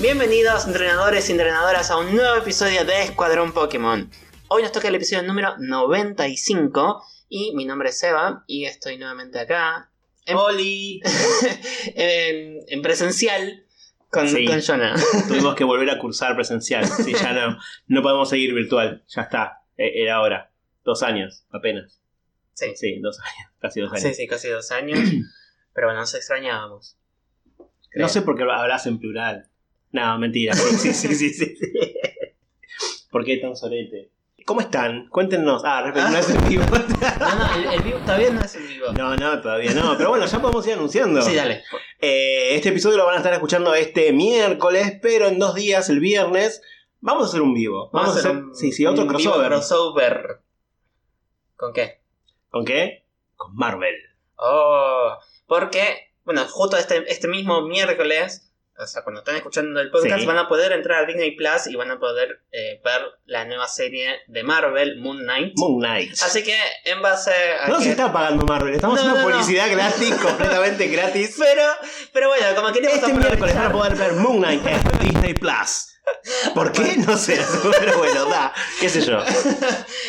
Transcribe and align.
Bienvenidos 0.00 0.66
entrenadores 0.66 1.28
y 1.28 1.32
entrenadoras 1.32 1.90
a 1.90 1.98
un 1.98 2.14
nuevo 2.14 2.36
episodio 2.36 2.84
de 2.84 3.02
Escuadrón 3.02 3.52
Pokémon. 3.52 4.10
Hoy 4.48 4.62
nos 4.62 4.72
toca 4.72 4.88
el 4.88 4.94
episodio 4.94 5.22
número 5.22 5.54
95 5.58 7.02
y 7.28 7.54
mi 7.54 7.64
nombre 7.66 7.90
es 7.90 7.98
Seba 7.98 8.44
y 8.46 8.64
estoy 8.64 8.96
nuevamente 8.98 9.38
acá 9.38 9.90
en, 10.26 10.36
¡Oli! 10.36 11.00
en- 11.94 12.58
en 12.66 12.82
presencial 12.82 13.64
con, 14.10 14.28
Sí. 14.28 14.46
con 14.46 14.60
Jonah. 14.60 14.94
Tuvimos 15.28 15.54
que 15.54 15.64
volver 15.64 15.90
a 15.90 15.98
cursar 15.98 16.34
presencial. 16.34 16.86
Sí, 17.04 17.12
ya 17.14 17.32
no, 17.32 17.58
no 17.86 18.02
podemos 18.02 18.28
seguir 18.28 18.54
virtual. 18.54 19.04
Ya 19.08 19.22
está. 19.22 19.62
E- 19.76 20.02
Era 20.02 20.16
ahora. 20.16 20.50
Dos 20.84 21.02
años, 21.02 21.44
apenas. 21.50 22.00
Sí, 22.54 22.72
Sí, 22.74 22.98
dos 23.00 23.18
años. 23.20 23.50
Casi 23.60 23.80
dos 23.80 23.92
años. 23.92 24.02
sí, 24.02 24.14
sí, 24.14 24.26
casi 24.26 24.48
dos 24.48 24.70
años. 24.72 24.98
Pero 25.74 25.86
bueno, 25.88 26.00
nos 26.00 26.14
extrañábamos. 26.14 26.96
No 27.94 28.08
sé 28.08 28.22
por 28.22 28.36
qué 28.36 28.44
hablas 28.44 28.86
en 28.86 28.98
plural. 28.98 29.49
No, 29.92 30.18
mentira. 30.18 30.54
Sí, 30.54 30.92
sí, 30.94 31.14
sí, 31.14 31.30
sí. 31.34 31.56
¿Por 33.10 33.24
qué 33.24 33.38
tan 33.38 33.56
sorete? 33.56 34.10
¿Cómo 34.46 34.60
están? 34.60 35.08
Cuéntenos. 35.08 35.62
Ah, 35.64 35.82
repente, 35.82 36.10
no 36.10 36.18
es 36.18 36.30
en 36.30 36.48
vivo. 36.48 36.64
No, 37.20 37.34
no, 37.36 37.54
el, 37.54 37.74
el 37.74 37.82
vivo 37.82 37.98
todavía 37.98 38.30
no 38.30 38.40
es 38.40 38.54
en 38.54 38.66
vivo. 38.68 38.92
No, 38.92 39.16
no, 39.16 39.40
todavía 39.40 39.72
no. 39.74 39.96
Pero 39.96 40.10
bueno, 40.10 40.26
ya 40.26 40.40
podemos 40.40 40.66
ir 40.66 40.72
anunciando. 40.74 41.20
Sí, 41.22 41.34
dale. 41.34 41.62
Eh, 42.00 42.54
este 42.54 42.70
episodio 42.70 42.96
lo 42.96 43.04
van 43.04 43.14
a 43.14 43.18
estar 43.18 43.32
escuchando 43.32 43.74
este 43.74 44.12
miércoles, 44.12 44.98
pero 45.02 45.28
en 45.28 45.38
dos 45.38 45.54
días, 45.54 45.88
el 45.90 46.00
viernes, 46.00 46.62
vamos 47.00 47.24
a 47.24 47.26
hacer 47.26 47.42
un 47.42 47.54
vivo. 47.54 47.90
Vamos, 47.92 48.16
a 48.16 48.18
hacer, 48.18 48.30
un- 48.32 48.54
sí, 48.54 48.72
sí, 48.72 48.86
otro 48.86 49.06
crossover. 49.06 49.46
crossover. 49.48 50.40
¿Con 51.56 51.72
qué? 51.72 52.00
¿Con 52.48 52.64
qué? 52.64 53.04
Con 53.36 53.54
Marvel. 53.54 53.94
Oh, 54.36 55.16
porque, 55.46 56.12
bueno, 56.24 56.44
justo 56.48 56.76
este, 56.76 57.04
este 57.12 57.28
mismo 57.28 57.62
miércoles, 57.62 58.49
o 58.82 58.86
sea, 58.86 59.02
cuando 59.02 59.20
están 59.20 59.36
escuchando 59.36 59.80
el 59.80 59.90
podcast, 59.90 60.20
Sí. 60.20 60.26
van 60.26 60.38
a 60.38 60.48
poder 60.48 60.72
entrar 60.72 61.04
a 61.04 61.06
Disney 61.06 61.32
Plus 61.36 61.66
y 61.66 61.76
van 61.76 61.90
a 61.90 61.98
poder 61.98 62.40
eh, 62.52 62.80
ver 62.84 63.02
la 63.26 63.44
nueva 63.44 63.68
serie 63.68 64.20
de 64.26 64.42
Marvel, 64.42 64.98
Moon 64.98 65.18
Knight. 65.18 65.52
Moon 65.56 65.78
Knight. 65.78 66.12
Así 66.22 66.42
que, 66.42 66.56
en 66.84 67.02
base 67.02 67.30
a. 67.62 67.68
No 67.68 67.78
que- 67.78 67.84
se 67.84 67.90
está 67.90 68.12
pagando 68.12 68.44
Marvel, 68.46 68.74
estamos 68.74 68.96
No, 68.96 69.00
haciendo 69.02 69.20
no, 69.22 69.28
no. 69.28 69.34
publicidad 69.36 69.70
gratis, 69.70 70.14
completamente 70.22 70.86
gratis. 70.88 71.36
Pero, 71.38 71.62
pero 72.12 72.28
bueno, 72.28 72.46
como 72.56 72.72
queríamos 72.72 72.98
Este 72.98 73.12
miércoles 73.12 73.54
van 73.54 73.66
a 73.66 73.72
poder 73.72 73.94
ver 73.96 74.12
Moon 74.14 74.38
Knight 74.38 74.66
en 74.66 74.82
Disney 75.00 75.34
Plus. 75.34 75.86
¿Por 76.54 76.72
qué? 76.72 76.96
No 77.06 77.16
sé, 77.16 77.38
pero 77.78 77.98
bueno, 77.98 78.24
da, 78.24 78.52
qué 78.80 78.88
sé 78.88 79.00
yo. 79.02 79.22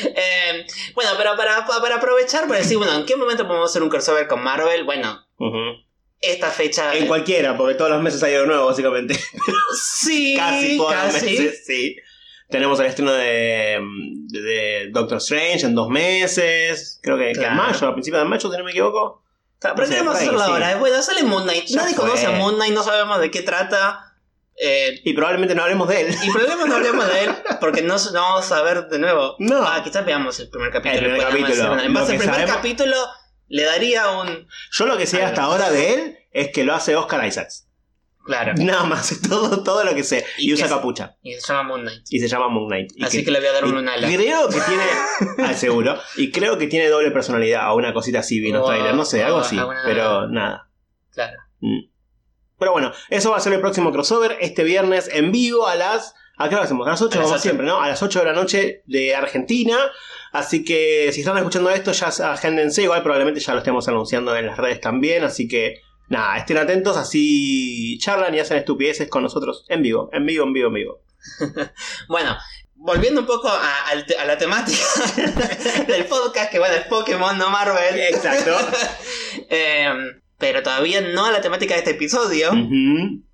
Eh, 0.04 0.66
bueno, 0.96 1.12
pero 1.18 1.36
para, 1.38 1.66
para 1.66 1.96
aprovechar, 1.96 2.48
para 2.48 2.60
decir, 2.60 2.78
bueno, 2.78 2.94
¿en 2.94 3.06
qué 3.06 3.16
momento 3.16 3.48
podemos 3.48 3.70
hacer 3.70 3.84
un 3.84 3.90
crossover 3.90 4.28
con 4.28 4.42
Marvel? 4.44 4.84
Bueno, 4.84 5.26
Ujú. 5.38 5.84
Esta 6.22 6.50
fecha. 6.52 6.94
En 6.96 7.08
cualquiera, 7.08 7.58
porque 7.58 7.76
todos 7.76 7.92
los 7.92 8.02
meses 8.02 8.22
hay 8.24 8.36
algo 8.36 8.48
nuevo, 8.48 8.66
básicamente. 8.68 9.20
Sí, 10.00 10.36
Casi 10.38 10.78
todos 10.78 10.96
los 10.96 11.14
meses, 11.14 11.64
sí. 11.66 11.96
Tenemos 12.50 12.80
el 12.82 12.86
estreno 12.88 13.12
de, 13.14 13.80
de- 14.28 14.42
de 14.42 14.90
Doctor 14.92 15.18
Strange 15.20 15.66
en 15.66 15.74
dos 15.76 15.90
meses. 15.90 17.00
Creo 17.02 17.18
que, 17.18 17.32
que 17.32 17.46
en 17.46 17.56
mayo, 17.56 17.88
a 17.88 17.94
principios 17.94 18.22
de 18.24 18.30
mayo, 18.30 18.52
si 18.52 18.58
no 18.58 18.64
me 18.64 18.72
equivoco. 18.72 19.24
Pero 19.60 19.76
por 19.76 19.84
ahí, 19.86 19.94
hacerlo 19.94 20.42
ahora. 20.42 20.76
Bueno, 20.78 21.02
sale 21.02 21.24
Moon 21.24 21.44
Knight. 21.44 21.66
Ya 21.68 21.78
Nadie 21.82 21.96
fue. 21.96 22.06
conoce 22.06 22.26
a 22.26 22.32
Moon 22.32 22.56
Knight, 22.56 22.74
no 22.74 22.84
sabemos 22.84 23.20
de 23.22 23.32
qué 23.32 23.42
trata. 23.42 24.08
Eh, 24.64 25.00
Y 25.06 25.14
probablemente 25.14 25.56
no 25.56 25.64
hablemos 25.64 25.88
de 25.88 26.02
él. 26.02 26.16
y 26.24 26.30
probablemente 26.30 26.68
no 26.70 26.76
hablemos 26.76 27.08
de 27.08 27.24
él 27.24 27.32
porque 27.62 27.82
no, 27.84 27.96
no 27.96 28.22
vamos 28.22 28.52
a 28.52 28.62
ver 28.64 28.88
de 28.90 29.00
nuevo. 29.00 29.36
No. 29.40 29.64
Ah, 29.66 29.82
quizás 29.84 30.06
veamos 30.06 30.38
el 30.40 30.50
primer 30.50 30.72
capítulo. 30.72 31.00
El 31.00 31.04
primer 31.06 31.22
capítulo. 31.22 31.74
al 31.74 31.80
que 31.80 31.86
primer 32.18 32.26
sabemos- 32.28 32.56
capítulo, 32.56 32.96
le 33.52 33.64
daría 33.64 34.10
un. 34.12 34.48
Yo 34.72 34.86
lo 34.86 34.98
que 34.98 35.06
sé 35.06 35.24
hasta 35.24 35.44
ahora 35.44 35.70
de 35.70 35.94
él 35.94 36.18
es 36.32 36.52
que 36.52 36.64
lo 36.64 36.74
hace 36.74 36.96
Oscar 36.96 37.26
Isaacs. 37.26 37.68
Claro. 38.24 38.54
Nada 38.56 38.84
más, 38.84 39.12
es 39.12 39.22
todo, 39.22 39.64
todo 39.64 39.84
lo 39.84 39.96
que 39.96 40.04
sé. 40.04 40.24
Y 40.38 40.52
Y, 40.52 40.54
usa 40.54 40.70
capucha. 40.70 41.18
Y 41.24 41.34
se 41.34 41.48
llama 41.48 41.64
Moon 41.64 41.82
Knight. 41.82 42.04
Y 42.10 42.20
se 42.20 42.28
llama 42.28 42.50
Moon 42.50 42.68
Knight. 42.68 42.92
Y 42.96 43.04
Así 43.04 43.24
que, 43.26 43.32
le 43.32 43.40
voy 43.40 43.48
a 43.48 43.52
dar 43.52 43.66
un 43.66 43.74
lunala. 43.74 44.08
Creo 44.08 44.48
que 44.48 44.60
tiene. 44.62 44.84
ah, 45.50 45.54
seguro. 45.56 46.00
Y 46.18 46.32
creo 46.32 46.58
que 46.60 46.68
tiene 46.68 46.88
doble 46.88 47.10
personalidad 47.12 47.72
o 47.72 47.76
una 47.78 47.94
cosita 47.94 48.20
así, 48.20 48.40
vi 48.40 48.50
en 48.50 48.56
los 48.58 48.64
O- 48.64 48.68
trailers. 48.70 48.96
No 48.96 49.06
sé, 49.06 49.24
algo 49.24 49.40
así. 49.40 49.58
alguna- 49.58 49.82
Pero 49.86 50.28
nada. 50.28 50.70
Claro. 51.12 51.38
Mm. 51.62 51.90
Pero 52.60 52.74
bueno, 52.74 52.92
eso 53.10 53.32
va 53.32 53.38
a 53.38 53.40
ser 53.40 53.54
el 53.54 53.60
próximo 53.60 53.92
crossover 53.92 54.38
este 54.40 54.64
viernes 54.64 55.10
en 55.12 55.32
vivo 55.32 55.68
a 55.68 55.74
las. 55.76 56.14
¿A 56.42 56.50
qué 56.50 56.56
hora 56.56 56.64
hacemos? 56.66 56.88
A 56.88 56.92
las 56.92 57.02
8 57.02 57.14
A 57.14 57.22
las 57.22 57.26
como 57.26 57.36
8. 57.36 57.42
siempre, 57.42 57.66
¿no? 57.66 57.80
A 57.80 57.88
las 57.88 58.02
8 58.02 58.20
de 58.20 58.26
la 58.26 58.34
noche 58.34 58.82
de 58.86 59.16
Argentina. 59.16 59.78
Así 60.32 60.64
que 60.64 61.12
si 61.14 61.22
están 61.22 61.38
escuchando 61.38 61.70
esto, 61.70 61.92
ya 61.92 62.08
agéndense. 62.08 62.84
Igual 62.84 63.04
probablemente 63.04 63.40
ya 63.40 63.54
lo 63.54 63.60
estemos 63.60 63.88
anunciando 63.88 64.36
en 64.36 64.48
las 64.48 64.58
redes 64.58 64.82
también. 64.82 65.24
Así 65.24 65.48
que 65.48 65.82
nada, 66.08 66.38
estén 66.38 66.58
atentos. 66.58 66.98
Así 66.98 67.98
charlan 68.00 68.34
y 68.34 68.40
hacen 68.40 68.58
estupideces 68.58 69.08
con 69.10 69.24
nosotros 69.24 69.66
en 69.70 69.82
vivo, 69.84 70.10
en 70.14 70.26
vivo, 70.26 70.46
en 70.46 70.54
vivo, 70.54 70.68
en 70.70 70.74
vivo. 70.74 71.02
Bueno, 72.08 72.36
volviendo 72.74 73.22
un 73.22 73.28
poco 73.28 73.48
a, 73.48 73.86
a 73.90 74.26
la 74.26 74.38
temática 74.38 74.80
del 75.88 76.06
podcast, 76.06 76.52
que 76.52 76.58
bueno, 76.58 76.76
es 76.76 76.88
Pokémon, 76.88 77.38
no 77.38 77.50
Marvel. 77.50 78.00
Exacto. 78.00 78.58
Eh, 79.54 79.90
pero 80.42 80.64
todavía 80.64 81.00
no 81.00 81.26
a 81.26 81.32
la 81.32 81.40
temática 81.40 81.76
de 81.76 81.80
este 81.80 81.92
episodio. 81.92 82.52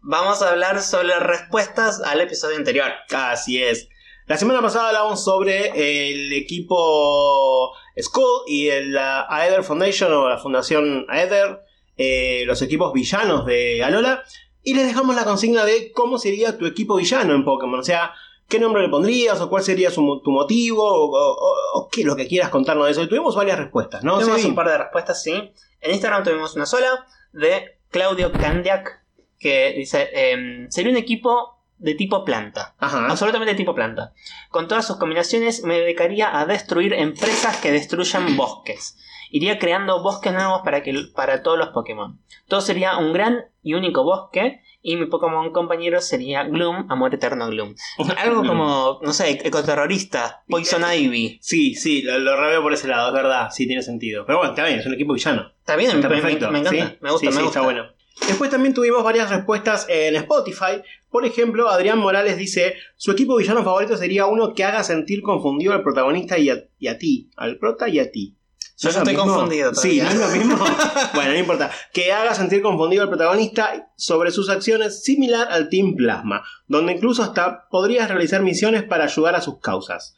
Vamos 0.01 0.41
a 0.41 0.49
hablar 0.49 0.81
sobre 0.81 1.07
las 1.07 1.23
respuestas 1.23 2.01
al 2.01 2.21
episodio 2.21 2.57
anterior. 2.57 2.91
Así 3.09 3.63
es. 3.63 3.89
La 4.27 4.37
semana 4.37 4.61
pasada 4.61 4.89
hablamos 4.89 5.23
sobre 5.23 6.09
el 6.09 6.33
equipo 6.33 7.71
Skull 7.99 8.41
y 8.45 8.67
el, 8.67 8.91
la 8.91 9.25
Aether 9.29 9.63
Foundation 9.63 10.11
o 10.11 10.27
la 10.27 10.37
Fundación 10.37 11.05
Aether, 11.07 11.61
eh, 11.95 12.43
los 12.45 12.61
equipos 12.61 12.91
villanos 12.91 13.45
de 13.45 13.81
Alola, 13.83 14.23
y 14.61 14.73
les 14.73 14.85
dejamos 14.85 15.15
la 15.15 15.23
consigna 15.23 15.63
de 15.63 15.93
cómo 15.93 16.17
sería 16.17 16.57
tu 16.57 16.65
equipo 16.65 16.97
villano 16.97 17.33
en 17.33 17.45
Pokémon. 17.45 17.79
O 17.79 17.83
sea, 17.83 18.13
qué 18.47 18.59
nombre 18.59 18.81
le 18.81 18.89
pondrías 18.89 19.39
o 19.41 19.49
cuál 19.49 19.63
sería 19.63 19.91
su 19.91 20.21
tu 20.23 20.31
motivo 20.31 20.83
o, 20.83 21.11
o- 21.11 21.55
o 21.73 21.87
qué 21.89 22.03
lo 22.03 22.15
que 22.15 22.27
quieras 22.27 22.49
contarnos 22.49 22.85
de 22.85 22.91
eso. 22.91 23.03
Y 23.03 23.07
tuvimos 23.09 23.35
varias 23.35 23.57
respuestas, 23.57 24.03
¿no? 24.03 24.13
Tuvimos 24.19 24.41
un 24.49 24.55
par 24.55 24.69
de 24.69 24.77
respuestas, 24.77 25.21
sí. 25.23 25.51
En 25.81 25.91
Instagram 25.91 26.23
tuvimos 26.23 26.55
una 26.55 26.65
sola 26.65 27.05
de 27.33 27.77
Claudio 27.89 28.31
Candiac 28.31 29.03
que 29.39 29.73
dice: 29.77 30.09
em, 30.13 30.69
Sería 30.69 30.91
un 30.91 30.97
equipo 30.97 31.55
de 31.77 31.93
tipo 31.93 32.25
planta. 32.25 32.75
Ajá. 32.79 33.05
Absolutamente 33.07 33.51
de 33.53 33.57
tipo 33.57 33.75
planta. 33.75 34.13
Con 34.49 34.67
todas 34.67 34.87
sus 34.87 34.97
combinaciones 34.97 35.63
me 35.63 35.79
dedicaría 35.79 36.39
a 36.39 36.45
destruir 36.47 36.93
empresas 36.93 37.57
que 37.57 37.71
destruyan 37.71 38.35
bosques. 38.37 38.97
Iría 39.29 39.59
creando 39.59 40.01
bosques 40.01 40.31
nuevos 40.33 40.61
para, 40.63 40.81
que, 40.83 40.93
para 41.13 41.43
todos 41.43 41.57
los 41.59 41.69
Pokémon. 41.69 42.19
Todo 42.47 42.61
sería 42.61 42.97
un 42.97 43.11
gran 43.13 43.45
y 43.61 43.73
único 43.73 44.03
bosque. 44.03 44.61
Y 44.89 44.95
mi 44.95 45.05
Pokémon 45.07 45.51
compañero 45.51 45.99
sería 45.99 46.45
Gloom, 46.45 46.85
Amor 46.89 47.13
Eterno 47.13 47.49
Gloom. 47.49 47.75
Algo 48.17 48.45
como, 48.45 48.99
no 49.03 49.11
sé, 49.11 49.31
ecoterrorista, 49.43 50.43
Poison 50.47 50.81
Ivy. 50.89 51.39
Sí, 51.41 51.75
sí, 51.75 52.03
lo, 52.03 52.17
lo 52.19 52.37
reveo 52.39 52.61
por 52.61 52.71
ese 52.71 52.87
lado, 52.87 53.09
es 53.09 53.13
verdad, 53.13 53.49
sí 53.51 53.67
tiene 53.67 53.81
sentido. 53.81 54.25
Pero 54.25 54.37
bueno, 54.37 54.53
está 54.53 54.65
bien, 54.65 54.79
es 54.79 54.85
un 54.85 54.93
equipo 54.93 55.11
villano. 55.11 55.51
Está 55.59 55.75
bien, 55.75 55.91
Está 55.97 56.07
me, 56.07 56.15
me- 56.15 56.21
perfecto. 56.21 56.51
me 56.51 56.59
encanta. 56.59 56.87
¿sí? 56.89 56.97
Me 57.01 57.11
gusta, 57.11 57.19
Sí, 57.19 57.25
me 57.25 57.31
sí, 57.33 57.41
gusta. 57.43 57.59
está 57.59 57.61
bueno. 57.61 57.83
Después 58.27 58.49
también 58.49 58.73
tuvimos 58.73 59.03
varias 59.03 59.29
respuestas 59.29 59.85
en 59.89 60.15
Spotify. 60.15 60.81
Por 61.11 61.25
ejemplo, 61.25 61.67
Adrián 61.67 61.99
Morales 61.99 62.37
dice: 62.37 62.75
Su 62.95 63.11
equipo 63.11 63.35
villano 63.35 63.65
favorito 63.65 63.97
sería 63.97 64.25
uno 64.25 64.53
que 64.53 64.63
haga 64.63 64.85
sentir 64.85 65.21
confundido 65.21 65.73
al 65.73 65.83
protagonista 65.83 66.37
y 66.37 66.49
a, 66.49 66.63
y 66.79 66.87
a 66.87 66.97
ti. 66.97 67.29
Al 67.35 67.57
prota 67.57 67.89
y 67.89 67.99
a 67.99 68.09
ti. 68.09 68.36
Yo 68.79 68.85
¿No 68.85 68.89
es 68.89 68.95
ya 68.95 69.03
lo 69.03 69.09
estoy 69.09 69.15
mismo? 69.15 69.33
confundido 69.33 69.73
Sí, 69.75 69.99
todavía. 69.99 70.03
no 70.03 70.09
es 70.09 70.19
lo 70.19 70.37
mismo. 70.45 70.65
bueno, 71.15 71.31
no 71.31 71.37
importa. 71.39 71.71
Que 71.93 72.11
haga 72.13 72.33
sentir 72.35 72.61
confundido 72.61 73.01
al 73.03 73.09
protagonista 73.09 73.89
sobre 73.95 74.29
sus 74.31 74.49
acciones, 74.49 75.03
similar 75.03 75.47
al 75.51 75.69
Team 75.69 75.95
Plasma, 75.95 76.43
donde 76.67 76.93
incluso 76.93 77.23
hasta 77.23 77.67
podrías 77.69 78.07
realizar 78.07 78.41
misiones 78.43 78.83
para 78.83 79.05
ayudar 79.05 79.35
a 79.35 79.41
sus 79.41 79.59
causas. 79.59 80.15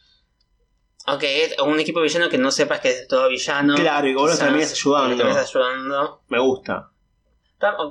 Ok, 1.07 1.23
un 1.65 1.79
equipo 1.79 2.01
villano 2.01 2.29
que 2.29 2.37
no 2.37 2.51
sepas 2.51 2.81
que 2.81 2.89
es 2.89 3.07
todo 3.07 3.29
villano. 3.29 3.75
Claro, 3.75 4.07
y 4.07 4.13
vos 4.13 4.23
lo 4.23 4.31
Quizás 4.31 4.45
termines 4.45 4.71
ayudando. 4.73 5.09
lo 5.11 5.17
termines 5.17 5.49
ayudando. 5.55 6.21
Me 6.27 6.39
gusta. 6.39 6.89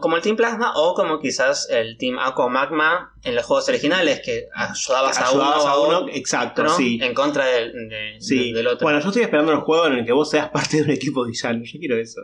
Como 0.01 0.17
el 0.17 0.23
Team 0.23 0.37
Plasma 0.37 0.73
o 0.77 0.95
como 0.95 1.21
quizás 1.21 1.69
el 1.69 1.99
Team 1.99 2.19
Aqua 2.19 2.49
Magma 2.49 3.15
en 3.23 3.35
los 3.35 3.45
juegos 3.45 3.69
originales, 3.69 4.21
que 4.25 4.47
ayudabas, 4.55 5.19
Ayudabas 5.19 5.65
a 5.67 5.71
a 5.73 5.81
uno, 5.81 6.01
uno, 6.05 6.09
exacto, 6.13 6.67
sí. 6.71 6.99
en 7.03 7.13
contra 7.13 7.45
del, 7.45 7.73
de- 7.89 8.17
Sí. 8.19 8.53
del 8.53 8.67
otro. 8.67 8.87
Bueno, 8.87 8.99
yo 9.01 9.09
estoy 9.09 9.23
esperando 9.25 9.53
el 9.53 9.59
juego 9.59 9.87
en 9.89 9.93
el 9.95 10.07
que 10.07 10.13
vos 10.13 10.31
seas 10.31 10.49
parte 10.53 10.79
de 10.79 10.85
un 10.85 10.91
equipo 10.91 11.25
villano. 11.27 11.63
Yo 11.65 11.79
quiero 11.79 11.99
eso. 11.99 12.23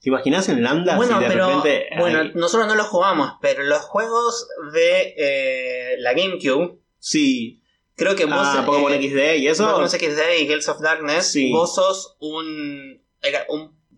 ¿Te 0.00 0.10
imaginas 0.10 0.46
en 0.50 0.62
Landa 0.62 0.96
Bueno, 0.96 1.16
si 1.16 1.22
de 1.24 1.30
pero 1.30 1.46
repente. 1.46 1.86
bueno, 1.98 2.18
ay, 2.20 2.32
nosotros 2.34 2.66
no 2.68 2.74
lo 2.74 2.84
jugamos, 2.84 3.34
pero 3.40 3.62
los 3.62 3.80
juegos 3.82 4.46
de 4.74 5.14
eh, 5.16 5.94
la 6.00 6.12
GameCube, 6.12 6.76
sí. 6.98 7.62
creo 7.94 8.14
que 8.14 8.24
vos 8.26 8.34
Ah, 8.36 8.64
Pokémon 8.66 8.92
eh, 8.92 9.00
XD 9.08 9.36
y 9.38 9.46
eso. 9.48 9.64
Pokémon 9.64 9.88
XD 9.88 10.40
y 10.40 10.46
Gales 10.48 10.68
of 10.68 10.80
Darkness, 10.82 11.32
Sí. 11.32 11.50
vos 11.52 11.74
sos 11.76 12.16
un 12.18 13.00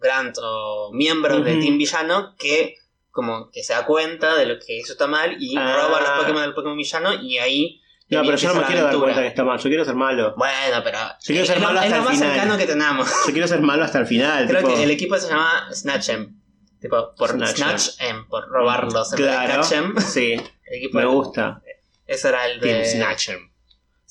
grant 0.04 0.36
o 0.40 0.90
miembro 0.92 1.40
del 1.40 1.54
Ujú. 1.56 1.64
Team 1.64 1.78
Villano 1.78 2.36
que 2.38 2.76
como 3.10 3.50
que 3.50 3.62
se 3.64 3.72
da 3.72 3.84
cuenta 3.86 4.36
de 4.36 4.46
lo 4.46 4.58
que 4.58 4.76
hizo 4.78 4.92
está 4.92 5.06
mal 5.06 5.36
y 5.40 5.56
Ah. 5.56 5.74
roba 5.76 6.00
los 6.00 6.10
Pokémon 6.20 6.42
del 6.42 6.54
Pokémon 6.54 6.76
Villano 6.76 7.14
y 7.14 7.38
ahí 7.38 7.80
No, 8.10 8.22
pero 8.22 8.36
yo 8.36 8.52
no 8.54 8.60
me 8.60 8.66
quiero 8.66 8.82
dar 8.84 8.96
cuenta 8.98 9.22
que 9.22 9.28
está 9.28 9.44
mal. 9.44 9.58
Yo 9.58 9.68
quiero 9.70 9.84
ser 9.84 9.94
malo. 9.94 10.34
Bueno, 10.36 10.80
pero 10.84 10.98
Yo 10.98 11.26
quiero 11.28 11.46
ser 11.46 11.56
es, 11.56 11.62
lo, 11.62 11.68
malo 11.68 11.80
es 11.80 11.84
hasta 11.86 11.96
lo 11.96 12.02
el 12.02 12.08
más 12.08 12.14
final. 12.18 12.32
cercano 12.34 12.58
que 12.58 12.66
tenemos. 12.66 13.08
Yo 13.26 13.32
quiero 13.32 13.48
ser 13.48 13.60
malo 13.62 13.82
hasta 13.84 13.98
el 13.98 14.06
final. 14.06 14.46
Creo 14.46 14.60
tipo- 14.60 14.74
que 14.74 14.82
el 14.82 14.90
equipo 14.90 15.16
se 15.16 15.28
llama 15.28 15.68
Snatchem. 15.72 16.40
Tipo, 16.80 17.14
por 17.16 17.30
Snatchem. 17.30 17.56
Snatch, 17.78 17.88
em, 18.00 18.28
por 18.28 18.46
robarlos 18.48 19.10
de 19.10 19.16
Claro. 19.16 19.54
Catchem. 19.62 19.96
Sí. 20.00 20.32
El 20.66 20.74
equipo 20.78 20.98
Me 20.98 21.04
de- 21.04 21.06
gusta. 21.10 21.62
Ese 22.06 22.28
era 22.28 22.46
el 22.46 22.60
de. 22.60 22.84
Snatcher. 22.84 23.38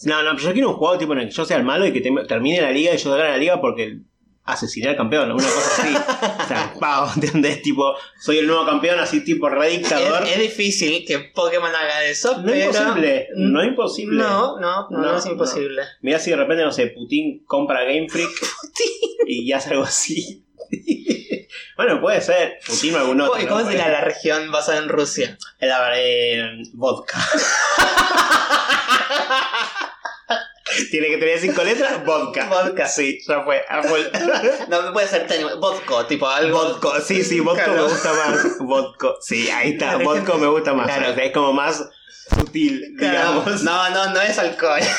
No, 0.06 0.24
no, 0.24 0.32
pero 0.32 0.44
yo 0.48 0.54
quiero 0.54 0.70
un 0.72 0.76
juego 0.76 0.98
tipo 0.98 1.14
en 1.14 1.20
el 1.20 1.28
que 1.30 1.34
yo 1.36 1.46
sea 1.46 1.58
el 1.58 1.64
malo 1.64 1.86
y 1.86 1.94
que 1.94 2.02
te- 2.02 2.26
termine 2.28 2.62
la 2.62 2.72
liga 2.72 2.94
y 2.94 2.98
yo 2.98 3.12
gane 3.12 3.30
la 3.30 3.38
liga 3.38 3.62
porque 3.62 4.00
asesiné 4.46 4.90
al 4.90 4.98
campeón, 4.98 5.32
una 5.32 5.44
cosa 5.44 5.82
así. 5.82 5.96
o 5.96 6.48
sea, 6.48 6.74
pavo, 6.80 7.12
¿entendés? 7.16 7.62
Tipo, 7.62 7.96
soy 8.20 8.40
el 8.40 8.48
nuevo 8.48 8.66
campeón, 8.66 9.00
así 9.00 9.24
tipo 9.24 9.50
re 9.50 9.70
dictador. 9.70 10.24
Es, 10.24 10.32
es 10.32 10.40
difícil 10.40 11.06
que 11.06 11.20
Pokémon 11.20 11.74
haga 11.74 12.04
eso, 12.06 12.42
no 12.42 12.52
es 12.52 12.66
imposible, 12.66 13.28
no 13.36 13.62
es 13.62 13.68
imposible. 13.68 14.18
No, 14.18 14.60
no, 14.60 14.90
no, 14.90 15.18
es 15.18 15.26
imposible. 15.26 15.82
Mirá 16.02 16.20
si 16.20 16.32
de 16.32 16.38
repente, 16.38 16.64
no 16.64 16.72
sé, 16.72 16.88
Putin 16.88 17.44
compra 17.46 17.84
Game 17.84 18.10
Freak 18.10 18.32
y 19.28 19.52
hace 19.52 19.72
algo 19.72 19.84
así. 19.84 20.44
bueno, 21.78 22.02
puede 22.02 22.22
ser. 22.22 22.60
Putin 22.66 22.96
o 22.96 23.00
algún 23.00 23.22
otro. 23.22 23.48
¿Cómo, 23.48 23.62
¿no? 23.62 23.70
sería 23.70 23.88
la 23.90 24.02
región 24.02 24.52
basada 24.52 24.80
en 24.80 24.90
Rusia? 24.90 25.38
La, 25.60 25.92
eh, 25.96 26.62
vodka. 26.74 27.18
Tiene 30.92 31.08
que 31.08 31.18
tener 31.18 31.40
cinco 31.40 31.64
letras, 31.64 32.04
vodka. 32.06 32.48
Vodka. 32.48 32.88
Sí, 32.88 33.20
ya 33.28 33.42
fue. 33.44 33.64
No 34.70 34.94
puede 34.94 35.08
ser. 35.08 35.28
Vodka, 35.60 36.08
tipo 36.08 36.28
algo. 36.28 36.58
Vodka, 36.80 37.02
sí, 37.02 37.24
sí, 37.24 37.40
vodka 37.40 37.66
Claro. 37.66 37.84
me 37.84 37.90
gusta 37.90 38.14
más. 38.14 38.58
Vodka, 38.60 39.08
sí, 39.22 39.50
ahí 39.50 39.72
está. 39.74 39.98
Vodka 39.98 40.36
me 40.36 40.48
gusta 40.48 40.74
más. 40.74 40.88
Claro. 40.88 41.12
O 41.12 41.16
sea, 41.16 41.24
es 41.24 41.32
como 41.32 41.54
más 41.54 41.84
sutil, 42.38 42.96
Claro. 42.98 43.42
digamos. 43.42 43.64
No, 43.64 43.90
no, 43.90 44.10
no 44.14 44.22
es 44.22 44.38
alcohol. 44.38 44.82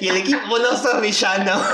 Y 0.00 0.08
el 0.08 0.16
equipo 0.16 0.58
no 0.58 0.76
sos 0.76 1.00
villano. 1.00 1.62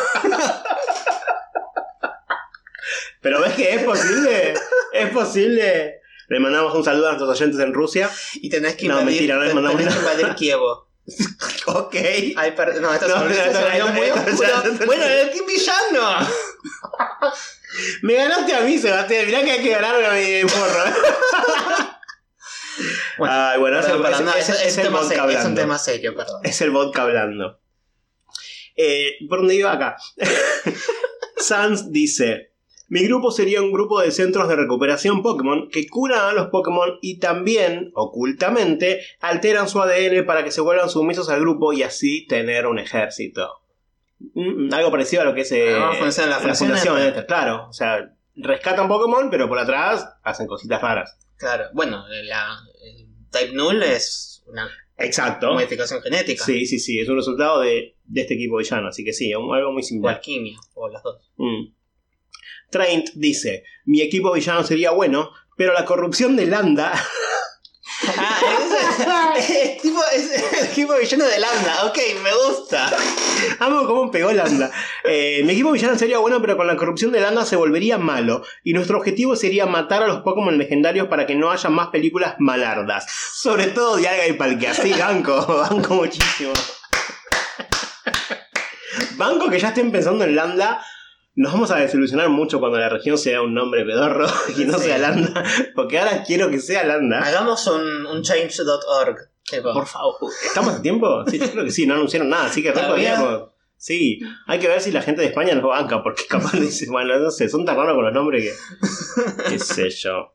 Pero 3.23 3.41
ves 3.41 3.55
que 3.55 3.75
es 3.75 3.83
posible. 3.85 4.55
Es 4.93 5.11
posible. 5.11 6.01
Le 6.29 6.41
mandamos 6.41 6.75
un 6.75 6.85
saludo 6.85 7.07
a 7.07 7.13
nuestros 7.13 7.31
oyentes 7.41 7.59
en 7.61 7.73
Rusia. 7.73 8.11
Y 8.35 8.51
tenés 8.51 8.77
que 8.77 8.87
No, 8.89 9.01
invadir, 9.01 9.13
mentira, 9.21 9.37
no 9.37 9.43
les 9.45 9.55
mandamos 9.55 9.79
tenés 9.81 9.95
que 9.95 10.01
invadir 10.01 10.35
Kievo. 10.35 10.86
Ok. 11.67 11.95
Ay, 12.37 12.53
per- 12.57 12.81
no, 12.81 12.93
esto 12.93 13.09
No, 13.09 13.29
es 13.29 13.55
no, 13.79 13.87
no, 13.87 13.93
muy 13.93 14.11
oscuro. 14.11 14.87
Bueno, 14.87 15.05
el 15.05 15.29
equipo 15.29 15.47
villano. 15.47 16.29
Me 18.03 18.15
ganaste 18.15 18.55
a 18.55 18.61
mí, 18.61 18.79
Sebastián. 18.79 19.27
Mirá 19.27 19.43
que 19.45 19.51
hay 19.53 19.63
que 19.63 19.71
ganarme 19.71 20.07
a 20.07 20.13
mi 20.13 20.49
porro. 20.49 20.85
Bueno, 23.19 23.35
Ay, 23.35 23.59
bueno, 23.59 23.81
Perdón, 23.81 24.05
ese- 24.05 24.11
perdón, 24.19 24.35
es, 24.39 24.49
es 24.51 24.61
es 24.67 24.79
el 24.79 24.91
vodka 24.91 25.09
serio, 25.09 25.23
es 25.25 25.29
un 25.31 25.39
hablando. 25.39 25.61
tema 25.63 25.79
serio, 25.79 26.15
perdón. 26.15 26.41
Es 26.45 26.61
el 26.61 26.71
vodka 26.71 27.03
hablando. 27.03 27.59
Eh, 28.77 29.13
¿Por 29.31 29.39
dónde 29.39 29.55
iba 29.55 29.73
acá? 29.73 29.97
Sans 31.39 31.91
dice: 31.91 32.53
Mi 32.89 33.03
grupo 33.05 33.31
sería 33.33 33.63
un 33.63 33.73
grupo 33.73 34.01
de 34.01 34.11
centros 34.13 34.49
de 34.49 34.55
recuperación 34.57 35.23
Pokémon 35.23 35.69
que 35.71 35.89
curan 35.89 36.21
a 36.21 36.33
los 36.33 36.49
Pokémon 36.49 36.99
y 37.03 37.19
también, 37.19 37.91
ocultamente, 37.95 39.01
alteran 39.21 39.69
su 39.69 39.81
ADN 39.81 40.25
para 40.25 40.45
que 40.45 40.51
se 40.53 40.61
vuelvan 40.61 40.89
sumisos 40.89 41.29
al 41.29 41.41
grupo 41.41 41.73
y 41.73 41.83
así 41.83 42.27
tener 42.27 42.67
un 42.67 42.79
ejército. 42.79 43.49
Mm, 44.35 44.73
algo 44.73 44.91
parecido 44.91 45.23
a 45.23 45.25
lo 45.25 45.35
que 45.35 45.41
es 45.43 45.53
eh, 45.53 45.75
Ah, 45.77 45.93
funciona 45.99 46.31
la 46.31 46.37
fundación 46.39 46.69
fundación. 46.69 46.97
esta. 46.99 47.09
esta, 47.09 47.27
claro. 47.27 47.67
O 47.69 47.73
sea, 47.73 48.13
rescatan 48.37 48.89
Pokémon, 48.89 49.31
pero 49.31 49.49
por 49.49 49.59
atrás 49.59 50.09
hacen 50.23 50.47
cositas 50.47 50.81
raras. 50.81 51.19
Claro, 51.37 51.65
bueno, 51.75 52.05
la 52.09 52.57
el 52.85 53.07
Type 53.31 53.53
Null 53.53 53.83
es 53.83 54.45
una 54.47 54.71
Exacto. 54.99 55.53
modificación 55.53 56.01
genética. 56.03 56.45
Sí, 56.45 56.65
sí, 56.67 56.79
sí. 56.79 56.99
Es 57.01 57.09
un 57.09 57.17
resultado 57.17 57.61
de, 57.61 57.97
de 58.05 58.21
este 58.21 58.35
equipo 58.35 58.57
villano. 58.57 58.89
Así 58.89 59.05
que 59.05 59.13
sí, 59.13 59.33
algo 59.33 59.73
muy 59.73 59.83
O 59.83 59.85
similar. 59.85 60.15
alquimia, 60.15 60.57
o 60.75 60.89
las 60.89 61.03
dos. 61.03 61.21
Mm. 61.37 61.75
Traint 62.71 63.11
dice: 63.15 63.65
Mi 63.85 64.03
equipo 64.03 64.33
villano 64.33 64.65
sería 64.65 64.91
bueno, 64.91 65.31
pero 65.57 65.73
la 65.73 65.85
corrupción 65.85 66.37
de 66.37 66.47
Landa. 66.47 66.93
Ah, 68.19 69.35
es, 69.39 69.51
es 69.51 69.83
tipo, 69.83 70.01
es 70.13 70.31
el 70.31 70.67
equipo 70.67 70.95
villano 70.99 71.25
de 71.25 71.39
Lambda. 71.39 71.87
Ok, 71.87 71.99
me 72.23 72.31
gusta. 72.35 72.91
Amo 73.61 73.87
cómo 73.87 74.11
pegó 74.11 74.33
Landa. 74.33 74.71
Eh, 75.05 75.43
mi 75.45 75.53
equipo 75.53 75.73
villano 75.73 75.97
sería 75.99 76.19
bueno, 76.19 76.41
pero 76.41 76.57
con 76.57 76.67
la 76.67 76.77
corrupción 76.77 77.13
de 77.13 77.21
Landa 77.21 77.45
se 77.45 77.57
volvería 77.57 77.99
malo. 77.99 78.43
Y 78.65 78.73
nuestro 78.73 78.99
objetivo 78.99 79.37
sería 79.37 79.67
matar 79.67 80.03
a 80.03 80.09
los 80.09 80.21
Pokémon 80.21 80.59
legendarios 80.59 81.09
para 81.09 81.27
que 81.27 81.35
no 81.35 81.51
haya 81.51 81.71
más 81.71 81.89
películas 81.89 82.35
malardas. 82.39 83.07
Sobre 83.35 83.69
todo 83.69 83.97
Dialga 83.97 84.27
y 84.27 84.35
Palkia. 84.35 84.75
Sí, 84.75 84.93
banco, 84.93 85.47
banco 85.71 85.95
muchísimo. 85.95 86.53
Banco 89.17 89.49
que 89.49 89.59
ya 89.59 89.69
estén 89.69 89.91
pensando 89.91 90.25
en 90.25 90.37
Landa. 90.37 90.85
Nos 91.37 91.53
vamos 91.53 91.71
a 91.71 91.77
desilusionar 91.77 92.31
mucho 92.31 92.59
cuando 92.59 92.79
la 92.79 92.89
región 92.89 93.19
sea 93.19 93.43
un 93.43 93.53
nombre 93.55 93.85
pedorro 93.85 94.27
y 94.59 94.65
no 94.65 94.79
Sí. 94.79 94.87
sea 94.87 94.99
Landa. 94.99 95.45
Porque 95.75 95.99
ahora 95.99 96.23
quiero 96.27 96.51
que 96.51 96.59
sea 96.61 96.83
Landa. 96.85 97.21
Hagamos 97.21 97.67
un, 97.67 98.07
un 98.07 98.23
change.org. 98.23 99.17
Por 99.63 99.87
favor. 99.87 100.17
¿Estamos 100.45 100.75
a 100.75 100.83
tiempo? 100.83 101.25
Sí, 101.29 101.39
yo 101.39 101.51
creo 101.53 101.65
que 101.65 101.71
sí, 101.71 101.87
no 101.87 101.95
anunciaron 101.95 102.29
nada, 102.31 102.47
así 102.47 102.63
que 102.63 102.73
podríamos. 102.73 103.51
Sí, 103.77 104.19
hay 104.47 104.59
que 104.59 104.67
ver 104.69 104.81
si 104.81 104.91
la 104.91 105.03
gente 105.03 105.21
de 105.21 105.29
España 105.29 105.55
nos 105.55 105.63
banca, 105.65 106.03
porque 106.03 106.23
capaz 106.29 106.53
dice, 106.59 106.87
bueno, 106.91 107.17
no 107.19 107.31
sé, 107.31 107.49
son 107.49 107.65
tan 107.65 107.77
raros 107.77 107.95
con 107.95 108.05
los 108.05 108.15
nombres 108.15 108.43
que. 108.45 109.51
qué 109.51 109.59
sé 109.59 109.91
yo. 109.91 110.33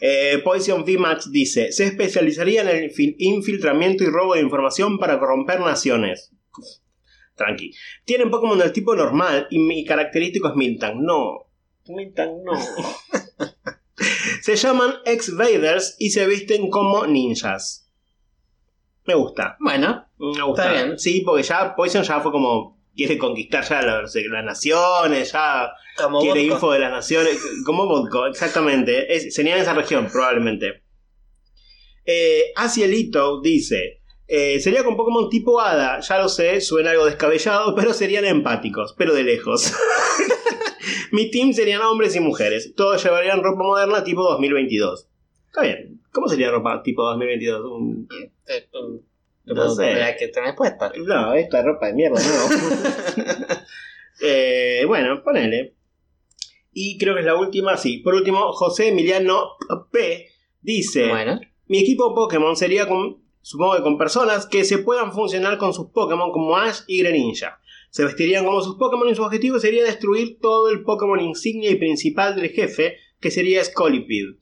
Eh, 0.00 0.40
Poison 0.42 0.82
VMAX 0.84 1.30
dice: 1.30 1.70
Se 1.70 1.84
especializaría 1.84 2.62
en 2.62 2.68
el 2.68 2.92
infiltramiento 3.18 4.02
y 4.02 4.08
robo 4.08 4.34
de 4.34 4.40
información 4.40 4.98
para 4.98 5.20
corromper 5.20 5.60
naciones. 5.60 6.32
Tranqui. 7.34 7.74
Tienen 8.04 8.30
Pokémon 8.30 8.58
del 8.58 8.72
tipo 8.72 8.94
normal 8.94 9.46
y 9.50 9.58
mi 9.58 9.84
característico 9.84 10.48
es 10.48 10.54
Miltank. 10.54 10.96
No. 10.96 11.48
Miltank 11.88 12.32
no. 12.44 12.52
se 14.42 14.56
llaman 14.56 14.94
X-Vaders 15.04 15.96
y 15.98 16.10
se 16.10 16.26
visten 16.26 16.70
como 16.70 17.06
ninjas. 17.06 17.90
Me 19.04 19.14
gusta. 19.14 19.56
Bueno, 19.58 20.06
Me 20.18 20.42
gusta. 20.42 20.70
Está 20.72 20.84
bien. 20.84 20.98
Sí, 20.98 21.22
porque 21.24 21.42
ya 21.42 21.74
Poison 21.74 22.02
ya 22.02 22.20
fue 22.20 22.32
como. 22.32 22.80
Quiere 22.94 23.16
conquistar 23.16 23.64
ya 23.66 23.80
las, 23.80 24.14
las 24.14 24.44
naciones, 24.44 25.32
ya 25.32 25.72
como 25.96 26.20
quiere 26.20 26.42
vodka. 26.42 26.54
info 26.54 26.72
de 26.72 26.78
las 26.78 26.90
naciones. 26.90 27.38
Como 27.64 27.86
Vodka, 27.86 28.28
exactamente. 28.28 29.14
Es, 29.14 29.34
sería 29.34 29.56
en 29.56 29.62
esa 29.62 29.72
región, 29.72 30.08
probablemente. 30.12 30.82
Eh, 32.04 32.52
Asielito 32.54 33.40
dice: 33.40 34.01
eh, 34.34 34.60
Sería 34.60 34.82
con 34.84 34.96
Pokémon 34.96 35.28
tipo 35.28 35.60
Hada. 35.60 36.00
Ya 36.00 36.18
lo 36.18 36.28
sé, 36.28 36.60
suena 36.60 36.90
algo 36.92 37.04
descabellado, 37.06 37.74
pero 37.76 37.92
serían 37.92 38.24
empáticos, 38.24 38.94
pero 38.96 39.12
de 39.14 39.24
lejos. 39.24 39.72
Mi 41.12 41.30
team 41.30 41.52
serían 41.52 41.82
hombres 41.82 42.16
y 42.16 42.20
mujeres. 42.20 42.72
Todos 42.74 43.02
llevarían 43.04 43.42
ropa 43.42 43.62
moderna 43.62 44.02
tipo 44.04 44.22
2022. 44.22 45.08
Está 45.48 45.62
bien. 45.62 46.00
¿Cómo 46.10 46.28
sería 46.28 46.50
ropa 46.50 46.82
tipo 46.82 47.02
2022? 47.04 47.64
Un- 47.64 48.08
Eh, 48.48 48.68
um, 48.72 49.00
No 49.44 49.74
sé. 49.74 49.94
La 49.94 50.16
que 50.16 50.28
tenés 50.28 50.54
puesta. 50.54 50.90
No, 50.96 51.34
esta 51.34 51.58
es 51.60 51.64
ropa 51.66 51.86
de 51.88 51.92
mierda, 51.94 52.18
no. 52.20 53.56
Eh, 54.24 54.84
bueno, 54.86 55.22
ponele. 55.24 55.74
Y 56.72 56.96
creo 56.98 57.14
que 57.14 57.20
es 57.20 57.26
la 57.26 57.34
última, 57.36 57.76
sí. 57.76 57.98
Por 57.98 58.14
último, 58.14 58.52
José 58.52 58.88
Emiliano 58.88 59.50
P. 59.90 60.28
dice: 60.60 61.08
Bueno, 61.08 61.40
Mi 61.66 61.80
equipo 61.80 62.14
Pokémon 62.14 62.56
sería 62.56 62.86
con, 62.88 63.21
supongo 63.42 63.76
que 63.76 63.82
con 63.82 63.98
personas 63.98 64.46
que 64.46 64.64
se 64.64 64.78
puedan 64.78 65.12
funcionar 65.12 65.58
con 65.58 65.74
sus 65.74 65.90
Pokémon 65.90 66.32
como 66.32 66.56
Ash 66.56 66.80
y 66.86 67.00
Greninja. 67.02 67.58
Se 67.90 68.04
vestirían 68.04 68.44
como 68.46 68.62
sus 68.62 68.76
Pokémon 68.76 69.08
y 69.08 69.14
su 69.14 69.22
objetivo 69.22 69.58
sería 69.60 69.84
destruir 69.84 70.38
todo 70.40 70.70
el 70.70 70.82
Pokémon 70.82 71.20
insignia 71.20 71.70
y 71.70 71.74
principal 71.76 72.34
del 72.36 72.50
jefe, 72.50 72.96
que 73.20 73.30
sería 73.30 73.62
Scolipede. 73.62 74.36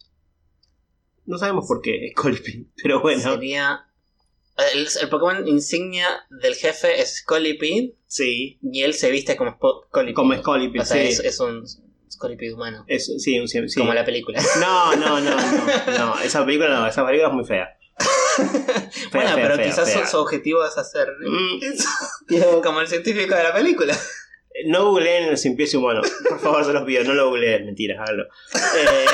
No 1.26 1.38
sabemos 1.38 1.66
por 1.66 1.80
qué 1.80 2.10
Scolipede, 2.16 2.66
pero 2.82 3.00
bueno, 3.00 3.20
sería. 3.22 3.86
El, 4.74 4.86
el 5.00 5.08
Pokémon 5.08 5.48
insignia 5.48 6.06
del 6.28 6.54
jefe 6.54 7.00
es 7.00 7.18
Scolipede 7.18 7.94
sí, 8.06 8.58
y 8.62 8.82
él 8.82 8.92
se 8.94 9.10
viste 9.10 9.34
como 9.36 9.52
Scolipede. 9.88 10.14
como 10.14 10.34
O 10.34 10.84
sea, 10.84 10.96
sí. 10.96 11.08
es, 11.08 11.20
es 11.20 11.40
un 11.40 11.64
Scolipede 12.10 12.52
humano. 12.52 12.84
Es- 12.86 13.06
sí, 13.22 13.38
un- 13.38 13.48
sí. 13.48 13.58
Como 13.78 13.94
la 13.94 14.04
película. 14.04 14.42
No, 14.60 14.94
no, 14.96 15.20
no, 15.20 15.30
no, 15.34 15.98
no, 15.98 16.20
esa 16.20 16.44
película 16.44 16.68
no, 16.78 16.86
esa 16.86 17.06
película 17.06 17.28
es 17.30 17.34
muy 17.34 17.44
fea. 17.44 17.68
Bueno, 19.12 19.30
pero 19.34 19.56
quizás. 19.62 20.10
Su, 20.10 20.18
objetivo 20.18 20.64
es 20.64 20.76
hacer. 20.78 21.08
Eso. 21.62 21.88
como 22.62 22.80
el 22.80 22.88
científico 22.88 23.34
de 23.34 23.42
la 23.42 23.52
película. 23.52 23.96
No 24.66 24.90
googleen 24.90 25.28
el 25.28 25.38
sin 25.38 25.56
pies 25.56 25.74
humano. 25.74 26.02
Por 26.28 26.40
favor, 26.40 26.64
se 26.64 26.72
los 26.72 26.82
pido, 26.84 27.04
no 27.04 27.14
lo 27.14 27.28
googleen, 27.30 27.66
mentiras, 27.66 27.98
háganlo. 28.00 28.24
Eh, 28.76 29.06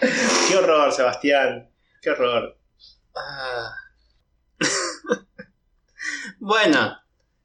Qué 0.48 0.56
horror, 0.56 0.92
Sebastián. 0.92 1.70
Qué 2.02 2.10
horror. 2.10 2.56
Ah. 3.16 3.72
bueno, 6.38 6.96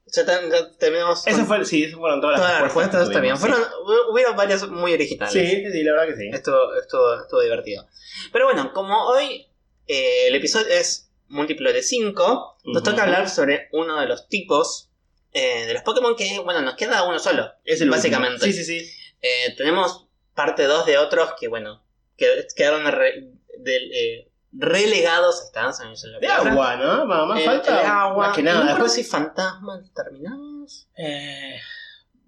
ya, 0.06 0.24
ten- 0.26 0.50
ya 0.50 0.70
terminamos. 0.78 1.26
Eso 1.26 1.44
fue, 1.44 1.64
sí, 1.64 1.84
esas 1.84 1.98
fueron 1.98 2.20
todas 2.20 2.38
las 2.38 2.40
todas 2.40 2.54
las 2.54 2.62
respuestas. 2.62 3.40
Fueron, 3.40 3.60
hu- 3.60 4.12
hubieron 4.12 4.36
varias 4.36 4.68
muy 4.68 4.92
originales. 4.92 5.32
Sí, 5.32 5.44
sí, 5.46 5.72
sí, 5.72 5.82
la 5.82 5.92
verdad 5.92 6.06
que 6.06 6.16
sí. 6.16 6.28
Estuvo, 6.32 6.74
estuvo, 6.76 7.20
estuvo 7.20 7.40
divertido. 7.40 7.86
Pero 8.32 8.44
bueno, 8.44 8.72
como 8.72 9.06
hoy 9.06 9.46
eh, 9.86 10.28
el 10.28 10.34
episodio 10.34 10.68
es 10.72 11.10
múltiplo 11.28 11.72
de 11.72 11.82
5, 11.82 12.58
nos 12.64 12.82
Ujú. 12.82 12.90
toca 12.90 13.02
hablar 13.04 13.28
sobre 13.28 13.68
uno 13.72 14.00
de 14.00 14.06
los 14.06 14.28
tipos 14.28 14.90
eh, 15.32 15.66
de 15.66 15.74
los 15.74 15.82
Pokémon 15.82 16.14
que, 16.16 16.38
bueno, 16.40 16.60
nos 16.62 16.74
queda 16.76 17.04
uno 17.04 17.18
solo. 17.18 17.50
Es 17.64 17.80
el 17.80 17.90
Básicamente. 17.90 18.34
último. 18.44 18.52
Sí, 18.52 18.64
sí, 18.64 18.80
sí. 18.80 18.90
Eh, 19.20 19.54
tenemos 19.56 20.06
parte 20.34 20.64
2 20.64 20.86
de 20.86 20.98
otros 20.98 21.32
que, 21.40 21.48
bueno, 21.48 21.84
que 22.16 22.46
quedaron 22.54 22.84
re- 22.92 23.32
del, 23.58 23.92
eh, 23.92 24.30
relegados 24.52 25.42
están, 25.42 25.72
la 25.72 26.18
De 26.20 26.26
palabra. 26.28 26.52
agua, 26.52 26.76
¿no? 26.76 27.06
Más, 27.06 27.26
más 27.26 27.40
Eh, 27.40 27.44
falta. 27.44 27.80
de 27.80 27.86
agua. 27.86 28.26
Más 28.28 28.36
que 28.36 28.42
No 28.42 28.50
nada. 28.52 28.60
acuerdo 28.64 28.84
Después, 28.84 28.92
si 28.92 29.10
fantasmas 29.10 29.80
terminados. 29.94 30.88
eh, 30.96 31.58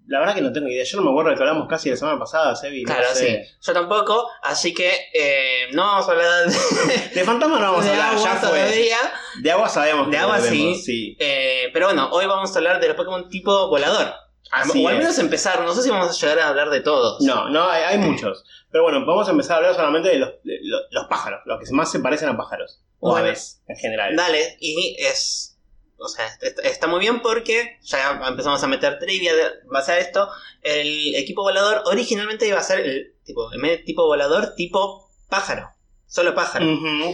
la 0.07 0.19
verdad 0.19 0.35
que 0.35 0.41
no 0.41 0.51
tengo 0.53 0.67
idea. 0.69 0.83
Yo 0.83 0.97
no 0.97 1.03
me 1.03 1.09
acuerdo 1.11 1.31
de 1.31 1.35
que 1.37 1.41
hablamos 1.43 1.67
casi 1.67 1.89
la 1.89 1.97
semana 1.97 2.17
pasada, 2.19 2.55
Sebi. 2.55 2.83
no 2.83 2.93
Claro, 2.93 3.13
sé. 3.13 3.43
sí. 3.45 3.55
Yo 3.61 3.73
tampoco, 3.73 4.29
así 4.43 4.73
que 4.73 4.91
eh, 5.13 5.67
no 5.73 5.83
vamos 5.83 6.07
a 6.07 6.11
hablar 6.11 6.45
de, 6.47 7.09
De 7.15 7.23
fantasma 7.23 7.59
no 7.59 7.71
vamos 7.71 7.85
a 7.85 7.89
hablar, 7.91 8.15
ya 8.17 8.35
fue. 8.35 8.49
todavía. 8.49 8.97
De 9.41 9.51
agua 9.51 9.69
sabemos 9.69 10.07
De 10.07 10.11
que 10.13 10.17
agua 10.17 10.39
sí. 10.39 10.75
sí. 10.75 11.17
Eh, 11.19 11.69
pero 11.73 11.87
bueno, 11.87 12.09
hoy 12.11 12.25
vamos 12.25 12.53
a 12.53 12.57
hablar 12.57 12.79
de 12.79 12.87
los 12.87 12.95
Pokémon 12.97 13.29
tipo 13.29 13.67
volador. 13.69 14.13
Así 14.49 14.83
o 14.83 14.87
al 14.87 14.95
es. 14.95 14.99
menos 15.01 15.19
empezar, 15.19 15.59
no 15.61 15.73
sé 15.73 15.81
si 15.83 15.89
vamos 15.89 16.07
a 16.09 16.13
llegar 16.25 16.39
a 16.39 16.47
hablar 16.49 16.69
de 16.69 16.79
todos. 16.79 17.21
No, 17.21 17.49
no, 17.49 17.69
hay, 17.69 17.83
hay 17.83 17.97
muchos. 17.97 18.45
Pero 18.71 18.83
bueno, 18.85 19.05
vamos 19.05 19.27
a 19.27 19.31
empezar 19.31 19.55
a 19.55 19.57
hablar 19.57 19.75
solamente 19.75 20.07
de 20.09 20.15
los, 20.19 20.29
de 20.43 20.57
los 20.91 21.05
pájaros, 21.09 21.41
los 21.45 21.59
que 21.59 21.65
más 21.73 21.91
se 21.91 21.99
parecen 21.99 22.29
a 22.29 22.37
pájaros. 22.37 22.79
O 22.99 23.09
Bueno. 23.11 23.25
aves, 23.25 23.61
en 23.67 23.75
general. 23.75 24.15
Dale, 24.15 24.55
y 24.61 24.95
es. 24.99 25.56
O 25.99 26.07
sea, 26.07 26.27
est- 26.41 26.59
está 26.63 26.87
muy 26.87 26.99
bien 26.99 27.21
porque 27.21 27.77
ya 27.83 28.21
empezamos 28.27 28.61
a 28.63 28.67
meter 28.67 28.99
trivia 28.99 29.33
base 29.65 29.91
a 29.93 29.99
esto. 29.99 30.29
El 30.61 31.15
equipo 31.15 31.41
volador 31.41 31.81
originalmente 31.85 32.47
iba 32.47 32.59
a 32.59 32.63
ser 32.63 32.81
el 32.81 33.15
tipo, 33.23 33.49
de 33.49 33.77
tipo 33.79 34.05
volador, 34.05 34.53
tipo 34.55 35.09
pájaro. 35.29 35.69
Solo 36.05 36.33
pájaro. 36.35 36.65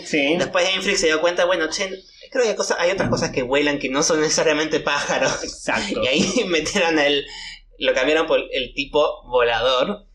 Sí. 0.05 0.35
Después 0.37 0.69
Freak 0.81 0.97
se 0.97 1.07
dio 1.07 1.19
cuenta, 1.21 1.45
bueno, 1.45 1.67
che, 1.69 1.89
creo 2.29 2.43
que 2.43 2.49
hay, 2.49 2.55
cosas, 2.55 2.77
hay 2.79 2.91
otras 2.91 3.09
cosas 3.09 3.31
que 3.31 3.41
vuelan 3.41 3.79
que 3.79 3.89
no 3.89 4.03
son 4.03 4.21
necesariamente 4.21 4.79
pájaros. 4.79 5.43
Exacto. 5.43 6.01
Y 6.03 6.07
ahí 6.07 6.43
metieron 6.47 6.99
el. 6.99 7.25
Lo 7.79 7.93
cambiaron 7.93 8.27
por 8.27 8.39
el 8.51 8.73
tipo 8.75 9.23
volador. 9.27 10.05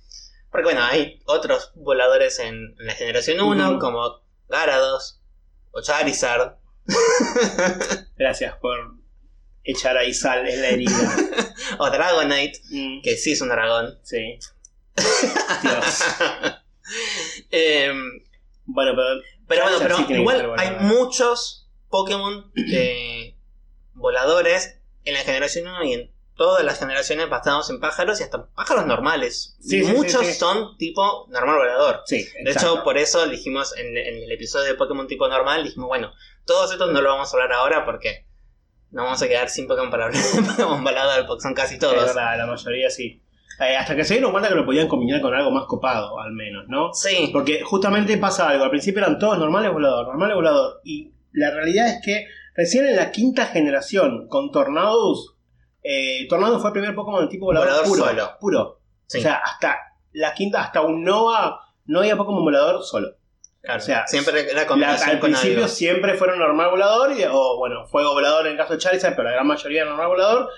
Porque 0.51 0.65
bueno, 0.65 0.83
hay 0.85 1.21
otros 1.27 1.73
voladores 1.75 2.39
en, 2.39 2.55
en 2.79 2.87
la 2.87 2.95
generación 2.95 3.41
1, 3.41 3.71
Ujú. 3.71 3.79
como 3.81 4.23
Garados 4.49 5.21
o 5.73 5.81
Charizard. 5.83 6.58
Gracias 8.17 8.57
por 8.57 8.97
echar 9.65 9.97
ahí 9.97 10.13
sal 10.15 10.49
en 10.49 10.63
la 10.63 10.69
herida. 10.69 11.17
o 11.79 11.91
Dragonite, 11.91 12.61
Mm, 12.71 13.03
que 13.03 13.17
sí 13.17 13.33
es 13.33 13.41
un 13.41 13.49
dragón. 13.49 13.99
sí. 14.03 14.39
Dios. 15.63 16.03
Em, 17.51 18.23
Bueno, 18.65 18.93
pero 18.97 19.23
pero 19.47 19.63
bueno, 19.63 19.79
pero 19.81 19.97
sí 19.99 20.05
igual 20.15 20.41
hay 20.59 20.69
volador. 20.71 20.83
muchos 20.83 21.69
Pokémon 21.89 22.51
eh, 22.73 23.35
voladores 23.95 24.79
en 25.05 25.15
la 25.15 25.21
generación 25.21 25.67
1 25.69 25.85
y 25.85 25.93
en 25.95 26.11
todas 26.37 26.65
las 26.65 26.79
generaciones 26.79 27.29
basados 27.29 27.69
en 27.71 27.81
pájaros 27.81 28.21
y 28.21 28.25
hasta 28.25 28.47
pájaros 28.51 28.87
normales. 28.87 29.57
Sí, 29.61 29.83
Muchos 29.83 30.25
sí, 30.27 30.33
sí. 30.35 30.39
son 30.39 30.77
tipo 30.77 31.27
normal 31.31 31.57
volador. 31.57 32.03
sí. 32.07 32.23
De 32.45 32.51
exacto. 32.51 32.75
hecho, 32.75 32.85
por 32.85 32.99
eso 32.99 33.27
dijimos 33.29 33.75
en, 33.77 33.97
en 33.97 34.23
el 34.23 34.31
episodio 34.31 34.67
de 34.67 34.75
Pokémon 34.75 35.07
tipo 35.09 35.27
normal, 35.29 35.65
dijimos, 35.65 35.89
bueno, 35.89 36.13
todos 36.49 36.73
estos 36.73 36.91
no 36.93 37.01
lo 37.01 37.11
vamos 37.11 37.33
a 37.33 37.37
hablar 37.37 37.53
ahora 37.53 37.85
porque 37.85 38.27
no 38.91 39.05
vamos 39.05 39.23
a 39.23 39.29
quedar 39.29 39.49
sin 39.49 39.69
Pokémon 39.69 39.91
para 39.91 40.07
hablar 40.07 40.21
de 40.35 40.43
Pokémon 40.43 40.83
volador, 40.83 41.27
porque 41.27 41.43
son 41.43 41.55
casi 41.55 41.75
Es 41.75 41.81
todos. 41.81 41.95
verdad, 41.95 42.37
la 42.39 42.47
mayoría 42.47 42.91
sí. 42.91 43.23
Eh, 43.61 43.77
hasta 43.77 43.95
que 43.97 44.05
se 44.05 44.15
dieron 44.15 44.31
cuenta 44.33 44.49
que 44.49 44.55
lo 44.55 44.65
podían 44.65 44.87
combinar 44.89 45.21
con 45.21 45.35
algo 45.35 45.51
más 45.51 45.65
copado, 45.67 46.19
al 46.21 46.33
menos, 46.33 46.65
¿no? 46.69 46.93
Sí, 46.95 47.31
Porque 47.33 47.61
justamente 47.63 48.17
pasa 48.17 48.49
algo. 48.49 48.65
Al 48.65 48.71
principio 48.71 49.01
eran 49.01 49.19
todos 49.19 49.39
normales 49.39 49.73
volador, 49.73 50.07
normales 50.07 50.37
volador. 50.37 50.81
Y 50.85 51.13
la 51.33 51.51
realidad 51.51 51.89
es 51.89 52.01
que 52.05 52.27
recién 52.55 52.87
en 52.87 52.95
la 52.97 53.11
quinta 53.11 53.47
generación, 53.47 54.29
con 54.29 54.53
Tornadus, 54.53 55.35
eh, 55.83 56.27
Tornadus 56.29 56.61
fue 56.61 56.71
el 56.71 56.73
primer 56.73 56.95
Pokémon 56.95 57.23
de 57.25 57.29
tipo 57.29 57.47
volador, 57.47 57.69
Volador 57.69 57.89
puro. 57.89 58.05
solo. 58.05 58.31
Puro. 58.41 58.81
sí, 59.07 59.19
O 59.19 59.23
sea, 59.23 59.35
hasta 59.45 59.77
la 60.13 60.35
quinta, 60.35 60.63
hasta 60.63 60.81
un 60.83 61.03
Nova, 61.03 61.61
no 61.87 61.99
había 62.01 62.17
Pokémon 62.17 62.45
volador 62.45 62.85
solo. 62.85 63.09
Claro. 63.63 63.79
o 63.79 63.85
sea, 63.85 64.07
siempre 64.07 64.53
La- 64.55 64.67
combinación 64.67 65.11
al 65.11 65.21
con 65.21 65.31
principio 65.31 65.57
algo. 65.59 65.69
siempre 65.69 66.15
fueron 66.15 66.39
normal 66.39 66.71
volador, 66.71 67.13
y- 67.19 67.25
o 67.31 67.57
bueno, 67.59 67.87
fuego 67.87 68.13
volador 68.13 68.47
en 68.47 68.53
el 68.53 68.59
caso 68.59 68.73
de 68.75 68.79
Charizard, 68.79 69.15
pero 69.17 69.29
la 69.29 69.35
gran 69.35 69.47
mayoría 69.47 69.83
era 69.83 69.91
normal 69.91 70.09
volador. 70.09 70.49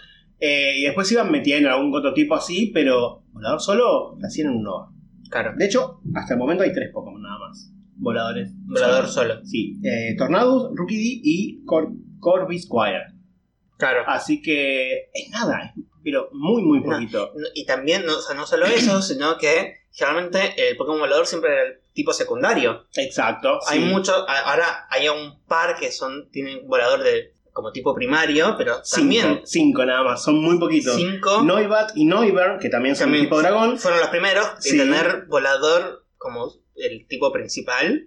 Eh, 0.42 0.74
y 0.78 0.82
después 0.84 1.10
iban 1.12 1.30
metiendo 1.30 1.68
algún 1.70 1.94
otro 1.94 2.14
tipo 2.14 2.34
así, 2.34 2.70
pero 2.72 3.24
volador 3.32 3.60
solo 3.60 4.16
lo 4.18 4.26
hacían 4.26 4.48
en 4.48 4.56
un 4.56 4.62
Nova. 4.62 4.88
Claro, 5.30 5.52
De 5.56 5.66
hecho, 5.66 6.00
hasta 6.14 6.32
el 6.34 6.38
momento 6.40 6.64
hay 6.64 6.72
tres 6.72 6.90
Pokémon 6.92 7.20
nada 7.22 7.38
más. 7.38 7.72
Voladores. 7.96 8.50
volador 8.66 9.06
Solo. 9.08 9.34
solo. 9.34 9.44
Sí. 9.46 9.78
Eh, 9.84 10.16
Tornadus, 10.16 10.70
Rookie 10.74 10.96
D 10.96 11.20
y 11.22 11.64
Cor 11.66 11.88
Corvisquire. 12.18 13.02
Claro. 13.76 14.02
Así 14.06 14.40
que 14.42 15.10
es 15.12 15.30
nada, 15.30 15.74
pero 16.02 16.28
muy, 16.32 16.62
muy 16.62 16.80
poquito. 16.82 17.32
No- 17.36 17.46
Y 17.54 17.66
también, 17.66 18.04
no, 18.06 18.16
o 18.16 18.20
sea, 18.20 18.34
no 18.34 18.46
solo 18.46 18.66
eso, 18.66 19.02
sino 19.02 19.36
que 19.38 19.74
generalmente 19.92 20.54
el 20.70 20.76
Pokémon 20.76 21.00
volador 21.00 21.26
siempre 21.26 21.52
era 21.52 21.62
el 21.64 21.79
tipo 21.92 22.12
secundario. 22.12 22.86
Exacto. 22.96 23.58
Hay 23.68 23.78
sí. 23.80 23.84
muchos, 23.84 24.16
ahora 24.44 24.86
hay 24.90 25.08
un 25.08 25.42
par 25.46 25.76
que 25.78 25.90
son 25.90 26.30
tienen 26.30 26.66
volador 26.66 27.02
de 27.02 27.32
como 27.52 27.72
tipo 27.72 27.94
primario, 27.94 28.54
pero 28.56 28.76
Cinco, 28.84 29.00
también 29.00 29.40
cinco 29.44 29.84
nada 29.84 30.02
más, 30.04 30.22
son 30.22 30.40
muy 30.42 30.58
poquitos. 30.58 30.94
cinco 30.96 31.42
Noibat 31.42 31.92
y 31.96 32.04
Noivern, 32.06 32.58
que 32.60 32.68
también 32.68 32.94
son 32.94 33.06
También. 33.06 33.24
tipo 33.24 33.40
dragón. 33.40 33.76
fueron 33.78 34.00
los 34.00 34.08
primeros 34.08 34.46
Sí. 34.60 34.70
en 34.80 34.88
tener 34.90 35.26
volador 35.26 36.06
como 36.16 36.52
el 36.76 37.06
tipo 37.08 37.32
principal. 37.32 38.06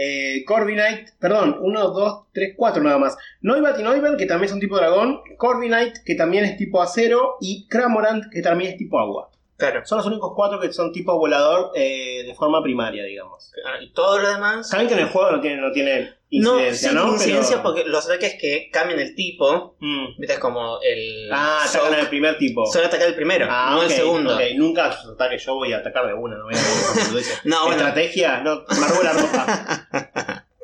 Eh, 0.00 0.44
Corviknight, 0.46 1.08
perdón, 1.18 1.58
1, 1.60 1.88
2, 1.90 2.26
3, 2.32 2.54
4 2.56 2.82
nada 2.82 2.98
más. 2.98 3.16
Noibat 3.40 3.80
y 3.80 3.82
Noivern, 3.82 4.16
que 4.16 4.26
también 4.26 4.48
son 4.48 4.60
tipo 4.60 4.76
dragón. 4.76 5.20
Corviknight, 5.36 5.96
que 6.04 6.14
también 6.14 6.44
es 6.44 6.56
tipo 6.56 6.80
acero. 6.80 7.34
Y 7.40 7.66
Cramorant, 7.68 8.24
que 8.32 8.40
también 8.40 8.70
es 8.72 8.78
tipo 8.78 8.98
agua. 9.00 9.30
Claro. 9.58 9.84
Son 9.84 9.98
los 9.98 10.06
únicos 10.06 10.32
cuatro 10.36 10.60
que 10.60 10.72
son 10.72 10.92
tipo 10.92 11.18
volador 11.18 11.72
eh, 11.74 12.22
de 12.24 12.34
forma 12.34 12.62
primaria, 12.62 13.02
digamos. 13.04 13.50
Y 13.82 13.92
todo 13.92 14.18
lo 14.20 14.28
demás. 14.30 14.68
Saben 14.70 14.86
que 14.86 14.94
en 14.94 15.00
el 15.00 15.08
juego 15.08 15.32
no 15.32 15.40
tiene, 15.40 15.60
no 15.60 15.72
tiene 15.72 16.14
No, 16.30 16.54
incidencia, 16.60 16.88
sí, 16.90 16.94
¿no? 16.94 17.12
incidencia 17.12 17.56
Pero- 17.56 17.62
porque 17.64 17.84
los 17.84 18.04
ataques 18.06 18.36
que 18.40 18.70
cambian 18.72 19.00
el 19.00 19.16
tipo, 19.16 19.76
Mm. 19.80 20.16
viste, 20.18 20.34
es 20.34 20.38
como 20.38 20.78
el. 20.80 21.28
Ah, 21.32 21.64
atacan 21.68 21.92
al 21.92 22.08
primer 22.08 22.38
tipo. 22.38 22.64
Suele 22.66 22.86
atacar 22.86 23.08
el 23.08 23.16
primero, 23.16 23.46
Ah, 23.50 23.72
no 23.74 23.82
el 23.82 23.90
segundo. 23.90 24.34
ok. 24.36 24.40
Nunca 24.54 24.92
sus 24.92 25.12
ataques 25.14 25.44
yo 25.44 25.54
voy 25.54 25.72
a 25.72 25.78
atacar 25.78 26.06
de 26.06 26.14
una, 26.14 26.36
no 26.36 26.44
voy 26.44 26.54
a 26.54 26.58
No, 27.44 27.66
bueno. 27.66 27.78
Estrategia, 27.82 28.40
no, 28.42 28.62
me 28.78 28.84
arrugo 28.86 29.02
la 29.02 29.12
ropa. 29.12 30.44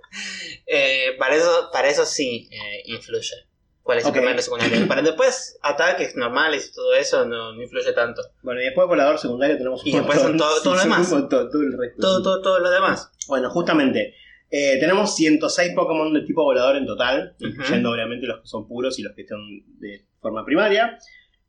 Eh, 0.66 1.16
para, 1.18 1.34
eso, 1.34 1.68
para 1.72 1.88
eso 1.88 2.06
sí 2.06 2.48
eh, 2.50 2.82
influye. 2.86 3.48
¿Cuál 3.84 3.98
es 3.98 4.06
el 4.06 4.12
primero 4.12 4.38
y 4.38 4.42
secundario? 4.42 4.88
Para 4.88 5.02
después, 5.02 5.58
ataques 5.62 6.16
normales 6.16 6.70
y 6.70 6.74
todo 6.74 6.94
eso 6.94 7.24
no, 7.26 7.52
no 7.52 7.62
influye 7.62 7.92
tanto. 7.92 8.22
Bueno, 8.42 8.60
y 8.60 8.64
después 8.64 8.88
volador 8.88 9.18
secundario 9.18 9.56
tenemos 9.58 9.82
un 9.82 9.88
Y 9.88 9.92
después 9.92 10.18
son 10.20 10.36
todo- 10.38 10.62
todo 10.62 10.74
lo 10.74 10.80
demás. 10.80 11.10
montón, 11.12 11.50
todo 11.50 11.62
el 11.62 11.78
resto. 11.78 12.00
Todo, 12.00 12.22
todo, 12.22 12.40
todo 12.42 12.58
lo 12.60 12.70
demás. 12.70 13.10
Bueno, 13.28 13.50
justamente, 13.50 14.14
eh, 14.50 14.78
tenemos 14.80 15.14
106 15.14 15.72
Pokémon 15.76 16.12
de 16.14 16.22
tipo 16.22 16.42
volador 16.42 16.76
en 16.76 16.86
total, 16.86 17.36
Ujú. 17.38 17.48
incluyendo 17.50 17.90
obviamente 17.90 18.26
los 18.26 18.40
que 18.40 18.46
son 18.46 18.66
puros 18.66 18.98
y 18.98 19.02
los 19.02 19.12
que 19.14 19.26
son 19.28 19.38
de 19.78 20.06
forma 20.20 20.44
primaria. 20.46 20.98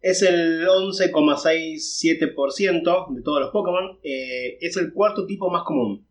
Es 0.01 0.21
el 0.21 0.67
11,67% 0.67 3.07
de 3.15 3.21
todos 3.23 3.39
los 3.41 3.51
Pokémon. 3.51 3.99
Eh, 4.03 4.57
es 4.61 4.77
el 4.77 4.93
cuarto 4.93 5.25
tipo 5.25 5.49
más 5.49 5.63
común. 5.63 6.05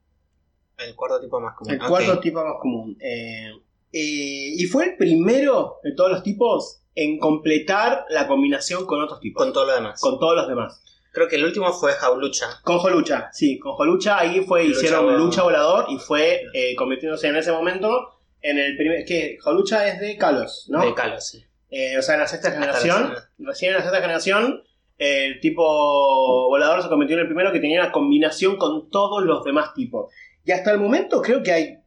El 0.79 0.95
cuarto 0.95 1.21
tipo 1.21 1.41
más 1.41 1.55
común. 1.55 1.75
El 1.75 1.79
cuarto 1.81 2.19
tipo 2.19 2.43
más 2.45 2.55
común. 2.61 2.97
Eh, 3.01 3.51
eh, 3.97 4.55
y 4.57 4.65
fue 4.65 4.87
el 4.87 4.97
primero 4.97 5.77
de 5.85 5.93
todos 5.95 6.11
los 6.11 6.25
tipos 6.25 6.81
en 6.97 7.17
completar 7.21 8.05
la 8.09 8.27
combinación 8.27 8.87
con 8.87 9.01
otros 9.01 9.21
tipos. 9.21 9.45
Con 9.45 9.53
todo 9.53 9.67
lo 9.67 9.75
demás. 9.77 10.01
con 10.01 10.19
todos 10.19 10.35
los 10.35 10.49
demás. 10.49 10.83
Creo 11.13 11.29
que 11.29 11.37
el 11.37 11.45
último 11.45 11.73
fue 11.73 11.93
Jaulucha. 11.93 12.61
Con 12.65 12.79
Jolucha, 12.79 13.31
sí, 13.33 13.57
con 13.61 13.75
Jolucha 13.75 14.19
ahí 14.19 14.41
fue, 14.41 14.65
Lucha 14.65 14.79
hicieron 14.79 15.05
volador. 15.05 15.25
lucha 15.25 15.43
volador 15.45 15.87
y 15.91 15.99
fue 15.99 16.43
eh, 16.55 16.75
convirtiéndose 16.75 17.29
en 17.29 17.37
ese 17.37 17.53
momento 17.53 18.19
en 18.43 18.59
el 18.59 18.77
primer. 18.77 19.05
que 19.05 19.39
Jolucha 19.41 19.87
es 19.87 20.01
de 20.01 20.17
Kalos, 20.17 20.67
¿no? 20.71 20.85
De 20.85 20.93
Kalos, 20.93 21.29
sí. 21.29 21.45
Eh, 21.71 21.97
o 21.97 22.03
sea, 22.03 22.17
en 22.17 22.23
la 22.23 22.27
sexta 22.27 22.51
generación. 22.51 23.15
la 23.39 23.51
Recién 23.51 23.71
en 23.71 23.77
la 23.77 23.83
sexta 23.83 24.01
generación, 24.01 24.65
el 24.99 25.39
tipo 25.39 26.49
volador 26.49 26.83
se 26.83 26.89
convirtió 26.89 27.15
en 27.15 27.21
el 27.21 27.29
primero 27.29 27.53
que 27.53 27.61
tenía 27.61 27.81
una 27.81 27.93
combinación 27.93 28.57
con 28.57 28.91
todos 28.91 29.23
los 29.23 29.45
demás 29.45 29.73
tipos. 29.73 30.13
Y 30.45 30.51
hasta 30.51 30.73
el 30.73 30.81
momento 30.81 31.23
creo 31.23 31.45
que 31.45 31.53
hay 31.53 31.84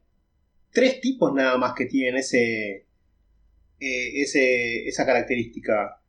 tres 0.71 1.01
tipos 1.01 1.33
nada 1.33 1.57
más 1.57 1.73
que 1.73 1.85
tienen 1.85 2.17
ese. 2.17 2.85
eh, 3.79 4.21
ese 4.21 4.87
esa 4.87 5.05
característica. 5.05 6.01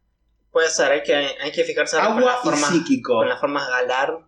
Puede 0.50 0.68
ser, 0.70 0.90
hay 0.92 1.02
que, 1.02 1.14
hay 1.14 1.52
que 1.52 1.64
fijarse 1.64 1.96
ahora 1.96 2.08
con 2.08 2.18
Agua 2.18 2.30
las 2.32 2.40
y 2.40 2.48
formas, 2.48 2.70
psíquico. 2.70 3.14
con 3.16 3.28
las 3.28 3.40
formas 3.40 3.68
galar. 3.68 4.18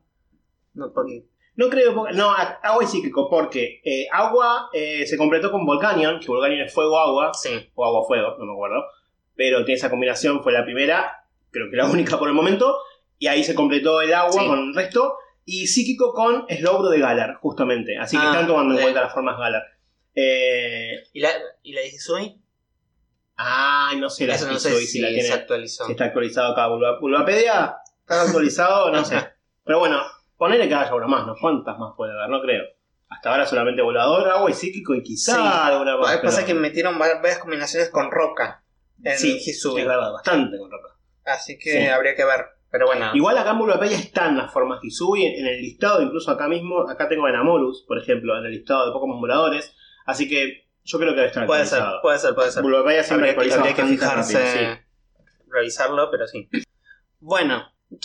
No, 0.74 0.92
porque 0.92 1.24
No 1.56 1.68
creo, 1.70 1.94
porque- 1.94 2.14
no, 2.14 2.30
agua 2.30 2.84
y 2.84 2.86
psíquico, 2.86 3.28
porque 3.30 3.80
eh, 3.84 4.06
agua 4.12 4.68
eh, 4.72 5.06
se 5.06 5.16
completó 5.16 5.50
con 5.50 5.64
Volcanion, 5.66 6.20
que 6.20 6.26
Volcanion 6.28 6.60
es 6.66 6.72
fuego-agua, 6.72 7.32
sí. 7.34 7.70
o 7.74 7.84
agua-fuego, 7.84 8.36
no 8.38 8.44
me 8.46 8.52
acuerdo, 8.52 8.84
pero 9.34 9.64
tiene 9.64 9.78
esa 9.78 9.90
combinación, 9.90 10.42
fue 10.42 10.52
la 10.52 10.64
primera, 10.64 11.24
creo 11.50 11.68
que 11.70 11.76
la 11.76 11.86
única 11.90 12.18
por 12.18 12.28
el 12.28 12.34
momento, 12.34 12.76
y 13.18 13.26
ahí 13.26 13.42
se 13.44 13.54
completó 13.54 14.00
el 14.00 14.12
agua 14.14 14.32
Sí. 14.42 14.46
con 14.46 14.58
el 14.58 14.74
resto, 14.74 15.16
y 15.44 15.66
psíquico 15.66 16.12
con 16.14 16.46
Slowbro 16.48 16.88
de 16.90 17.00
Galar, 17.00 17.34
justamente, 17.40 17.96
así 17.98 18.16
que 18.16 18.22
Ah, 18.22 18.30
están 18.30 18.46
tomando 18.46 18.74
en 18.76 18.82
cuenta 18.82 19.00
las 19.02 19.12
formas 19.12 19.36
Galar. 19.38 19.62
Eh, 20.14 21.02
¿Y 21.12 21.20
la, 21.20 21.30
y 21.62 21.72
la 21.72 21.84
Hisui? 21.84 22.40
ah, 23.36 23.92
no 23.96 24.10
sé 24.10 24.26
la 24.26 24.34
Eso 24.34 24.46
no 24.50 24.58
sé 24.58 24.70
si, 24.80 24.86
si 24.86 25.00
la 25.00 25.08
tiene, 25.08 25.22
se 25.22 25.32
actualizó. 25.32 25.84
si 25.86 25.92
está 25.92 26.04
actualizado 26.06 26.52
acá, 26.52 26.66
Bulba- 26.68 26.98
Bulbapedia, 27.00 27.76
está 28.00 28.22
actualizado, 28.22 28.90
no 28.90 29.04
sé, 29.04 29.16
pero 29.64 29.78
bueno, 29.78 30.00
ponele 30.36 30.68
que 30.68 30.74
haya 30.74 30.94
uno 30.94 31.08
más, 31.08 31.26
¿no? 31.26 31.34
¿Cuántas 31.40 31.78
más 31.78 31.94
puede 31.96 32.12
haber? 32.12 32.28
No 32.28 32.40
creo. 32.42 32.64
Hasta 33.08 33.30
ahora 33.32 33.46
solamente 33.46 33.82
volador, 33.82 34.28
agua 34.28 34.50
y 34.50 34.54
psíquico 34.54 34.94
y 34.94 35.02
quizá 35.02 35.34
Sí. 35.34 35.40
alguna 35.42 35.92
Lo 35.96 36.06
que 36.06 36.18
pasa 36.18 36.40
es 36.40 36.46
que 36.46 36.54
metieron 36.54 36.94
va- 37.00 37.14
varias 37.20 37.38
combinaciones 37.38 37.90
con 37.90 38.10
roca 38.10 38.62
en 39.02 39.18
Sí, 39.18 39.36
Hisui. 39.44 39.80
es 39.80 39.86
verdad, 39.86 40.12
bastante 40.12 40.56
con 40.58 40.70
roca. 40.70 40.96
Así 41.24 41.58
que 41.58 41.72
Sí. 41.72 41.86
habría 41.86 42.14
que 42.14 42.24
ver. 42.24 42.44
Pero 42.70 42.86
bueno. 42.86 43.10
Igual 43.14 43.36
acá 43.36 43.50
en 43.50 43.58
Bulbapedia 43.58 43.98
están 43.98 44.36
las 44.36 44.52
formas 44.52 44.78
Hisui 44.84 45.24
en, 45.26 45.40
en 45.40 45.46
el 45.54 45.60
listado, 45.60 46.00
incluso 46.02 46.30
acá 46.30 46.46
mismo, 46.46 46.88
acá 46.88 47.08
tengo 47.08 47.26
Enamorus, 47.26 47.84
por 47.88 47.98
ejemplo, 47.98 48.38
en 48.38 48.44
el 48.44 48.52
listado 48.52 48.86
de 48.86 48.92
Pokémon 48.92 49.20
voladores, 49.20 49.74
así 50.10 50.28
que 50.28 50.68
yo 50.84 50.98
creo 50.98 51.14
que 51.14 51.40
puede 51.46 51.66
ser, 51.66 51.82
puede 52.02 52.18
ser, 52.18 52.34
puede 52.34 52.50
ser. 52.50 52.62
Bulbapedia 52.62 53.02
siempre 53.02 53.30
Habría 53.30 53.54
habría 53.54 53.74
que 53.74 53.84
fijarse, 53.84 54.38
rápido, 54.38 54.78
revisarlo, 55.48 56.10
pero 56.10 56.26
sí. 56.26 56.48
Bueno, 57.20 57.62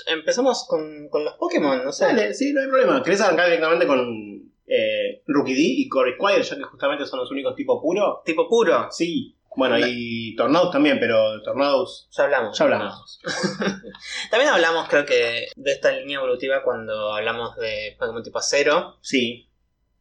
empezamos 0.07 0.65
con, 0.67 1.09
con 1.09 1.24
los 1.24 1.33
Pokémon, 1.33 1.83
no 1.83 1.91
sé. 1.91 2.05
Dale, 2.05 2.33
sí, 2.33 2.53
no 2.53 2.62
hay 2.62 2.67
problema. 2.67 3.01
¿Querés 3.01 3.21
arrancar 3.21 3.45
directamente 3.45 3.88
con 3.88 4.51
eh, 4.67 5.24
Rookie 5.27 5.53
D 5.53 5.62
y 5.62 5.88
Corvisquire, 5.89 6.43
ya 6.43 6.57
que 6.57 6.63
justamente 6.63 7.05
son 7.05 7.19
los 7.19 7.31
únicos 7.31 7.55
tipo 7.55 7.81
puro? 7.81 8.21
Tipo 8.25 8.47
puro, 8.47 8.89
Sí. 8.91 9.35
Bueno, 9.57 9.77
y 9.79 10.35
Tornados 10.35 10.69
también, 10.69 11.00
pero 11.00 11.41
Tornados 11.41 12.09
ya 12.12 12.24
hablamos. 12.25 12.57
ya 12.57 12.65
hablamos. 12.65 13.21
También 14.29 14.51
hablamos, 14.51 14.89
creo 14.89 15.05
que, 15.05 15.47
de 15.55 15.71
esta 15.71 15.93
línea 15.93 16.17
evolutiva 16.17 16.62
cuando 16.62 17.13
hablamos 17.13 17.55
de 17.55 17.95
Pokémon 17.97 18.21
tipo 18.21 18.39
acero. 18.39 18.97
Sí. 19.01 19.50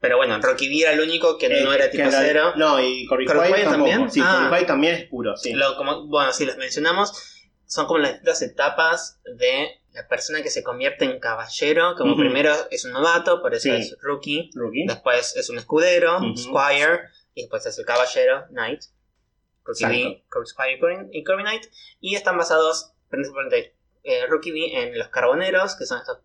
Pero 0.05 0.19
bueno, 0.19 0.39
Rocky 0.39 0.69
D 0.69 0.83
era 0.83 0.93
el 0.93 1.01
único 1.01 1.39
que 1.39 1.49
no 1.49 1.73
Eh, 1.73 1.75
era 1.77 1.91
que 1.91 1.97
tipo 1.97 2.09
acero. 2.09 2.55
No, 2.57 2.79
y 2.79 3.07
Corvisquire 3.07 3.39
¿Corvisquire 3.39 3.65
tampoco. 3.71 3.91
también? 3.91 4.11
Sí, 4.11 4.21
Ah. 4.23 4.63
También 4.67 4.95
es 4.97 5.05
puro, 5.09 5.35
sí. 5.37 5.55
Lo- 5.55 5.77
como, 5.77 6.07
bueno, 6.09 6.31
si 6.35 6.45
las 6.45 6.59
mencionamos, 6.59 7.41
son 7.67 7.87
como 7.87 8.01
las 8.01 8.11
distintas 8.13 8.43
etapas 8.43 9.21
de 9.25 9.81
la 9.95 10.07
persona 10.07 10.43
que 10.43 10.51
se 10.51 10.63
convierte 10.63 11.07
en 11.07 11.19
caballero. 11.21 11.95
Como 11.97 12.17
primero 12.17 12.53
es 12.71 12.85
un 12.85 12.93
novato, 12.93 13.41
por 13.41 13.55
eso 13.55 13.71
Sí. 13.71 13.77
es 13.77 13.97
rookie. 14.03 14.51
Rookie. 14.55 14.85
Después 14.87 15.35
es 15.37 15.49
un 15.49 15.57
escudero, 15.57 16.19
squire. 16.37 17.01
Y 17.35 17.43
después 17.43 17.65
es 17.65 17.79
el 17.79 17.87
caballero, 17.87 18.45
knight. 18.51 18.83
Rookie 19.65 20.23
Corby 20.29 20.47
Squire 20.47 20.73
y 20.75 20.81
Corby- 20.81 21.09
y 21.13 21.25
Corby 21.25 21.43
Knight. 21.43 21.65
Y 22.01 22.15
están 22.17 22.37
basados 22.37 22.93
principalmente 23.09 23.75
eh, 24.03 24.27
Rookie 24.29 24.51
D 24.53 24.83
en 24.83 24.99
los 24.99 25.09
carboneros, 25.09 25.77
que 25.77 25.87
son 25.87 25.99
estos 25.99 26.19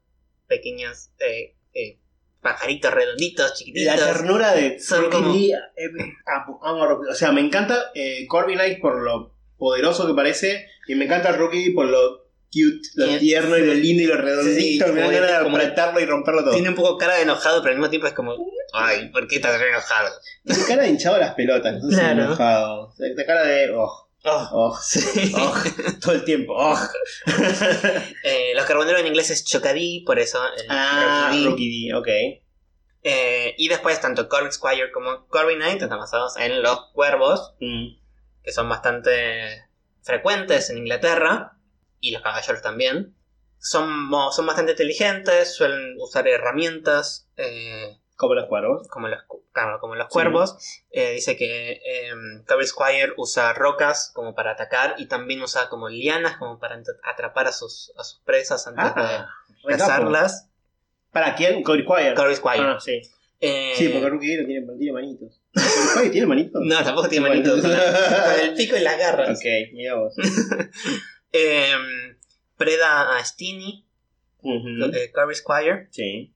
pequeños 0.48 1.12
eh, 1.19 1.55
eh, 1.74 1.99
pajaritos 2.41 2.93
redonditos, 2.93 3.50
La 3.50 3.55
chiquititos. 3.55 3.96
ternura 4.05 4.53
de 4.53 4.79
Son 4.79 5.10
como- 5.10 5.34
eh, 5.36 5.51
amo- 6.25 6.60
amo 6.63 6.84
a 6.84 6.88
Rookie. 6.88 7.10
O 7.12 7.15
sea, 7.15 7.31
me 7.31 7.41
encanta 7.41 7.91
eh, 7.93 8.27
Knight 8.27 8.79
por 8.81 9.01
lo 9.01 9.34
poderoso 9.58 10.08
que 10.08 10.13
parece. 10.13 10.67
Y 10.88 10.96
me 10.96 11.05
encanta 11.05 11.31
Rookie 11.34 11.69
D 11.69 11.72
por 11.75 11.86
lo 11.88 12.27
cute, 12.51 12.79
lo 12.96 13.17
tierno 13.19 13.58
y 13.58 13.65
lo 13.65 13.74
lindo 13.75 14.03
y 14.03 14.08
lo 14.08 14.15
Sí, 14.15 14.22
redondito. 14.22 14.88
me 14.88 15.01
como- 15.01 15.12
ganas 15.12 15.29
de 15.29 15.36
apretarlo 15.50 16.00
y 16.00 16.05
romperlo 16.05 16.41
todo. 16.43 16.53
Tiene 16.53 16.69
un 16.69 16.75
poco 16.75 16.98
cara 16.98 17.15
de 17.15 17.22
enojado, 17.24 17.62
pero 17.62 17.74
al 17.74 17.77
mismo 17.77 17.89
tiempo 17.91 18.08
es 18.08 18.13
como, 18.13 18.36
ay, 18.74 19.10
¿por 19.10 19.27
qué 19.27 19.36
estás 19.36 19.62
enojado? 19.62 20.10
Tiene 20.46 20.63
cara 20.67 20.84
de 20.84 20.89
hinchado 20.89 21.15
a 21.17 21.19
las 21.19 21.36
pelotas, 21.36 21.74
no 21.75 21.81
sé 21.81 21.96
si 21.96 22.01
Claro. 22.01 22.24
enojado. 22.24 22.93
Esta 22.98 23.25
cara 23.25 23.43
de. 23.46 23.69
Oh, 23.75 24.09
Oh, 24.25 24.49
oh, 24.51 24.77
sí. 24.81 25.31
oh, 25.35 25.53
todo 26.01 26.13
el 26.13 26.23
tiempo. 26.23 26.55
Eh, 28.23 28.53
los 28.55 28.65
carboneros 28.65 29.01
en 29.01 29.07
inglés 29.07 29.29
es 29.29 29.45
chocadí, 29.45 30.01
por 30.05 30.19
eso 30.19 30.39
el 30.57 30.65
ah. 30.69 31.31
Rookie 31.45 31.89
D, 31.89 31.95
ok. 31.95 32.07
Eh, 33.03 33.55
y 33.57 33.69
después 33.69 34.01
tanto 34.01 34.27
Corby 34.27 34.51
Squire 34.51 34.91
como 34.91 35.25
Corby 35.27 35.55
Knight 35.55 35.81
están 35.81 35.99
basados 35.99 36.35
en 36.38 36.61
los 36.61 36.91
cuervos, 36.91 37.53
Mm. 37.59 37.97
que 38.43 38.51
son 38.51 38.67
bastante 38.67 39.65
frecuentes 40.01 40.69
en 40.69 40.79
Inglaterra, 40.79 41.57
y 42.01 42.11
los 42.11 42.21
caballeros 42.21 42.62
también. 42.62 43.15
Son, 43.58 44.10
son 44.32 44.45
bastante 44.45 44.71
inteligentes, 44.71 45.55
suelen 45.55 45.95
usar 45.97 46.27
herramientas 46.27 47.29
eh, 47.38 47.97
Como 48.19 48.34
los 48.36 48.47
cuervos. 48.47 48.86
como, 48.89 49.08
los, 49.08 49.21
claro, 49.53 49.79
como 49.79 49.95
los 49.95 50.10
cuervos. 50.10 50.58
Eh, 50.91 51.13
dice 51.13 51.38
que 51.38 51.71
eh, 51.71 52.12
Corby 52.45 52.65
Squire 52.67 53.13
usa 53.15 53.53
rocas 53.53 54.12
como 54.13 54.36
para 54.36 54.51
atacar 54.51 54.95
y 54.97 55.05
también 55.05 55.41
usa 55.41 55.69
como 55.69 55.88
lianas 55.88 56.36
como 56.36 56.60
para 56.60 56.77
atrapar 57.05 57.47
a 57.47 57.53
sus, 57.53 57.93
a 57.97 58.03
sus 58.03 58.19
presas 58.25 58.67
antes 58.67 58.84
Ah, 58.93 59.29
de 59.65 59.77
cazarlas. 59.77 60.49
¿Para 61.13 61.34
quién? 61.36 61.63
Corby 61.63 61.84
Squire. 61.84 62.13
Corby 62.13 62.36
Squire. 62.36 62.60
Ah, 62.65 62.77
sí. 62.82 63.01
Eh, 63.39 63.71
Sí, 63.75 63.88
porque 63.88 64.10
Rookie 64.10 64.36
no 64.36 64.45
tiene, 64.45 64.67
tiene 64.77 64.91
manitos. 64.91 65.39
¿Corby 65.53 65.69
Squire 65.91 66.10
tiene 66.10 66.27
manitos? 66.27 66.62
No, 66.62 66.84
tampoco 66.84 67.08
tiene 67.08 67.29
manitos. 67.29 67.62
Con, 67.62 67.71
el 67.71 68.53
pico 68.53 68.75
y 68.75 68.82
las 68.82 68.97
garras. 68.97 69.29
Ok, 69.39 69.45
mira 69.71 69.95
vos. 69.95 70.13
Eh, 71.32 71.71
preda 72.58 73.15
a 73.17 73.23
Steenie, 73.23 73.86
Ujú. 74.41 74.91
eh, 74.93 75.12
Corby 75.13 75.36
Squire. 75.36 75.88
Sí. 75.91 76.34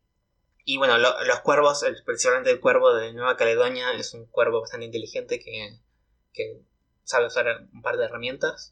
Y 0.66 0.78
bueno, 0.78 0.98
lo- 0.98 1.24
los 1.26 1.40
cuervos, 1.42 1.84
el- 1.84 2.02
principalmente 2.06 2.52
el 2.52 2.60
cuervo 2.60 2.94
de 2.94 3.14
Nueva 3.14 3.36
Caledonia, 3.38 3.92
es 3.94 4.14
un 4.14 4.26
cuervo 4.28 4.62
bastante 4.62 4.86
inteligente 4.86 5.40
que, 5.40 5.80
que 6.34 6.62
sabe 7.04 7.28
usar 7.28 7.46
un 7.74 7.82
par 7.82 7.98
de 7.98 8.06
herramientas. 8.06 8.72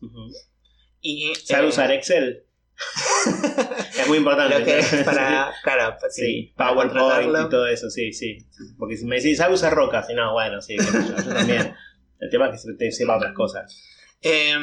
Y, 1.01 1.33
¿Sabe 1.35 1.65
eh, 1.65 1.69
usar 1.69 1.91
Excel? 1.91 2.45
es 3.99 4.07
muy 4.07 4.17
importante. 4.19 4.59
Lo 4.59 4.65
que 4.65 4.79
es 4.79 5.03
para, 5.03 5.53
claro, 5.63 5.97
pues 5.99 6.15
sí, 6.15 6.21
Sí, 6.21 6.53
para 6.55 6.73
PowerPoint 6.73 7.47
y 7.47 7.49
todo 7.49 7.67
eso, 7.67 7.89
sí, 7.89 8.13
sí. 8.13 8.37
Porque 8.77 8.97
si 8.97 9.05
me 9.05 9.17
decís, 9.17 9.37
¿sabe 9.37 9.53
usar 9.53 9.73
rocas? 9.73 10.09
Y 10.09 10.13
no, 10.13 10.33
bueno, 10.33 10.61
sí, 10.61 10.77
yo, 10.77 10.83
yo 10.83 11.33
también. 11.33 11.75
El 12.19 12.29
tema 12.29 12.45
es 12.47 12.51
que 12.51 12.57
se- 12.59 12.73
te 12.77 12.91
sepa 12.91 13.17
otras 13.17 13.33
cosas. 13.33 13.75
Eh, 14.21 14.55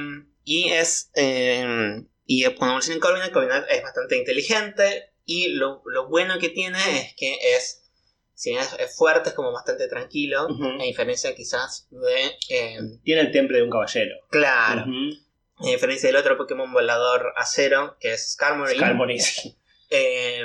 y 0.44 0.70
es. 0.70 1.10
eh, 1.14 2.02
y 2.24 2.44
cuando 2.54 2.66
evoluciona 2.74 2.94
en 2.96 3.00
Corviknight, 3.00 3.32
Corviknight 3.32 3.64
es 3.70 3.82
bastante 3.82 4.16
inteligente. 4.16 5.12
Y 5.30 5.48
lo, 5.48 5.82
lo 5.84 6.08
bueno 6.08 6.38
que 6.38 6.48
tiene 6.48 6.78
es 7.00 7.14
que 7.14 7.36
es. 7.54 7.84
Si 8.32 8.50
bien 8.50 8.62
es, 8.78 8.96
fuerte, 8.96 9.28
es 9.28 9.34
como 9.34 9.52
bastante 9.52 9.88
tranquilo. 9.88 10.46
Ujú. 10.46 10.80
A 10.80 10.84
diferencia 10.84 11.34
quizás 11.34 11.86
de. 11.90 12.30
eh, 12.48 12.78
Tiene 13.04 13.20
el 13.20 13.30
temple 13.30 13.58
de 13.58 13.64
un 13.64 13.70
caballero. 13.70 14.14
claro. 14.30 14.82
Ujú. 14.82 15.18
A 15.60 15.70
diferencia 15.70 16.08
del 16.08 16.16
otro 16.16 16.36
Pokémon 16.38 16.72
volador 16.72 17.32
acero, 17.36 17.96
que 18.00 18.12
es 18.14 18.32
Skarmory. 18.32 18.76
Skarmory, 18.76 19.18
sí. 19.20 19.56
eh, 19.90 20.44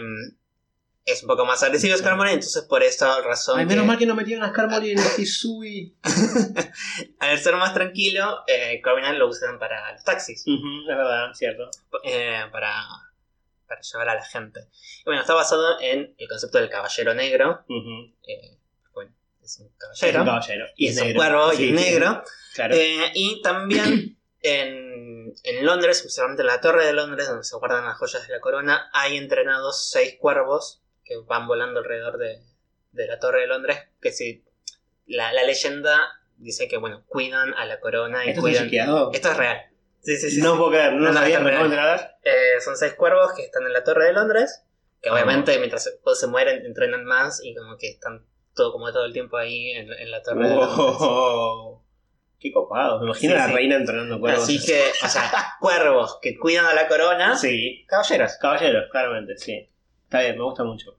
es 1.06 1.22
un 1.22 1.28
poco 1.28 1.46
más 1.46 1.62
agresivo 1.64 1.96
Skarmory, 1.96 2.32
entonces 2.32 2.64
por 2.64 2.82
esa 2.82 3.22
razón. 3.22 3.60
Ay, 3.60 3.66
menos 3.68 3.84
que- 3.84 3.88
mal 3.88 3.98
que 4.00 4.06
no 4.08 4.16
metieron 4.16 4.44
a 4.44 4.50
Skarmory 4.50 4.92
en 4.92 5.00
el 5.00 5.06
Hisui. 5.20 5.96
al 7.20 7.38
ser 7.40 7.56
más 7.58 7.74
tranquilo, 7.74 8.40
eh, 8.48 8.82
lo 9.18 9.28
usan 9.30 9.60
para 9.60 9.94
los 9.94 10.04
taxis. 10.04 10.44
Ujú, 10.48 10.82
es 10.90 10.98
verdad, 10.98 11.32
cierto. 11.34 11.70
eh, 12.04 12.42
para, 12.52 12.74
para 13.74 13.82
llevar 13.82 14.10
a 14.10 14.16
la 14.16 14.26
gente. 14.26 14.62
Y 15.00 15.04
bueno, 15.06 15.22
está 15.22 15.34
basado 15.34 15.80
en 15.82 16.14
el 16.18 16.28
concepto 16.28 16.58
del 16.60 16.70
caballero 16.70 17.14
negro. 17.14 17.64
Ujú. 17.68 18.14
eh, 18.28 18.58
bueno, 18.94 19.12
es 19.42 19.60
un 19.60 19.68
Es 19.68 19.74
caballero. 20.00 20.20
un 20.22 20.26
caballero. 20.28 20.66
y 20.76 20.88
es 20.88 21.02
un 21.02 21.14
cuervo 21.14 21.54
y 21.54 21.58
Sí, 21.58 21.70
es 21.70 21.74
negro. 21.74 22.24
Claro. 22.54 22.76
Eh, 22.76 23.12
y 23.16 23.42
también 23.42 24.18
en, 24.42 25.34
en 25.44 25.66
Londres, 25.66 25.98
especialmente 25.98 26.42
en 26.44 26.48
la 26.48 26.62
Torre 26.62 26.86
de 26.86 26.94
Londres, 26.94 27.28
donde 27.28 27.44
se 27.44 27.56
guardan 27.58 27.86
las 27.86 27.98
joyas 27.98 28.28
de 28.28 28.34
la 28.34 28.40
corona, 28.40 28.90
hay 28.94 29.18
entrenados 29.18 29.90
seis 29.90 30.16
cuervos 30.20 30.82
que 31.04 31.18
van 31.26 31.48
volando 31.48 31.80
alrededor 31.80 32.18
de, 32.18 32.42
de 32.92 33.08
la 33.08 33.20
Torre 33.20 33.42
de 33.42 33.48
Londres. 33.48 33.78
Que 34.02 34.12
si 34.12 34.44
la, 35.08 35.34
la 35.34 35.44
leyenda 35.44 36.00
dice 36.38 36.68
que, 36.68 36.78
bueno, 36.78 37.04
cuidan 37.08 37.54
a 37.56 37.66
la 37.66 37.80
corona 37.80 38.26
y 38.26 38.30
¿Esto 38.30 38.42
cuidan. 38.42 38.66
chequeado? 38.66 39.12
Esto 39.14 39.32
es 39.32 39.38
real. 39.38 39.62
Sí, 40.04 40.18
sí, 40.18 40.30
sí. 40.32 40.42
No 40.42 40.58
puedo 40.58 40.72
creer, 40.72 40.94
no 40.94 41.00
No, 41.00 41.08
no, 41.08 41.14
sabía, 41.14 41.40
real. 41.40 41.64
enterar. 41.66 42.18
Eh, 42.24 42.60
son 42.64 42.76
seis 42.76 42.94
cuervos 42.94 43.32
que 43.36 43.44
están 43.44 43.64
en 43.64 43.74
la 43.74 43.84
Torre 43.84 44.06
de 44.08 44.14
Londres, 44.14 44.64
que 45.02 45.10
Ah. 45.10 45.14
obviamente 45.14 45.58
mientras 45.60 45.84
se, 45.86 45.92
pues, 46.04 46.20
se 46.20 46.28
mueren 46.28 46.66
entrenan 46.66 47.06
más 47.06 47.42
y 47.44 47.56
como 47.56 47.78
que 47.78 47.90
están 47.90 48.26
todo 48.54 48.72
como 48.72 48.92
todo 48.92 49.06
el 49.06 49.14
tiempo 49.14 49.38
ahí 49.38 49.72
en, 49.72 49.92
en 49.92 50.12
la 50.12 50.22
Torre 50.22 50.48
de 50.50 50.56
Londres. 50.56 51.80
Qué 52.40 52.52
copado. 52.52 53.00
Me 53.00 53.06
imagino 53.06 53.32
Sí, 53.34 53.38
a 53.38 53.44
la 53.44 53.48
sí. 53.48 53.54
reina 53.54 53.76
entrenando 53.78 54.20
cuervos. 54.20 54.44
Así 54.44 54.60
que, 54.66 54.82
o 55.04 55.08
sea, 55.08 55.32
cuervos 55.62 56.20
que 56.22 56.38
cuidan 56.38 56.66
a 56.66 56.74
la 56.74 56.88
corona, 56.90 57.38
Sí, 57.38 57.86
caballeros. 57.88 58.34
caballeros, 58.40 58.86
claramente, 58.92 59.38
sí. 59.38 59.70
Está 60.04 60.20
bien, 60.22 60.38
me 60.38 60.44
gusta 60.44 60.64
mucho. 60.66 60.98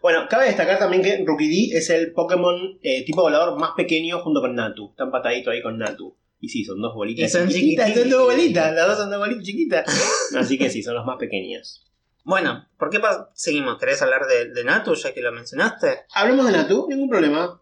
Bueno, 0.00 0.26
cabe 0.28 0.46
destacar 0.46 0.78
también 0.78 1.02
que 1.02 1.22
Rookie 1.26 1.70
D 1.72 1.76
es 1.76 1.90
el 1.90 2.12
Pokémon 2.12 2.78
eh, 2.82 3.04
tipo 3.04 3.20
volador 3.22 3.58
más 3.58 3.72
pequeño 3.76 4.20
junto 4.20 4.40
con 4.40 4.54
Natu. 4.54 4.90
Está 4.90 5.04
empatadito 5.04 5.50
ahí 5.50 5.62
con 5.62 5.78
Natu. 5.78 6.16
Y 6.40 6.48
sí, 6.48 6.64
son 6.64 6.80
dos 6.82 6.94
bolitas. 6.94 7.28
Y 7.28 7.32
son 7.32 7.48
chiquititas. 7.48 7.94
Son 7.94 8.10
dos 8.10 8.24
bolitas, 8.24 8.74
las 8.74 8.86
dos 8.86 8.98
son 8.98 9.10
dos 9.10 9.18
bolitas 9.18 9.44
chiquitas. 9.44 9.84
Así 10.36 10.58
que 10.58 10.68
sí, 10.70 10.82
son 10.82 10.94
los 10.94 11.04
más 11.06 11.16
pequeños. 11.18 11.82
Bueno, 12.24 12.68
¿por 12.78 12.90
qué 12.90 13.00
seguimos? 13.34 13.78
¿Querés 13.78 14.02
hablar 14.02 14.26
de, 14.26 14.50
de 14.52 14.64
Natu 14.64 14.94
ya 14.94 15.14
que 15.14 15.20
lo 15.22 15.32
mencionaste? 15.32 16.06
Hablemos 16.12 16.46
de 16.46 16.52
Natu, 16.52 16.86
ningún 16.88 17.08
problema. 17.08 17.60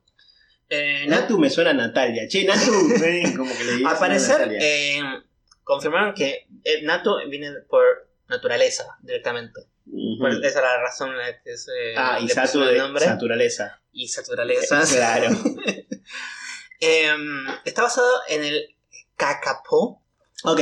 Eh, 0.70 1.04
Natu, 1.06 1.38
me 1.38 1.50
suena 1.50 1.70
a 1.70 1.74
Natalia. 1.74 2.26
Che, 2.26 2.44
Natu, 2.44 2.72
ven, 3.00 3.36
como 3.36 3.52
que 3.56 3.64
le 3.64 3.72
al 3.86 3.94
a 3.94 3.98
parecer, 3.98 4.56
eh, 4.58 5.00
confirmaron 5.62 6.14
que 6.14 6.46
eh, 6.64 6.82
Natu 6.82 7.16
viene 7.28 7.50
por 7.68 7.84
naturaleza 8.28 8.84
directamente. 9.02 9.60
Esa 9.86 10.48
es 10.48 10.54
la 10.54 10.80
razón 10.80 11.10
en 11.10 11.18
la 11.18 11.42
que 11.42 11.56
se 11.58 11.72
Ah, 11.96 12.18
y 12.18 12.26
le 12.26 12.32
Satu 12.32 12.46
pusieron 12.58 12.68
el 12.68 12.74
de 12.74 12.80
nombre. 12.80 13.06
naturaleza. 13.06 13.80
y 13.92 14.06
naturaleza. 14.16 14.82
Claro. 14.94 15.28
Em, 16.80 17.46
está 17.64 17.82
basado 17.82 18.10
en 18.28 18.44
el 18.44 18.74
Kakapo, 19.16 20.02
Ok, 20.44 20.60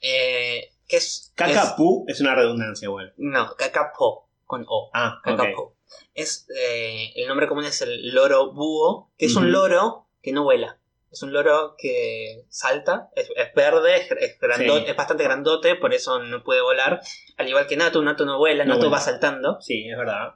eh, 0.00 0.70
que 0.88 0.96
es... 0.96 1.32
Kakapu 1.34 2.04
es 2.08 2.20
una 2.20 2.34
redundancia 2.34 2.86
igual. 2.86 3.14
no, 3.16 3.54
Kakapo, 3.56 4.28
con 4.46 4.64
O. 4.68 4.90
Ah. 4.92 5.20
Kakapo. 5.24 5.74
Es, 6.14 6.46
eh, 6.56 7.12
el 7.16 7.28
nombre 7.28 7.48
común 7.48 7.64
es 7.64 7.80
el 7.82 8.12
loro 8.14 8.52
búho, 8.52 9.10
que 9.16 9.26
es 9.26 9.36
un 9.36 9.52
loro 9.52 10.06
que 10.22 10.32
no 10.32 10.42
vuela. 10.44 10.78
Es 11.12 11.22
un 11.22 11.32
loro 11.32 11.76
que 11.78 12.44
salta, 12.48 13.08
es, 13.14 13.30
es 13.36 13.54
verde, 13.54 13.96
es, 13.96 14.10
es 14.10 14.40
grandote- 14.40 14.84
Sí. 14.84 14.90
es 14.90 14.96
bastante 14.96 15.22
grandote, 15.22 15.76
por 15.76 15.94
eso 15.94 16.18
no 16.18 16.42
puede 16.42 16.60
volar. 16.60 17.00
Al 17.36 17.48
igual 17.48 17.68
que 17.68 17.76
Natu, 17.76 18.02
Natu 18.02 18.26
no 18.26 18.38
vuela, 18.38 18.64
No 18.64 18.70
Natu 18.74 18.86
vuela. 18.88 18.96
va 18.96 19.00
saltando. 19.00 19.60
Sí, 19.60 19.88
es 19.88 19.96
verdad. 19.96 20.34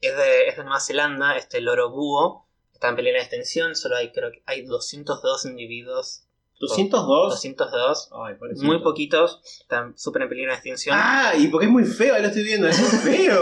Es 0.00 0.16
de, 0.16 0.46
es 0.48 0.56
de 0.56 0.62
Nueva 0.62 0.80
Zelanda, 0.80 1.36
este 1.36 1.60
loro 1.60 1.90
búho. 1.90 2.46
Está 2.82 2.90
en 2.90 2.96
peligro 2.96 3.18
de 3.20 3.22
extinción, 3.26 3.76
solo 3.76 3.94
hay, 3.94 4.10
creo 4.10 4.32
que 4.32 4.42
hay 4.44 4.62
202 4.62 5.44
individuos. 5.46 6.24
202. 6.58 7.30
202. 7.30 8.10
Ay. 8.12 8.34
Muy 8.56 8.82
poquitos, 8.82 9.40
están 9.60 9.96
súper 9.96 10.22
en 10.22 10.28
peligro 10.28 10.50
de 10.50 10.56
extinción. 10.56 10.96
Ah, 10.98 11.32
y 11.38 11.46
porque 11.46 11.66
es 11.66 11.70
muy 11.72 11.84
feo, 11.84 12.12
ahí 12.12 12.22
lo 12.22 12.26
estoy 12.26 12.42
viendo, 12.42 12.66
es 12.66 12.80
muy 12.80 13.14
feo. 13.14 13.40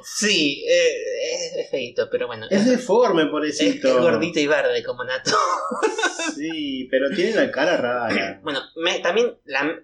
Sí, 0.04 0.66
eh, 0.68 1.32
es, 1.32 1.52
es 1.64 1.70
feíto, 1.70 2.10
pero 2.10 2.26
bueno. 2.26 2.46
es 2.50 2.68
deforme, 2.68 3.22
es, 3.22 3.28
pobrecito. 3.30 3.88
es 3.88 3.96
gordito 4.02 4.38
y 4.38 4.46
verde 4.46 4.84
como 4.84 5.02
Nato. 5.02 5.30
Sí, 6.34 6.86
pero 6.90 7.08
tiene 7.16 7.36
la 7.36 7.50
cara 7.50 7.78
rara. 7.78 8.40
Bueno, 8.42 8.60
me- 8.76 8.98
también 8.98 9.38
la, 9.46 9.80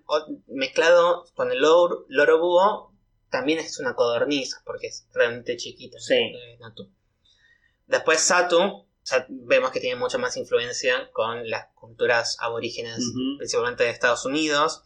mezclado 0.48 1.24
con 1.34 1.50
el 1.50 1.60
loro, 1.60 2.04
loro 2.08 2.38
búho, 2.38 2.92
también 3.30 3.60
es 3.60 3.80
una 3.80 3.94
codorniz, 3.94 4.60
porque 4.66 4.88
es 4.88 5.06
realmente 5.14 5.56
chiquita. 5.56 5.98
Sí. 5.98 6.16
eh, 6.16 6.58
Natu. 6.60 6.90
Después 7.86 8.20
Satu, 8.20 8.86
ya 9.04 9.26
vemos 9.28 9.70
que 9.72 9.80
tiene 9.80 9.96
mucha 9.96 10.18
más 10.18 10.36
influencia 10.36 11.10
con 11.12 11.48
las 11.48 11.66
culturas 11.74 12.36
aborígenes, 12.40 12.98
principalmente 13.38 13.84
de 13.84 13.90
Estados 13.90 14.24
Unidos, 14.24 14.82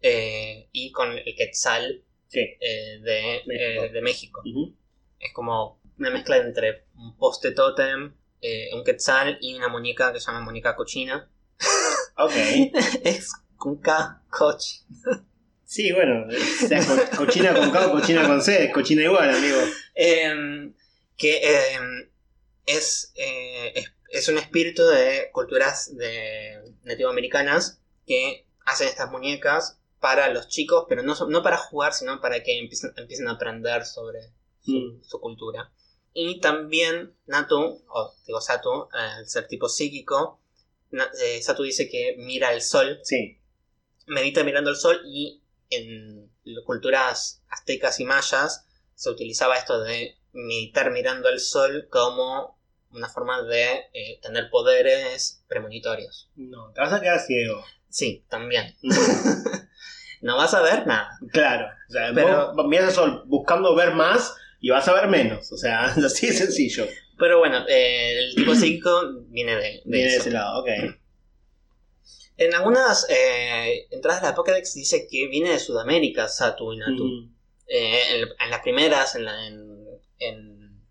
eh, 0.00 0.68
y 0.72 0.90
con 0.92 1.12
el 1.12 1.34
Quetzal 1.36 2.02
Sí. 2.28 2.40
eh, 2.40 2.98
de, 3.02 3.42
México. 3.46 3.84
eh, 3.84 3.90
de 3.92 4.02
México. 4.02 4.42
Es 5.18 5.32
como 5.34 5.80
una 5.98 6.10
mezcla 6.10 6.38
entre 6.38 6.86
un 6.96 7.16
poste 7.16 7.52
tótem, 7.52 8.14
eh, 8.40 8.70
un 8.74 8.82
Quetzal 8.84 9.38
y 9.40 9.54
una 9.54 9.68
muñeca 9.68 10.12
que 10.12 10.18
se 10.20 10.26
llama 10.26 10.40
muñeca 10.40 10.74
cochina. 10.74 11.30
Ok. 12.16 12.32
es 13.04 13.30
con 13.56 13.76
K, 13.76 14.22
coch. 14.30 14.62
Sí, 15.64 15.92
bueno, 15.92 16.26
sea 16.68 16.84
co- 16.84 17.16
cochina 17.18 17.54
con 17.54 17.70
K 17.70 17.86
o 17.86 17.92
cochina 17.92 18.26
con 18.26 18.42
C, 18.42 18.64
es 18.64 18.72
cochina 18.72 19.02
igual, 19.04 19.30
amigo. 19.30 19.58
Em, 19.94 20.74
que 21.16 21.40
em, 21.74 22.10
es, 22.66 23.12
eh, 23.16 23.72
es, 23.74 23.92
es 24.10 24.28
un 24.28 24.38
espíritu 24.38 24.84
de 24.86 25.30
culturas 25.32 25.94
de 25.96 26.74
nativoamericanas 26.84 27.80
que 28.06 28.46
hacen 28.64 28.88
estas 28.88 29.10
muñecas 29.10 29.78
para 30.00 30.28
los 30.30 30.48
chicos, 30.48 30.86
pero 30.88 31.02
no, 31.02 31.14
no 31.28 31.42
para 31.42 31.56
jugar, 31.56 31.92
sino 31.94 32.20
para 32.20 32.42
que 32.42 32.58
empiecen, 32.58 32.92
empiecen 32.96 33.28
a 33.28 33.32
aprender 33.32 33.84
sobre 33.86 34.32
Mm. 34.64 35.02
su 35.02 35.20
cultura. 35.20 35.72
Y 36.14 36.38
también 36.40 37.16
Natu, 37.26 37.82
o 37.88 38.14
digo 38.26 38.40
Satu, 38.40 38.84
eh, 38.94 38.98
al 39.18 39.28
ser 39.28 39.48
tipo 39.48 39.68
psíquico, 39.68 40.40
eh, 41.20 41.42
Satu 41.42 41.64
dice 41.64 41.88
que 41.88 42.14
mira 42.18 42.52
el 42.52 42.62
sol, 42.62 43.00
Sí. 43.02 43.40
medita 44.06 44.44
mirando 44.44 44.70
el 44.70 44.76
sol 44.76 45.00
y 45.04 45.42
en 45.70 46.30
las 46.44 46.64
culturas 46.64 47.42
aztecas 47.48 47.98
y 47.98 48.04
mayas 48.04 48.66
se 48.94 49.10
utilizaba 49.10 49.56
esto 49.56 49.80
de 49.82 50.16
meditar 50.32 50.90
mirando 50.90 51.28
el 51.28 51.40
sol 51.40 51.88
como 51.90 52.58
una 52.90 53.08
forma 53.08 53.42
de 53.42 53.86
eh, 53.94 54.18
tener 54.22 54.50
poderes 54.50 55.44
premonitorios. 55.48 56.28
No, 56.36 56.70
te 56.72 56.80
vas 56.80 56.92
a 56.92 57.00
quedar 57.00 57.20
ciego. 57.20 57.64
Sí, 57.88 58.24
también. 58.28 58.76
Mm. 58.82 58.92
No 60.22 60.36
vas 60.36 60.54
a 60.54 60.62
ver 60.62 60.86
nada. 60.86 61.18
Claro. 61.32 61.66
O 61.88 61.92
sea, 61.92 62.12
Pero- 62.14 62.54
vos 62.54 62.66
miras 62.68 62.90
el 62.90 62.94
sol 62.94 63.22
buscando 63.26 63.74
ver 63.74 63.92
más 63.92 64.32
y 64.60 64.70
vas 64.70 64.86
a 64.86 64.92
ver 64.92 65.08
menos. 65.08 65.50
O 65.50 65.56
sea, 65.56 65.84
así 66.06 66.28
de 66.28 66.32
sencillo. 66.32 66.86
Pero 67.18 67.40
bueno, 67.40 67.64
eh, 67.68 68.18
el 68.28 68.34
tipo 68.36 68.54
psíquico 68.54 69.02
viene 69.26 69.56
de, 69.56 69.62
de 69.62 69.82
Viene 69.84 70.10
de 70.12 70.16
ese 70.18 70.30
lado, 70.30 70.60
ok. 70.60 70.68
En 72.36 72.54
algunas 72.54 73.06
eh, 73.10 73.88
entradas 73.90 74.22
de 74.22 74.28
la 74.28 74.34
Pokédex 74.36 74.74
dice 74.74 75.06
que 75.10 75.26
viene 75.26 75.50
de 75.50 75.58
Sudamérica, 75.58 76.28
Satu 76.28 76.72
y 76.72 76.76
Natu. 76.78 77.28
En, 77.66 78.28
en 78.40 78.50
las 78.50 78.60
primeras, 78.60 79.14
en, 79.16 79.24
la, 79.24 79.46
en, 79.46 79.81
en 80.28 80.82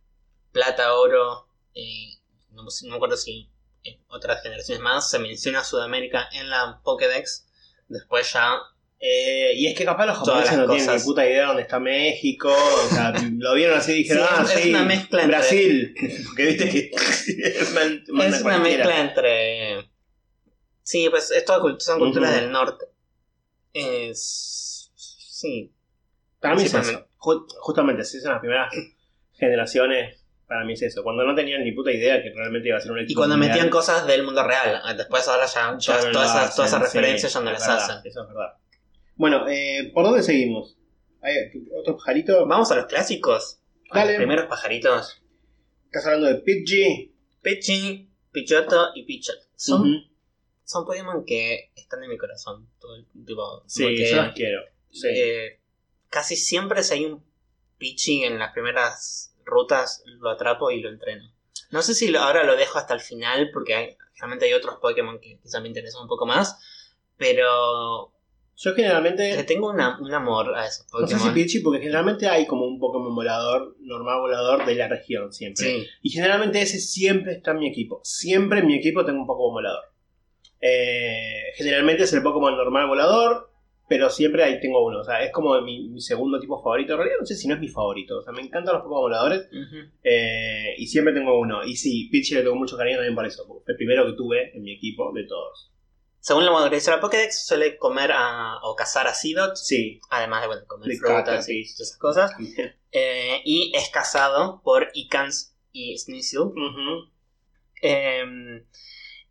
plata, 0.52 0.94
oro, 0.96 1.48
eh, 1.74 2.10
no, 2.52 2.63
no 2.63 2.89
me 2.89 2.96
acuerdo 2.96 3.17
si 3.17 3.50
en 3.84 4.00
otras 4.10 4.41
generaciones 4.44 4.82
más 4.84 5.10
se 5.10 5.20
menciona 5.20 5.63
Sudamérica 5.63 6.28
en 6.34 6.50
la 6.50 6.82
Pokédex. 6.84 7.48
Después 7.88 8.32
ya 8.34 8.58
Eh, 9.04 9.54
y 9.56 9.65
es 9.65 9.76
que 9.76 9.84
capaz 9.84 10.06
los 10.06 10.17
japoneses 10.20 10.58
no 10.60 10.65
tienen 10.67 10.86
cosas. 10.86 11.02
ni 11.02 11.06
puta 11.08 11.26
idea 11.28 11.48
dónde 11.48 11.63
está 11.63 11.80
México. 11.80 12.54
O 12.54 12.89
sea, 12.94 13.12
lo 13.38 13.56
vieron 13.56 13.78
así 13.80 13.94
y 13.94 13.96
dijeron, 14.04 14.28
Sí, 14.28 14.34
ah, 14.38 14.44
es 14.44 14.62
sí, 14.62 14.70
una 14.70 14.84
mezcla 14.84 15.24
entre- 15.24 15.38
Brasil. 15.38 15.96
Porque 16.28 16.46
viste 16.46 16.70
que 16.70 16.91
es 17.60 17.72
una, 17.72 17.82
es 17.84 18.10
una 18.10 18.41
cualquiera. 18.44 18.86
mezcla 18.86 19.00
entre. 19.02 19.91
Sí, 20.84 21.08
pues 21.10 21.32
es 21.32 21.46
cult- 21.48 21.80
son 21.80 21.98
culturas 22.00 22.30
Ujú. 22.32 22.39
del 22.41 22.52
norte. 22.52 22.86
Es. 23.74 24.91
Sí. 24.96 25.74
Para 26.39 26.56
mí 26.56 26.63
es 26.63 26.74
eso. 26.74 27.08
Justamente, 27.17 28.04
si 28.04 28.20
son 28.20 28.32
las 28.32 28.39
primeras 28.39 28.72
generaciones, 29.41 30.23
para 30.47 30.63
mí 30.63 30.73
es 30.73 30.82
eso. 30.84 31.04
Cuando 31.04 31.25
no 31.25 31.34
tenían 31.36 31.63
ni 31.63 31.71
puta 31.71 31.91
idea 31.91 32.21
que 32.21 32.32
realmente 32.34 32.69
iba 32.69 32.77
a 32.77 32.80
ser 32.82 32.91
un 32.91 32.99
Y 32.99 33.04
equipo 33.04 33.21
cuando 33.21 33.36
mundial, 33.36 33.56
metían 33.56 33.69
cosas 33.69 34.06
del 34.06 34.23
mundo 34.23 34.45
real. 34.45 34.82
Después 34.95 35.27
ahora 35.27 35.47
ya, 35.47 35.75
ya 35.77 35.99
ya 35.99 36.06
no 36.06 36.12
todas, 36.12 36.30
esas, 36.30 36.56
todas 36.56 36.69
esas 36.71 36.82
hacen, 36.82 36.91
sí, 36.91 36.97
referencias 36.97 37.34
ya 37.34 37.39
no 37.41 37.51
las 37.51 37.67
verdad, 37.67 37.77
hacen. 37.77 37.95
Eso 38.06 38.21
es 38.21 38.27
verdad. 38.27 38.54
Bueno, 39.15 39.47
eh, 39.49 39.91
¿por 39.93 40.04
dónde 40.06 40.23
seguimos? 40.23 40.77
¿Hay 41.21 41.36
otro 41.77 41.97
pajarito? 41.97 42.45
Vamos 42.47 42.71
a 42.71 42.75
los 42.75 42.86
clásicos. 42.86 43.60
A 43.89 43.99
Dale. 43.99 44.13
Los 44.13 44.17
primeros 44.19 44.45
pajaritos. 44.45 45.21
¿Estás 45.86 46.06
hablando 46.06 46.27
de 46.27 46.36
Pidgey? 46.36 47.13
Pichi, 47.41 48.10
Pichoto 48.32 48.91
y 48.93 49.04
Pichet. 49.04 49.36
Son, 49.56 50.06
son 50.63 50.86
Pokémon 50.86 51.25
que 51.25 51.71
están 51.75 52.04
en 52.04 52.10
mi 52.10 52.17
corazón. 52.17 52.69
Todo 52.80 52.95
el, 52.95 53.06
tipo, 53.25 53.63
Sí, 53.67 53.84
porque, 53.84 54.10
yo 54.10 54.15
las 54.17 54.34
quiero. 54.34 54.62
Sí. 54.91 55.08
eh, 55.10 55.60
casi 56.10 56.36
siempre 56.36 56.84
si 56.84 56.93
hay 56.93 57.06
un 57.06 57.23
Pichi 57.77 58.23
en 58.23 58.38
las 58.38 58.51
primeras 58.54 59.31
rutas, 59.45 60.04
lo 60.06 60.30
atrapo 60.30 60.71
y 60.71 60.82
lo 60.82 60.89
entreno. 60.89 61.23
No 61.71 61.82
sé 61.82 61.93
si 61.93 62.10
lo- 62.10 62.19
ahora 62.19 62.43
lo 62.43 62.56
dejo 62.56 62.77
hasta 62.80 62.93
el 62.93 62.99
final, 62.99 63.49
porque 63.54 63.73
hay, 63.75 63.97
realmente 64.17 64.45
hay 64.45 64.54
otros 64.54 64.75
Pokémon 64.82 65.19
que 65.19 65.39
quizá 65.41 65.60
me 65.62 65.67
interesan 65.67 66.01
un 66.04 66.08
poco 66.08 66.25
más. 66.25 66.58
Pero 67.17 68.12
yo 68.58 68.69
le 68.71 68.75
generalmente... 68.75 69.43
tengo 69.43 69.69
una- 69.69 69.97
un 70.01 70.13
amor 70.13 70.56
a 70.56 70.65
esos 70.65 70.86
No 70.91 71.08
sé 71.08 71.15
Pokémon. 71.15 71.36
si 71.36 71.43
Pidgey, 71.43 71.62
porque 71.62 71.80
generalmente 71.80 72.27
hay 72.27 72.45
como 72.47 72.65
un 72.65 72.80
Pokémon 72.80 73.13
volador, 73.15 73.75
normal 73.80 74.19
volador 74.21 74.65
de 74.65 74.75
la 74.75 74.88
región 74.88 75.32
siempre. 75.32 75.65
Sí. 75.65 75.88
Y 76.01 76.10
generalmente 76.10 76.62
ese 76.62 76.80
siempre 76.80 77.34
está 77.34 77.51
en 77.51 77.60
mi 77.60 77.69
equipo. 77.69 78.01
Siempre 78.04 78.60
en 78.60 78.67
mi 78.67 78.75
equipo 78.75 79.06
tengo 79.06 79.21
un 79.21 79.27
Pokémon 79.27 79.54
volador. 79.54 79.84
Eh, 80.60 81.54
generalmente 81.56 82.04
es 82.04 82.13
el 82.13 82.21
Pokémon 82.23 82.56
normal 82.56 82.88
volador, 82.88 83.50
pero 83.91 84.10
siempre 84.10 84.41
ahí 84.41 84.58
tengo 84.62 84.86
uno. 84.86 85.01
O 85.01 85.04
sea, 85.04 85.21
es 85.21 85.34
como 85.34 85.60
mi, 85.62 85.89
mi 85.89 85.99
segundo 85.99 86.39
tipo 86.39 86.63
favorito. 86.63 86.93
En 86.93 86.99
realidad 86.99 87.17
no 87.19 87.25
sé 87.25 87.36
si 87.36 87.45
no 87.49 87.56
es 87.56 87.60
mi 87.60 87.67
favorito. 87.67 88.19
O 88.19 88.21
sea, 88.21 88.32
me 88.32 88.41
encantan 88.41 88.73
los 88.75 88.84
Pokémon 88.84 89.01
voladores 89.01 89.49
eh, 90.01 90.75
y 90.77 90.88
siempre 90.88 91.13
tengo 91.13 91.38
uno. 91.38 91.65
Y 91.65 91.75
sí, 91.75 92.08
Pidgey 92.10 92.38
le 92.38 92.43
tengo 92.43 92.56
mucho 92.56 92.77
cariño 92.77 92.95
también 92.99 93.15
por 93.15 93.25
eso, 93.25 93.43
porque 93.45 93.65
fue 93.65 93.73
el 93.73 93.77
primero 93.77 94.06
que 94.06 94.13
tuve 94.13 94.56
en 94.56 94.63
mi 94.63 94.71
equipo 94.71 95.12
de 95.13 95.25
todos. 95.25 95.73
Según 96.21 96.45
lo 96.45 96.69
que 96.69 96.75
dice 96.75 96.89
la 96.89 97.01
Pokédex, 97.01 97.45
suele 97.45 97.77
comer 97.77 98.12
a- 98.13 98.60
o 98.63 98.75
cazar 98.77 99.08
a 99.08 99.13
Seedots, 99.13 99.67
Sí. 99.67 99.99
además 100.10 100.39
de 100.41 100.47
bueno, 100.47 100.62
comer 100.67 100.88
De 100.88 100.97
frutas 100.97 101.19
y 101.19 101.25
Caterpies. 101.25 101.75
todas 101.75 101.89
esas 101.89 101.97
cosas. 101.99 102.32
Eh, 102.93 103.41
y 103.45 103.71
es 103.75 103.89
cazado 103.89 104.62
por 104.63 104.88
Icans 104.93 105.56
y 105.71 105.97
Sneasel. 105.97 106.39
Ujú. 106.41 107.10
Eh, 107.82 108.63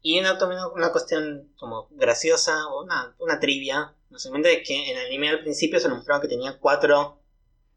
y 0.02 0.18
una, 0.18 0.38
una 0.74 0.92
cuestión 0.92 1.52
como 1.56 1.88
graciosa, 1.90 2.66
o 2.68 2.82
una, 2.84 3.14
una 3.18 3.38
trivia, 3.38 3.94
básicamente, 4.10 4.62
que 4.62 4.90
en 4.90 4.98
el 4.98 5.06
anime 5.06 5.30
al 5.30 5.40
principio 5.40 5.80
se 5.80 5.88
nos 5.88 5.98
mostraba 5.98 6.20
que 6.20 6.28
tenía 6.28 6.58
cuatro 6.58 7.22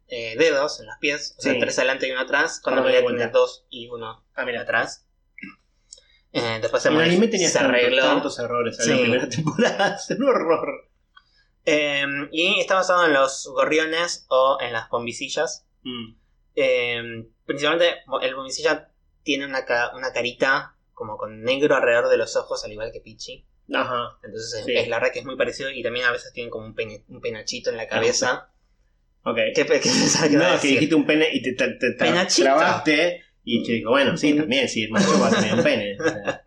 eh, 0.08 0.36
dedos 0.38 0.80
en 0.80 0.88
los 0.88 0.96
pies, 1.00 1.36
o 1.38 1.42
sea, 1.42 1.54
Sí. 1.54 1.60
tres 1.60 1.78
adelante 1.80 2.08
y 2.08 2.12
uno 2.12 2.22
atrás, 2.22 2.60
cuando 2.62 2.82
me 2.82 2.88
en 2.90 2.94
realidad 2.94 3.12
tenía 3.14 3.28
dos 3.30 3.66
y 3.70 3.88
uno 3.88 4.26
Ah, 4.36 4.46
mira. 4.46 4.62
atrás. 4.62 5.08
Eh, 6.32 6.60
después 6.62 6.86
En 6.88 6.94
el 6.96 7.02
anime 7.02 7.28
tenía 7.28 7.48
se 7.48 7.60
tantos, 7.60 7.70
arregló. 7.70 8.02
tantos 8.04 8.40
errores 8.40 8.80
en 8.80 8.90
la 8.92 8.98
primera 9.02 9.30
temporada. 9.30 9.96
Es 10.10 10.10
un 10.18 10.24
horror. 10.24 10.90
Eh, 11.66 12.06
y 12.32 12.60
está 12.60 12.76
basado 12.76 13.06
en 13.06 13.14
los 13.14 13.48
gorriones 13.54 14.26
o 14.30 14.58
en 14.60 14.74
las 14.74 14.90
bombicillas. 14.90 15.66
Mm. 15.84 16.16
Eh, 16.56 17.28
principalmente 17.46 18.00
el 18.22 18.36
bombicilla 18.36 18.92
tiene 19.24 19.46
una, 19.46 19.64
ca- 19.66 19.92
una 19.96 20.12
carita 20.12 20.76
como 20.94 21.18
con 21.18 21.42
negro 21.44 21.76
alrededor 21.76 22.10
de 22.10 22.18
los 22.18 22.36
ojos, 22.36 22.64
al 22.66 22.72
igual 22.72 22.92
que 22.92 23.00
Pichi. 23.00 23.46
Ajá. 23.72 24.18
Entonces 24.24 24.60
es- 24.60 24.66
Sí. 24.66 24.74
es 24.76 24.88
la 24.88 24.98
verdad 24.98 25.14
que 25.14 25.20
es 25.20 25.26
muy 25.26 25.36
parecido 25.38 25.70
y 25.72 25.84
también 25.84 26.06
a 26.06 26.12
veces 26.12 26.34
tienen 26.34 26.50
como 26.50 26.66
un, 26.66 26.76
pene- 26.76 27.04
un 27.08 27.22
penachito 27.22 27.70
en 27.70 27.78
la 27.78 27.88
cabeza. 27.88 28.50
Ok. 29.24 29.38
¿Qué, 29.56 29.66
qué 29.66 29.80
que 29.80 29.90
No, 30.38 30.60
que 30.62 30.68
dijiste 30.68 30.96
un 30.96 31.06
pene 31.06 31.30
y 31.32 31.42
te, 31.42 31.54
te, 31.54 31.68
te 31.80 31.92
Penachito. 31.94 32.44
trabaste. 32.46 33.24
Y 33.46 33.64
te 33.66 33.74
digo, 33.74 33.92
bueno, 33.92 34.16
sí, 34.18 34.34
Mm. 34.34 34.38
también, 34.38 34.68
sí, 34.70 34.84
el 34.84 34.92
macho 34.92 35.20
va 35.20 35.28
a 35.28 35.32
tener 35.32 35.54
un 35.54 35.64
pene. 35.64 35.98
O 36.02 36.04
sea, 36.04 36.44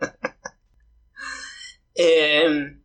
Eh, 1.95 2.77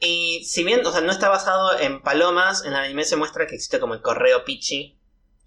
y 0.00 0.44
si 0.44 0.64
bien, 0.64 0.84
o 0.84 0.90
sea, 0.90 1.00
no 1.02 1.12
está 1.12 1.28
basado 1.28 1.78
en 1.78 2.00
palomas, 2.02 2.64
en 2.64 2.72
el 2.72 2.78
anime 2.78 3.04
se 3.04 3.16
muestra 3.16 3.46
que 3.46 3.54
existe 3.54 3.78
como 3.78 3.94
el 3.94 4.00
correo 4.02 4.44
Pichi. 4.44 4.98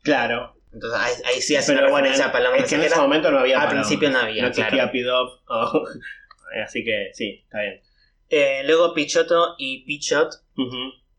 claro. 0.04 0.54
Entonces 0.74 1.00
ahí, 1.00 1.14
ahí 1.26 1.42
sí 1.42 1.56
hace 1.56 1.72
Pero 1.74 1.86
una 1.86 1.92
bueno, 1.92 2.04
referencia 2.10 2.28
a 2.28 2.32
Paloma 2.32 2.58
es 2.58 2.70
que 2.70 2.76
en 2.76 2.84
ese 2.84 2.98
momento 2.98 3.32
no 3.32 3.40
había 3.40 3.62
Al 3.62 3.70
principio 3.70 4.10
no 4.12 4.20
había, 4.20 4.44
No 4.44 4.50
existía 4.50 4.92
claro. 4.92 4.92
O- 5.48 5.88
Así 6.64 6.84
que 6.84 7.10
sí, 7.14 7.42
está 7.46 7.62
bien. 7.62 7.82
Eh, 8.30 8.62
luego 8.66 8.94
Pichoto 8.94 9.56
y 9.58 9.86
Pichot 9.86 10.30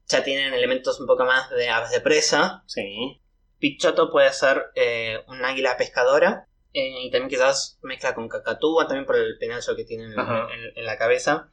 ya 0.06 0.22
tienen 0.24 0.52
elementos 0.54 1.00
un 1.00 1.06
poco 1.06 1.24
más 1.24 1.48
de 1.50 1.68
aves 1.68 1.90
de 1.90 2.00
presa. 2.00 2.62
Sí. 2.66 3.20
Pichoto 3.58 4.10
puede 4.10 4.32
ser 4.32 4.66
eh, 4.74 5.18
un 5.28 5.44
águila 5.44 5.76
pescadora. 5.76 6.46
eh, 6.74 7.04
y 7.04 7.10
también 7.10 7.30
quizás 7.30 7.78
mezcla 7.82 8.14
con 8.14 8.28
cacatúa, 8.28 8.86
también 8.86 9.06
por 9.06 9.16
el 9.16 9.38
penacho 9.38 9.74
que 9.74 9.84
tiene 9.84 10.04
en, 10.04 10.18
Ajá. 10.20 10.48
en- 10.52 10.76
en 10.78 10.84
la 10.84 10.96
cabeza. 10.98 11.50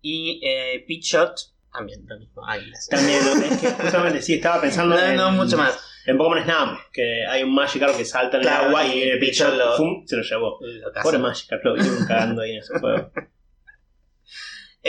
Y 0.00 0.40
Pichot, 0.86 1.34
también 1.72 2.04
lo 2.06 2.18
mismo, 2.18 2.46
águilas. 2.46 2.88
También, 2.88 3.18
es 3.44 3.58
que 3.60 3.68
justamente 3.82 4.22
sí, 4.22 4.34
estaba 4.34 4.60
pensando 4.60 4.96
No, 4.96 5.02
en, 5.02 5.16
no, 5.16 5.30
mucho 5.32 5.56
más. 5.56 5.78
en 6.06 6.16
Pokémon 6.18 6.42
Snap, 6.42 6.78
que 6.92 7.24
hay 7.26 7.42
un 7.42 7.54
Magikarp 7.54 7.96
que 7.96 8.04
salta 8.04 8.36
en 8.38 8.42
Claro, 8.42 8.62
el 8.62 8.68
agua 8.68 8.86
y 8.86 9.02
y 9.02 9.18
Pichot, 9.20 9.54
lo- 9.54 9.76
¡fum! 9.76 10.04
se 10.06 10.16
lo 10.16 10.22
llevó. 10.22 10.58
Lo 10.60 10.92
Pobre. 11.02 11.18
Magikarp, 11.18 11.64
lo 11.64 11.74
vieron 11.74 12.06
cagando 12.06 12.42
ahí 12.42 12.52
en 12.52 12.58
ese 12.58 12.78
juego. 12.78 13.10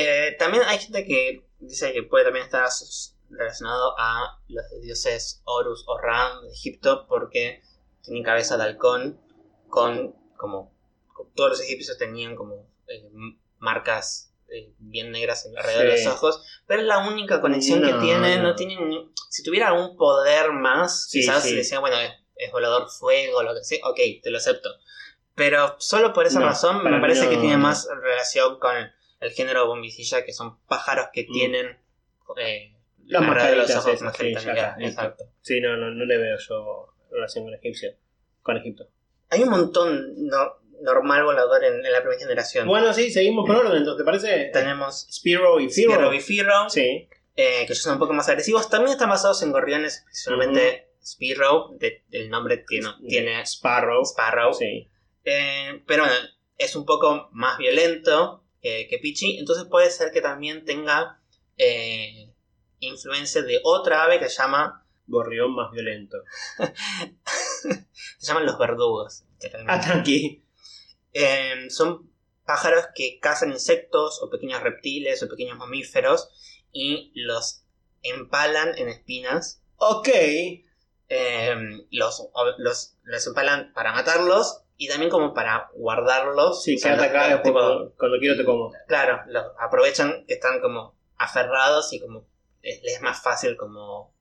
Eh, 0.01 0.35
también 0.39 0.63
hay 0.65 0.79
gente 0.79 1.05
que 1.05 1.45
dice 1.59 1.91
que 1.91 2.03
puede 2.03 2.23
también 2.25 2.45
estar 2.45 2.67
relacionado 3.29 3.93
a 3.97 4.39
los 4.47 4.63
dioses 4.81 5.41
Horus 5.43 5.83
o 5.87 5.97
Ram 5.99 6.41
de 6.43 6.49
Egipto 6.51 7.05
porque 7.07 7.61
tienen 8.01 8.23
cabeza 8.23 8.57
de 8.57 8.63
halcón 8.63 9.19
con 9.67 10.15
como 10.37 10.73
todos 11.35 11.49
los 11.51 11.61
egipcios 11.61 11.97
tenían 11.97 12.35
como 12.35 12.65
eh, 12.87 13.09
marcas 13.59 14.33
eh, 14.47 14.73
bien 14.79 15.11
negras 15.11 15.45
alrededor 15.55 15.85
de 15.85 16.03
los 16.03 16.07
ojos 16.13 16.43
pero 16.65 16.81
es 16.81 16.87
la 16.87 17.07
única 17.07 17.41
conexión 17.41 17.81
que 17.83 17.91
No, 17.91 17.99
tiene 17.99 18.37
no. 18.37 18.43
no 18.43 18.55
tiene 18.55 18.77
si 19.29 19.43
tuviera 19.43 19.67
algún 19.67 19.95
poder 19.97 20.51
más 20.53 21.07
Sí, 21.09 21.19
quizás 21.19 21.43
sí. 21.43 21.55
decía 21.55 21.79
bueno 21.79 21.97
es, 21.99 22.11
es 22.35 22.51
volador 22.51 22.89
fuego 22.89 23.43
lo 23.43 23.53
que 23.53 23.63
sea 23.63 23.79
ok 23.83 23.99
te 24.23 24.31
lo 24.31 24.37
acepto 24.37 24.69
pero 25.35 25.75
solo 25.79 26.13
por 26.13 26.25
esa 26.25 26.39
No, 26.39 26.45
razón 26.47 26.83
me 26.83 26.99
parece 26.99 27.29
que 27.29 27.37
tiene 27.37 27.57
más 27.57 27.87
relación 28.01 28.59
con 28.59 28.73
el 29.19 29.31
género 29.31 29.67
bombicilla, 29.67 30.23
que 30.25 30.33
son 30.33 30.59
pájaros 30.67 31.07
que 31.13 31.25
Mm. 31.27 31.31
tienen 31.33 31.77
eh, 32.37 32.73
Las 33.05 33.23
alrededor 33.23 33.49
de 33.51 33.55
los 33.57 33.71
ojos 33.71 33.93
esas, 33.93 34.17
sí, 34.17 34.33
ya. 34.55 34.75
Exacto. 34.79 35.25
Sí, 35.41 35.59
no, 35.61 35.75
no, 35.77 35.89
no 35.89 36.05
le 36.05 36.17
veo 36.17 36.37
yo 36.37 36.93
relación 37.11 37.45
con 37.45 37.53
Egipcio. 37.55 37.95
Con 38.43 38.57
Egipto. 38.57 38.87
Hay 39.29 39.41
un 39.41 39.49
montón 39.49 40.13
no- 40.27 40.53
normal 40.81 41.23
volador 41.23 41.63
en, 41.63 41.83
en 41.85 41.91
la 41.91 42.01
primera 42.01 42.19
generación. 42.21 42.67
Bueno, 42.67 42.93
sí, 42.93 43.11
seguimos 43.11 43.45
por 43.47 43.55
orden, 43.57 43.77
entonces, 43.77 43.97
¿te 43.97 44.05
parece? 44.05 44.49
Tenemos 44.53 45.07
Spiro 45.11 45.59
y 45.59 45.69
Firo. 45.69 45.91
Spearow 45.93 46.13
y 46.13 46.19
Fearow, 46.21 46.69
Sí. 46.69 47.09
eh, 47.35 47.65
que 47.67 47.73
son 47.75 47.93
un 47.93 47.99
poco 47.99 48.13
más 48.13 48.29
agresivos. 48.29 48.69
También 48.69 48.91
están 48.93 49.09
basados 49.09 49.41
en 49.43 49.51
gorriones, 49.51 50.05
especialmente 50.11 50.87
de- 51.79 52.03
el 52.11 52.29
nombre 52.29 52.63
que 52.67 52.79
no- 52.81 52.97
tiene 53.07 53.41
Sparrow. 53.45 54.03
Sparrow. 54.05 54.53
Sí. 54.53 54.87
Eh, 55.25 55.81
pero 55.87 56.03
bueno, 56.03 56.15
es 56.57 56.75
un 56.75 56.85
poco 56.85 57.29
más 57.31 57.57
violento 57.57 58.38
que, 58.61 58.87
que 58.89 58.97
Pichi. 58.97 59.37
Entonces 59.37 59.65
puede 59.65 59.89
ser 59.91 60.11
que 60.11 60.21
también 60.21 60.65
tenga 60.65 61.19
eh, 61.57 62.33
influencia 62.79 63.41
de 63.41 63.59
otra 63.63 64.03
ave 64.03 64.19
que 64.19 64.29
se 64.29 64.41
llama. 64.41 64.85
Gorrión 65.07 65.55
más 65.55 65.71
violento. 65.71 66.17
Se 68.19 68.27
llaman 68.27 68.45
los 68.45 68.59
verdugos. 68.59 69.23
Ah, 69.67 69.81
tranqui. 69.81 70.43
Eh, 71.13 71.67
son 71.69 72.11
pájaros 72.45 72.85
que 72.93 73.19
cazan 73.19 73.51
insectos 73.51 74.21
o 74.21 74.29
pequeños 74.29 74.61
reptiles 74.61 75.23
o 75.23 75.29
pequeños 75.29 75.57
mamíferos 75.57 76.29
y 76.71 77.11
los 77.15 77.63
empalan 78.03 78.77
en 78.77 78.89
espinas. 78.89 79.63
Ok. 79.77 80.09
Eh, 80.09 81.55
los, 81.89 82.27
los, 82.59 82.95
los 83.01 83.27
empalan 83.27 83.73
para 83.73 83.93
matarlos 83.93 84.63
y 84.81 84.87
también 84.87 85.11
como 85.11 85.33
para 85.33 85.69
guardarlos. 85.75 86.63
Sí, 86.63 86.73
los- 86.73 86.81
los 87.29 87.43
después 87.43 87.53
tipo- 87.53 87.59
cuando, 87.59 87.95
cuando 87.97 88.17
quiero 88.19 88.37
te 88.37 88.45
como. 88.45 88.71
Claro, 88.87 89.21
lo- 89.27 89.53
aprovechan 89.59 90.25
que 90.25 90.33
están 90.35 90.61
como 90.61 90.95
aferrados 91.17 91.91
y 91.93 91.99
como 91.99 92.25
les, 92.63 92.81
es 92.83 93.01
más 93.01 93.21
fácil 93.21 93.55
como 93.57 94.13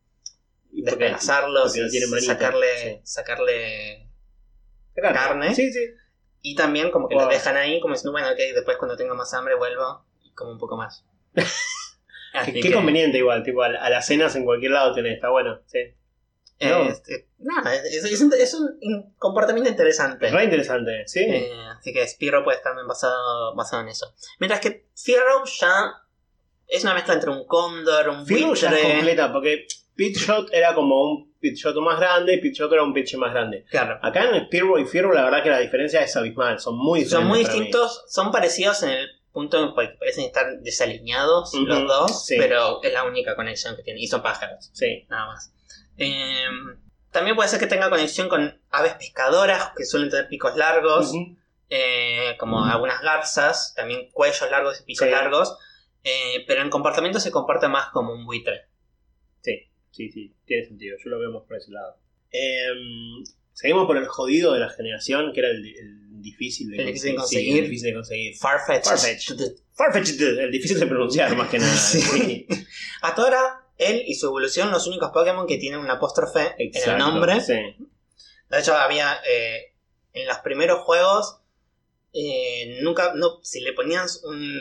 Y 0.73 0.83
porque- 0.83 0.97
despedazarlos 1.05 1.63
porque 1.63 1.81
no 1.81 1.87
y 1.87 2.11
manita, 2.11 2.33
sacarle, 2.35 2.79
sí. 2.79 3.01
sacarle 3.05 4.11
Carne. 4.95 5.15
carne. 5.15 5.55
Sí, 5.55 5.73
sí. 5.73 5.81
y 6.43 6.55
también 6.55 6.91
como 6.91 7.09
que 7.09 7.15
Wow. 7.15 7.25
los 7.25 7.33
dejan 7.35 7.57
ahí 7.57 7.81
como 7.81 7.95
diciendo 7.95 8.13
bueno 8.13 8.29
ok 8.31 8.37
después 8.55 8.77
cuando 8.79 8.97
tenga 8.97 9.15
más 9.15 9.33
hambre 9.35 9.55
vuelvo 9.57 10.05
y 10.23 10.33
como 10.35 10.53
un 10.53 10.59
poco 10.59 10.77
más 10.77 11.05
Así 12.35 12.53
Qué, 12.53 12.61
que, 12.61 12.73
conveniente 12.73 13.19
igual, 13.19 13.43
tipo, 13.43 13.63
a, 13.63 13.67
a 13.69 13.91
las 13.91 14.07
cenas 14.07 14.37
en 14.37 14.45
cualquier 14.45 14.73
lado 14.73 14.93
tenés, 14.95 15.15
está 15.15 15.31
bueno. 15.31 15.61
Sí. 15.67 15.79
No. 16.61 16.83
este, 16.89 17.29
nada, 17.39 17.73
es, 17.75 18.21
un- 18.21 18.33
es 18.35 18.55
un 18.55 18.77
in- 18.81 19.15
comportamiento 19.17 19.71
interesante 19.71 20.29
Re 20.29 20.45
interesante, 20.45 21.05
sí. 21.07 21.21
Eh, 21.21 21.53
así 21.79 21.93
que 21.93 22.07
Spiro 22.09 22.43
puede 22.43 22.57
estar 22.59 22.75
basado, 22.87 23.55
basado 23.55 23.83
en 23.83 23.89
eso 23.89 24.13
mientras 24.41 24.61
que 24.61 24.89
Fearow 24.97 25.45
ya 25.61 25.93
es 26.67 26.83
una 26.83 26.95
mezcla 26.95 27.15
entre 27.15 27.31
un 27.31 27.47
cóndor 27.47 28.09
un 28.09 28.27
Firo 28.27 28.55
ya 28.55 28.71
es 28.77 28.83
completa, 28.95 29.33
porque 29.33 29.67
Pitshot 29.95 30.53
era 30.53 30.75
como 30.75 31.01
un 31.03 31.29
Pitshot 31.39 31.77
más 31.77 32.01
grande 32.01 32.35
y 32.35 32.41
Pitshot 32.41 32.73
era 32.73 32.83
un 32.83 32.93
pitch 32.93 33.15
más 33.17 33.33
grande. 33.33 33.65
claro 33.71 33.99
Acá 34.03 34.25
en 34.29 34.45
Spiro 34.47 34.77
y 34.81 34.85
Firo 34.85 35.13
la 35.13 35.23
verdad 35.25 35.43
que 35.45 35.51
la 35.51 35.61
diferencia 35.61 36.03
es 36.03 36.17
abismal, 36.17 36.59
son 36.59 36.77
muy 36.77 37.01
diferentes. 37.05 37.13
Son 37.21 37.29
muy 37.29 37.39
distintos, 37.39 38.05
son 38.09 38.33
parecidos 38.33 38.83
en 38.83 38.91
el 38.91 39.09
punto 39.33 39.59
en 39.59 39.65
el 39.69 39.75
que 39.89 39.97
parecen 39.97 40.25
estar 40.25 40.47
desalineados 40.61 41.55
los 41.55 41.87
dos, 41.87 42.27
sí. 42.27 42.35
pero 42.37 42.83
es 42.83 42.93
la 42.93 43.05
única 43.05 43.37
conexión 43.37 43.77
que 43.77 43.83
tienen. 43.85 44.03
Y 44.03 44.09
son 44.09 44.21
pájaros, 44.23 44.71
Sí. 44.73 45.07
nada 45.09 45.27
más. 45.27 45.53
Eh, 45.99 46.45
también 47.11 47.37
puede 47.37 47.49
ser 47.49 47.59
que 47.59 47.67
tenga 47.67 47.91
conexión 47.91 48.29
con 48.29 48.61
aves 48.71 48.95
pescadoras 48.95 49.73
que 49.77 49.85
suelen 49.85 50.11
tener 50.11 50.29
picos 50.29 50.57
largos, 50.57 51.13
eh, 51.71 52.37
como 52.39 52.65
algunas 52.65 53.01
garzas, 53.03 53.75
también 53.75 54.09
cuellos 54.13 54.51
largos 54.51 54.81
y 54.81 54.85
picos 54.85 55.07
Sí. 55.07 55.11
largos, 55.13 55.57
eh, 56.05 56.45
pero 56.47 56.63
en 56.63 56.71
comportamiento 56.71 57.19
se 57.21 57.31
comporta 57.31 57.69
más 57.69 57.91
como 57.91 58.13
un 58.13 58.25
buitre. 58.25 58.67
Sí, 59.43 59.69
sí, 59.91 60.11
sí, 60.11 60.35
tiene 60.47 60.65
sentido. 60.67 60.97
Yo 61.03 61.11
lo 61.11 61.19
veo 61.19 61.31
más 61.33 61.43
por 61.47 61.57
ese 61.57 61.71
lado. 61.73 61.99
Em, 62.31 63.25
seguimos 63.53 63.87
por 63.87 63.97
el 63.97 64.07
jodido 64.07 64.53
de 64.53 64.61
la 64.61 64.69
generación, 64.71 65.33
que 65.33 65.41
era 65.41 65.49
el, 65.51 65.65
el 65.67 66.23
difícil 66.23 66.71
de 66.71 66.77
El 66.79 66.87
difícil 66.87 67.07
de 67.07 67.11
Sí, 67.13 67.17
conseguir. 67.17 67.57
el 67.59 67.65
difícil 67.65 67.89
de 67.89 67.95
conseguir. 67.95 68.37
Farfetch. 68.37 68.85
Farfetch. 68.85 69.33
Farfetch'd, 69.73 70.21
el 70.23 70.51
difícil 70.51 70.79
de 70.79 70.87
pronunciar 70.87 71.35
más 71.37 71.49
que 71.49 71.59
nada. 71.59 71.75
Sí. 71.75 72.47
Hasta 73.03 73.23
ahora, 73.23 73.61
él 73.79 74.03
y 74.07 74.15
su 74.15 74.27
evolución, 74.27 74.71
los 74.71 74.87
únicos 74.87 75.11
Pokémon 75.13 75.47
que 75.47 75.57
tienen 75.59 75.81
un 75.81 75.91
apóstrofe 75.91 76.55
en 76.59 76.71
el 76.91 76.99
nombre. 76.99 77.41
Sí. 77.41 77.55
De 78.51 78.59
hecho, 78.59 78.75
había 78.77 79.21
eh, 79.29 79.75
en 80.13 80.27
los 80.27 80.39
primeros 80.39 80.81
juegos, 80.81 81.41
eh, 82.13 82.79
nunca, 82.83 83.13
no, 83.15 83.39
si 83.43 83.61
le 83.61 83.73
ponías 83.73 84.23
un, 84.25 84.59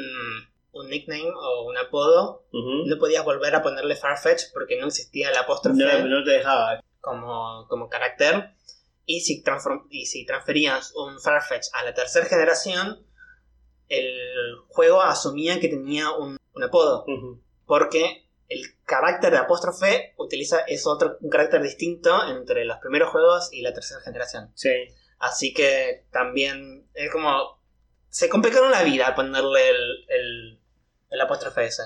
un 0.71 0.89
nickname 0.89 1.31
o 1.35 1.63
un 1.63 1.77
apodo, 1.77 2.45
no 2.51 2.97
podías 2.99 3.23
volver 3.25 3.55
a 3.55 3.61
ponerle 3.63 3.95
Farfetch 3.95 4.51
porque 4.53 4.79
no 4.79 4.87
existía 4.87 5.29
el 5.31 5.37
apóstrofe 5.37 5.79
No, 5.83 6.05
no 6.07 6.23
te 6.23 6.31
dejaba. 6.31 6.83
como, 7.01 7.65
como 7.69 7.89
carácter. 7.89 8.51
Y 9.09 9.21
si, 9.21 9.41
transform- 9.41 9.87
y 9.89 10.05
si 10.05 10.25
transferías 10.25 10.93
un 10.93 11.19
Farfetch 11.21 11.67
a 11.73 11.83
la 11.85 11.93
tercera 11.93 12.25
generación, 12.25 13.05
el 13.87 14.57
juego 14.67 15.01
asumía 15.01 15.59
que 15.61 15.69
tenía 15.69 16.11
un, 16.11 16.37
un 16.53 16.63
apodo. 16.63 17.05
Porque 17.65 18.26
el 18.49 18.61
carácter 18.85 19.31
de 19.31 19.37
apóstrofe 19.37 20.13
utiliza 20.17 20.59
es 20.67 20.87
otro 20.87 21.17
un 21.21 21.29
carácter 21.29 21.61
distinto 21.61 22.27
entre 22.29 22.65
los 22.65 22.77
primeros 22.77 23.09
juegos 23.09 23.49
y 23.51 23.61
la 23.61 23.73
tercera 23.73 24.01
generación. 24.01 24.51
Sí. 24.55 24.69
Así 25.19 25.53
que 25.53 26.05
también 26.11 26.89
es 26.93 27.11
como. 27.11 27.57
Se 28.09 28.29
complicaron 28.29 28.71
la 28.71 28.83
vida 28.83 29.13
ponerle 29.15 29.69
el, 29.69 30.05
el, 30.07 30.59
el 31.09 31.21
apóstrofe 31.21 31.65
ese. 31.65 31.83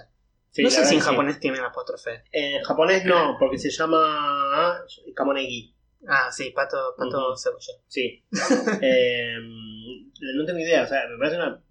Sí, 0.52 0.64
no 0.64 0.70
sé 0.70 0.86
si 0.86 0.96
en 0.96 1.00
que 1.00 1.06
sí. 1.06 1.10
japonés 1.10 1.40
tienen 1.40 1.64
apóstrofe. 1.64 2.24
En 2.32 2.62
japonés 2.64 3.06
no, 3.06 3.38
porque 3.40 3.58
se 3.58 3.70
llama 3.72 4.84
Kamonegi. 5.16 5.76
Ah, 6.08 6.30
sí, 6.32 6.52
pato, 6.52 6.94
pato 6.98 7.30
Ujú. 7.30 7.38
cebolla. 7.38 7.74
Sí. 7.88 8.24
Em, 8.82 10.12
no 10.36 10.46
tengo 10.46 10.60
idea, 10.60 10.84
o 10.84 10.88
sea, 10.88 11.08
me 11.08 11.18
parece 11.18 11.38
una 11.38 11.64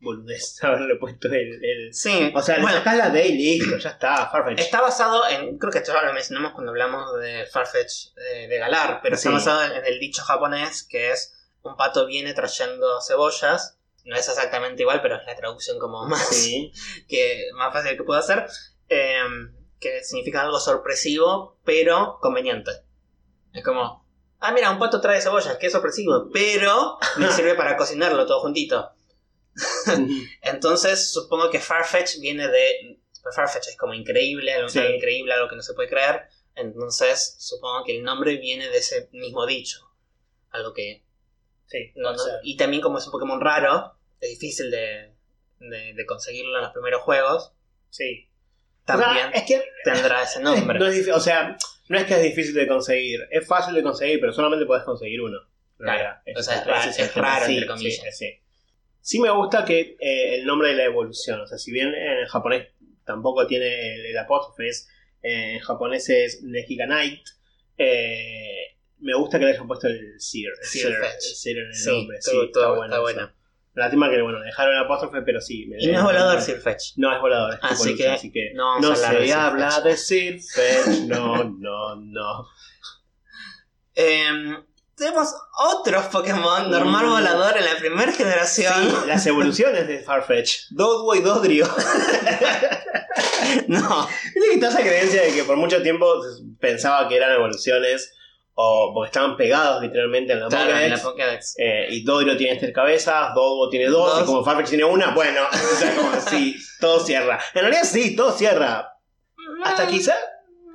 boludez 0.00 0.58
haberle 0.64 0.96
puesto 0.96 1.28
el. 1.28 1.62
el- 1.64 1.94
Sí, 1.94 2.32
O 2.34 2.42
sea, 2.42 2.56
le 2.56 2.62
bueno, 2.62 2.78
sacás 2.78 2.96
la 2.96 3.10
D 3.10 3.26
y 3.28 3.36
listo, 3.58 3.76
ya 3.78 3.90
está, 3.90 4.28
Farfetch. 4.30 4.60
está 4.60 4.80
basado 4.80 5.28
en. 5.28 5.58
Creo 5.58 5.70
que 5.72 5.78
esto 5.78 5.92
ya 5.92 6.02
lo 6.02 6.12
mencionamos 6.12 6.52
cuando 6.52 6.70
hablamos 6.70 7.18
de 7.20 7.46
Farfetch 7.46 8.08
eh, 8.16 8.48
de 8.48 8.58
Galar, 8.58 9.00
pero 9.02 9.16
Sí. 9.16 9.28
está 9.28 9.30
basado 9.30 9.64
en, 9.64 9.72
en 9.78 9.84
el 9.86 9.98
dicho 10.00 10.22
japonés 10.22 10.82
que 10.82 11.10
es: 11.10 11.34
un 11.62 11.76
pato 11.76 12.06
viene 12.06 12.32
trayendo 12.34 13.00
cebollas. 13.00 13.76
No 14.06 14.16
es 14.16 14.26
exactamente 14.28 14.80
igual, 14.82 15.02
pero 15.02 15.16
es 15.16 15.26
la 15.26 15.36
traducción 15.36 15.78
como 15.78 16.04
más. 16.08 16.26
Sí. 16.28 16.72
que 17.08 17.48
más 17.54 17.72
fácil 17.72 17.96
que 17.96 18.02
puedo 18.02 18.18
hacer, 18.18 18.46
eh, 18.88 19.20
que 19.78 20.02
significa 20.04 20.40
algo 20.42 20.58
sorpresivo, 20.58 21.58
pero 21.64 22.18
conveniente. 22.20 22.70
Es 23.52 23.62
como, 23.64 24.06
ah, 24.38 24.52
mira, 24.52 24.70
un 24.70 24.78
pato 24.78 25.00
trae 25.00 25.20
cebollas, 25.20 25.56
qué 25.58 25.68
sorpresivo, 25.68 26.28
pero 26.32 26.98
me 27.18 27.28
sirve 27.32 27.54
para 27.54 27.76
cocinarlo 27.76 28.24
todo 28.26 28.40
juntito. 28.40 28.90
Entonces, 30.42 31.12
supongo 31.12 31.50
que 31.50 31.60
Farfetch 31.60 32.18
viene 32.20 32.48
de... 32.48 32.98
Farfetch 33.34 33.68
es 33.68 33.76
como 33.76 33.94
increíble, 33.94 34.52
algo 34.54 34.68
Sí. 34.68 34.80
increíble, 34.80 35.32
algo 35.34 35.48
que 35.48 35.56
no 35.56 35.62
se 35.62 35.74
puede 35.74 35.88
creer. 35.88 36.22
Entonces, 36.56 37.36
supongo 37.38 37.84
que 37.84 37.96
el 37.96 38.02
nombre 38.02 38.36
viene 38.36 38.68
de 38.68 38.78
ese 38.78 39.08
mismo 39.12 39.46
dicho. 39.46 39.78
Algo 40.50 40.72
que. 40.72 41.02
Sí, 41.66 41.92
no- 41.94 42.12
no- 42.12 42.22
y 42.42 42.56
también, 42.56 42.82
como 42.82 42.98
es 42.98 43.06
un 43.06 43.12
Pokémon 43.12 43.40
raro, 43.40 43.94
es 44.20 44.30
difícil 44.30 44.70
de, 44.70 45.12
de, 45.60 45.94
de 45.94 46.06
conseguirlo 46.06 46.56
en 46.56 46.62
los 46.64 46.72
primeros 46.72 47.02
juegos. 47.02 47.52
Sí. 47.90 48.26
O 48.84 48.86
sea, 48.86 48.96
También 48.96 49.30
es 49.34 49.42
que 49.44 49.62
tendrá 49.84 50.22
ese 50.22 50.40
nombre. 50.42 50.78
No 50.78 50.86
es 50.86 51.08
o 51.08 51.20
sea, 51.20 51.56
no 51.88 51.98
es 51.98 52.04
que 52.06 52.14
es 52.14 52.22
difícil 52.22 52.54
de 52.54 52.66
conseguir, 52.66 53.20
es 53.30 53.46
fácil 53.46 53.74
de 53.74 53.82
conseguir, 53.82 54.18
pero 54.18 54.32
solamente 54.32 54.64
podés 54.66 54.82
conseguir 54.84 55.20
uno. 55.20 55.38
Claro, 55.78 56.18
Ese 56.24 56.40
o 56.40 56.42
sea, 56.42 56.54
es 56.54 56.62
ese 56.62 56.70
ra- 56.70 56.84
el 56.84 56.90
es 57.10 57.14
raro, 57.14 57.46
Sí, 57.46 57.52
entre 57.54 57.68
comillas. 57.68 58.16
Sí, 58.16 58.26
sí. 58.26 58.40
Sí 59.02 59.18
me 59.18 59.30
gusta 59.30 59.64
que 59.64 59.96
eh, 60.00 60.36
el 60.36 60.44
nombre 60.46 60.68
de 60.68 60.74
la 60.74 60.84
evolución, 60.84 61.40
o 61.40 61.46
sea, 61.46 61.58
si 61.58 61.72
bien 61.72 61.92
en 61.94 62.26
japonés 62.26 62.68
tampoco 63.04 63.46
tiene 63.46 63.94
el, 63.94 64.06
el 64.06 64.18
apóstrofe, 64.18 64.68
es, 64.68 64.88
eh, 65.22 65.54
en 65.54 65.58
japonés 65.60 66.08
es 66.10 66.42
Negiga 66.42 66.86
Knight, 66.86 67.22
eh, 67.78 68.76
me 68.98 69.14
gusta 69.16 69.38
que 69.38 69.46
le 69.46 69.52
hayan 69.52 69.66
puesto 69.66 69.86
el 69.88 70.20
Seer, 70.20 70.52
el 70.60 70.66
Seer 70.68 70.86
Seer, 70.92 71.00
Fetch. 71.00 71.24
el 71.30 71.34
Seer 71.36 71.58
en 71.58 71.66
el 71.66 71.74
Sí, 71.74 71.90
nombre, 71.90 72.16
sí, 72.20 72.30
todo- 72.32 72.44
está 72.44 72.60
todo- 72.60 72.76
bueno. 72.76 72.84
está 72.84 72.96
eso. 72.96 73.02
bueno. 73.02 73.32
Lástima 73.72 74.10
que, 74.10 74.20
bueno, 74.20 74.40
dejaron 74.40 74.74
el 74.74 74.80
apóstrofe, 74.82 75.22
pero 75.22 75.40
sí. 75.40 75.66
me- 75.66 75.76
Y 75.82 75.86
no 75.86 75.98
es 75.98 76.02
volador 76.04 76.40
Sir 76.42 76.56
Fetch. 76.60 76.94
no 76.96 77.14
es 77.14 77.20
volador, 77.20 77.54
es 77.54 77.58
Así 77.62 77.84
tipo 77.84 77.96
que 77.98 78.08
así 78.08 78.32
que 78.32 78.52
no 78.52 78.80
no 78.80 78.90
de 78.90 78.96
se 78.96 79.32
habla 79.32 79.80
de 79.80 79.96
Sir 79.96 80.40
Fetch, 80.42 81.00
no, 81.06 81.44
no, 81.44 81.96
no. 81.96 82.46
Em, 83.94 84.56
tenemos 85.00 85.34
otros 85.58 86.04
Pokémon 86.06 86.70
normal 86.70 87.06
Mm. 87.06 87.10
volador 87.10 87.56
en 87.56 87.64
la 87.64 87.76
primera 87.78 88.12
generación. 88.12 88.74
Sí, 88.88 89.06
las 89.08 89.26
evoluciones 89.32 89.88
de 89.88 89.98
Farfetch, 90.00 90.68
Doduo 90.70 91.14
y 91.16 91.20
Dodrio. 91.22 91.66
No, 93.66 94.06
Viste 94.34 94.40
que 94.48 94.54
está 94.54 94.68
esa 94.68 94.80
creencia 94.80 95.22
de 95.22 95.32
que 95.32 95.44
por 95.44 95.56
mucho 95.56 95.82
tiempo 95.82 96.06
pensaba 96.60 97.08
que 97.08 97.16
eran 97.16 97.32
evoluciones 97.32 98.12
o 98.54 98.92
porque 98.94 99.08
estaban 99.08 99.36
pegados 99.36 99.82
literalmente 99.82 100.32
en 100.34 100.40
la 100.40 100.48
claro, 100.48 100.70
en 100.76 100.90
la 100.90 100.96
Pokédex. 100.98 101.02
Pokédex. 101.02 101.54
Eh, 101.58 101.86
y 101.90 102.04
Dodrio 102.04 102.36
tiene 102.36 102.58
tres 102.60 102.72
cabezas, 102.74 103.34
Doduo 103.34 103.68
tiene 103.70 103.86
dos, 103.86 104.12
Dos. 104.12 104.22
y 104.22 104.26
como 104.26 104.44
Farfetch 104.44 104.68
tiene 104.68 104.84
una, 104.84 105.12
bueno, 105.14 105.40
o 105.52 105.76
sea, 105.76 105.94
como 105.96 106.12
sí, 106.20 106.56
todo 106.80 107.00
cierra. 107.00 107.40
En 107.54 107.62
realidad 107.62 107.84
sí, 107.84 108.14
todo 108.14 108.30
cierra. 108.32 108.92
Hasta 109.64 109.86
quizá 109.86 110.14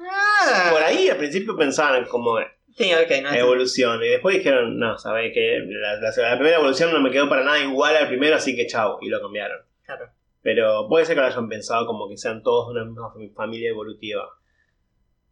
Ah. 0.07 0.69
por 0.71 0.83
ahí 0.83 1.09
al 1.09 1.17
principio 1.17 1.55
pensaban 1.55 2.05
como 2.05 2.37
Sí, 2.75 2.91
ok, 2.93 3.09
no 3.23 3.29
es- 3.29 3.35
evolución. 3.37 4.03
Y 4.03 4.07
después 4.09 4.35
dijeron, 4.37 4.77
no, 4.77 4.97
sabés 4.97 5.31
que 5.33 5.59
la, 5.65 5.95
la- 5.95 6.11
la 6.29 6.35
primera 6.37 6.57
evolución 6.57 6.91
no 6.91 6.99
me 7.01 7.09
quedó 7.11 7.29
para 7.29 7.43
nada 7.43 7.59
igual 7.59 7.95
al 7.95 8.07
primero, 8.07 8.35
así 8.35 8.55
que 8.55 8.67
chau. 8.67 8.97
Y 9.01 9.09
lo 9.09 9.21
cambiaron. 9.21 9.59
Claro. 9.85 10.11
Pero 10.41 10.87
puede 10.89 11.05
ser 11.05 11.15
que 11.15 11.21
lo 11.21 11.27
hayan 11.27 11.49
pensado 11.49 11.85
como 11.87 12.07
que 12.09 12.17
sean 12.17 12.43
todos 12.43 12.67
de 12.67 12.73
una 12.81 12.85
misma 12.85 13.13
fami- 13.13 13.33
familia 13.33 13.69
evolutiva. 13.69 14.27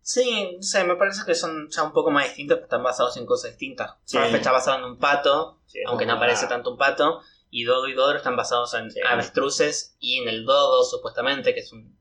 Sí, 0.01 0.51
no 0.57 0.61
sé, 0.63 0.83
me 0.83 0.95
parece 0.95 1.21
que 1.25 1.33
son 1.35 1.69
ya 1.69 1.83
un 1.83 1.93
poco 1.93 2.11
más 2.11 2.25
distintos, 2.25 2.57
pero 2.57 2.65
están 2.65 2.83
basados 2.83 3.15
en 3.17 3.25
cosas 3.25 3.51
distintas. 3.51 3.91
Sí. 4.03 4.17
Farfetch 4.17 4.37
está 4.37 4.51
basado 4.51 4.79
en 4.79 4.83
un 4.85 4.97
pato, 4.99 5.59
Sí, 5.65 5.79
aunque 5.85 6.05
no 6.05 6.19
parece 6.19 6.47
tanto 6.47 6.71
un 6.71 6.77
pato, 6.77 7.21
y 7.49 7.63
Dodo 7.63 7.87
y 7.87 7.93
Dodro 7.93 8.17
están 8.17 8.35
basados 8.35 8.73
en 8.73 8.91
Sí. 8.91 8.99
avestruces 9.07 9.95
y 9.99 10.17
en 10.19 10.27
el 10.27 10.43
Dodo, 10.45 10.83
supuestamente, 10.83 11.53
que 11.53 11.61
es 11.61 11.71
un... 11.71 11.97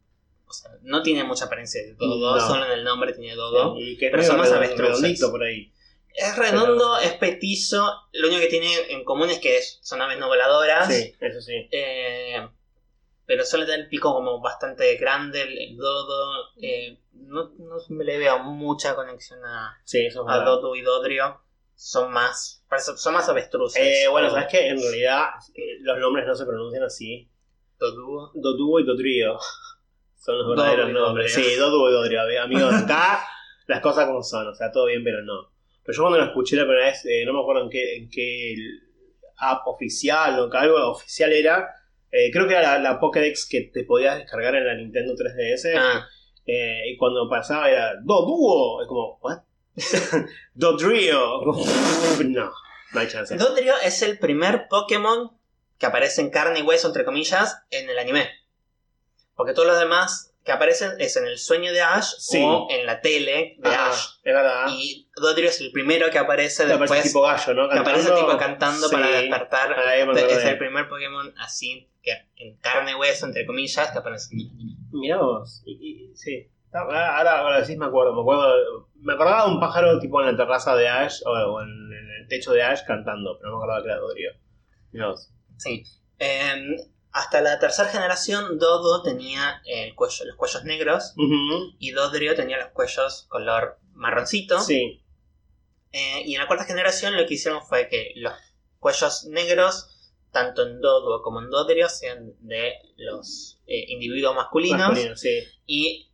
O 0.52 0.54
sea, 0.54 0.70
no 0.82 1.02
tiene 1.02 1.24
mucha 1.24 1.46
apariencia 1.46 1.82
de 1.82 1.94
Dodo, 1.94 2.36
No. 2.36 2.46
solo 2.46 2.66
en 2.66 2.72
el 2.72 2.84
nombre 2.84 3.14
tiene 3.14 3.34
Dodo. 3.34 3.78
Y 3.80 3.96
que 3.96 4.06
es 4.06 4.10
Pero 4.10 4.22
son 4.22 4.36
más 4.36 4.52
avestruces. 4.52 4.96
redondito 4.98 5.30
por 5.30 5.42
ahí. 5.42 5.72
Es 6.14 6.36
redondo, 6.36 6.98
es 6.98 7.12
petizo, 7.14 7.90
lo 8.12 8.28
único 8.28 8.42
que 8.42 8.48
tiene 8.48 8.68
en 8.90 9.02
común 9.02 9.30
es 9.30 9.38
que 9.38 9.56
es- 9.56 9.78
son 9.82 10.02
aves 10.02 10.18
no 10.18 10.28
voladoras. 10.28 10.86
Sí, 10.94 11.14
eso 11.20 11.40
sí. 11.40 11.68
Eh, 11.72 12.36
pero 13.24 13.46
suele 13.46 13.64
tener 13.64 13.80
el 13.80 13.88
pico 13.88 14.12
como 14.12 14.40
bastante 14.42 14.94
grande, 14.96 15.40
el, 15.40 15.56
el 15.58 15.76
dodo. 15.78 16.48
eh, 16.60 16.98
no, 17.14 17.50
no 17.58 17.76
me 17.88 18.04
le 18.04 18.18
veo 18.18 18.40
mucha 18.40 18.94
conexión 18.94 19.42
a, 19.44 19.80
Sí, 19.84 20.04
eso 20.04 20.22
es 20.22 20.28
a 20.28 20.32
verdad. 20.38 20.44
Dodo 20.52 20.76
y 20.76 20.82
Dodrio. 20.82 21.40
Son 21.74 22.12
más. 22.12 22.62
Son 22.96 23.14
más 23.14 23.28
avestruces. 23.30 23.82
Eh, 23.82 24.08
bueno, 24.08 24.28
sabes 24.30 24.48
que 24.50 24.68
en 24.68 24.78
realidad 24.80 25.30
eh, 25.54 25.78
los 25.80 25.98
nombres 25.98 26.26
no 26.26 26.34
se 26.36 26.44
pronuncian 26.44 26.82
así. 26.84 27.28
Doduo. 27.78 28.30
Doduo 28.34 28.80
y 28.80 28.84
Dodrio 28.84 29.38
son 30.24 30.38
los 30.38 30.48
verdaderos 30.56 30.90
y 30.90 30.92
nombres. 30.92 31.34
Sí, 31.34 31.54
Doduo 31.56 31.90
y 31.90 31.92
Dodrio. 31.92 32.20
ami- 32.20 32.38
Amigos, 32.38 32.74
acá 32.84 33.24
las 33.66 33.80
cosas 33.80 34.06
como 34.06 34.22
son. 34.22 34.46
O 34.48 34.54
sea, 34.54 34.70
todo 34.70 34.86
bien, 34.86 35.02
pero 35.04 35.22
no. 35.22 35.50
Pero 35.84 35.96
yo 35.96 36.02
cuando 36.02 36.18
lo 36.18 36.24
escuché 36.26 36.56
la 36.56 36.62
primera 36.64 36.86
vez, 36.86 37.04
eh, 37.06 37.24
no 37.26 37.32
me 37.32 37.40
acuerdo 37.40 37.64
en 37.64 37.70
qué, 37.70 37.96
en 37.96 38.08
qué 38.08 38.54
app 39.38 39.66
oficial 39.66 40.38
o 40.38 40.48
que 40.48 40.56
algo 40.58 40.76
oficial 40.90 41.32
era. 41.32 41.68
eh, 42.12 42.30
creo 42.30 42.46
que 42.46 42.54
era 42.54 42.78
la, 42.78 42.78
la 42.92 43.00
Pokédex 43.00 43.48
que 43.48 43.62
te 43.72 43.82
podías 43.84 44.18
descargar 44.18 44.54
en 44.54 44.66
la 44.66 44.74
Nintendo 44.74 45.14
3DS. 45.14 45.74
Ah, 45.76 46.06
eh, 46.46 46.82
y 46.92 46.96
cuando 46.96 47.28
pasaba 47.28 47.68
era 47.70 47.94
Doduo. 48.02 48.82
Es 48.82 48.88
como, 48.88 49.18
¿what? 49.22 49.38
Dodrio. 50.54 51.40
no, 52.26 52.52
no 52.92 53.00
hay 53.00 53.08
chance. 53.08 53.36
Dodrio 53.36 53.74
es 53.84 54.02
el 54.02 54.18
primer 54.18 54.68
Pokémon 54.68 55.30
que 55.78 55.86
aparece 55.86 56.20
en 56.20 56.30
carne 56.30 56.60
y 56.60 56.62
hueso, 56.62 56.86
entre 56.88 57.04
comillas, 57.04 57.64
en 57.70 57.88
el 57.90 57.98
anime. 57.98 58.28
Porque 59.34 59.52
todos 59.54 59.68
los 59.68 59.78
demás 59.78 60.28
que 60.44 60.50
aparecen 60.52 60.92
es 61.00 61.16
en 61.16 61.26
el 61.26 61.38
sueño 61.38 61.72
de 61.72 61.80
Ash 61.82 62.14
Sí. 62.18 62.42
o 62.44 62.66
en 62.70 62.84
la 62.84 63.00
tele 63.00 63.56
de 63.58 63.70
Ah, 63.70 63.90
Ash. 63.90 64.06
es 64.24 64.34
verdad. 64.34 64.66
Y 64.70 65.08
Dodrio 65.14 65.48
es 65.48 65.60
el 65.60 65.70
primero 65.70 66.10
que 66.10 66.18
aparece 66.18 66.66
Que 66.66 66.72
aparece 66.72 66.94
después. 66.94 67.12
tipo 67.12 67.22
gallo, 67.22 67.54
¿no? 67.54 67.68
que 67.68 67.78
aparece 67.78 68.10
tipo 68.10 68.36
cantando 68.38 68.90
para 68.90 69.06
Sí. 69.06 69.12
despertar. 69.12 69.70
Este 69.72 70.02
acordé. 70.02 70.32
es 70.32 70.44
el 70.44 70.58
primer 70.58 70.88
Pokémon 70.88 71.32
así, 71.38 71.88
que 72.02 72.12
en 72.36 72.56
carne 72.58 72.90
y 72.90 72.94
hueso, 72.94 73.26
entre 73.26 73.46
comillas, 73.46 73.90
que 73.92 73.98
aparece 73.98 74.34
en 74.34 74.40
el. 74.40 74.50
Mirá 74.92 75.18
vos. 75.18 75.62
Y, 75.64 76.10
y- 76.10 76.16
sí. 76.16 76.48
Ahora, 76.74 77.18
ahora, 77.18 77.38
ahora 77.40 77.60
decís, 77.60 77.76
me 77.76 77.86
acuerdo. 77.86 78.12
Me 78.14 78.22
acuerdo. 78.22 78.88
Me 78.96 79.12
acordaba 79.12 79.44
de 79.46 79.52
un 79.52 79.60
pájaro 79.60 79.98
tipo 80.00 80.20
en 80.20 80.26
la 80.32 80.36
terraza 80.36 80.74
de 80.74 80.88
Ash 80.88 81.20
o, 81.24 81.30
o 81.30 81.60
en, 81.62 81.68
en 81.68 82.10
el 82.20 82.28
techo 82.28 82.52
de 82.52 82.62
Ash 82.62 82.80
cantando, 82.86 83.36
pero 83.38 83.50
no 83.52 83.58
me 83.58 83.62
acordaba 83.64 83.82
que 83.84 83.88
era 83.90 83.98
Dodrio. 83.98 84.30
Mirá 84.90 85.06
vos. 85.08 85.30
Sí. 85.58 85.84
Em, 86.18 86.76
hasta 87.12 87.40
la 87.42 87.58
tercera 87.58 87.88
generación, 87.90 88.58
Dodo 88.58 89.02
tenía 89.02 89.60
el 89.66 89.94
cuello, 89.94 90.24
los 90.24 90.36
cuellos 90.36 90.64
negros 90.64 91.12
Ujú. 91.16 91.74
y 91.78 91.90
Dodrio 91.90 92.34
tenía 92.34 92.58
los 92.58 92.70
cuellos 92.70 93.26
color 93.28 93.78
marroncito. 93.92 94.60
Sí. 94.60 95.04
Eh, 95.92 96.22
y 96.24 96.34
en 96.34 96.40
la 96.40 96.46
cuarta 96.46 96.64
generación 96.64 97.14
lo 97.16 97.26
que 97.26 97.34
hicieron 97.34 97.62
fue 97.66 97.88
que 97.88 98.12
los 98.16 98.32
cuellos 98.78 99.24
negros, 99.24 100.14
tanto 100.30 100.62
en 100.66 100.80
Dodo 100.80 101.22
como 101.22 101.40
en 101.40 101.50
Dodrio, 101.50 101.90
sean 101.90 102.32
de 102.40 102.72
los 102.96 103.60
eh, 103.66 103.84
individuos 103.88 104.34
masculinos. 104.34 104.80
Masculino, 104.80 105.16
sí. 105.16 105.44
Y 105.66 106.10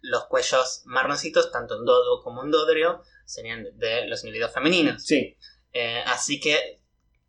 los 0.00 0.26
cuellos 0.26 0.82
marroncitos, 0.84 1.50
tanto 1.50 1.76
en 1.76 1.84
Dodo 1.84 2.22
como 2.22 2.44
en 2.44 2.52
Dodrio, 2.52 3.02
serían 3.24 3.64
de, 3.64 3.72
de 3.72 4.06
los 4.06 4.22
individuos 4.22 4.52
femeninos. 4.52 5.02
Sí. 5.02 5.36
Eh, 5.72 6.02
así 6.06 6.38
que 6.40 6.79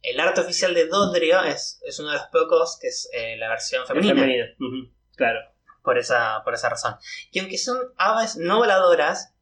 el 0.01 0.19
arte 0.19 0.41
oficial 0.41 0.73
de 0.73 0.87
Dodrio 0.87 1.43
es, 1.43 1.79
es 1.85 1.99
uno 1.99 2.09
de 2.11 2.17
los 2.17 2.25
pocos 2.27 2.77
que 2.81 2.87
es 2.87 3.09
eh, 3.13 3.35
la 3.37 3.49
versión 3.49 3.85
femenina. 3.85 4.15
Femenino. 4.15 4.45
Ujú. 4.59 4.93
Claro. 5.15 5.39
Por, 5.83 5.97
esa, 5.97 6.41
por 6.43 6.53
esa 6.53 6.69
razón. 6.69 6.95
Y 7.31 7.39
aunque 7.39 7.57
son 7.57 7.77
aves 7.97 8.37
no 8.37 8.57
voladoras, 8.57 9.33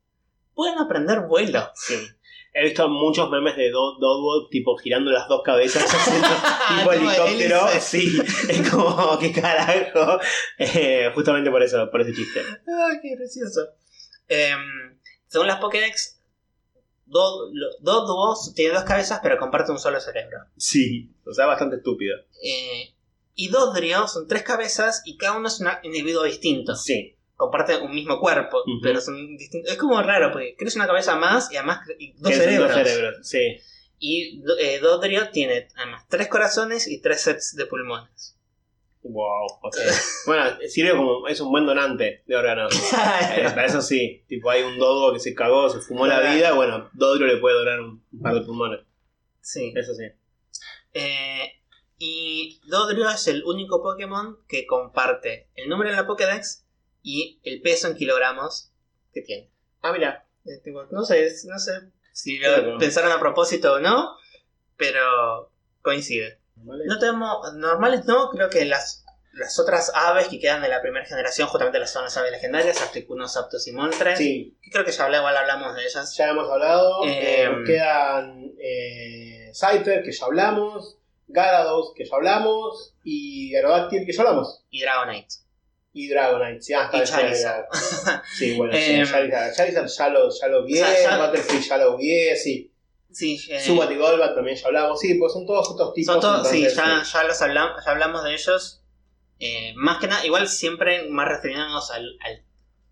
pueden 0.53 0.77
aprender 0.79 1.21
vuelo. 1.21 1.71
Sí. 1.75 1.95
He 2.51 2.63
visto 2.63 2.89
muchos 2.89 3.29
memes 3.29 3.55
de 3.57 3.69
Do- 3.69 3.99
Dodwo 3.99 4.49
tipo 4.49 4.75
girando 4.77 5.11
las 5.11 5.27
dos 5.27 5.43
cabezas 5.45 5.83
haciendo 5.93 6.27
tipo 6.27 6.77
Tipo 6.79 6.91
helicóptero. 6.93 7.67
Sí. 7.79 8.19
Es 8.49 8.69
como, 8.71 9.19
¿qué 9.19 9.31
carajo? 9.31 10.19
Eh, 10.57 11.11
justamente 11.13 11.51
por 11.51 11.61
eso, 11.61 11.89
por 11.91 12.01
ese 12.01 12.11
chiste. 12.13 12.41
¡Ay, 12.41 12.97
qué 13.03 13.15
gracioso! 13.15 13.67
Em, 14.27 14.99
según 15.27 15.45
las 15.47 15.59
Pokédex, 15.59 16.18
Do- 17.09 17.49
lo- 17.51 17.75
Doduo 17.81 18.35
tiene 18.55 18.73
dos 18.73 18.83
cabezas 18.83 19.19
pero 19.23 19.37
comparte 19.37 19.71
un 19.71 19.79
solo 19.79 19.99
cerebro. 19.99 20.39
Sí. 20.57 21.09
O 21.25 21.33
sea, 21.33 21.45
bastante 21.47 21.77
estúpido. 21.77 22.17
Eh, 22.43 22.93
y 23.35 23.49
Dodrio 23.49 24.07
son 24.07 24.27
tres 24.27 24.43
cabezas 24.43 25.01
y 25.05 25.17
cada 25.17 25.37
uno 25.37 25.47
es 25.47 25.59
un 25.59 25.67
individuo 25.83 26.23
distinto. 26.23 26.75
Sí. 26.75 27.15
Comparten 27.35 27.81
un 27.83 27.91
mismo 27.95 28.19
cuerpo, 28.19 28.59
Ujú. 28.59 28.79
pero 28.83 28.99
son 29.01 29.37
distintos. 29.37 29.71
Es 29.71 29.77
como 29.77 30.01
raro 30.01 30.31
porque 30.31 30.55
crees 30.57 30.75
una 30.75 30.87
cabeza 30.87 31.15
más 31.15 31.51
y 31.51 31.57
además 31.57 31.79
y 31.97 32.13
dos 32.17 32.33
cerebros. 32.33 32.69
Dos 32.75 32.87
cerebros. 32.87 33.17
Sí. 33.27 33.57
Y 33.97 34.41
eh, 34.59 34.79
Dodrio 34.79 35.29
tiene 35.31 35.67
además 35.75 36.05
tres 36.09 36.27
corazones 36.27 36.87
y 36.87 37.01
tres 37.01 37.21
sets 37.21 37.55
de 37.55 37.65
pulmones. 37.65 38.35
Wow, 39.01 39.45
ok. 39.61 39.77
bueno, 40.25 40.57
sirve 40.67 40.91
como. 40.95 41.27
Es 41.27 41.39
un 41.39 41.51
buen 41.51 41.65
donante 41.65 42.23
de 42.27 42.35
órganos. 42.35 42.73
Eh, 42.75 43.43
para 43.55 43.65
eso 43.65 43.81
sí. 43.81 44.23
Tipo, 44.27 44.49
hay 44.49 44.63
un 44.63 44.77
dodo 44.77 45.13
que 45.13 45.19
se 45.19 45.33
cagó, 45.33 45.69
se 45.69 45.79
fumó 45.79 46.05
la 46.05 46.33
vida. 46.33 46.53
Bueno, 46.53 46.89
Dodrio 46.93 47.25
le 47.27 47.37
puede 47.37 47.55
donar 47.57 47.79
un 47.79 48.03
par 48.21 48.33
de 48.33 48.41
pulmones. 48.41 48.81
sí. 49.41 49.73
Eso 49.75 49.93
sí. 49.93 50.03
Eh, 50.93 51.51
y 51.97 52.59
Dodrio 52.65 53.09
es 53.09 53.27
el 53.27 53.43
único 53.43 53.81
Pokémon 53.83 54.39
que 54.47 54.65
comparte 54.65 55.49
el 55.55 55.69
número 55.69 55.89
en 55.91 55.95
la 55.95 56.07
Pokédex 56.07 56.65
y 57.03 57.39
el 57.43 57.61
peso 57.61 57.87
en 57.87 57.95
kilogramos 57.95 58.71
que 59.13 59.21
tiene. 59.21 59.49
Ah, 59.81 59.91
mira. 59.93 60.25
Eh, 60.45 60.59
tipo, 60.63 60.83
no 60.91 61.03
sé, 61.03 61.29
no 61.47 61.59
sé 61.59 61.91
si 62.13 62.37
lo 62.39 62.47
Claro. 62.53 62.77
pensaron 62.79 63.11
a 63.11 63.19
propósito 63.19 63.73
o 63.75 63.79
no, 63.79 64.15
pero 64.77 65.51
coincide. 65.81 66.39
No 66.63 66.99
tenemos, 66.99 67.53
normales 67.55 68.05
no, 68.05 68.29
creo 68.29 68.49
que 68.49 68.65
las 68.65 69.05
las 69.39 69.59
otras 69.59 69.91
aves 69.93 70.27
que 70.27 70.39
quedan 70.39 70.61
de 70.61 70.69
la 70.69 70.81
primera 70.81 71.05
generación, 71.05 71.47
justamente 71.47 71.79
las 71.79 71.91
son 71.91 72.03
las 72.03 72.17
aves 72.17 72.31
legendarias, 72.31 72.81
Articunos, 72.81 73.37
Aptos 73.37 73.67
y 73.67 73.71
Moltres. 73.71 74.17
Sí, 74.17 74.57
Que 74.61 74.71
creo 74.71 74.83
que 74.83 74.91
ya 74.91 75.07
igual 75.07 75.37
hablamos 75.37 75.75
de 75.75 75.83
ellas. 75.83 76.15
ya 76.15 76.29
hemos 76.29 76.49
hablado. 76.49 77.05
Eh, 77.05 77.43
eh, 77.43 77.49
nos 77.49 77.67
quedan 77.67 78.51
eh, 78.59 79.51
Cypher, 79.53 80.03
que 80.03 80.11
ya 80.11 80.25
hablamos. 80.25 80.97
Gyarados, 81.27 81.93
que 81.95 82.05
ya 82.05 82.15
hablamos. 82.15 82.95
Y 83.03 83.55
Aerodactyl, 83.55 84.05
que 84.05 84.13
ya 84.13 84.21
hablamos. 84.21 84.63
Y 84.69 84.81
Dragonite. 84.81 85.35
Y 85.93 86.09
Dragonite, 86.09 86.61
sí, 86.61 86.73
hasta 86.73 86.97
Y 86.97 87.01
eso 87.01 87.15
Charizard. 87.15 87.65
Sí, 88.35 88.57
bueno, 88.57 88.73
sí, 88.73 88.79
Em, 88.93 89.05
Charizard, 89.05 89.53
Charizard 89.55 89.87
ya 89.87 90.09
lo, 90.09 90.29
ya 90.29 90.47
lo 90.47 90.65
vi, 90.65 90.79
Butterfree 90.79 91.61
ya 91.61 91.77
lo 91.77 91.97
vi, 91.97 92.35
sí. 92.35 92.68
Sí, 93.11 93.39
eh, 93.49 93.59
Subat 93.59 93.89
y 93.91 93.95
Golbat 93.95 94.35
también 94.35 94.55
ya 94.57 94.67
hablamos, 94.67 94.99
sí, 94.99 95.15
pues 95.15 95.33
son 95.33 95.45
todos 95.47 95.69
otros 95.71 95.93
tipos. 95.93 96.13
son 96.13 96.21
todos, 96.21 96.47
sí, 96.47 96.61
ya, 96.63 97.03
ya, 97.03 97.23
los 97.23 97.41
hablamos, 97.41 97.83
ya 97.85 97.91
hablamos 97.91 98.23
de 98.23 98.33
ellos. 98.33 98.81
Eh, 99.39 99.73
más 99.77 99.97
que 99.99 100.07
nada, 100.07 100.25
igual 100.25 100.47
siempre 100.47 101.09
más 101.09 101.27
refiriéndonos 101.27 101.91
al, 101.91 102.17
al 102.21 102.43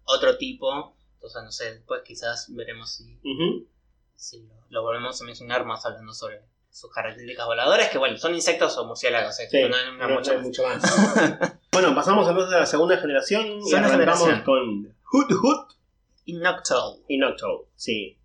otro 0.05 0.37
tipo. 0.37 0.95
Entonces, 1.15 1.43
no 1.43 1.51
sé, 1.51 1.73
después 1.75 2.01
quizás 2.05 2.47
veremos 2.55 2.89
si, 2.91 3.19
si 4.15 4.39
lo, 4.43 4.53
lo 4.69 4.81
volvemos 4.83 5.19
a 5.21 5.25
mencionar 5.25 5.65
más 5.65 5.85
hablando 5.85 6.13
sobre 6.13 6.41
sus 6.69 6.91
características 6.91 7.45
voladoras, 7.45 7.89
que 7.89 7.97
bueno, 7.97 8.17
son 8.17 8.33
insectos 8.35 8.77
o 8.77 8.85
murciélagos, 8.85 9.39
eh, 9.39 9.47
Sí, 9.49 9.57
no 9.61 9.75
hay- 9.75 9.97
no 9.97 10.03
hay 10.03 10.09
no 10.11 10.15
mucho 10.15 10.31
hay 10.31 10.37
más. 10.37 10.45
mucho 10.45 10.63
más. 10.63 10.81
bueno, 11.71 11.93
pasamos 11.95 12.27
entonces 12.27 12.55
a 12.55 12.59
la 12.59 12.65
segunda 12.65 12.97
generación 12.97 13.45
y 13.45 13.67
Segunda 13.69 13.87
arrancamos 13.93 14.19
generación. 14.19 14.43
con 14.43 14.95
Hoot 15.03 15.31
Hoot 15.31 15.71
Y 16.25 16.33
Noctowl. 16.33 17.03
y 17.07 17.17
Noctowl, 17.17 17.65
sí. 17.75 18.16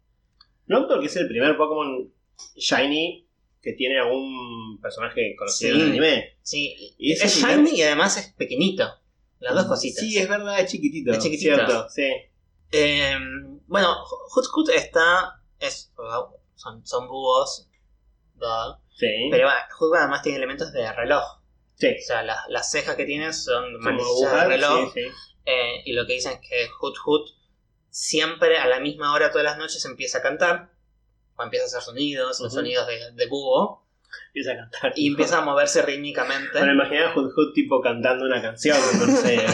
Noctowl 0.67 1.01
que 1.01 1.07
es 1.07 1.17
el 1.17 1.29
primer 1.29 1.57
Pokémon 1.57 2.13
Shiny 2.57 3.27
que 3.61 3.73
tiene 3.75 3.99
algún 4.01 4.79
personaje 4.81 5.35
conocido 5.37 5.75
Sí. 5.77 5.81
en 5.81 5.87
el 5.87 5.91
anime. 5.93 6.37
Sí, 6.43 6.95
Y 6.99 7.13
es, 7.13 7.23
shiny 7.41 7.71
y 7.79 7.83
además 7.83 8.17
es 8.17 8.33
pequeñito. 8.35 8.89
Las 9.39 9.55
dos 9.55 9.67
cositas. 9.67 10.01
Sí, 10.05 10.19
es 10.19 10.29
verdad, 10.29 10.59
es 10.61 10.71
chiquitito. 10.71 11.13
Es 11.13 11.19
chiquitito. 11.21 11.55
Cierto, 11.57 11.89
sí. 11.89 12.09
Eh, 12.73 13.15
bueno, 13.67 13.95
Hoot 14.05 14.69
está. 14.71 15.41
Es, 15.59 15.93
son, 16.57 16.85
son 16.87 17.09
búhos. 17.09 17.69
duh, 18.35 18.77
Sí. 18.95 19.07
Pero 19.31 19.49
Hoot 19.49 19.73
Hoot 19.79 19.97
además 19.99 20.23
tiene 20.23 20.39
elementos 20.39 20.73
de 20.73 20.93
reloj. 20.93 21.23
sí. 21.77 21.89
O 21.89 22.07
sea, 22.07 22.23
las, 22.23 22.39
las 22.49 22.71
cejas 22.71 22.95
que 22.97 23.05
tiene 23.05 23.33
son 23.33 23.73
Como 23.75 23.85
manecillas 23.85 24.33
de 24.33 24.45
reloj. 24.49 24.93
sí, 24.95 25.01
sí. 25.03 25.09
eh, 25.47 25.83
y 25.85 25.93
lo 25.93 26.07
que 26.07 26.15
dicen 26.15 26.33
es 26.33 26.41
que 26.49 26.69
Hoot 26.81 26.97
Hoot 27.05 27.29
siempre 27.93 28.59
a 28.59 28.66
la 28.66 28.80
misma 28.80 29.12
hora 29.12 29.30
todas 29.30 29.45
las 29.45 29.59
noches 29.59 29.84
empieza 29.84 30.18
a 30.18 30.22
cantar. 30.22 30.70
O 31.36 31.43
empieza 31.45 31.64
a 31.64 31.68
hacer 31.68 31.82
sonidos, 31.82 32.40
los 32.40 32.53
Ujú. 32.53 32.57
sonidos 32.57 32.86
de, 32.88 33.12
de 33.12 33.26
búho. 33.26 33.84
Empieza 34.28 34.53
a 34.53 34.57
cantar. 34.57 34.93
Y 34.97 35.07
empieza 35.09 35.38
a 35.38 35.40
moverse 35.43 35.82
rítmicamente. 35.82 36.59
Bueno, 36.59 36.72
imaginá 36.72 37.11
a 37.11 37.14
Hoot 37.14 37.55
tipo 37.55 37.80
cantando 37.80 38.24
una 38.26 38.43
canción, 38.43 38.76
no 38.99 39.16
sé. 39.16 39.47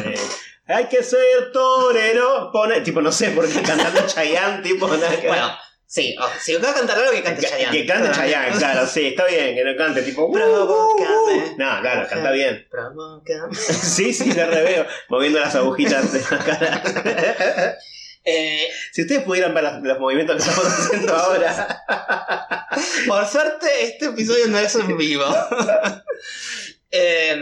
Hay 0.67 0.87
que 0.87 1.03
ser 1.03 1.53
torero. 1.53 2.51
Pone, 2.53 2.81
tipo, 2.83 3.01
no 3.01 3.11
sé 3.13 3.31
por 3.33 3.49
qué 3.51 3.61
cantando 3.63 4.07
Chayanne, 4.07 4.63
tipo, 4.63 4.87
nada 4.89 5.11
que 5.11 5.17
ver. 5.17 5.29
Bueno, 5.29 5.51
sí, 5.87 6.15
oh, 6.21 6.29
si 6.41 6.55
va 6.57 6.71
a 6.71 6.75
cantar 6.75 6.99
algo 6.99 7.11
que 7.13 7.23
cante 7.23 7.43
Chayanne. 7.47 7.77
que 7.77 7.87
cante 7.87 8.11
Chayanne, 8.13 8.57
claro, 8.59 8.87
sí, 8.87 9.07
está 9.07 9.27
bien, 9.27 9.55
que 9.55 9.65
no 9.65 9.77
cante 9.77 10.03
tipo. 10.03 10.23
"Uh, 10.25 10.27
uh, 10.27 10.31
uh". 10.31 10.33
Provócame. 10.35 11.55
No, 11.57 11.81
claro, 11.81 12.07
canta 12.09 12.31
bien. 12.33 12.67
Provócame. 12.71 13.55
Sí, 13.55 14.13
sí, 14.13 14.33
le 14.33 14.45
reveo, 14.47 14.87
moviendo 15.09 15.39
las 15.41 15.55
agujitas 15.55 16.13
de 16.13 16.21
la 16.21 16.45
cara. 16.45 17.79
Eh, 18.31 18.69
Si 18.93 19.03
ustedes 19.03 19.23
pudieran 19.23 19.55
ver 19.55 19.65
las- 19.65 19.83
los 19.83 19.99
movimientos 19.99 20.37
que 20.37 20.43
estamos 20.51 20.67
haciendo 20.79 21.15
ahora. 21.15 21.85
por 23.07 23.27
suerte, 23.27 23.67
este 23.85 24.07
episodio 24.07 24.47
no 24.49 24.59
es 24.59 24.75
en 24.75 24.97
vivo. 24.97 25.25
Eh, 26.91 27.37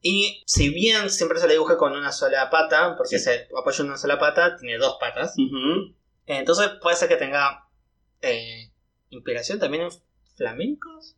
y 0.00 0.42
si 0.46 0.68
bien 0.70 1.10
siempre 1.10 1.38
se 1.38 1.46
le 1.46 1.52
dibuja 1.54 1.76
con 1.76 1.92
una 1.92 2.10
sola 2.12 2.50
pata, 2.50 2.96
porque 2.96 3.18
Sí. 3.18 3.24
se 3.24 3.48
apoya 3.56 3.80
en 3.80 3.86
una 3.86 3.98
sola 3.98 4.18
pata, 4.18 4.56
tiene 4.56 4.78
dos 4.78 4.96
patas. 5.00 5.34
Entonces 6.26 6.70
puede 6.80 6.96
ser 6.96 7.08
que 7.08 7.16
tenga 7.16 7.68
eh, 8.20 8.70
inspiración 9.10 9.58
también 9.58 9.84
en 9.84 9.90
flamencos. 10.36 11.16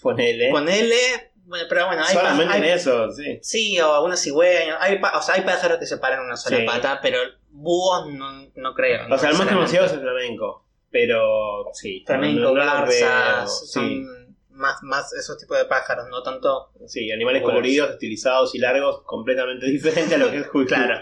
Ponele. 0.00 0.50
Ponele. 0.50 1.32
Bueno, 1.46 1.66
pero 1.68 1.86
bueno, 1.86 2.02
hay, 2.04 2.14
Solamente 2.14 2.56
en 2.56 2.64
eso, 2.64 3.10
sí. 3.10 3.38
Sí, 3.42 3.78
o 3.80 3.94
algunos 3.94 4.20
cigüeños. 4.20 4.76
Hay, 4.80 4.98
o 5.14 5.22
sea, 5.22 5.34
hay 5.34 5.42
pájaros 5.42 5.78
que 5.78 5.86
se 5.86 5.98
paran 5.98 6.20
en 6.20 6.26
una 6.26 6.36
sola 6.36 6.56
Sí. 6.58 6.64
pata, 6.64 7.00
pero 7.02 7.18
búhos 7.54 8.06
no, 8.12 8.46
no 8.54 8.74
creo. 8.74 9.06
O 9.12 9.18
sea, 9.18 9.30
el 9.30 9.38
más 9.38 9.46
conocido 9.48 9.84
es 9.84 9.92
el 9.92 10.00
flamenco. 10.00 10.66
Pero 10.90 11.70
sí. 11.72 12.04
Flamenco, 12.06 12.40
no- 12.40 12.54
garzas, 12.54 13.70
son 13.72 13.88
Sí, 13.88 14.04
más, 14.50 14.76
más 14.82 15.12
esos 15.14 15.36
tipos 15.38 15.58
de 15.58 15.64
pájaros, 15.64 16.06
no 16.08 16.22
tanto. 16.22 16.70
sí, 16.86 17.10
animales 17.10 17.42
Búhos. 17.42 17.52
coloridos, 17.54 17.90
estilizados 17.90 18.54
y 18.54 18.58
largos, 18.58 19.02
completamente 19.04 19.66
diferente 19.70 20.14
a 20.14 20.18
lo 20.18 20.30
que 20.30 20.38
es 20.38 20.46
Hulk. 20.52 20.68
Claro, 20.68 21.00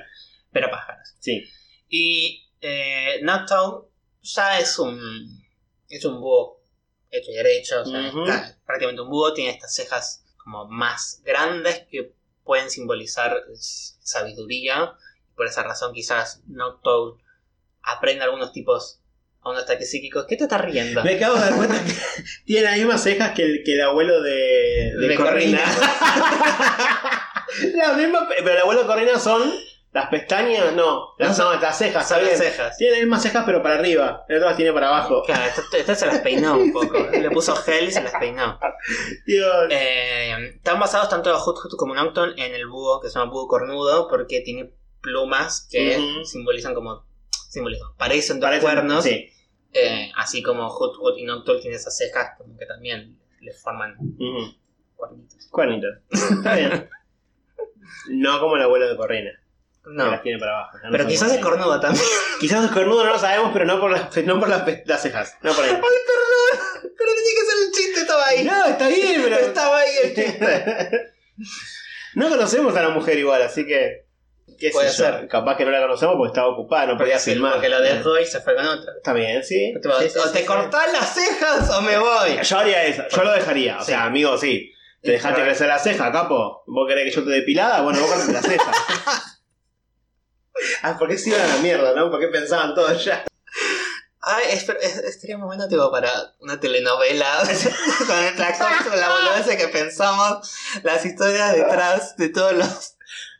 pero 0.50 0.70
pájaros. 0.70 1.14
Sí. 1.20 1.44
Y 1.88 2.48
eh, 2.60 3.20
ya 4.22 4.58
es 4.60 4.78
un. 4.78 4.98
Es 5.88 6.04
un 6.06 6.20
búho 6.20 6.62
hecho 7.10 7.30
y 7.30 7.34
derecho, 7.34 7.82
o 7.82 7.84
sea, 7.84 8.08
está 8.08 8.56
prácticamente 8.64 9.02
un 9.02 9.10
búho, 9.10 9.34
tiene 9.34 9.50
estas 9.50 9.74
cejas 9.74 10.24
como 10.42 10.66
más 10.68 11.20
grandes 11.22 11.84
que 11.90 12.14
pueden 12.44 12.70
simbolizar 12.70 13.36
sabiduría. 14.00 14.94
Por 15.36 15.46
esa 15.46 15.62
razón, 15.62 15.92
quizás 15.92 16.42
Noctowl 16.46 17.18
aprende 17.82 18.24
algunos 18.24 18.52
tipos 18.52 19.00
a 19.40 19.50
unos 19.50 19.64
ataques 19.64 19.90
psíquicos. 19.90 20.26
¿Qué 20.28 20.36
te 20.36 20.44
estás 20.44 20.60
riendo? 20.60 21.02
Me 21.02 21.14
acabo 21.16 21.34
de 21.34 21.40
dar 21.40 21.56
cuenta 21.56 21.82
que 21.84 21.92
tiene 22.44 22.62
las 22.62 22.76
mismas 22.76 23.02
cejas 23.02 23.32
que 23.32 23.42
el, 23.42 23.62
que 23.64 23.74
el 23.74 23.80
abuelo 23.82 24.22
de, 24.22 24.92
de, 24.98 25.08
De 25.08 25.14
Corrina. 25.16 25.60
la 27.74 27.92
misma, 27.96 28.28
pero 28.28 28.50
el 28.50 28.58
abuelo 28.58 28.82
de 28.82 28.86
Corrina 28.86 29.18
son 29.18 29.52
las 29.92 30.08
pestañas, 30.08 30.72
no, 30.72 31.14
las, 31.18 31.38
No, 31.38 31.52
no, 31.52 31.60
las 31.60 31.76
cejas, 31.76 32.08
Son 32.08 32.24
las 32.24 32.38
cejas. 32.38 32.76
Tiene 32.78 32.92
las 32.92 33.00
mismas 33.02 33.22
cejas 33.22 33.42
pero 33.44 33.62
para 33.62 33.74
arriba, 33.74 34.24
el 34.28 34.36
otro 34.36 34.48
las 34.48 34.56
tiene 34.56 34.72
para 34.72 34.88
abajo. 34.88 35.22
Claro, 35.26 35.44
esta, 35.44 35.62
esta 35.76 35.94
se 35.94 36.06
las 36.06 36.20
peinó 36.20 36.56
un 36.56 36.72
poco. 36.72 36.98
Le 37.12 37.30
puso 37.30 37.54
gel 37.56 37.88
y 37.88 37.92
se 37.92 38.02
las 38.02 38.14
peinó. 38.14 38.58
Dios. 39.26 39.66
Eh, 39.70 40.54
están 40.56 40.80
basados 40.80 41.10
tanto 41.10 41.36
Hoot 41.38 41.58
Hoot 41.58 41.76
como 41.76 41.94
Nocton 41.94 42.38
en 42.38 42.54
el 42.54 42.66
búho 42.68 43.00
que 43.00 43.08
se 43.10 43.18
llama 43.18 43.30
búho 43.30 43.46
cornudo 43.48 44.08
porque 44.08 44.40
tiene 44.40 44.72
plumas 45.02 45.66
que 45.70 46.22
simbolizan 46.24 46.74
como 46.74 47.04
simbolizan, 47.50 47.88
parecen 47.98 48.40
dos 48.40 48.48
Parecen- 48.50 48.60
cuernos 48.62 49.04
Sí. 49.04 49.30
eh, 49.74 50.10
así 50.16 50.42
como 50.42 50.68
Hoot 50.70 50.96
Hoot 50.96 51.18
y 51.18 51.24
Noctowl 51.24 51.60
tienen 51.60 51.78
esas 51.78 51.96
cejas 51.96 52.30
como 52.38 52.56
que 52.56 52.64
también 52.66 53.18
le 53.40 53.52
forman 53.52 53.96
cuernitos 54.96 55.46
Cuernitos. 55.50 55.90
Está 56.10 56.54
bien. 56.54 56.88
No 58.10 58.40
como 58.40 58.56
el 58.56 58.62
abuelo 58.62 58.88
de 58.88 58.96
Corrina, 58.96 59.30
que 59.84 59.90
no 59.90 60.10
las 60.10 60.22
tiene 60.22 60.38
para 60.38 60.52
abajo. 60.60 60.78
No 60.84 60.90
pero 60.92 61.06
quizás 61.06 61.32
es 61.32 61.40
cornudo 61.40 61.78
también 61.80 62.04
Quizás 62.40 62.64
es 62.64 62.70
cornudo, 62.70 63.04
no 63.04 63.10
lo 63.12 63.18
sabemos, 63.18 63.50
pero 63.52 63.64
no 63.66 63.80
por 63.80 63.90
las, 63.90 64.16
no 64.24 64.38
por 64.40 64.48
las, 64.48 64.64
cejas. 65.02 65.36
No 65.42 65.52
por 65.52 65.64
ahí. 65.64 65.70
pero 65.80 67.12
tenía 67.12 67.34
que 67.34 67.46
ser 67.50 67.66
un 67.66 67.72
chiste 67.72 68.00
estaba 68.00 68.26
ahí 68.28 68.44
No, 68.44 68.64
está 68.66 68.88
bien, 68.88 69.20
pero. 69.24 69.36
estaba 69.36 69.78
ahí 69.80 69.90
el 70.04 70.14
chiste 70.14 71.12
no 72.14 72.28
conocemos 72.28 72.76
a 72.76 72.82
la 72.82 72.90
mujer 72.90 73.18
igual, 73.18 73.42
así 73.42 73.66
que. 73.66 74.01
¿Qué 74.62 74.68
sé 74.68 74.72
Puede 74.74 74.88
yo? 74.88 74.94
ser. 74.94 75.26
Capaz 75.28 75.56
que 75.56 75.64
no 75.64 75.72
la 75.72 75.80
conocemos 75.80 76.14
porque 76.16 76.28
estaba 76.30 76.48
ocupada, 76.48 76.86
no 76.86 76.96
podía 76.96 77.18
filmar. 77.18 77.54
porque 77.54 77.68
lo 77.68 77.80
dejó 77.80 78.16
y 78.18 78.24
se 78.26 78.40
fue 78.40 78.54
con 78.54 78.64
otra 78.64 78.92
Está 78.96 79.12
bien, 79.12 79.42
sí. 79.42 79.74
o 79.76 79.98
Sí, 80.00 80.08
sí, 80.08 80.18
o 80.18 80.22
sí, 80.28 80.32
te 80.32 80.38
sí. 80.40 80.44
cortás 80.46 80.92
las 80.92 81.12
cejas 81.14 81.68
o 81.70 81.82
me 81.82 81.98
voy 81.98 82.38
Yo 82.42 82.58
haría 82.58 82.84
eso, 82.84 83.02
yo 83.10 83.24
lo 83.24 83.32
dejaría. 83.32 83.78
O 83.78 83.80
Sí. 83.80 83.86
sea, 83.86 84.04
amigo, 84.04 84.38
sí. 84.38 84.72
Te 85.02 85.10
dejaste 85.10 85.42
crecer 85.42 85.66
la 85.66 85.80
ceja, 85.80 86.12
capo. 86.12 86.62
¿Vos 86.68 86.86
querés 86.86 87.04
que 87.06 87.10
yo 87.20 87.24
te 87.24 87.30
depilada? 87.30 87.82
Bueno, 87.82 87.98
vos 88.00 88.08
cortame 88.08 88.32
la 88.34 88.40
ceja. 88.42 88.70
ah, 90.82 90.96
¿por 90.98 91.08
qué 91.08 91.18
se 91.18 91.30
iban 91.30 91.40
a 91.42 91.46
la 91.48 91.56
mierda, 91.56 91.92
no? 91.94 92.10
¿Por 92.10 92.20
qué 92.20 92.28
pensaban 92.28 92.74
todos 92.74 93.04
ya? 93.04 93.24
Ay, 94.24 94.44
es, 94.50 94.68
es, 94.68 94.96
es- 94.98 95.20
sería 95.20 95.34
un 95.34 95.42
momento 95.42 95.66
tipo 95.66 95.90
para 95.90 96.08
una 96.38 96.60
telenovela 96.60 97.42
con 98.06 98.16
el 98.18 98.36
tractor, 98.36 98.68
con 98.88 99.00
la 99.00 99.08
boludez 99.08 99.56
que 99.56 99.66
pensamos, 99.66 100.54
las 100.84 101.04
historias 101.04 101.56
detrás 101.56 102.16
de 102.16 102.28
todos 102.28 102.52
los. 102.52 102.91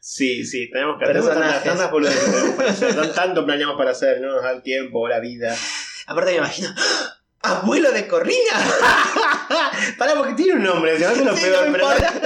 Sí, 0.05 0.44
sí, 0.44 0.68
tenemos 0.68 0.98
que 0.98 1.05
hacer 1.05 1.14
tantas, 1.18 1.32
Personajes. 1.36 1.64
tantas 1.64 1.90
boludeces 1.92 2.24
que 2.24 2.30
tenemos 2.32 2.57
para 2.57 2.70
hacer. 2.70 2.94
Tan- 2.96 3.14
Tanto 3.14 3.44
planeamos 3.46 3.76
para 3.76 3.92
hacer, 3.92 4.20
no 4.20 4.32
nos 4.32 4.42
da 4.42 4.50
el 4.50 4.62
tiempo, 4.62 5.07
la 5.07 5.20
vida. 5.20 5.57
Aparte 6.07 6.32
me 6.32 6.38
imagino. 6.38 6.70
¡Abuelo 7.44 7.90
de 7.92 8.09
Corrina! 8.09 8.53
Pará, 9.98 10.14
porque 10.16 10.34
tiene 10.34 10.55
un 10.55 10.62
nombre, 10.64 10.94
se 10.98 11.00
me 11.00 11.07
hace 11.07 11.24
lo 11.24 11.36
Sí, 11.36 11.44
peor, 11.44 11.66
no 11.66 11.70
me 11.72 11.78
pero- 11.78 11.92
importa. 11.92 12.20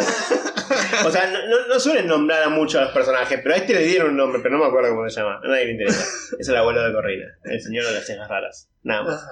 O 1.06 1.10
sea, 1.10 1.30
no, 1.68 1.78
suelen 1.78 2.06
nombrar 2.06 2.42
a 2.44 2.48
muchos 2.48 2.80
a 2.80 2.84
los 2.84 2.92
personajes, 2.92 3.40
pero 3.42 3.54
a 3.54 3.58
este 3.58 3.74
le 3.74 3.84
dieron 3.84 4.10
un 4.10 4.16
nombre, 4.16 4.40
pero 4.42 4.56
no 4.56 4.62
me 4.64 4.68
acuerdo 4.68 4.90
cómo 4.94 5.08
se 5.10 5.20
llama. 5.20 5.38
A 5.44 5.46
nadie 5.48 5.66
le 5.66 5.70
interesa. 5.72 6.04
Es 6.38 6.48
el 6.48 6.56
abuelo 6.56 6.82
de 6.82 6.92
Corrina, 6.94 7.26
el 7.44 7.60
señor 7.62 7.84
de 7.86 7.92
las 7.92 8.06
cejas 8.06 8.28
raras. 8.28 8.68
Nada 8.82 9.02
más. 9.04 9.26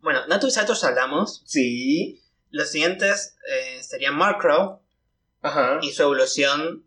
Bueno, 0.00 0.26
Natu 0.28 0.46
y 0.46 0.50
Sato 0.52 0.74
ya 0.74 0.88
hablamos. 0.88 1.42
Sí. 1.44 2.20
Los 2.50 2.70
siguientes 2.70 3.36
eh, 3.48 3.82
serían 3.82 4.14
Markrow 4.16 4.80
Ajá. 5.42 5.78
y 5.82 5.90
su 5.92 6.02
evolución. 6.02 6.84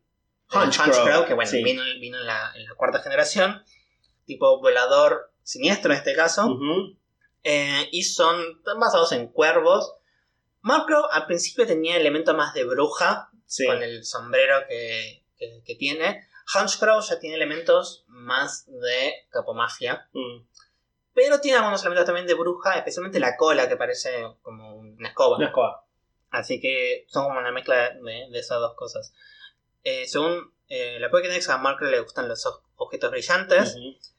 Hunchcrow, 0.54 0.88
Hunchcrow, 0.88 1.26
que 1.26 1.34
bueno, 1.34 1.50
sí. 1.52 1.64
vino, 1.64 1.82
vino 2.00 2.18
en, 2.20 2.26
la, 2.26 2.52
en 2.56 2.66
la 2.66 2.76
cuarta 2.76 3.00
generación. 3.02 3.64
Tipo 4.26 4.60
volador 4.60 5.32
siniestro 5.44 5.92
en 5.92 5.98
este 6.00 6.16
caso. 6.16 6.58
Eh, 7.44 7.88
y 7.92 8.04
son 8.04 8.62
basados 8.80 9.12
en 9.12 9.28
cuervos. 9.28 9.94
Markrow 10.62 11.06
al 11.12 11.26
principio 11.28 11.66
tenía 11.66 11.96
elementos 11.98 12.36
más 12.36 12.54
de 12.54 12.66
bruja, 12.66 13.30
Sí. 13.46 13.66
con 13.66 13.82
el 13.82 14.04
sombrero 14.04 14.66
que, 14.68 15.24
que- 15.38 15.62
que 15.66 15.76
tiene. 15.76 16.28
Hunchcrow 16.54 17.00
ya 17.02 17.20
tiene 17.20 17.36
elementos 17.36 18.04
más 18.08 18.66
de 18.68 19.14
capomagia. 19.30 20.10
Mm. 20.14 20.46
Pero 21.14 21.40
tiene 21.40 21.58
algunos 21.58 21.82
elementos 21.82 22.06
también 22.06 22.28
de 22.28 22.34
bruja, 22.36 22.78
especialmente 22.78 23.20
la 23.20 23.38
cola, 23.38 23.68
que 23.70 23.78
parece 23.78 24.24
como 24.42 24.76
una 24.76 25.08
escoba. 25.10 25.38
Una 25.38 25.48
escoba. 25.48 25.86
Así 26.30 26.60
que 26.60 27.06
son 27.08 27.24
como 27.26 27.40
una 27.40 27.52
mezcla 27.52 27.92
de, 27.92 28.28
de 28.30 28.40
esas 28.40 28.60
dos 28.60 28.76
cosas. 28.76 29.14
Eh, 29.90 30.06
según 30.06 30.54
eh, 30.68 31.00
la 31.00 31.10
Pokédex, 31.10 31.48
a 31.48 31.58
Markrow 31.58 31.90
le 31.90 32.02
gustan 32.02 32.28
los 32.28 32.46
objetos 32.76 33.10
brillantes. 33.10 33.78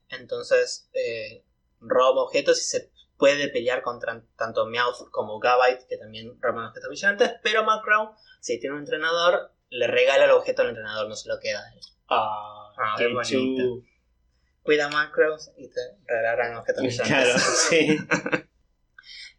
Entonces 0.08 0.88
eh, 0.94 1.44
roba 1.80 2.22
objetos 2.22 2.58
y 2.58 2.64
se 2.64 2.90
puede 3.18 3.48
pelear 3.48 3.82
contra 3.82 4.22
tanto 4.38 4.64
Meowth 4.64 5.10
como 5.10 5.38
Gabite, 5.38 5.84
que 5.86 5.98
también 5.98 6.40
roban 6.40 6.64
objetos 6.64 6.88
brillantes. 6.88 7.32
Pero 7.42 7.64
Markrow, 7.64 8.14
si 8.40 8.58
tiene 8.58 8.76
un 8.76 8.80
entrenador, 8.80 9.52
le 9.68 9.86
regala 9.88 10.24
el 10.24 10.30
objeto 10.30 10.62
al 10.62 10.68
entrenador, 10.68 11.06
no 11.06 11.14
se 11.14 11.28
lo 11.28 11.38
queda 11.38 11.60
a 11.60 11.74
él. 11.74 11.80
Ah, 12.08 12.72
Ah, 12.78 12.94
qué 12.96 13.12
bonito. 13.12 13.84
Cuida 14.62 14.86
a 14.86 14.88
Markrow 14.88 15.36
y 15.58 15.68
te 15.68 15.80
regalarán 16.06 16.56
objetos 16.56 16.82
brillantes. 16.82 17.08
Claro, 17.08 17.38
sí. 17.38 17.98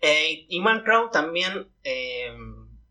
Eh, 0.02 0.46
y 0.48 0.62
Markrow 0.62 1.12
también, 1.12 1.74
eh, 1.84 2.32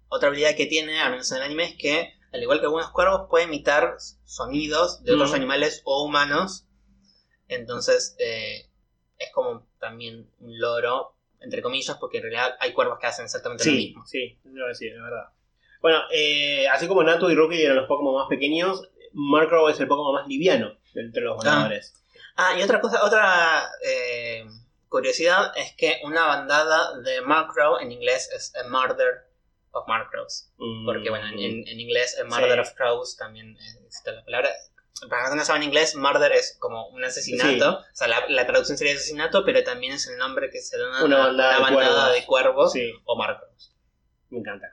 otra 0.09 0.29
habilidad 0.29 0.55
que 0.55 0.67
tiene, 0.67 1.01
al 1.01 1.13
menos 1.13 1.33
en 1.33 1.39
el 1.39 1.45
anime, 1.45 1.65
es 1.65 1.75
que, 1.79 2.18
al 2.33 2.43
igual 2.43 2.59
que 2.61 2.67
algunos 2.67 2.91
cuervos, 2.91 3.27
puede 3.31 3.45
imitar 3.45 3.97
sonidos 4.25 5.03
de 5.05 5.15
otros 5.15 5.33
Mm. 5.33 5.35
animales 5.37 5.83
o 5.85 6.05
humanos. 6.05 6.65
Entonces, 7.49 8.15
eh, 8.19 8.69
es 9.19 9.33
como 9.33 9.67
también 9.81 10.31
un 10.41 10.59
loro, 10.59 11.15
entre 11.41 11.63
comillas, 11.63 11.97
porque 11.99 12.19
en 12.19 12.25
realidad 12.25 12.57
hay 12.61 12.73
cuervos 12.73 12.99
que 13.01 13.07
hacen 13.07 13.25
exactamente 13.25 13.65
lo 13.65 13.71
Sí, 13.71 13.77
mismo. 13.77 14.07
sí, 14.07 14.39
decir, 14.45 14.93
es 14.95 15.03
verdad. 15.03 15.31
Bueno, 15.81 16.01
eh, 16.13 16.67
así 16.69 16.89
como 16.89 17.03
Natu 17.05 17.31
y 17.31 17.35
Rookie 17.35 17.63
eran 17.63 17.77
los 17.77 17.87
Pokémon 17.87 18.15
más 18.15 18.29
pequeños, 18.29 18.89
Markrow 19.13 19.69
es 19.69 19.79
el 19.81 19.89
Pokémon 19.89 20.13
más 20.15 20.27
liviano 20.27 20.77
entre 20.95 21.23
los 21.23 21.37
voladores. 21.37 21.95
Ah, 22.37 22.55
y 22.59 22.63
otra 22.63 22.81
cosa, 22.81 23.05
otra 23.05 23.71
eh, 23.85 24.45
curiosidad 24.89 25.53
es 25.57 25.75
que 25.77 26.01
una 26.05 26.27
bandada 26.27 26.99
de 27.01 27.21
Markrow 27.23 27.79
en 27.79 27.93
inglés 27.93 28.29
es 28.35 28.53
a 28.57 28.69
murder 28.69 29.28
of 29.79 29.89
Markrows. 29.89 30.51
Mm. 30.59 30.85
Porque, 30.87 31.11
bueno, 31.11 31.27
en, 31.29 31.39
en- 31.39 31.69
en 31.69 31.81
inglés, 31.81 32.17
eh, 32.19 32.25
Murder 32.25 32.55
Sí. 32.55 32.61
of 32.61 32.73
Crows 32.77 33.17
también 33.17 33.57
eh, 33.57 33.79
existe 33.87 34.13
la 34.13 34.25
palabra. 34.25 34.51
Para 35.09 35.23
los 35.23 35.31
que 35.31 35.37
no 35.37 35.45
saben 35.45 35.63
inglés, 35.63 35.95
murder 35.95 36.33
es 36.33 36.57
como 36.59 36.89
un 36.89 37.05
asesinato. 37.05 37.79
O 37.79 37.85
sea, 37.95 38.09
la, 38.09 38.25
la 38.29 38.47
traducción 38.49 38.77
sería 38.77 38.95
asesinato, 38.95 39.45
pero 39.45 39.63
también 39.63 39.93
es 39.93 40.09
el 40.09 40.19
nombre 40.19 40.51
que 40.51 40.61
se 40.61 40.77
da 40.77 40.99
a 40.99 41.05
Una 41.05 41.19
bandada 41.29 41.59
de 41.59 41.73
cuervos. 41.75 42.15
de 42.15 42.25
cuervos 42.27 42.73
Sí, 42.73 42.93
o 43.05 43.17
Markrows. 43.17 43.77
me 44.31 44.39
encanta. 44.41 44.67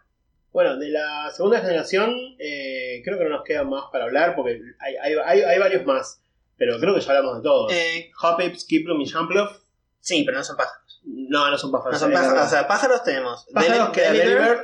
Bueno, 0.51 0.78
de 0.78 0.89
la 0.89 1.30
segunda 1.32 1.60
generación, 1.60 2.16
eh, 2.39 3.01
creo 3.03 3.18
que 3.20 3.26
no 3.26 3.30
nos 3.30 3.43
queda 3.43 3.64
más 3.66 3.84
para 3.91 4.06
hablar 4.06 4.36
porque 4.36 4.60
hay, 4.80 4.95
hay, 4.95 5.14
hay, 5.24 5.41
hay 5.41 5.60
varios 5.60 5.86
más, 5.86 6.22
pero 6.58 6.80
creo 6.80 6.95
que 6.95 7.01
ya 7.01 7.10
hablamos 7.10 7.38
de 7.38 7.43
todos. 7.43 7.72
Eh, 7.74 8.10
Skiplum 8.56 9.01
y 9.01 9.06
sí, 9.99 10.24
pero 10.26 10.38
no 10.38 10.43
son 10.43 10.58
pájaros. 10.58 10.85
No, 11.08 11.49
no 11.51 11.58
son 11.58 11.72
pájaros. 11.72 11.93
No 11.93 11.99
son 11.99 12.12
pájaros. 12.12 12.45
O 12.45 12.49
sea, 12.49 12.68
pájaros 12.68 13.03
tenemos. 13.03 13.45
pájaros 13.53 13.89
que 13.89 14.01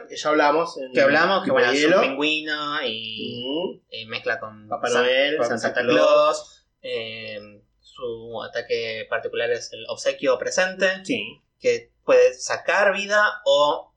que 0.09 0.15
ya 0.17 0.29
hablamos. 0.29 0.77
En 0.77 0.91
que 0.91 1.01
hablamos, 1.01 1.43
que 1.45 1.51
bueno, 1.51 1.71
es 1.71 1.85
un 1.85 2.01
pingüino 2.01 2.81
y 2.83 3.81
eh, 3.89 4.05
mezcla 4.07 4.39
con 4.39 4.67
Papá 4.67 4.87
San- 4.87 5.03
Noel, 5.03 5.37
con 5.37 5.59
Santa 5.59 5.81
Claus. 5.81 6.65
Eh, 6.81 7.61
su 7.79 8.41
ataque 8.43 9.05
particular 9.09 9.51
es 9.51 9.71
el 9.73 9.85
obsequio 9.87 10.37
presente. 10.39 11.05
Sí. 11.05 11.39
que 11.59 11.91
puede 12.03 12.33
sacar 12.33 12.93
vida 12.93 13.41
o 13.45 13.93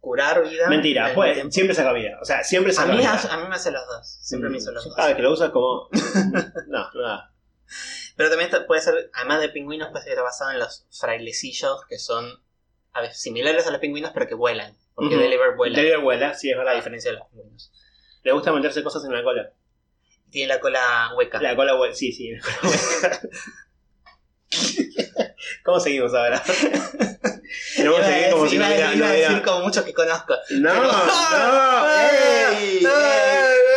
curar 0.00 0.42
vida. 0.46 0.68
Mentira, 0.68 1.12
pues, 1.14 1.38
siempre 1.50 1.74
saca 1.74 1.92
vida. 1.92 2.18
O 2.20 2.24
sea, 2.24 2.44
siempre 2.44 2.72
a 2.72 2.74
saca 2.74 2.92
mí, 2.92 2.98
vida. 2.98 3.18
a 3.30 3.36
mí 3.38 3.48
me 3.48 3.54
hace 3.56 3.70
los 3.70 3.86
dos. 3.86 4.18
Siempre 4.20 4.50
me 4.50 4.58
hizo 4.58 4.70
los 4.72 4.84
dos. 4.84 4.94
Ah, 4.98 5.14
que 5.16 5.22
lo 5.22 5.32
usas 5.32 5.50
como. 5.50 5.88
no, 6.68 6.90
nada. 6.94 7.32
Pero 8.18 8.28
también 8.28 8.50
puede 8.66 8.82
ser, 8.82 9.10
además 9.14 9.40
de 9.40 9.48
pingüinos, 9.48 9.88
puede 9.92 10.04
ser 10.04 10.20
basado 10.20 10.50
en 10.50 10.58
los 10.58 10.86
frailecillos 10.90 11.86
que 11.88 11.98
son 11.98 12.42
a 12.92 13.00
veces 13.00 13.20
similares 13.22 13.66
a 13.66 13.70
los 13.70 13.80
pingüinos, 13.80 14.10
pero 14.12 14.26
que 14.26 14.34
vuelan. 14.34 14.76
Porque 14.94 15.14
Ujú. 15.14 15.22
Deliver 15.22 15.54
vuela, 15.56 15.76
Deliver 15.78 16.00
vuela, 16.00 16.34
sí, 16.34 16.50
es 16.50 16.56
a 16.56 16.58
verdad. 16.58 16.74
diferencia 16.74 17.12
de 17.12 17.18
los 17.18 17.28
pingüinos. 17.28 17.72
Le 18.24 18.32
gusta 18.32 18.52
meterse 18.52 18.82
cosas 18.82 19.04
en 19.04 19.12
la 19.12 19.22
cola. 19.22 19.52
Tiene 20.30 20.48
la 20.52 20.60
cola 20.60 21.12
hueca. 21.16 21.40
La 21.40 21.54
cola 21.56 21.74
vuela, 21.74 21.94
sí, 21.94 22.12
sí. 22.12 22.30
la 22.32 22.42
cola 22.42 22.58
vuela. 23.00 23.20
¿Cómo 25.64 25.78
seguimos 25.80 26.12
ahora? 26.14 26.42
Que 26.44 27.82
Iba 27.82 27.98
a 28.00 28.04
seguir 28.04 28.30
como 28.30 28.44
decir- 28.44 28.50
si 28.50 28.58
no 28.58 28.66
hubiera. 28.66 28.92
iba 28.92 28.96
no 28.96 29.04
a 29.04 29.10
hubiera- 29.12 29.28
decir 29.28 29.42
como 29.44 29.60
muchos 29.60 29.84
que 29.84 29.94
conozco. 29.94 30.34
No, 30.50 30.70
Pero- 30.72 30.92
no, 30.92 31.90
ey, 32.00 32.76
ey. 32.78 32.86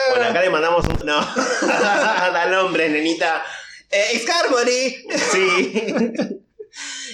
Bueno, 0.09 0.25
acá 0.29 0.41
le 0.41 0.49
mandamos 0.49 0.85
un. 0.85 1.05
No, 1.05 1.21
da 1.61 2.47
nombre, 2.47 2.89
nenita. 2.89 3.43
Eh, 3.91 4.19
Scarmory. 4.19 5.05
Sí. 5.31 5.73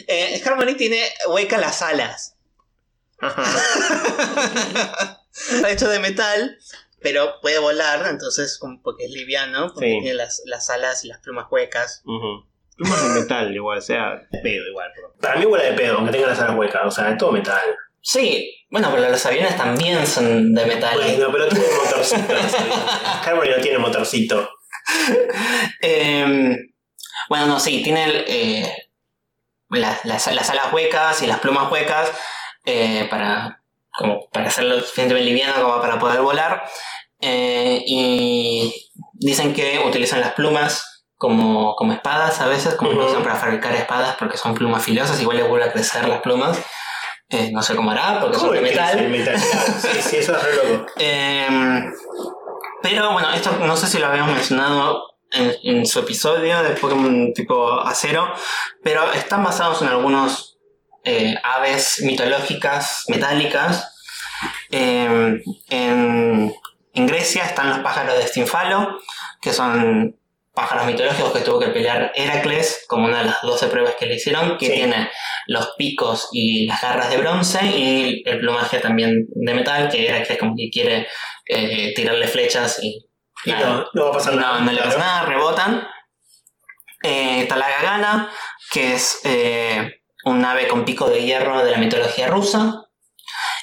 Eh, 0.07 0.37
Scarmory 0.39 0.75
tiene 0.77 1.01
hueca 1.29 1.57
las 1.57 1.81
alas. 1.81 2.35
Ajá. 3.19 3.43
Está 5.51 5.71
hecho 5.71 5.89
de 5.89 5.99
metal, 5.99 6.57
pero 7.01 7.41
puede 7.41 7.57
volar, 7.59 8.05
entonces 8.07 8.57
como 8.59 8.81
porque 8.83 9.05
es 9.05 9.11
liviano, 9.11 9.73
porque 9.73 9.87
Sí. 9.87 9.99
tiene 10.01 10.13
las, 10.13 10.43
las 10.45 10.69
alas 10.69 11.03
y 11.03 11.07
las 11.07 11.19
plumas 11.21 11.47
huecas. 11.49 12.03
Plumas 12.75 13.03
de 13.13 13.19
metal, 13.21 13.53
igual, 13.55 13.79
o 13.79 13.81
sea, 13.81 14.21
pedo 14.43 14.67
igual. 14.69 14.91
pero- 14.95 15.13
Para 15.19 15.37
mí 15.39 15.45
huele 15.45 15.71
de 15.71 15.73
pedo, 15.73 15.95
aunque 15.97 16.11
tenga 16.11 16.27
las 16.27 16.39
alas 16.39 16.55
huecas. 16.55 16.81
O 16.85 16.91
sea, 16.91 17.09
es 17.09 17.17
todo 17.17 17.31
metal. 17.31 17.61
Sí, 17.99 18.65
bueno, 18.69 18.89
pero 18.93 19.09
los 19.09 19.25
aviones 19.25 19.57
también 19.57 20.05
son 20.05 20.53
de 20.53 20.65
metal. 20.67 20.97
Bueno, 20.97 21.29
pero 21.31 21.47
tiene 21.49 21.65
motorcito. 21.83 22.21
Carboy 23.25 23.49
no 23.49 23.55
tiene 23.61 23.79
motorcito. 23.79 24.49
Eh, 25.81 26.57
bueno, 27.29 27.47
no, 27.47 27.59
sí, 27.59 27.83
tiene 27.83 28.05
eh, 28.27 28.73
las, 29.69 30.05
las- 30.05 30.33
las 30.33 30.49
alas 30.49 30.71
huecas 30.73 31.21
y 31.21 31.27
las 31.27 31.39
plumas 31.39 31.71
huecas 31.71 32.11
eh, 32.65 33.07
para, 33.09 33.61
como 33.91 34.27
para 34.31 34.47
hacerlo 34.47 34.79
suficientemente 34.81 35.29
liviano 35.29 35.61
como 35.61 35.81
para 35.81 35.99
poder 35.99 36.21
volar. 36.21 36.63
Eh, 37.21 37.83
y 37.87 38.73
dicen 39.13 39.53
que 39.53 39.81
utilizan 39.85 40.21
las 40.21 40.33
plumas 40.33 41.05
como, 41.17 41.75
como 41.75 41.93
espadas 41.93 42.39
a 42.41 42.47
veces, 42.47 42.75
como 42.75 42.91
usan 43.05 43.23
para 43.23 43.35
fabricar 43.35 43.73
espadas 43.75 44.15
porque 44.17 44.37
son 44.37 44.53
plumas 44.53 44.83
filosas, 44.83 45.19
igual 45.21 45.37
les 45.37 45.47
vuelve 45.47 45.65
a 45.65 45.71
crecer 45.73 46.07
las 46.07 46.21
plumas. 46.21 46.59
Eh, 47.29 47.51
no 47.51 47.61
sé 47.63 47.75
cómo 47.75 47.91
hará, 47.91 48.19
porque 48.21 48.37
son 48.37 48.53
de 48.53 48.61
metal. 48.61 48.99
Sí, 49.81 50.01
sí, 50.01 50.17
eso 50.17 50.37
es 50.37 50.43
re 50.43 50.55
loco. 50.55 50.85
Eh, 50.99 51.47
pero 52.81 53.11
bueno, 53.13 53.31
esto 53.33 53.51
no 53.59 53.75
sé 53.75 53.87
si 53.87 53.99
lo 53.99 54.07
habíamos 54.07 54.33
mencionado 54.33 55.17
en, 55.31 55.85
su 55.85 55.99
episodio 55.99 56.63
de 56.63 56.71
Pokémon 56.71 57.33
tipo 57.33 57.79
acero, 57.81 58.33
pero 58.83 59.11
están 59.13 59.43
basados 59.43 59.81
en 59.81 59.89
algunos 59.89 60.57
eh, 61.03 61.35
aves 61.43 62.01
mitológicas 62.01 63.05
metálicas. 63.07 63.93
Eh, 64.71 65.41
en, 65.69 66.53
en 66.93 67.07
Grecia 67.07 67.45
están 67.45 67.69
los 67.69 67.79
pájaros 67.79 68.17
de 68.17 68.27
Stinfalo, 68.27 68.99
que 69.41 69.53
son 69.53 70.16
pájaros 70.57 70.85
mitológicos 70.87 71.31
que 71.31 71.39
tuvo 71.41 71.59
que 71.59 71.67
pelear 71.67 72.11
Heracles, 72.15 72.83
como 72.87 73.05
una 73.05 73.19
de 73.19 73.25
las 73.25 73.41
12 73.43 73.67
pruebas 73.67 73.93
que 73.99 74.07
le 74.07 74.15
hicieron, 74.15 74.57
que 74.57 74.65
Sí. 74.65 74.71
tiene 74.73 75.09
los 75.45 75.73
picos 75.77 76.29
y 76.31 76.65
las 76.65 76.81
garras 76.81 77.09
de 77.11 77.17
bronce 77.17 77.59
y 77.65 78.23
el 78.25 78.39
plumaje 78.39 78.79
también 78.79 79.27
de 79.29 79.53
metal, 79.53 79.87
que 79.89 80.07
Heracles 80.07 80.39
como 80.39 80.55
que 80.57 80.69
quiere 80.71 81.07
eh, 81.45 81.93
tirarle 81.95 82.27
flechas 82.27 82.79
y 82.83 83.05
Y 83.45 83.51
nada, 83.51 83.67
no, 83.69 83.85
no 83.93 84.03
va 84.05 84.09
a 84.09 84.13
pasar 84.13 84.33
no, 84.33 84.41
nada. 84.41 84.59
no 84.61 84.71
le 84.71 84.81
pasa 84.81 84.97
nada, 84.97 85.21
rebotan. 85.25 85.87
Eh, 87.03 87.45
Talagagana, 87.47 88.29
que 88.71 88.95
es 88.95 89.21
eh, 89.23 90.01
un 90.25 90.43
ave 90.43 90.67
con 90.67 90.83
pico 90.85 91.07
de 91.09 91.23
hierro 91.23 91.63
de 91.63 91.71
la 91.71 91.77
mitología 91.77 92.27
rusa. 92.27 92.83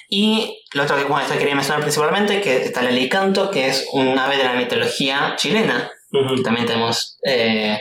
Y 0.09 0.63
lo 0.73 0.85
otro 0.85 0.97
que 0.97 1.05
bueno, 1.05 1.25
esto 1.27 1.37
quería 1.37 1.55
mencionar 1.57 1.83
principalmente, 1.83 2.41
que 2.41 2.57
está 2.63 2.81
el 2.81 2.87
alicanto, 2.89 3.51
que 3.51 3.67
es 3.67 3.89
un 3.93 4.17
ave 4.19 4.37
de 4.37 4.45
la 4.45 4.53
mitología 4.55 5.35
chilena. 5.37 5.91
También 6.43 6.67
tenemos 6.67 7.19
eh, 7.25 7.81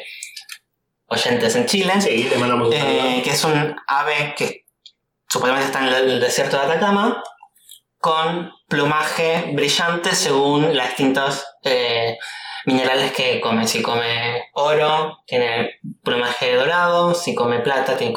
oyentes 1.05 1.55
en 1.55 1.65
Chile. 1.67 1.93
Sí, 2.01 2.27
le 2.29 2.37
mandamos 2.37 2.67
un 2.69 2.73
Eh, 2.73 3.21
que 3.23 3.29
es 3.29 3.43
un 3.43 3.75
ave 3.87 4.33
que 4.35 4.65
supuestamente 5.29 5.67
está 5.67 5.87
en 5.87 6.09
el, 6.09 6.19
desierto 6.19 6.57
de 6.57 6.63
Atacama, 6.63 7.23
con 7.99 8.51
plumaje 8.67 9.51
brillante 9.53 10.15
según 10.15 10.75
las 10.75 10.89
distintos 10.89 11.45
eh, 11.63 12.17
minerales 12.65 13.11
que 13.11 13.39
come. 13.39 13.67
Si 13.67 13.81
come 13.81 14.49
oro, 14.53 15.19
tiene 15.27 15.79
plumaje 16.03 16.55
dorado, 16.55 17.13
si 17.13 17.35
come 17.35 17.59
plata, 17.59 17.95
tiene 17.97 18.13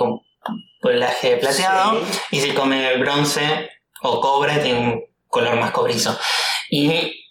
plumaje 0.81 1.37
plateado, 1.37 2.01
Sí. 2.05 2.19
y 2.33 2.41
si 2.41 2.53
come 2.53 2.97
bronce 2.97 3.71
o 4.03 4.21
cobre, 4.21 4.59
tiene 4.59 4.79
un 4.79 5.05
color 5.29 5.57
más 5.57 5.73
cobrizo. 5.73 6.19
Y 6.71 7.26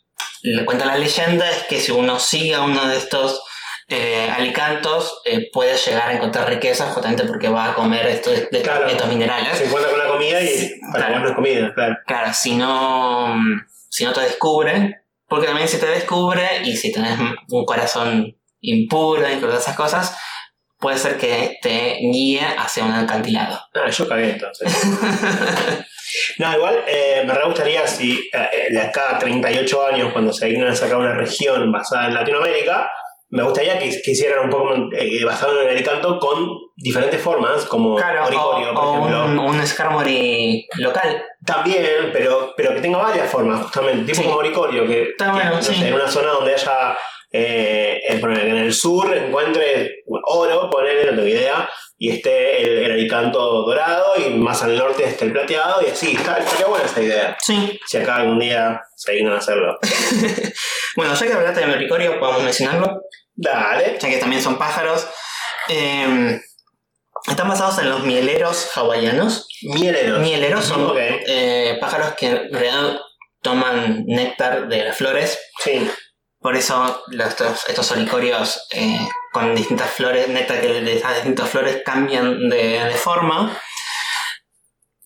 le 0.54 0.66
cuenta 0.66 0.86
la 0.86 0.98
leyenda 0.98 1.50
es 1.50 1.64
que 1.64 1.80
si 1.80 1.92
uno 1.92 2.20
sigue 2.20 2.56
a 2.56 2.62
uno 2.62 2.86
de 2.88 2.98
estos 2.98 3.42
eh, 3.88 4.30
Alicantos 4.36 5.22
eh, 5.26 5.50
puede 5.54 5.78
llegar 5.78 6.10
a 6.10 6.14
encontrar 6.14 6.50
riquezas 6.50 6.92
justamente 6.94 7.24
porque 7.26 7.50
va 7.50 7.72
a 7.72 7.74
comer 7.76 8.06
estos, 8.08 8.34
de- 8.52 8.62
Claro. 8.62 8.88
estos 8.88 9.08
minerales. 9.08 9.58
Se 9.58 9.66
encuentra 9.66 9.92
con 9.92 10.00
la 10.00 10.08
comida 10.08 10.42
y 10.42 10.72
para 10.92 11.08
Claro. 11.08 11.36
comida, 11.36 11.72
claro. 11.74 11.96
Claro, 12.08 12.34
si 12.34 12.56
no, 12.56 13.36
si 13.90 14.04
no 14.06 14.12
te 14.14 14.22
descubre, 14.22 15.02
porque 15.28 15.46
también 15.48 15.68
si 15.68 15.78
te 15.78 15.86
descubre 15.88 16.62
y 16.64 16.76
si 16.76 16.92
tenés 16.92 17.18
un 17.50 17.66
corazón 17.66 18.36
impuro 18.62 19.32
y 19.32 19.36
todas 19.36 19.62
esas 19.62 19.76
cosas, 19.76 20.18
puede 20.80 20.98
ser 20.98 21.18
que 21.18 21.58
te 21.62 21.98
guíe 22.12 22.42
hacia 22.58 22.84
un 22.86 22.92
acantilado. 22.92 23.60
Ah, 23.76 23.90
yo 23.90 24.08
cagué 24.10 24.32
entonces. 24.32 24.72
no, 26.40 26.54
igual 26.54 26.84
eh, 26.88 27.24
me 27.26 27.34
re 27.34 27.46
gustaría 27.46 27.86
si 27.88 28.30
eh, 28.34 28.68
de 28.72 28.82
acá 28.82 29.16
a 29.16 29.20
38 29.20 29.86
años, 29.88 30.12
cuando 30.14 30.32
se 30.34 30.48
dignan 30.48 30.70
a 30.70 30.76
sacar 30.76 30.98
una 30.98 31.14
región 31.14 31.72
basada 31.72 32.08
en 32.08 32.14
Latinoamérica, 32.14 32.90
me 33.30 33.44
gustaría 33.44 33.78
que, 33.80 33.90
que 34.02 34.12
hicieran 34.12 34.46
un 34.46 34.50
poco 34.50 34.74
eh, 34.96 35.24
basado 35.26 35.62
en 35.62 35.70
el 35.76 35.84
canto 35.84 36.20
con 36.20 36.48
diferentes 36.78 37.20
formas, 37.22 37.66
como 37.66 37.96
Claro, 37.96 38.26
oricorio, 38.28 38.72
o, 38.72 38.74
por 38.76 38.84
o 38.84 38.94
ejemplo. 39.08 39.26
un, 39.26 39.40
un 39.56 39.68
Skarmory 39.68 40.68
local. 40.78 41.24
También, 41.46 42.12
pero, 42.14 42.54
pero 42.56 42.74
que 42.76 42.82
tenga 42.82 43.00
varias 43.00 43.30
formas, 43.30 43.62
justamente, 43.64 44.06
tipo 44.06 44.22
Sí. 44.22 44.24
como 44.28 44.38
oricorio, 44.40 44.86
que, 44.88 45.04
Está 45.10 45.26
que, 45.26 45.32
bueno, 45.32 45.56
no 45.56 45.62
sé, 45.62 45.74
sí. 45.74 45.84
en 45.86 45.94
una 45.94 46.08
zona 46.08 46.30
donde 46.32 46.54
haya, 46.54 46.98
eh, 47.32 48.02
en, 48.08 48.58
el 48.58 48.74
sur 48.74 49.16
encuentre 49.16 50.04
oro, 50.08 50.70
poner, 50.70 51.06
no 51.06 51.16
tengo 51.16 51.28
idea, 51.28 51.70
y 51.98 52.12
esté 52.12 52.64
el, 52.64 52.86
el 52.86 52.92
aricanto 52.92 53.40
dorado, 53.64 54.14
y 54.18 54.30
más 54.32 54.64
al 54.64 54.78
norte 54.78 55.04
esté 55.04 55.26
el 55.26 55.32
plateado, 55.32 55.82
y 55.86 55.90
así, 55.90 56.16
está, 56.16 56.38
estaría 56.38 56.68
buena 56.68 56.86
esa 56.86 57.02
idea. 57.02 57.38
Sí. 57.42 57.80
Si 57.88 57.98
acá 57.98 58.18
algún 58.18 58.40
día 58.40 58.82
se 58.96 59.14
dignan 59.14 59.34
a 59.34 59.38
hacerlo. 59.38 59.78
Bueno, 60.96 61.14
ya 61.14 61.28
que 61.28 61.34
hablaste 61.34 61.60
de 61.60 61.68
Mericorio, 61.68 62.18
podemos 62.22 62.42
mencionarlo, 62.42 63.02
Dale. 63.34 63.98
ya 64.00 64.08
que 64.10 64.16
también 64.16 64.42
son 64.42 64.58
pájaros. 64.58 65.06
Eh, 65.68 66.40
están 67.28 67.50
basados 67.50 67.80
en 67.80 67.90
los 67.90 68.04
mieleros 68.04 68.70
hawaianos. 68.76 69.48
Mieleros. 69.64 70.20
Mieleros 70.20 70.66
son 70.66 70.94
eh, 70.98 71.78
pájaros 71.82 72.14
que 72.14 72.28
en 72.28 72.54
realidad 72.54 73.00
toman 73.42 74.06
néctar 74.06 74.68
de 74.68 74.86
las 74.86 74.98
flores. 74.98 75.40
Sí. 75.64 75.90
Por 76.46 76.56
eso 76.56 77.02
los- 77.08 77.28
estos, 77.30 77.68
estos 77.68 77.92
eh, 78.72 79.00
con 79.32 79.56
distintas 79.56 79.90
flores, 79.90 80.28
néctar 80.28 80.62
que 80.62 80.68
de 80.80 80.94
esas 80.96 81.16
distintas 81.16 81.50
flores 81.50 81.82
cambian 81.84 82.50
de, 82.50 82.84
de 82.86 82.94
forma. 82.94 83.58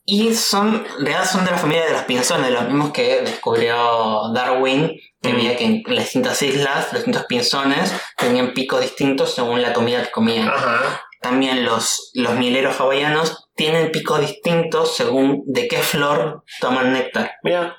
Y 0.04 0.34
son, 0.34 0.86
en 1.00 1.06
realidad 1.06 1.32
son 1.32 1.46
de 1.46 1.52
la 1.52 1.58
familia 1.58 1.86
de 1.86 1.94
los 1.94 2.02
pinzones, 2.04 2.52
los 2.52 2.66
mismos 2.66 2.92
que 2.92 3.22
descubrió 3.22 4.34
Darwin, 4.34 5.00
que 5.22 5.30
Mm. 5.32 5.36
veía 5.38 5.56
que 5.56 5.64
en 5.64 5.84
las 5.86 6.04
distintas 6.04 6.42
islas, 6.42 6.88
los 6.92 7.06
distintos 7.06 7.24
pinzones 7.30 7.94
tenían 8.18 8.54
picos 8.54 8.82
distintos 8.82 9.34
según 9.34 9.62
la 9.62 9.72
comida 9.72 10.04
que 10.04 10.12
comían. 10.12 10.50
Ajá. 10.50 11.04
También 11.22 11.64
los, 11.64 12.12
los 12.16 12.34
mieleros 12.34 12.78
hawaianos 12.82 13.48
tienen 13.56 13.94
picos 13.94 14.20
distintos 14.20 14.94
según 14.94 15.42
de 15.46 15.70
qué 15.70 15.78
flor 15.78 16.44
toman 16.60 16.92
néctar. 16.92 17.32
Mira. 17.44 17.78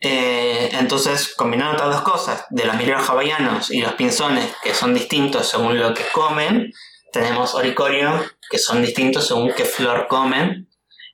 Eh, 0.00 0.68
entonces, 0.72 1.34
combinando 1.36 1.72
estas 1.76 1.94
dos 1.94 2.02
cosas, 2.02 2.44
de 2.50 2.64
los 2.66 2.76
mileros 2.76 3.08
hawaianos 3.08 3.70
y 3.70 3.80
los 3.80 3.92
pinzones, 3.94 4.54
que 4.62 4.74
son 4.74 4.92
distintos 4.94 5.48
según 5.48 5.78
lo 5.78 5.94
que 5.94 6.04
comen, 6.12 6.72
tenemos 7.12 7.54
oricorio, 7.54 8.10
que 8.50 8.58
son 8.58 8.82
distintos 8.82 9.26
según 9.26 9.52
qué 9.56 9.64
flor 9.64 10.06
comen, 10.06 10.68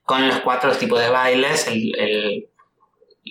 con 0.04 0.26
los 0.26 0.40
cuatro 0.40 0.72
tipos 0.72 0.98
de 1.00 1.08
bailes, 1.10 1.66
el, 1.68 1.92
el- 1.98 2.48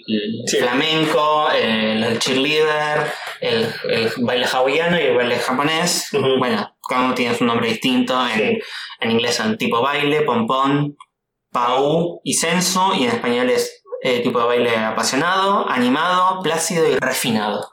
el 0.07 0.31
Sí. 0.47 0.57
flamenco, 0.57 1.51
el, 1.51 2.01
el 2.03 2.17
cheerleader, 2.19 3.11
el, 3.41 3.67
baile 4.19 4.45
hawaiano 4.45 4.97
y 4.97 5.03
el 5.03 5.17
baile 5.17 5.35
japonés. 5.37 6.07
Bueno, 6.39 6.75
cada 6.87 7.05
uno 7.05 7.13
tiene 7.13 7.35
su 7.35 7.43
nombre 7.43 7.67
distinto, 7.67 8.17
en, 8.25 8.37
Sí. 8.39 8.59
en 9.01 9.11
inglés 9.11 9.35
son 9.35 9.57
tipo 9.57 9.81
baile, 9.81 10.21
pompón, 10.21 10.95
pau 11.51 12.21
y 12.23 12.33
sensu, 12.35 12.93
y 12.97 13.03
en 13.03 13.09
español 13.11 13.49
es 13.49 13.80
eh, 14.03 14.21
tipo 14.21 14.39
de 14.39 14.45
baile 14.45 14.75
apasionado, 14.77 15.67
animado, 15.69 16.41
plácido 16.41 16.87
y 16.87 16.95
refinado. 16.97 17.71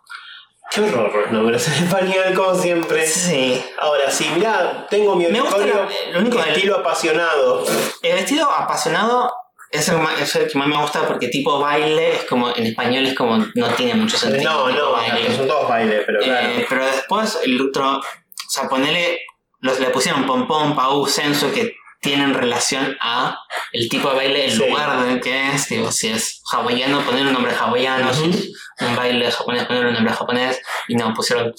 Qué 0.70 0.83
horror 0.83 1.11
los 1.14 1.31
nombres 1.33 1.66
en 1.68 1.85
español, 1.85 2.35
como 2.37 2.55
siempre. 2.55 3.07
Sí. 3.07 3.64
Ahora 3.79 4.11
sí, 4.11 4.31
mira, 4.35 4.87
tengo 4.91 5.14
mi 5.16 5.26
Me 5.26 5.41
gusta 5.41 5.59
la- 5.59 5.89
lo 6.12 6.18
único 6.20 6.37
del- 6.39 6.49
estilo 6.51 6.76
apasionado. 6.76 7.64
El 8.03 8.14
vestido 8.14 8.51
apasionado 8.51 9.33
es 9.70 9.89
el, 9.89 9.97
es 10.20 10.35
el 10.37 10.51
que 10.51 10.59
más 10.59 10.68
me 10.68 10.76
gusta 10.76 11.07
porque 11.09 11.29
tipo 11.29 11.59
baile 11.59 12.16
es 12.16 12.24
como, 12.24 12.55
en 12.55 12.66
español 12.66 13.07
es 13.07 13.14
como, 13.14 13.39
no 13.55 13.66
tiene 13.76 13.95
mucho 13.95 14.18
sentido. 14.18 14.68
No, 14.68 14.76
no, 14.76 14.93
baile. 14.93 15.35
son 15.35 15.49
todos 15.49 15.68
bailes, 15.68 16.03
pero 16.05 16.20
claro. 16.20 16.49
Eh, 16.49 16.66
pero 16.68 16.85
después 16.85 17.39
el 17.45 17.61
otro, 17.62 17.97
o 17.97 18.03
sea, 18.51 18.68
ponele, 18.68 19.20
los, 19.61 19.81
le 19.81 19.89
pusieron 19.89 20.26
pompón, 20.26 20.76
pau, 20.76 21.07
sensu, 21.07 21.51
que 21.51 21.74
tienen 22.01 22.32
relación 22.34 22.96
a 23.01 23.38
el 23.72 23.88
tipo 23.88 24.09
de 24.11 24.14
baile, 24.16 24.44
el 24.46 24.53
Sí. 24.53 24.59
lugar 24.59 25.05
de 25.05 25.20
que 25.20 25.49
es, 25.53 25.68
digo, 25.68 25.90
si 25.90 26.09
es 26.09 26.40
hawaiano, 26.53 27.01
poner 27.03 27.26
un 27.26 27.32
nombre 27.32 27.53
hawaiano, 27.53 28.14
si 28.14 28.30
es 28.30 28.53
un 28.80 28.94
baile 28.96 29.30
japonés, 29.30 29.64
poner 29.64 29.86
un 29.86 29.94
nombre 29.94 30.12
japonés, 30.14 30.61
y 30.86 30.94
no, 30.94 31.12
pusieron 31.12 31.53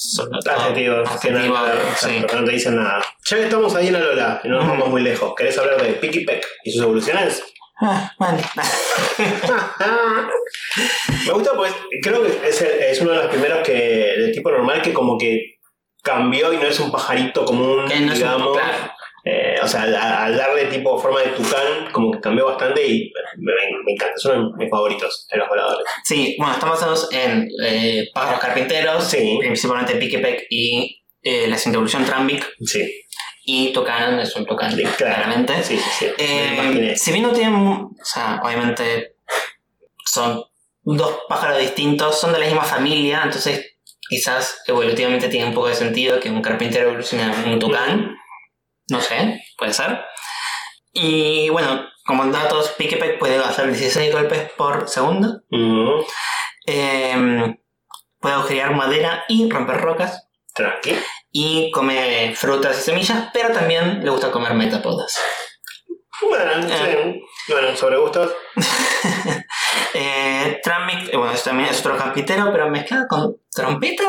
Adjetivos, 0.50 1.10
que 1.20 1.30
adjetivo, 1.30 1.54
nada, 1.56 1.96
sí. 1.98 2.26
no 2.34 2.44
te 2.46 2.52
dicen 2.52 2.76
nada. 2.78 3.04
Ya 3.30 3.38
que 3.38 3.44
estamos 3.44 3.76
ahí 3.76 3.88
en 3.88 3.94
la 3.94 4.00
Lola, 4.00 4.42
y 4.44 4.48
no 4.48 4.58
nos 4.60 4.68
vamos 4.70 4.90
muy 4.90 5.02
lejos, 5.02 5.34
¿querés 5.36 5.58
hablar 5.58 5.82
de 5.82 5.94
Picky 5.94 6.22
Peck 6.26 6.46
y 6.64 6.72
sus 6.72 6.84
evoluciones? 6.84 7.44
Ah. 7.82 8.12
Me 11.26 11.34
gusta 11.34 11.52
pues, 11.56 11.74
creo 12.02 12.24
que 12.24 12.48
es, 12.48 12.62
el- 12.62 12.80
es 12.82 13.02
uno 13.02 13.12
de 13.12 13.18
los 13.18 13.28
primeros 13.28 13.60
que, 13.66 13.74
de 13.74 14.32
tipo 14.34 14.52
normal 14.52 14.82
que 14.82 14.94
como 14.94 15.18
que 15.18 15.58
cambió 16.04 16.52
y 16.54 16.58
no 16.58 16.64
es 16.64 16.80
un 16.80 16.92
pajarito 16.92 17.46
común, 17.46 17.86
no 17.86 17.92
es 17.92 18.00
un- 18.02 18.14
digamos. 18.14 18.58
claro. 18.58 18.92
Eh, 19.24 19.58
o 19.62 19.68
sea, 19.68 19.84
al, 19.84 20.38
darle 20.38 20.66
tipo 20.66 20.98
forma 21.00 21.22
de 21.22 21.30
tucán, 21.30 21.92
como 21.92 22.12
que 22.12 22.20
cambió 22.20 22.46
bastante 22.46 22.86
y 22.86 23.12
me, 23.38 23.52
encanta, 23.92 24.16
de 24.32 24.64
mis 24.64 24.70
favoritos 24.70 25.28
de 25.32 25.38
los 25.38 25.48
voladores. 25.50 25.86
Sí, 26.04 26.36
bueno, 26.38 26.54
estamos 26.54 26.80
basados 26.80 27.10
en 27.12 27.50
eh, 27.64 28.10
pájaros 28.14 28.40
carpinteros, 28.40 29.04
Sí. 29.06 29.38
principalmente 29.40 29.96
Piquepec 29.96 30.48
y 30.50 31.02
eh, 31.22 31.48
la 31.48 31.58
evolución 31.58 32.06
Trambic, 32.06 32.48
Sí, 32.66 33.06
y 33.44 33.74
Tucán 33.74 34.20
es 34.20 34.36
un 34.36 34.46
Tucán, 34.46 34.76
sí, 34.76 34.84
claramente. 34.98 35.64
Sí, 35.64 35.78
sí, 35.78 35.90
sí. 35.98 36.06
Eh, 36.18 36.94
si 36.96 37.12
bien 37.12 37.24
no 37.24 37.32
tienen, 37.32 37.56
o 37.56 37.92
sea, 38.04 38.40
obviamente 38.44 39.16
son 40.06 40.44
dos 40.84 41.20
pájaros 41.28 41.60
distintos, 41.60 42.20
son 42.20 42.32
de 42.32 42.40
la 42.40 42.46
misma 42.46 42.64
familia, 42.64 43.22
entonces 43.24 43.76
quizás 44.08 44.62
evolutivamente 44.66 45.30
tiene 45.30 45.48
un 45.48 45.54
poco 45.54 45.68
de 45.68 45.76
sentido 45.76 46.20
que 46.20 46.30
un 46.30 46.42
carpintero 46.42 46.90
evolucione 46.90 47.24
en 47.24 47.54
un 47.54 47.60
tucán. 47.60 48.16
No 48.90 49.02
sé, 49.02 49.42
puede 49.58 49.74
ser. 49.74 50.04
Y 50.94 51.50
bueno, 51.50 51.88
como 52.06 52.26
datos, 52.28 52.70
Piquepec 52.78 53.20
puede 53.20 53.38
hacer 53.38 53.68
16 53.72 54.12
golpes 54.14 54.52
por 54.58 54.90
segundo. 54.90 55.42
Mm, 55.52 56.02
eh, 56.68 57.56
puede 58.20 58.36
agujerear 58.36 58.74
madera 58.76 59.24
y 59.28 59.50
romper 59.50 59.78
rocas. 59.82 60.26
tranqui. 60.56 60.98
Y 61.32 61.70
come 61.72 62.34
frutas 62.36 62.80
y 62.80 62.82
semillas, 62.82 63.30
pero 63.34 63.54
también 63.54 64.04
le 64.04 64.10
gusta 64.10 64.32
comer 64.32 64.54
metapodas. 64.56 65.18
Bueno, 66.22 66.68
Eh. 66.68 67.22
sí. 67.48 67.54
Bueno, 67.54 67.76
sobre 67.78 67.98
gustos. 67.98 68.34
Eh, 69.94 70.60
Tramic, 70.64 71.12
eh, 71.14 71.18
bueno, 71.18 71.34
eso 71.34 71.46
también 71.46 71.70
es 71.70 71.80
otro 71.80 71.98
carpintero, 71.98 72.52
pero 72.52 72.70
mezclado 72.70 73.08
con 73.08 73.36
trompeta. 73.52 74.04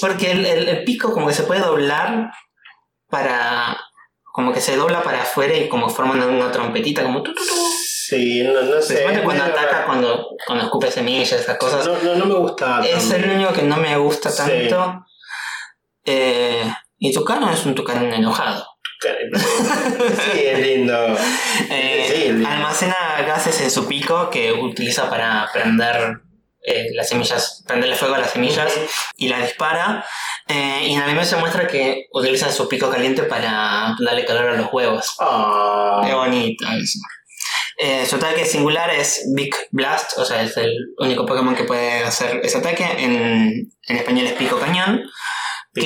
Porque 0.00 0.30
el, 0.32 0.44
el- 0.46 0.68
el 0.68 0.84
pico 0.84 1.12
como 1.12 1.28
que 1.28 1.34
se 1.34 1.44
puede 1.44 1.60
doblar 1.60 2.30
para... 3.08 3.76
Como 4.32 4.52
que 4.52 4.60
se 4.60 4.76
dobla 4.76 5.02
para 5.02 5.22
afuera 5.22 5.54
y 5.56 5.68
como 5.68 5.88
forma 5.88 6.12
una, 6.12 6.52
trompetita, 6.52 7.02
como... 7.02 7.22
tu, 7.22 7.34
tu, 7.34 7.44
tu. 7.44 7.54
Sí, 8.08 8.42
no, 8.42 8.60
no 8.62 8.80
sé. 8.80 9.04
Cuando 9.24 9.44
ataca, 9.44 9.84
cuando, 9.84 10.28
cuando 10.46 10.64
escupe 10.64 10.90
semillas, 10.90 11.32
esas 11.32 11.58
cosas. 11.58 11.86
No, 11.86 11.96
no, 12.02 12.14
no 12.14 12.24
me 12.26 12.34
gusta. 12.34 12.80
es 12.84 13.08
tanto. 13.08 13.16
el 13.26 13.30
único 13.36 13.52
que 13.52 13.62
no 13.62 13.76
me 13.76 13.96
gusta 13.96 14.30
Sí. 14.30 14.36
tanto. 14.68 15.04
Eh, 16.04 16.72
y 16.98 17.12
Tucano 17.12 17.50
es 17.50 17.66
un 17.66 17.74
Tucano 17.74 18.12
enojado. 18.14 18.64
Sí, 19.00 20.40
es 20.44 20.58
lindo. 20.58 20.94
Eh, 21.70 22.06
Sí, 22.08 22.22
el- 22.28 22.46
almacena 22.46 22.96
gases 23.26 23.60
en 23.60 23.70
su 23.70 23.86
pico 23.86 24.30
que 24.30 24.52
utiliza 24.52 25.10
para 25.10 25.48
prender 25.52 26.20
eh, 26.68 26.90
las 26.94 27.08
semillas, 27.08 27.64
prenderle 27.66 27.96
fuego 27.96 28.14
a 28.14 28.18
las 28.18 28.32
semillas 28.32 28.72
y 29.16 29.28
las 29.28 29.42
dispara. 29.42 30.04
Eh, 30.46 30.86
y 30.88 30.94
en 30.94 31.02
anime 31.02 31.24
se 31.24 31.36
muestra 31.36 31.66
que 31.66 32.06
utiliza 32.12 32.50
su 32.50 32.68
pico 32.68 32.90
caliente 32.90 33.22
para 33.24 33.94
darle 33.98 34.24
calor 34.24 34.48
a 34.48 34.56
los 34.56 34.72
huevos. 34.72 35.14
Ah. 35.20 36.02
Qué 36.06 36.14
bonito 36.14 36.66
eso. 36.66 36.98
Eh, 37.80 38.04
su 38.06 38.16
ataque 38.16 38.44
singular 38.44 38.90
es 38.90 39.30
Big 39.36 39.54
Blast, 39.70 40.18
o 40.18 40.24
sea, 40.24 40.42
es 40.42 40.56
el 40.56 40.74
único 40.98 41.24
Pokémon 41.24 41.54
que 41.54 41.64
puede 41.64 42.02
hacer 42.02 42.40
ese 42.42 42.58
ataque. 42.58 42.84
En, 42.98 43.70
en 43.86 43.96
español 43.96 44.26
es 44.26 44.32
Pico 44.32 44.58
Cañón. 44.58 45.02
Ok. 45.76 45.84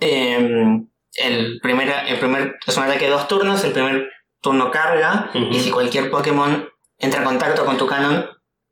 Eh, 0.00 0.80
el, 1.14 1.60
primer, 1.60 1.92
el 2.08 2.18
primer 2.18 2.56
es 2.66 2.76
un 2.76 2.82
ataque 2.84 3.04
de 3.04 3.10
dos 3.10 3.28
turnos. 3.28 3.62
El 3.64 3.72
primer 3.72 4.08
turno 4.40 4.70
carga. 4.70 5.30
Y 5.34 5.60
si 5.60 5.70
cualquier 5.70 6.10
Pokémon 6.10 6.68
entra 6.98 7.20
en 7.20 7.26
contacto 7.26 7.64
con 7.64 7.78
tu 7.78 7.86
canon, 7.86 8.28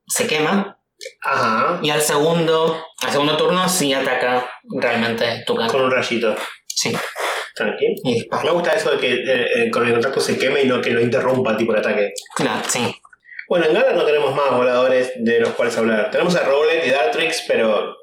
se 0.09 0.26
quema. 0.26 0.78
Ajá. 1.22 1.78
Y 1.82 1.90
al 1.90 2.00
segundo, 2.02 2.84
al 3.02 3.11
segundo 3.12 3.36
turno 3.36 3.68
sí 3.68 3.92
ataca 3.94 4.50
realmente 4.80 5.44
Tucan. 5.46 5.68
Con 5.68 5.82
un 5.82 5.90
rayito. 5.90 6.34
Sí. 6.66 6.96
Tranquilo. 7.54 7.92
Y 8.04 8.14
dispara. 8.14 8.44
Me 8.44 8.50
gusta 8.50 8.72
eso 8.72 8.90
de 8.92 8.98
que 8.98 9.12
eh, 9.14 9.46
eh, 9.66 9.70
con 9.70 9.86
el 9.86 9.92
contacto 9.92 10.20
se 10.20 10.38
queme 10.38 10.62
y 10.62 10.66
no 10.66 10.80
que 10.80 10.90
lo 10.90 11.00
interrumpa 11.00 11.56
tipo 11.56 11.72
el 11.72 11.78
ataque. 11.80 12.12
Claro, 12.34 12.62
sí. 12.68 12.94
Bueno, 13.48 13.66
en 13.66 13.74
Gala 13.74 13.92
no 13.92 14.04
tenemos 14.04 14.34
más 14.34 14.50
voladores 14.50 15.12
de 15.16 15.40
los 15.40 15.50
cuales 15.50 15.76
hablar. 15.78 16.11
Tenemos 16.11 16.34
a 16.36 16.42
Rowlet 16.42 16.86
y 16.86 16.90
Dartrix, 16.90 17.44
pero 17.48 17.96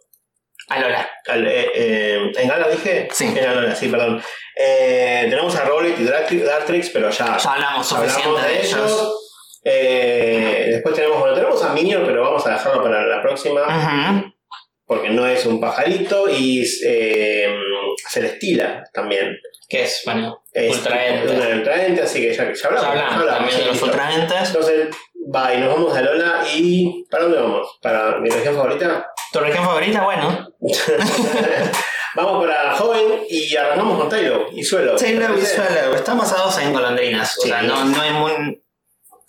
Alola. 0.70 1.08
al- 1.28 1.47
eh, 1.47 1.72
eh, 1.76 2.32
en 2.38 2.47
Gala 2.49 2.68
dije. 2.70 3.08
Sí. 3.12 3.34
En 3.38 3.45
Alola, 3.45 3.76
sí, 3.76 3.88
perdón. 3.89 4.22
Tenemos 4.58 5.56
a 5.56 5.66
Rowlet 5.66 5.99
y 5.99 6.03
Dartrix, 6.06 6.45
Dartrix, 6.45 6.89
pero 6.89 7.10
ya, 7.10 7.38
Ya 7.38 7.53
hablamos 7.53 7.86
suficiente 7.88 8.24
hablamos 8.24 8.41
de 8.41 8.47
de 8.49 8.60
ellos. 8.60 8.74
ellos. 8.74 9.25
Eh, 9.68 10.68
después 10.74 10.93
tenemos, 10.93 11.20
bueno, 11.20 11.34
tenemos 11.34 11.61
a 11.63 11.74
Minion, 11.74 12.03
pero 12.05 12.22
vamos 12.22 12.45
a 12.45 12.51
dejarlo 12.51 12.84
para 12.84 13.05
la 13.05 13.22
próxima. 13.22 14.32
Porque 14.86 15.09
no 15.09 15.26
es 15.26 15.45
un 15.47 15.59
pajarito 15.59 16.30
y 16.30 16.63
eh, 16.86 17.51
Celestila 18.07 18.84
también. 18.93 19.36
Que 19.68 19.84
es, 19.84 20.03
bueno, 20.05 20.43
Es 20.53 20.78
ultraente. 20.78 21.34
una 21.34 21.47
ultraente, 21.55 22.03
así 22.03 22.22
que 22.22 22.32
ya, 22.32 22.53
ya 22.53 22.68
hablamos. 22.68 22.93
Ya 22.93 23.07
hablamos 23.07 23.11
hablamos, 23.13 23.38
también 23.38 23.57
de 23.57 23.66
los 23.66 23.82
ultraentes. 23.82 24.47
Entonces, 24.49 24.88
va 25.36 25.53
y 25.55 25.59
nos 25.59 25.74
vamos 25.74 25.97
a 25.97 26.01
Lola 26.01 26.43
y 26.55 27.03
¿para 27.09 27.24
dónde 27.24 27.39
vamos? 27.39 27.80
¿Para 27.82 28.20
mi 28.20 28.30
región 28.30 28.55
favorita? 28.55 29.07
¿Tu 29.34 29.39
región 29.39 29.66
favorita? 29.66 30.03
Bueno. 30.03 30.49
vamos 32.16 32.45
para 32.45 32.76
joven 32.76 33.24
y 33.28 33.55
arrancamos 33.55 33.99
con 33.99 34.09
Taylor 34.09 34.47
y 34.53 34.63
suelo. 34.63 34.95
Taylor 34.95 35.32
y 35.32 35.34
¿Parece? 35.34 35.55
Swallow. 35.55 35.95
Están 35.95 36.18
basados 36.20 36.59
en 36.59 36.72
golondrinas. 36.72 37.38
O 37.39 37.41
sea, 37.41 37.63
no, 37.63 37.86
no 37.86 38.01
hay 38.01 38.11
muy... 38.11 38.61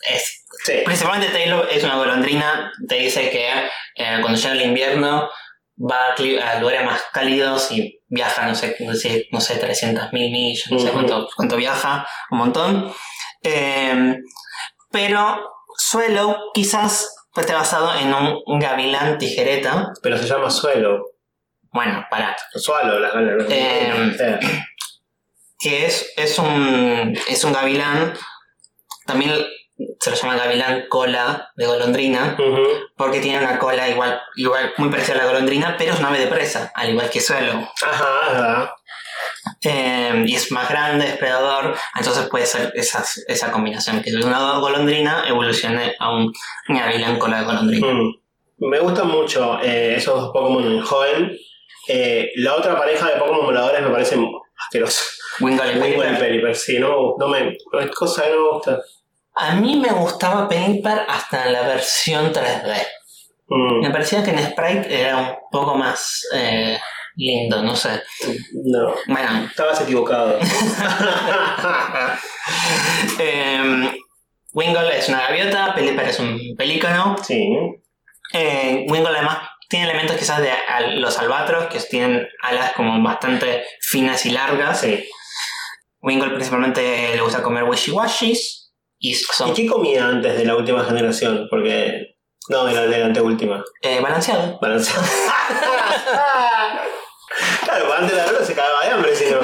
Es, 0.08 0.44
Sí. 0.64 0.82
principalmente 0.84 1.28
Taylor 1.32 1.68
es 1.70 1.84
una 1.84 1.96
golondrina. 1.96 2.72
Te 2.88 2.96
dice 2.96 3.30
que 3.30 3.48
eh, 3.48 4.18
cuando 4.20 4.38
llega 4.38 4.54
el 4.54 4.62
invierno 4.62 5.28
va 5.78 6.14
a, 6.16 6.58
lugares 6.58 6.84
más 6.84 7.02
cálidos 7.12 7.70
y 7.70 8.00
viaja, 8.08 8.46
no 8.46 8.54
sé, 8.54 8.76
no 8.80 8.94
sé, 8.94 9.28
no 9.30 9.40
sé 9.40 9.60
300.000 9.60 10.10
millas, 10.10 10.70
no 10.70 10.78
sé 10.78 10.90
cuánto, 10.90 11.28
cuánto 11.36 11.56
viaja, 11.56 12.06
un 12.30 12.38
montón. 12.38 12.92
Eh, 13.42 14.16
pero 14.90 15.52
Suelo 15.76 16.38
quizás 16.54 17.14
esté 17.36 17.52
basado 17.52 17.94
en 17.98 18.12
un, 18.14 18.58
gavilán 18.58 19.18
tijereta. 19.18 19.92
Pero 20.02 20.16
se 20.16 20.26
llama 20.26 20.50
suelo. 20.50 21.04
Bueno, 21.70 22.06
para 22.10 22.34
Suelo, 22.54 22.98
las 22.98 23.12
ganas. 23.12 23.44
Eh, 23.50 24.38
que 25.58 25.86
es, 25.86 26.12
es 26.16 26.38
un 26.38 27.18
es 27.28 27.44
un 27.44 27.52
gavilán 27.52 28.14
también 29.06 29.32
se 30.00 30.10
lo 30.10 30.16
llama 30.16 30.36
gavilán 30.36 30.84
cola 30.88 31.50
de 31.56 31.66
golondrina 31.66 32.36
porque 32.96 33.20
tiene 33.20 33.38
una 33.44 33.58
cola 33.58 33.88
igual 33.88 34.20
igual 34.36 34.72
muy 34.78 34.88
parecida 34.88 35.14
a 35.16 35.18
la 35.18 35.26
golondrina 35.26 35.74
pero 35.78 35.92
es 35.92 35.98
un 36.00 36.06
ave 36.06 36.18
de 36.20 36.26
presa 36.28 36.72
al 36.74 36.90
igual 36.90 37.10
que 37.10 37.20
suelo 37.20 37.52
Ajá, 37.84 38.08
ajá. 38.30 38.74
Eh, 39.62 40.24
y 40.26 40.34
es 40.34 40.50
más 40.52 40.68
grande 40.68 41.06
depredador 41.06 41.74
entonces 41.96 42.26
puede 42.28 42.46
ser 42.46 42.72
esas- 42.74 43.22
esa 43.28 43.50
combinación 43.52 44.02
que 44.02 44.10
una 44.14 44.58
golondrina 44.58 45.24
evolucione 45.28 45.94
a 45.98 46.10
un 46.10 46.32
gavilán 46.68 47.18
cola 47.18 47.38
de 47.40 47.44
golondrina 47.44 47.86
Mm. 47.92 48.14
Me 48.58 48.78
gustan 48.80 49.08
mucho 49.08 49.58
eh, 49.62 49.96
esos 49.96 50.18
dos 50.18 50.30
Pokémon 50.32 50.64
en 50.64 50.80
joven. 50.80 51.36
Eh, 51.88 52.30
la 52.36 52.54
otra 52.54 52.74
pareja 52.78 53.06
de 53.10 53.16
Pokémon 53.16 53.44
voladores 53.44 53.82
me 53.82 53.90
parece 53.90 54.16
asquerosa. 54.58 55.02
Wingull 55.40 55.66
y 56.50 56.54
sí, 56.54 56.78
no, 56.78 57.16
no 57.18 57.28
me. 57.28 57.54
no 57.70 57.80
Es 57.80 57.90
cosa 57.90 58.24
que 58.24 58.30
no 58.30 58.36
me 58.44 58.48
gusta. 58.52 58.80
A 59.36 59.54
mí 59.54 59.76
me 59.76 59.90
gustaba 59.92 60.48
Pelipper 60.48 61.02
hasta 61.08 61.46
en 61.46 61.52
la 61.52 61.62
versión 61.62 62.32
3D 62.32 62.74
Mm, 63.48 63.80
Me 63.82 63.90
parecía 63.90 64.24
que 64.24 64.32
en 64.32 64.40
Sprite 64.40 65.00
era 65.02 65.16
un 65.18 65.28
poco 65.52 65.76
más 65.76 66.26
eh, 66.34 66.76
lindo, 67.14 67.62
no 67.62 67.76
sé. 67.76 68.02
no, 68.64 68.92
Bueno, 69.06 69.46
estabas 69.46 69.80
equivocado. 69.82 70.40
eh, 73.20 73.92
Wingull 74.52 74.90
es 74.90 75.08
una 75.08 75.22
gaviota, 75.28 75.74
Pelipper 75.74 76.08
es 76.08 76.18
un 76.18 76.38
pelícano. 76.56 77.16
sí. 77.22 77.48
Eh, 78.32 78.84
Wingull 78.88 79.14
además 79.14 79.38
tiene 79.68 79.84
elementos 79.84 80.16
quizás 80.16 80.40
de 80.42 80.50
los 80.96 81.16
albatros, 81.18 81.66
que 81.66 81.78
tienen 81.80 82.26
alas 82.42 82.72
como 82.72 83.00
bastante 83.02 83.64
finas 83.80 84.26
y 84.26 84.30
largas. 84.30 84.80
sí. 84.80 85.08
Wingull 86.02 86.34
principalmente 86.34 87.14
le 87.14 87.20
gusta 87.20 87.42
comer 87.42 87.64
wishy-washis. 87.64 88.65
Y 88.98 89.14
son 89.14 89.50
¿Y 89.50 89.54
qué 89.54 89.66
comía 89.66 90.06
antes 90.08 90.36
de 90.38 90.44
la 90.44 90.56
última 90.56 90.84
generación? 90.84 91.46
Porque. 91.50 92.16
No, 92.48 92.64
de 92.64 92.72
la, 92.74 92.86
de 92.86 92.98
la 92.98 93.06
anteúltima. 93.06 93.62
eh, 93.82 94.00
balanceados. 94.00 94.58
Balanceado. 94.60 95.02
claro, 97.64 97.92
antes 97.92 98.10
de 98.12 98.16
la 98.18 98.26
hora 98.26 98.44
se 98.44 98.54
cagaba 98.54 98.84
de 98.84 98.90
hambre, 98.90 99.14
si 99.14 99.24
no. 99.30 99.40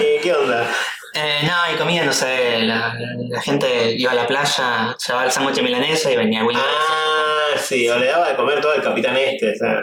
Eh, 0.00 0.20
¿Qué 0.22 0.32
onda? 0.32 0.66
Eh, 1.14 1.40
no, 1.44 1.74
y 1.74 1.78
comida, 1.78 2.04
no 2.04 2.12
sé, 2.12 2.60
la, 2.62 2.92
la- 2.94 3.14
la 3.28 3.40
gente 3.40 3.92
iba 3.92 4.12
a 4.12 4.14
la 4.14 4.26
playa, 4.26 4.96
llevaba 5.06 5.24
el 5.24 5.30
sándwich 5.30 5.62
milanesa 5.62 6.10
y 6.10 6.16
venía 6.16 6.44
Wingull. 6.44 6.64
Ah, 6.66 7.56
sí, 7.56 7.88
o 7.88 7.98
le 7.98 8.06
daba 8.06 8.28
de 8.30 8.36
comer 8.36 8.60
todo 8.60 8.74
el 8.74 8.82
capitán 8.82 9.16
este. 9.16 9.52
O 9.52 9.56
sea, 9.56 9.80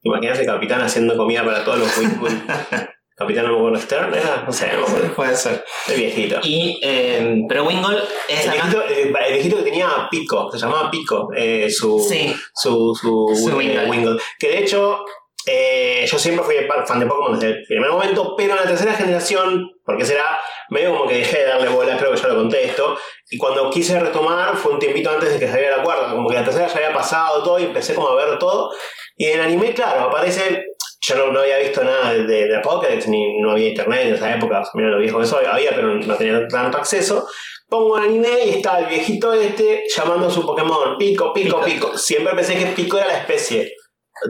¿te 0.00 0.08
imaginas 0.08 0.38
el 0.38 0.46
capitán 0.46 0.80
haciendo 0.80 1.16
comida 1.16 1.44
para 1.44 1.64
todos 1.64 1.78
los 1.80 1.98
Wingull? 1.98 2.30
Capitán 3.18 3.46
acuerdo 3.46 3.80
Stern, 3.80 4.14
¿era? 4.14 4.44
No 4.46 4.52
sé. 4.52 4.70
Puede 5.16 5.34
ser. 5.34 5.64
El 5.88 5.96
viejito. 5.96 6.38
Y, 6.44 6.78
eh, 6.80 7.42
pero 7.48 7.64
Wingull 7.64 8.00
es 8.28 8.44
El 8.44 8.52
viejito, 8.52 8.82
el, 8.84 9.16
el 9.16 9.32
viejito 9.32 9.56
que 9.56 9.62
tenía 9.64 9.88
Pico, 10.08 10.48
se 10.52 10.58
llamaba 10.58 10.88
Pico, 10.88 11.28
eh, 11.36 11.68
su, 11.68 11.98
Sí, 11.98 12.32
su, 12.54 12.94
su, 12.94 13.34
Su 13.34 13.60
eh. 13.60 14.16
Que 14.38 14.48
de 14.48 14.58
hecho, 14.60 15.04
eh, 15.46 16.06
yo 16.08 16.16
siempre 16.16 16.44
fui 16.44 16.54
fan 16.86 17.00
de 17.00 17.06
Pokémon 17.06 17.32
desde 17.40 17.56
el 17.56 17.64
primer 17.64 17.90
momento, 17.90 18.34
pero 18.36 18.52
en 18.52 18.60
la 18.60 18.68
tercera 18.68 18.92
generación, 18.94 19.68
porque 19.84 20.04
será 20.04 20.38
medio 20.70 20.92
como 20.92 21.08
que 21.08 21.14
dejé 21.16 21.38
de 21.38 21.46
darle 21.46 21.70
bola, 21.70 21.96
creo 21.98 22.12
que 22.12 22.20
ya 22.20 22.28
lo 22.28 22.36
conté 22.36 22.66
esto, 22.66 22.96
y 23.30 23.36
cuando 23.36 23.68
quise 23.68 23.98
retomar 23.98 24.56
fue 24.56 24.72
un 24.72 24.78
tiempito 24.78 25.10
antes 25.10 25.32
de 25.32 25.38
que 25.40 25.48
saliera 25.48 25.78
la 25.78 25.82
cuarta, 25.82 26.10
como 26.14 26.28
que 26.28 26.36
la 26.36 26.44
tercera 26.44 26.68
ya 26.68 26.76
había 26.76 26.92
pasado 26.92 27.42
todo 27.42 27.58
y 27.58 27.64
empecé 27.64 27.94
como 27.94 28.08
a 28.08 28.14
ver 28.14 28.38
todo, 28.38 28.70
y 29.16 29.24
en 29.24 29.40
el 29.40 29.46
anime, 29.46 29.74
claro, 29.74 30.02
aparece... 30.02 30.64
Yo 31.08 31.16
no, 31.16 31.32
no 31.32 31.40
había 31.40 31.56
visto 31.58 31.82
nada 31.82 32.12
de, 32.12 32.24
de, 32.24 32.58
Pokédex, 32.60 33.08
ni 33.08 33.40
no 33.40 33.52
había 33.52 33.68
internet 33.68 34.08
en 34.08 34.14
esa 34.14 34.34
época, 34.34 34.62
mira 34.74 34.90
lo 34.90 34.98
viejo 34.98 35.18
que 35.18 35.24
soy, 35.24 35.46
había, 35.46 35.70
pero 35.70 35.94
no 35.94 36.16
tenía 36.16 36.46
tanto 36.48 36.76
acceso. 36.76 37.26
Pongo 37.66 37.96
el 37.96 38.04
anime 38.04 38.44
y 38.44 38.50
está 38.50 38.78
el 38.78 38.86
viejito 38.86 39.32
este 39.32 39.84
llamando 39.88 40.26
a 40.26 40.30
su 40.30 40.44
Pokémon, 40.44 40.98
Pico, 40.98 41.32
Pico, 41.32 41.62
Pico. 41.62 41.86
Pico. 41.86 41.98
Siempre 41.98 42.34
pensé 42.34 42.58
que 42.58 42.66
Pico 42.66 42.98
era 42.98 43.06
la 43.06 43.18
especie. 43.20 43.72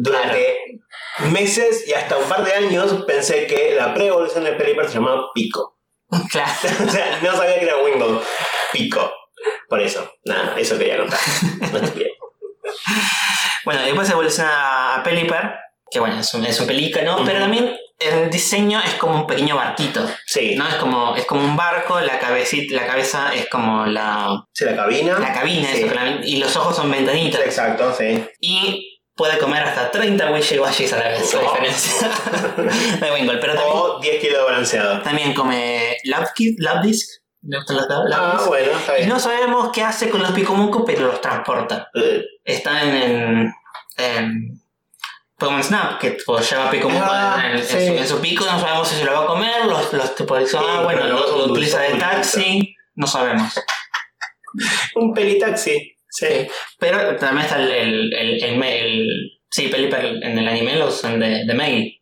Durante 0.00 0.56
meses 1.32 1.88
y 1.88 1.94
hasta 1.94 2.16
un 2.16 2.28
par 2.28 2.44
de 2.44 2.52
años 2.52 3.04
pensé 3.06 3.46
que 3.46 3.74
la 3.74 3.92
pre-evolución 3.92 4.44
del 4.44 4.56
Pelipper 4.56 4.86
se 4.86 4.94
llamaba 4.94 5.30
Pico. 5.34 5.78
claro. 6.30 6.50
o 6.86 6.90
sea, 6.90 7.18
no 7.22 7.32
sabía 7.32 7.58
que 7.58 7.64
era 7.64 7.82
Wingull. 7.82 8.20
Pico. 8.72 9.12
Por 9.68 9.80
eso, 9.80 10.12
nada, 10.24 10.54
eso 10.56 10.78
quería 10.78 10.98
contar. 10.98 11.18
No. 11.72 11.80
Bueno, 13.64 13.82
después 13.82 14.08
evoluciona 14.08 14.96
a 14.96 15.02
Pelipper, 15.02 15.50
que 15.90 16.00
bueno, 16.00 16.20
es 16.20 16.32
un, 16.34 16.44
es 16.44 16.58
un 16.60 16.66
pelícano, 16.66 17.18
pero 17.24 17.40
también 17.40 17.76
el 17.98 18.30
diseño 18.30 18.80
es 18.84 18.94
como 18.94 19.14
un 19.14 19.26
pequeño 19.26 19.56
barquito. 19.56 20.06
Sí, 20.26 20.54
¿no? 20.56 20.68
Es 20.68 20.74
como, 20.76 21.16
es 21.16 21.24
como 21.24 21.42
un 21.42 21.56
barco, 21.56 21.98
la 22.00 22.18
cabecita, 22.18 22.74
la 22.76 22.86
cabeza 22.86 23.34
es 23.34 23.48
como 23.48 23.86
la, 23.86 24.44
sí, 24.52 24.64
la 24.64 24.76
cabina. 24.76 25.18
la 25.18 25.32
cabina, 25.32 25.68
Sí. 25.72 25.82
eso, 25.82 25.94
la- 25.94 26.20
y 26.24 26.36
los 26.36 26.54
ojos 26.56 26.76
son 26.76 26.90
ventanitas. 26.90 27.40
Exacto, 27.40 27.92
sí. 27.96 28.24
Y 28.40 29.00
puede 29.16 29.36
comer 29.38 29.64
hasta 29.64 29.90
30 29.90 30.30
wishy 30.30 30.58
washis 30.60 30.92
a 30.92 30.98
la 30.98 31.08
vez, 31.08 31.34
a 31.34 31.38
Oh. 31.38 31.42
diferencia 31.42 32.08
de 33.00 33.10
Wingull. 33.12 33.40
Pero 33.40 33.54
también, 33.54 33.76
O 33.76 33.98
10 34.00 34.20
kilos 34.20 34.38
de 34.38 34.44
balanceado. 34.44 35.02
también 35.02 35.34
come 35.34 35.96
Labkit, 36.04 36.60
Labdisc. 36.60 37.18
¿Le 37.42 37.56
gustan 37.56 37.76
los 37.78 37.86
Lab- 37.88 38.04
Ah, 38.12 38.44
bueno, 38.46 38.72
está 38.78 38.98
y 39.00 39.06
no 39.06 39.18
sabemos 39.18 39.70
qué 39.72 39.82
hace 39.82 40.08
con 40.10 40.20
los 40.22 40.32
Picomuco, 40.32 40.84
pero 40.84 41.06
los 41.08 41.20
transporta. 41.20 41.88
Eh, 41.94 42.22
Están 42.44 42.88
en, 42.94 43.52
en 43.96 44.60
Pokémon 45.38 45.62
Snap, 45.62 45.98
que 46.00 46.16
pues, 46.26 46.50
lleva 46.50 46.70
Picomuco 46.70 47.04
Ah, 47.08 47.42
en, 47.44 47.58
en 47.58 47.64
sí. 47.64 47.86
su, 47.86 47.92
en 47.94 48.08
su 48.08 48.20
pico, 48.20 48.44
no 48.44 48.58
sabemos 48.60 48.88
si 48.88 48.96
se 48.96 49.04
lo 49.04 49.12
va 49.12 49.22
a 49.22 49.26
comer, 49.26 49.64
los, 49.66 49.92
los 49.92 50.14
tipo 50.14 50.36
dicen, 50.36 50.60
Sí, 50.60 50.66
ah, 50.68 50.80
bueno, 50.82 51.06
lo, 51.06 51.44
utiliza 51.46 51.80
de 51.80 51.94
taxi, 51.94 52.74
no 52.96 53.06
sabemos. 53.06 53.52
un 54.96 55.14
pelitaxi. 55.14 55.94
Sí. 56.10 56.48
Pero 56.78 57.16
también 57.16 57.44
está 57.46 57.56
el, 57.62 57.70
el, 57.70 58.12
el, 58.14 58.42
el, 58.44 58.56
ma- 58.56 58.68
el- 58.68 59.38
sí, 59.50 59.68
Pelipper 59.68 60.04
en 60.22 60.38
el 60.38 60.48
anime 60.48 60.76
lo 60.76 60.88
usan 60.88 61.20
de, 61.20 61.44
de 61.44 61.54
mail. 61.54 61.97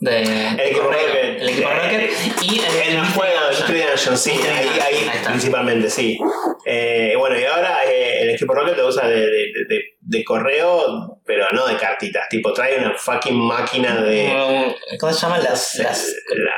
De, 0.00 0.22
El 0.22 0.60
equipo. 0.60 0.82
Rocket. 0.84 1.40
El 1.42 1.48
equipo 1.48 1.68
Rocket. 1.70 2.10
Y 2.42 2.60
el, 2.60 2.96
el 2.98 3.04
juego 3.06 3.32
de 3.42 3.48
Mystery 3.50 3.80
Dungeon, 3.82 4.18
sí, 4.18 4.30
Mystery 4.32 4.50
ahí, 4.50 4.68
ahí 4.80 5.08
ahí 5.12 5.18
principalmente, 5.26 5.90
sí. 5.90 6.18
Eh, 6.64 7.14
bueno, 7.18 7.38
y 7.38 7.44
ahora 7.44 7.78
eh, 7.86 8.22
el 8.22 8.30
equipo 8.30 8.54
Rocket 8.54 8.76
lo 8.76 8.86
usa 8.88 9.08
de, 9.08 9.20
de, 9.20 9.46
de- 9.68 9.84
de 10.00 10.24
correo, 10.24 11.20
pero 11.26 11.46
no 11.52 11.66
de 11.66 11.76
cartitas. 11.76 12.26
Tipo, 12.30 12.52
trae 12.54 12.78
una 12.78 12.94
fucking 12.96 13.34
máquina 13.38 14.00
de. 14.00 14.74
¿Cómo 14.98 15.12
se 15.12 15.20
llaman 15.20 15.42
las, 15.44 15.74
las 15.74 16.14
la 16.34 16.54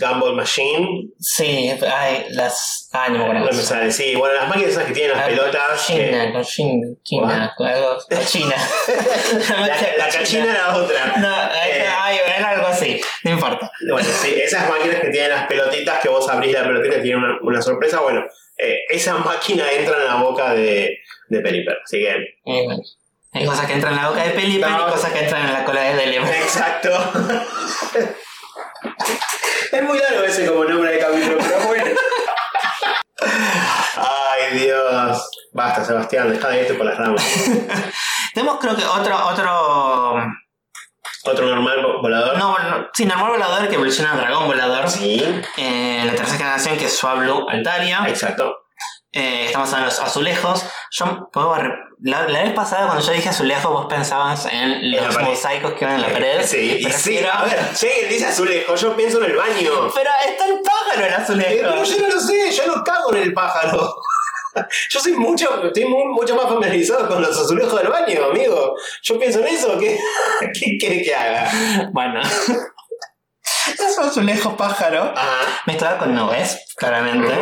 Gumball 0.00 0.34
Machine. 0.36 1.08
Sí, 1.18 1.70
ay, 1.92 2.26
las. 2.30 2.88
Ay, 2.92 3.12
no 3.12 3.18
me 3.18 3.24
acuerdo. 3.24 3.46
No 3.50 3.56
me 3.56 3.62
sale. 3.62 3.90
Sí, 3.92 4.14
bueno, 4.16 4.34
las 4.34 4.48
máquinas 4.48 4.70
esas 4.72 4.84
que 4.84 4.92
tienen 4.92 5.12
las 5.16 5.24
Ah, 5.24 5.28
pelotas. 5.28 5.86
que- 5.86 5.94
China, 6.10 6.32
cochina, 6.32 6.86
China, 7.02 7.54
algo. 7.58 7.98
La, 9.60 9.66
la 9.98 10.08
cachina 10.08 10.50
era 10.50 10.76
otra. 10.76 11.16
No, 11.18 11.28
Eh. 11.64 11.86
ay, 12.00 12.18
era 12.36 12.50
algo 12.50 12.66
así, 12.66 13.00
no 13.24 13.30
importa. 13.32 13.70
Bueno, 13.90 14.08
sí, 14.20 14.34
esas 14.40 14.68
máquinas 14.68 15.00
que 15.00 15.08
tienen 15.08 15.30
las 15.30 15.46
pelotitas 15.46 16.00
que 16.00 16.08
vos 16.08 16.28
abrís 16.28 16.52
la 16.52 16.62
pelotita 16.64 16.96
y 16.98 17.02
tienen 17.02 17.22
una, 17.24 17.38
una 17.42 17.62
sorpresa. 17.62 18.00
Bueno, 18.00 18.24
eh, 18.58 18.78
esa 18.88 19.14
máquina 19.18 19.64
entra 19.72 19.96
en 19.98 20.04
la 20.06 20.14
boca 20.16 20.52
de, 20.54 20.98
de 21.28 21.40
Peliper. 21.40 21.78
Así 21.84 21.98
que. 21.98 22.14
Bueno, 22.44 22.80
hay 23.32 23.46
cosas 23.46 23.66
que 23.66 23.74
entran 23.74 23.94
en 23.94 24.02
la 24.02 24.08
boca 24.08 24.24
de 24.24 24.30
Pelipe 24.30 24.66
No. 24.68 24.88
y 24.88 24.90
cosas 24.92 25.12
que 25.12 25.20
entran 25.20 25.46
en 25.46 25.52
la 25.52 25.64
cola 25.64 25.82
de 25.82 25.94
Delium. 25.96 26.26
Exacto. 26.26 26.90
es 29.72 29.82
muy 29.82 29.98
largo 29.98 30.22
ese 30.24 30.46
como 30.46 30.64
nombre 30.64 30.92
de 30.92 30.98
capítulo, 30.98 31.36
pero 31.38 31.66
bueno. 31.68 31.84
Ay, 33.96 34.58
Dios. 34.58 35.30
Basta, 35.52 35.84
Sebastián, 35.84 36.30
deja 36.32 36.48
de 36.48 36.60
irte 36.62 36.74
por 36.74 36.86
las 36.86 36.96
ramas. 36.98 37.24
Tenemos 38.34 38.58
creo 38.60 38.76
que 38.76 38.84
otro, 38.84 39.16
otro... 39.26 40.16
Otro 41.24 41.46
normal 41.46 41.82
volador. 42.00 42.38
No, 42.38 42.58
no, 42.58 42.88
sí, 42.94 43.04
normal 43.04 43.32
volador 43.32 43.68
que 43.68 43.74
evoluciona 43.74 44.12
a 44.14 44.16
dragón 44.16 44.46
volador. 44.46 44.88
Sí, 44.88 45.22
Eh, 45.58 46.02
la 46.06 46.14
tercera 46.14 46.38
generación 46.38 46.78
que 46.78 46.86
es 46.86 46.96
Suablu 46.96 47.46
Altaria. 47.48 48.06
exacto. 48.08 48.59
Eh, 49.12 49.46
estamos 49.46 49.72
en 49.72 49.84
los 49.84 49.98
azulejos. 49.98 50.64
Yo 50.92 51.28
la, 52.02 52.28
la 52.28 52.42
vez 52.44 52.52
pasada 52.54 52.86
cuando 52.86 53.04
yo 53.04 53.12
dije 53.12 53.28
azulejos 53.28 53.70
vos 53.72 53.86
pensabas 53.86 54.46
en 54.50 54.92
los 54.92 55.20
mosaicos 55.20 55.72
que 55.74 55.84
van 55.84 55.96
en 55.96 56.02
la 56.02 56.08
pared. 56.08 56.42
Sí, 56.46 56.78
y 56.80 56.84
Me 56.84 56.92
sí. 56.92 57.18
A 57.18 57.42
ver, 57.44 57.58
alguien 57.58 58.08
dice 58.08 58.26
azulejo, 58.26 58.74
yo 58.76 58.94
pienso 58.96 59.18
en 59.18 59.30
el 59.30 59.36
baño. 59.36 59.70
Pero 59.94 60.10
está 60.28 60.46
el 60.46 60.60
pájaro 60.62 61.06
Eh, 61.06 61.14
azulejo. 61.14 61.50
Pero 61.70 61.84
yo 61.84 61.98
no 62.08 62.14
lo 62.14 62.20
sé, 62.20 62.52
yo 62.52 62.66
no 62.66 62.84
cago 62.84 63.14
en 63.14 63.22
el 63.22 63.32
pájaro. 63.34 63.94
Yo 64.90 64.98
soy 64.98 65.12
mucho, 65.12 65.64
estoy 65.64 65.84
mu- 65.84 66.12
mucho 66.12 66.34
más 66.34 66.46
familiarizado 66.46 67.06
con 67.08 67.22
los 67.22 67.38
azulejos 67.38 67.80
del 67.80 67.88
baño, 67.88 68.24
amigo. 68.32 68.74
Yo 69.00 69.16
pienso 69.16 69.38
en 69.38 69.46
eso, 69.46 69.78
¿qué, 69.78 69.96
qué 70.60 70.76
quiere 70.76 71.02
que 71.04 71.14
haga? 71.14 71.48
Bueno. 71.92 72.20
es 72.20 73.98
un 73.98 74.04
azulejo 74.06 74.56
pájaro. 74.56 75.12
Ajá. 75.16 75.62
Mezclado 75.66 75.98
con 75.98 76.16
nubes, 76.16 76.58
claramente. 76.76 77.32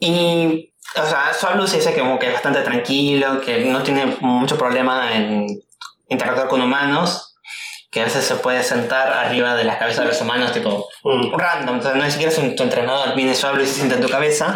Y, 0.00 0.72
o 0.96 1.06
sea, 1.06 1.32
Suablu 1.38 1.66
se 1.66 1.76
dice 1.78 1.92
que 1.94 2.00
como 2.00 2.18
que 2.18 2.26
es 2.28 2.32
bastante 2.32 2.60
tranquilo, 2.62 3.40
que 3.40 3.64
no 3.64 3.82
tiene 3.82 4.16
mucho 4.20 4.56
problema 4.56 5.12
en 5.14 5.46
interactuar 6.08 6.48
con 6.48 6.60
humanos, 6.62 7.34
que 7.90 8.00
a 8.02 8.04
veces 8.04 8.24
se 8.24 8.34
puede 8.36 8.62
sentar 8.62 9.10
arriba 9.12 9.54
de 9.54 9.64
las 9.64 9.78
cabezas 9.78 10.04
de 10.04 10.10
los 10.12 10.20
humanos, 10.20 10.52
tipo 10.52 10.88
Mm. 11.04 11.34
random, 11.36 11.76
entonces 11.76 11.96
no 11.98 12.04
ni 12.04 12.10
siquiera 12.10 12.30
es 12.32 12.38
un, 12.38 12.54
tu 12.54 12.62
entrenador, 12.62 13.14
viene 13.14 13.34
Suablu 13.34 13.62
y 13.62 13.66
se 13.66 13.74
sienta 13.74 13.94
en 13.96 14.02
tu 14.02 14.08
cabeza. 14.08 14.54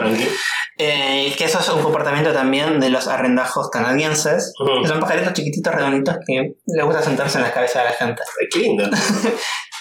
Eh, 0.78 1.34
que 1.36 1.44
eso 1.44 1.60
es 1.60 1.68
un 1.68 1.82
comportamiento 1.82 2.32
también 2.32 2.80
de 2.80 2.88
los 2.90 3.06
arrendajos 3.06 3.68
canadienses, 3.70 4.52
que 4.82 4.88
son 4.88 5.00
pajaritos 5.00 5.32
chiquititos, 5.34 5.74
redonditos, 5.74 6.16
que 6.26 6.54
les 6.66 6.84
gusta 6.84 7.02
sentarse 7.02 7.38
en 7.38 7.44
las 7.44 7.52
cabezas 7.52 7.82
de 7.84 7.90
la 7.90 7.94
gente. 7.96 8.22
Qué 8.52 8.58
lindo. 8.58 8.84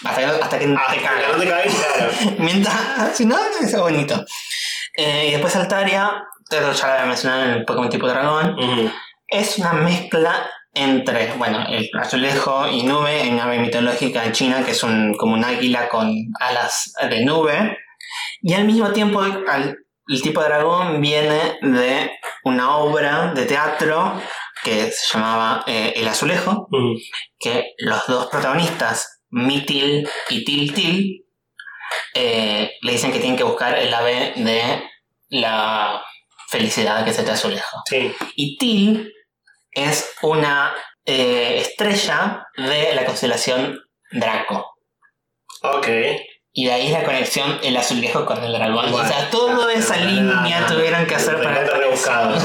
Hasta 0.04 0.20
que, 0.20 0.26
hasta 0.26 0.58
que 0.60 0.76
Ah, 0.76 0.92
te 0.92 1.00
cagan. 1.02 1.32
no 1.34 1.38
te 1.38 1.46
claro. 1.46 2.12
Mientras, 2.40 2.76
si 3.16 3.26
no, 3.26 3.38
es 3.62 3.78
bonito. 3.78 4.26
Eh, 4.96 5.28
y 5.28 5.32
después 5.32 5.56
Altaria, 5.56 6.24
esto 6.50 6.72
ya 6.74 6.88
lo 6.88 6.94
había 6.94 7.06
mencionado 7.06 7.44
en 7.44 7.50
el 7.52 7.66
Pokémon 7.66 7.90
tipo 7.90 8.08
dragón, 8.08 8.56
es 9.28 9.58
una 9.58 9.74
mezcla 9.74 10.50
entre, 10.74 11.34
bueno, 11.34 11.66
el 11.70 11.90
azulejo 12.00 12.68
y 12.68 12.84
nube, 12.84 13.24
en 13.28 13.40
ave 13.40 13.60
mitológica 13.60 14.26
en 14.26 14.32
China, 14.34 14.64
que 14.66 14.72
es 14.72 14.84
un, 14.84 15.14
como 15.18 15.34
un 15.34 15.44
águila 15.44 15.88
con 15.90 16.14
alas 16.40 16.94
de 17.10 17.24
nube, 17.26 17.78
y 18.42 18.54
al 18.54 18.66
mismo 18.66 18.92
tiempo 18.92 19.22
al- 19.22 19.76
el 20.08 20.22
tipo 20.22 20.42
de 20.42 20.48
dragón 20.48 21.00
viene 21.00 21.58
de 21.62 22.12
una 22.44 22.78
obra 22.78 23.32
de 23.34 23.46
teatro 23.46 24.20
que 24.64 24.92
se 24.92 25.14
llamaba 25.18 25.64
eh, 25.68 25.94
El 25.96 26.08
Azulejo, 26.08 26.68
que 27.40 27.68
los 27.78 28.06
dos 28.08 28.28
protagonistas, 28.28 29.22
Mitil 29.30 30.08
y 30.30 30.44
Tiltil, 30.44 31.26
eh, 32.14 32.72
le 32.82 32.92
dicen 32.92 33.12
que 33.12 33.20
tienen 33.20 33.38
que 33.38 33.44
buscar 33.44 33.78
el 33.78 33.94
ave 33.94 34.34
de 34.36 34.84
la 35.30 36.02
felicidad 36.50 37.04
que 37.04 37.12
es 37.12 37.20
este 37.20 37.32
azulejo. 37.32 37.82
Sí. 37.86 38.14
Y 38.36 38.58
Til 38.58 39.14
es 39.72 40.14
una 40.22 40.74
eh, 41.06 41.60
estrella 41.62 42.48
de 42.58 42.94
la 42.94 43.06
constelación 43.06 43.80
Draco. 44.12 44.76
Ok. 45.64 45.88
Y 46.54 46.66
de 46.66 46.74
ahí 46.74 46.90
la 46.90 47.04
conexión 47.04 47.60
el 47.64 47.78
azulejo 47.78 48.26
con 48.26 48.44
el 48.44 48.52
dragón. 48.52 48.92
Bueno, 48.92 48.98
o 48.98 49.08
sea, 49.08 49.30
toda 49.30 49.72
esa 49.74 49.96
no, 49.98 50.06
línea 50.06 50.60
no, 50.60 50.68
no. 50.68 50.76
tuvieron 50.76 51.06
que 51.06 51.16
hacer 51.16 51.42
para. 51.42 51.64
rebuscado. 51.64 52.38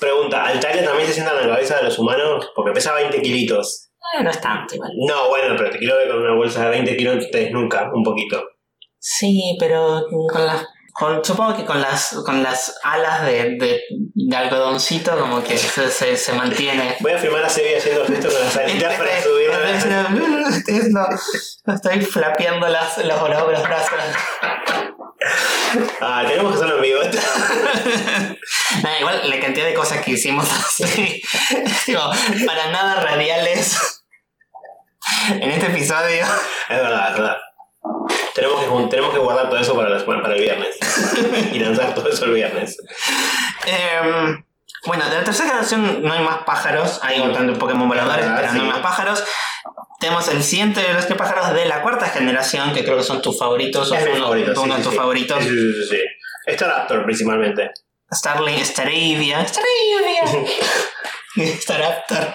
Pregunta, 0.00 0.44
¿Altaria 0.44 0.84
también 0.84 1.08
se 1.08 1.14
sienta 1.14 1.32
en 1.32 1.48
la 1.48 1.54
cabeza 1.54 1.76
de 1.76 1.84
los 1.84 1.98
humanos? 1.98 2.50
Porque 2.54 2.72
pesa 2.72 2.92
20 2.92 3.20
kilitos. 3.22 3.85
No 4.22 4.30
es 4.30 4.40
tanto 4.40 4.74
igual. 4.74 4.90
No, 5.06 5.28
bueno, 5.28 5.54
pero 5.56 5.70
te 5.70 5.78
quiero 5.78 5.96
ver 5.96 6.08
con 6.08 6.18
una 6.22 6.34
bolsa 6.34 6.64
de 6.64 6.70
20 6.70 6.96
kilos 6.96 7.30
te 7.30 7.38
desnuca 7.38 7.90
un 7.92 8.02
poquito. 8.02 8.42
Sí, 8.98 9.56
pero 9.60 10.02
con 10.32 10.46
las. 10.46 10.64
con- 10.92 11.24
supongo 11.24 11.54
que 11.56 11.64
con 11.64 11.80
las 11.82 12.12
con 12.24 12.42
las 12.42 12.78
alas 12.82 13.26
de, 13.26 13.56
de, 13.58 13.82
de 14.14 14.36
algodoncito 14.36 15.18
como 15.18 15.42
que 15.44 15.56
se, 15.58 15.90
se, 15.90 16.16
se 16.16 16.32
mantiene. 16.32 16.96
Voy 17.00 17.12
a 17.12 17.18
filmar 17.18 17.44
a 17.44 17.48
Sebi 17.48 17.74
haciendo 17.74 18.04
esto 18.04 18.28
con 18.30 18.40
las 18.40 18.56
alitas 18.56 18.94
para 18.94 19.10
subir. 19.22 19.50
No, 20.92 21.06
estoy 21.74 22.00
flapeando 22.00 22.68
las, 22.68 22.96
los, 22.98 23.28
los 23.30 23.62
brazos. 23.62 23.90
Ah, 26.00 26.24
tenemos 26.26 26.52
que 26.52 26.56
hacerlo 26.56 26.76
en 26.76 26.82
vivo. 26.82 27.00
Nah, 28.82 28.98
igual 29.00 29.30
la 29.30 29.40
cantidad 29.40 29.64
de 29.66 29.74
cosas 29.74 30.00
que 30.04 30.12
hicimos 30.12 30.46
así, 30.52 31.22
digo, 31.86 32.10
para 32.46 32.70
nada 32.70 33.00
radiales 33.00 34.02
en 35.30 35.50
este 35.50 35.66
episodio. 35.66 36.24
Es 36.68 36.76
verdad, 36.76 37.10
es 37.10 37.16
verdad. 37.18 37.36
Tenemos 38.34 38.60
que, 38.60 38.88
tenemos 38.90 39.12
que 39.14 39.18
guardar 39.20 39.48
todo 39.48 39.58
eso 39.58 39.74
para, 39.74 39.88
la 39.88 39.98
semana- 40.00 40.22
para 40.22 40.34
el 40.34 40.40
viernes. 40.42 40.76
y 41.52 41.58
lanzar 41.58 41.94
todo 41.94 42.08
eso 42.08 42.24
el 42.26 42.32
viernes. 42.34 42.76
Em, 43.66 44.44
bueno, 44.86 45.08
de 45.08 45.16
la 45.16 45.24
tercera 45.24 45.48
generación 45.50 46.02
no 46.02 46.12
hay 46.12 46.22
más 46.24 46.44
pájaros, 46.44 47.00
hay 47.02 47.20
un 47.20 47.32
tanto 47.32 47.58
Pokémon 47.58 47.88
voladores, 47.88 48.24
Ah, 48.26 48.36
pero 48.40 48.52
no 48.52 48.62
hay 48.62 48.68
más 48.68 48.78
pájaros. 48.80 49.24
Tenemos 49.98 50.28
el 50.28 50.42
siguiente 50.42 50.80
de 50.80 50.92
los 50.94 51.06
que 51.06 51.14
pájaros 51.14 51.52
de 51.54 51.66
la 51.66 51.82
cuarta 51.82 52.06
generación, 52.08 52.72
que 52.72 52.84
creo 52.84 52.96
que 52.98 53.02
son 53.02 53.22
tus 53.22 53.38
favoritos, 53.38 53.90
o 53.90 53.94
Es 53.94 54.06
uno, 54.06 54.24
favorito, 54.24 54.54
sí, 54.54 54.68
de 54.68 54.76
sí, 54.76 54.82
tus 54.82 54.92
sí. 54.92 54.96
favoritos. 54.98 55.42
Sí, 55.44 55.48
sí, 55.48 55.72
sí, 55.72 55.96
sí. 55.96 56.54
Staraptor 56.54 57.04
principalmente. 57.04 57.70
Starling, 58.12 58.64
Staravia, 58.64 59.44
Staravia, 59.46 60.46
Staraptor. 61.60 62.34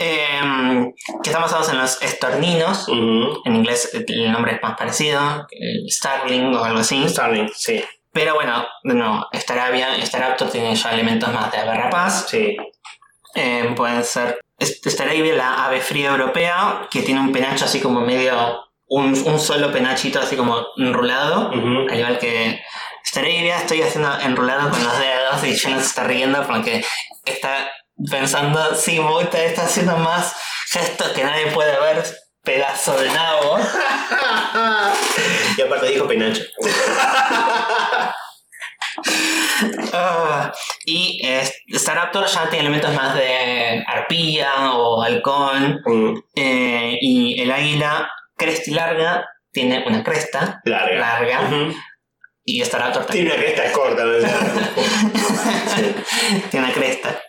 Em, 0.00 0.92
que 1.22 1.30
están 1.30 1.42
basados 1.42 1.68
en 1.70 1.78
los 1.78 2.00
estorninos. 2.02 2.86
En 2.88 3.56
inglés 3.56 3.90
el 3.92 4.32
nombre 4.32 4.54
es 4.54 4.62
más 4.62 4.76
parecido, 4.76 5.46
eh, 5.50 5.88
Starling 5.88 6.54
o 6.54 6.64
algo 6.64 6.78
así. 6.80 7.06
Starling, 7.08 7.50
sí. 7.54 7.84
Pero 8.12 8.34
bueno, 8.34 8.66
no, 8.84 9.26
Staravia, 9.32 10.04
Staraptor 10.04 10.50
tiene 10.50 10.74
ya 10.74 10.92
elementos 10.92 11.32
más 11.32 11.50
de 11.50 11.58
ave 11.58 11.74
rapaz. 11.74 12.26
Sí. 12.28 12.56
Eh, 13.34 13.72
pueden 13.74 14.04
ser 14.04 14.38
est- 14.58 14.86
Staravia, 14.86 15.34
la 15.34 15.64
ave 15.64 15.80
fría 15.80 16.10
europea, 16.10 16.86
que 16.90 17.02
tiene 17.02 17.20
un 17.20 17.32
penacho 17.32 17.64
así 17.64 17.80
como 17.80 18.00
medio. 18.00 18.64
Un, 18.94 19.14
un 19.26 19.40
solo 19.40 19.72
penachito 19.72 20.20
así 20.20 20.36
como 20.36 20.66
enrulado. 20.76 21.50
Al 21.50 21.98
igual 21.98 22.18
que 22.18 22.60
Staravia, 23.06 23.56
estoy 23.56 23.80
haciendo 23.80 24.20
enrulado 24.20 24.68
con 24.68 24.84
los 24.84 24.98
dedos 24.98 25.44
y 25.44 25.56
Jen 25.56 25.78
se 25.80 25.86
está 25.86 26.04
riendo 26.04 26.46
porque 26.46 26.84
está 27.24 27.70
pensando, 28.10 28.74
sí, 28.74 29.00
está 29.32 29.62
haciendo 29.62 29.96
más 29.96 30.36
gestos 30.70 31.08
que 31.12 31.24
nadie 31.24 31.46
puede 31.46 31.78
ver, 31.80 32.04
pedazo 32.42 32.96
de 32.98 33.08
nabo. 33.08 33.58
y 35.56 35.60
aparte 35.60 35.88
dijo 35.88 36.06
Penacho. 36.06 36.42
Ah, 39.94 40.52
y 40.84 41.20
eh, 41.24 41.48
Staraptor 41.74 42.26
ya 42.26 42.48
tiene 42.48 42.66
elementos 42.66 42.92
más 42.94 43.14
de 43.14 43.84
arpía 43.86 44.72
o 44.72 45.02
halcón. 45.02 45.80
Mm, 45.84 46.18
eh, 46.36 46.98
y 47.00 47.40
el 47.40 47.50
águila 47.50 48.10
crestilarga 48.36 49.24
tiene 49.50 49.84
una 49.86 50.02
cresta 50.02 50.60
Larga. 50.64 51.48
Y 52.44 52.64
Staraptor 52.64 53.06
también 53.06 53.28
Tiene 53.28 53.42
una 53.42 53.54
cresta 53.54 53.72
corta, 53.72 54.04
¿no? 54.04 54.12
Sí. 55.76 55.94
tiene 56.50 56.66
una 56.66 56.74
cresta. 56.74 57.22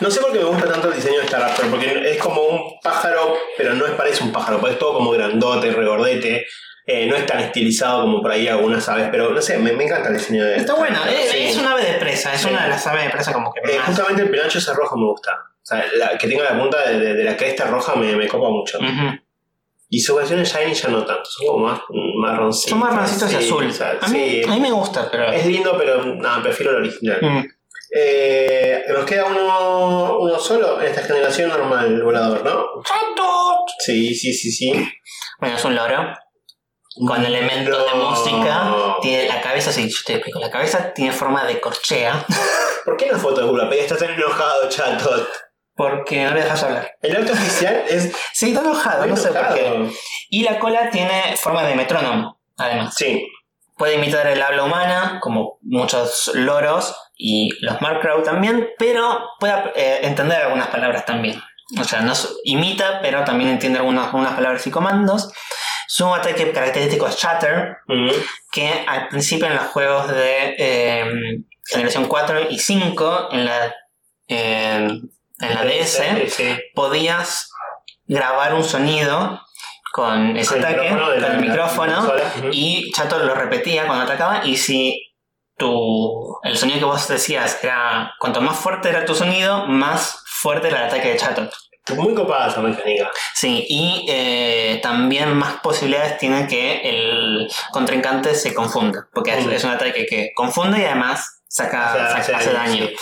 No 0.00 0.10
sé 0.10 0.20
por 0.20 0.32
qué 0.32 0.38
me 0.38 0.44
gusta 0.44 0.66
tanto 0.70 0.88
el 0.88 0.94
diseño 0.94 1.20
de 1.20 1.26
Staraptor, 1.28 1.66
porque 1.70 2.10
es 2.12 2.18
como 2.18 2.40
un 2.42 2.80
pájaro, 2.82 3.34
pero 3.56 3.74
no 3.74 3.84
es 3.86 3.92
parece 3.92 4.22
un 4.24 4.32
pájaro, 4.32 4.58
pues 4.60 4.74
es 4.74 4.78
todo 4.78 4.94
como 4.94 5.10
grandote, 5.10 5.70
regordete. 5.72 6.46
eh, 6.90 7.04
no 7.06 7.16
es 7.16 7.26
tan 7.26 7.38
estilizado 7.40 8.00
como 8.00 8.22
por 8.22 8.30
ahí 8.30 8.48
algunas 8.48 8.88
aves, 8.88 9.08
pero 9.10 9.30
no 9.30 9.42
sé, 9.42 9.58
me, 9.58 9.72
me 9.74 9.84
encanta 9.84 10.08
el 10.08 10.16
diseño 10.16 10.42
de 10.42 10.56
Está 10.56 10.72
bueno, 10.74 10.98
es, 11.04 11.30
Sí. 11.30 11.38
es 11.48 11.56
una 11.58 11.72
ave 11.72 11.84
de 11.84 11.98
presa, 11.98 12.32
es 12.32 12.40
Sí. 12.40 12.48
una 12.48 12.62
de 12.62 12.70
las 12.70 12.86
aves 12.86 13.04
de 13.04 13.10
presa 13.10 13.30
como 13.34 13.52
que 13.52 13.60
Eh, 13.60 13.78
justamente 13.84 14.22
el 14.22 14.30
penacho 14.30 14.56
ese 14.56 14.72
rojo 14.72 14.96
me 14.96 15.04
gusta. 15.04 15.32
O 15.32 15.66
sea, 15.66 15.84
la- 15.98 16.16
que 16.16 16.26
tenga 16.26 16.44
la 16.44 16.58
punta 16.58 16.88
de, 16.88 16.98
de- 16.98 17.12
de 17.14 17.24
la 17.24 17.36
cresta 17.36 17.66
roja 17.66 17.94
me, 17.94 18.16
me 18.16 18.26
copa 18.26 18.48
mucho. 18.48 18.78
Y 19.90 20.00
sus 20.00 20.16
versiones 20.16 20.50
Shiny 20.50 20.72
ya 20.72 20.88
no 20.88 21.04
tanto, 21.04 21.24
son 21.26 21.46
como 21.46 21.66
más 21.66 21.80
marroncitos. 22.16 22.70
Son 22.70 22.78
marroncitos 22.78 23.32
y 23.32 23.36
Sí, 23.36 23.44
azul. 23.44 23.66
o 23.66 23.70
sea, 23.72 23.98
A 24.00 24.08
mí, 24.08 24.18
sí. 24.18 24.42
a 24.46 24.52
mí 24.54 24.60
me 24.60 24.70
gusta, 24.70 25.08
pero. 25.10 25.30
Es 25.30 25.44
lindo, 25.44 25.74
pero 25.78 26.02
nada, 26.16 26.42
prefiero 26.42 26.72
el 26.72 26.78
original. 26.78 27.18
Mm. 27.20 27.44
Eh, 27.90 28.84
nos 28.88 29.04
queda 29.04 29.24
uno, 29.24 30.18
uno 30.18 30.38
solo 30.38 30.80
en 30.80 30.88
esta 30.88 31.02
generación 31.02 31.48
normal, 31.48 31.86
el 31.86 32.02
volador, 32.02 32.44
¿no? 32.44 32.82
Sí, 33.78 34.14
sí, 34.14 34.32
sí, 34.32 34.50
sí. 34.50 34.72
Bueno, 35.38 35.56
es 35.56 35.64
un 35.64 35.74
loro. 35.74 36.14
Con 37.06 37.24
elementos 37.24 37.92
de 37.92 37.98
música. 37.98 38.96
Tiene 39.00 39.28
la 39.28 39.40
cabeza, 39.40 39.72
sí, 39.72 39.88
yo 39.88 39.98
te 40.04 40.14
explico. 40.14 40.40
La 40.40 40.50
cabeza 40.50 40.92
tiene 40.92 41.12
forma 41.12 41.44
de 41.44 41.60
corchea. 41.60 42.24
¿Por 42.84 42.96
qué 42.96 43.06
la 43.06 43.18
foto 43.18 43.42
de 43.42 43.50
Wikipedia 43.50 43.82
estás 43.82 43.98
tan 43.98 44.10
enojado, 44.10 44.68
chato? 44.68 45.26
Porque 45.76 46.24
no 46.24 46.32
le 46.32 46.42
dejas 46.42 46.62
hablar. 46.64 46.90
El 47.00 47.16
arte 47.16 47.32
oficial 47.32 47.84
es. 47.88 48.12
Sí, 48.32 48.48
está 48.48 48.62
enojado, 48.62 49.06
no 49.06 49.16
sé 49.16 49.28
por 49.28 49.54
qué. 49.54 49.90
Y 50.28 50.42
la 50.42 50.58
cola 50.58 50.90
tiene 50.90 51.36
forma 51.36 51.62
de 51.62 51.76
metrónomo, 51.76 52.40
además. 52.56 52.94
Sí. 52.96 53.28
Puede 53.76 53.94
imitar 53.94 54.26
el 54.26 54.42
habla 54.42 54.64
humana, 54.64 55.20
como 55.22 55.58
muchos 55.62 56.32
loros 56.34 56.96
y 57.18 57.50
los 57.60 57.80
Markrow 57.82 58.22
también, 58.22 58.68
pero 58.78 59.30
puede 59.40 59.54
eh, 59.74 59.98
entender 60.02 60.40
algunas 60.40 60.68
palabras 60.68 61.04
también. 61.04 61.38
O 61.78 61.84
sea, 61.84 62.00
no 62.00 62.12
s- 62.12 62.28
imita, 62.44 63.00
pero 63.02 63.24
también 63.24 63.50
entiende 63.50 63.78
algunas, 63.80 64.06
algunas 64.06 64.34
palabras 64.34 64.66
y 64.66 64.70
comandos. 64.70 65.30
Su 65.88 66.14
ataque 66.14 66.52
característico 66.52 67.08
es 67.08 67.16
Shatter, 67.16 67.78
que 68.52 68.84
al 68.86 69.08
principio 69.08 69.46
en 69.48 69.54
los 69.56 69.64
juegos 69.64 70.08
de 70.08 70.54
eh, 70.58 71.04
generación 71.66 72.06
4 72.06 72.50
y 72.50 72.58
5, 72.58 73.28
en 73.32 73.44
la, 73.44 73.74
eh, 74.28 74.88
en 75.40 75.54
la 75.54 75.64
DS, 75.64 76.00
podías 76.74 77.50
grabar 78.06 78.54
un 78.54 78.64
sonido 78.64 79.40
con 79.92 80.36
ese 80.36 80.58
el 80.58 80.64
ataque, 80.64 80.88
con 80.90 81.00
la- 81.00 81.14
el 81.14 81.22
la 81.22 81.28
micrófono, 81.40 82.12
y 82.52 82.92
Chato 82.92 83.18
lo 83.18 83.34
repetía 83.34 83.86
cuando 83.86 84.04
atacaba, 84.04 84.42
y 84.46 84.56
si 84.56 85.07
tu, 85.58 86.38
el 86.44 86.56
sonido 86.56 86.78
que 86.78 86.84
vos 86.86 87.08
decías 87.08 87.58
era, 87.62 88.14
cuanto 88.18 88.40
más 88.40 88.56
fuerte 88.58 88.88
era 88.88 89.04
tu 89.04 89.14
sonido, 89.14 89.66
más 89.66 90.22
fuerte 90.26 90.68
era 90.68 90.78
el 90.82 90.86
ataque 90.86 91.08
de 91.10 91.16
Chato. 91.16 91.50
Muy 91.96 92.14
copada 92.14 92.48
esa 92.48 92.60
mecánica. 92.60 93.10
Sí, 93.34 93.64
y 93.68 94.06
eh, 94.10 94.78
también 94.82 95.34
más 95.34 95.54
posibilidades 95.60 96.18
tiene 96.18 96.46
que 96.46 96.82
el 96.88 97.50
contrincante 97.72 98.34
se 98.34 98.52
confunda, 98.54 99.08
porque 99.14 99.38
es, 99.38 99.46
Mm. 99.46 99.50
es 99.52 99.64
un 99.64 99.70
ataque 99.70 100.06
que 100.06 100.30
confunde 100.34 100.80
y 100.80 100.84
además 100.84 101.40
saca, 101.48 101.90
O 101.90 101.96
sea, 101.96 102.06
saca- 102.08 102.18
hace 102.20 102.34
hace 102.34 102.52
daño, 102.52 102.70
daño. 102.84 102.86
sí. 102.88 102.96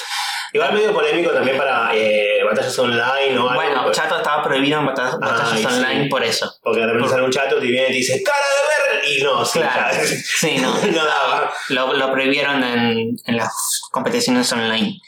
Igual 0.56 0.72
medio 0.72 0.92
polémico 0.94 1.30
también 1.32 1.58
para 1.58 1.90
eh, 1.94 2.42
batallas 2.42 2.78
online 2.78 3.38
o 3.38 3.42
algo. 3.50 3.54
Bueno, 3.54 3.82
pues, 3.84 3.96
Chato 3.96 4.16
estaba 4.16 4.42
prohibido 4.42 4.80
en 4.80 4.86
bata- 4.86 5.18
batallas 5.20 5.52
Ay, 5.52 5.64
online 5.66 6.04
sí. 6.04 6.08
por 6.08 6.24
eso. 6.24 6.50
porque 6.62 6.80
de 6.80 6.86
repente 6.86 7.08
sale 7.10 7.22
un 7.24 7.30
chato 7.30 7.62
y 7.62 7.70
viene 7.70 7.88
y 7.88 7.90
te 7.90 7.96
dice 7.96 8.22
¡Cara 8.22 8.38
de 8.38 8.98
ver! 8.98 9.08
Y 9.18 9.22
no, 9.22 9.44
sí, 9.44 9.58
Claro. 9.58 9.92
ya, 9.92 10.02
Sí, 10.06 10.56
no. 10.58 10.74
no 10.92 11.04
daba. 11.04 11.52
Lo, 11.68 11.92
lo 11.92 12.10
prohibieron 12.10 12.64
en, 12.64 13.16
en 13.26 13.36
las 13.36 13.82
competiciones 13.92 14.50
online. 14.50 14.98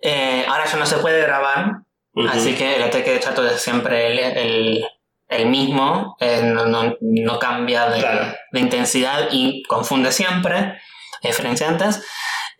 Eh, 0.00 0.46
ahora 0.48 0.64
ya 0.64 0.76
no 0.78 0.86
se 0.86 0.96
puede 0.98 1.20
grabar, 1.20 1.72
Ujú. 2.14 2.28
así 2.28 2.54
que 2.54 2.76
el 2.76 2.82
ataque 2.84 3.10
de 3.12 3.20
chato 3.20 3.46
es 3.46 3.60
siempre 3.60 4.06
el, 4.06 4.18
el- 4.18 4.84
el 5.28 5.46
mismo, 5.46 6.16
eh, 6.20 6.40
no, 6.42 6.64
no- 6.64 6.96
no 7.02 7.38
cambia 7.38 7.90
de, 7.90 8.00
Claro. 8.00 8.34
de 8.52 8.60
intensidad 8.60 9.28
y 9.30 9.62
confunde 9.64 10.10
siempre, 10.12 10.78
de 11.22 11.64
antes. 11.66 12.00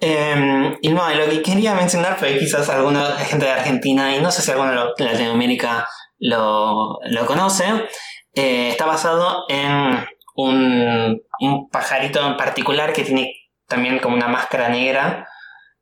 Eh, 0.00 0.76
y 0.80 0.88
no, 0.90 1.08
lo 1.10 1.26
que 1.28 1.42
quería 1.42 1.74
mencionar 1.74 2.16
fue 2.18 2.38
quizás 2.38 2.68
alguna 2.68 3.04
gente 3.18 3.46
de 3.46 3.52
Argentina, 3.52 4.14
y 4.14 4.20
no 4.20 4.30
sé 4.30 4.42
si 4.42 4.50
alguno 4.50 4.94
de 4.96 5.04
Latinoamérica 5.04 5.88
lo, 6.18 6.98
lo 7.02 7.26
conoce, 7.26 7.64
eh, 8.34 8.68
está 8.70 8.86
basado 8.86 9.44
en 9.48 10.06
un, 10.36 11.20
un 11.40 11.68
pajarito 11.70 12.24
en 12.24 12.36
particular 12.36 12.92
que 12.92 13.02
tiene 13.04 13.32
también 13.66 13.98
como 13.98 14.14
una 14.14 14.28
máscara 14.28 14.68
negra, 14.68 15.26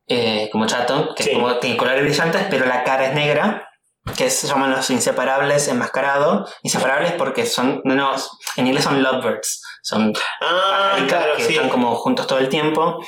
eh, 0.09 0.49
como 0.51 0.67
chato, 0.67 1.15
que 1.15 1.23
Sí. 1.25 1.31
es 1.31 1.37
como- 1.37 1.57
tiene 1.59 1.77
colores 1.77 2.03
brillantes, 2.03 2.47
pero 2.49 2.65
la 2.67 2.85
cara 2.85 3.07
es 3.07 3.15
negra, 3.15 3.69
que 4.17 4.31
se 4.31 4.47
llaman 4.47 4.71
los 4.71 4.89
inseparables 4.91 5.67
enmascarados. 5.69 6.55
Inseparables 6.63 7.13
porque 7.15 7.45
son, 7.45 7.81
no, 7.85 7.95
no, 7.97 8.15
en 8.57 8.67
inglés 8.69 8.85
son 8.85 9.03
lovebirds, 9.03 9.63
son 9.83 10.13
Ah, 10.41 10.97
claro, 11.09 11.37
que 11.37 11.43
sí. 11.43 11.55
están 11.55 11.69
como 11.69 11.95
juntos 11.97 12.27
todo 12.29 12.39
el 12.39 12.49
tiempo, 12.49 12.99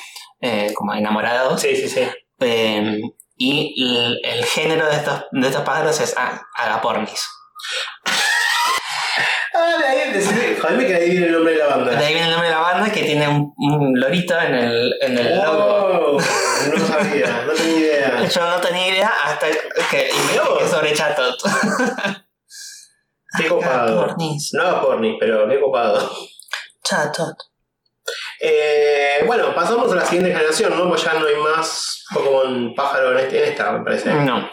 eh, 0.41 0.73
como 0.75 0.95
enamorados. 0.95 1.61
Sí, 1.61 1.75
sí, 1.77 1.89
sí. 1.89 2.09
Eh, 2.41 3.01
y 3.37 3.85
el, 3.97 4.21
el 4.25 4.45
género 4.45 4.87
de 4.89 4.97
estos, 4.97 5.25
de 5.33 5.47
estos 5.47 5.63
pájaros 5.63 6.01
es 6.01 6.17
a- 6.17 6.43
agapornis. 6.57 7.25
Ah, 9.55 9.77
de 9.81 9.87
ahí, 9.87 10.13
decidí, 10.13 10.57
jodeme 10.61 10.87
que 10.87 10.95
ahí 10.95 11.11
viene 11.11 11.27
el 11.27 11.33
nombre 11.33 11.53
de 11.53 11.59
la 11.59 11.67
banda. 11.67 11.91
De 11.93 12.05
ahí 12.05 12.13
viene 12.13 12.27
el 12.27 12.31
nombre 12.33 12.49
de 12.49 12.55
la 12.55 12.61
banda 12.61 12.93
que 12.93 13.03
tiene 13.03 13.27
un, 13.29 13.53
un 13.57 13.99
lorito 14.01 14.39
en 14.41 14.55
el, 14.55 14.95
en 15.01 15.19
el 15.19 15.37
logo. 15.37 16.21
No 16.21 16.87
sabía, 16.87 17.43
no 17.47 17.53
tenía 17.53 17.79
idea. 17.79 18.29
Yo 18.35 18.51
no 18.51 18.61
tenía 18.61 18.89
idea 18.89 19.13
hasta 19.25 19.47
que 19.91 20.11
investigué 20.11 20.69
sobre 20.69 20.93
chatot. 20.93 21.35
Qué 23.37 23.49
copado. 23.49 24.15
No 24.53 24.63
haga 24.63 24.81
porni, 24.83 25.17
pero 25.19 25.49
qué 25.49 25.61
copado. 25.61 26.11
Chatot. 26.85 27.37
Eh, 28.41 29.23
bueno, 29.27 29.55
pasamos 29.55 29.91
a 29.93 29.97
la 29.97 30.05
siguiente 30.05 30.33
generación, 30.33 30.77
¿no? 30.77 30.89
Pues 30.89 31.03
ya 31.05 31.15
no 31.15 31.27
hay 31.27 31.37
más 31.37 32.05
Pokémon 32.13 32.75
pájaro 32.75 33.13
en, 33.13 33.19
este- 33.19 33.39
en 33.45 33.51
esta, 33.53 33.73
me 33.73 33.85
parece. 33.85 34.13
No. 34.15 34.51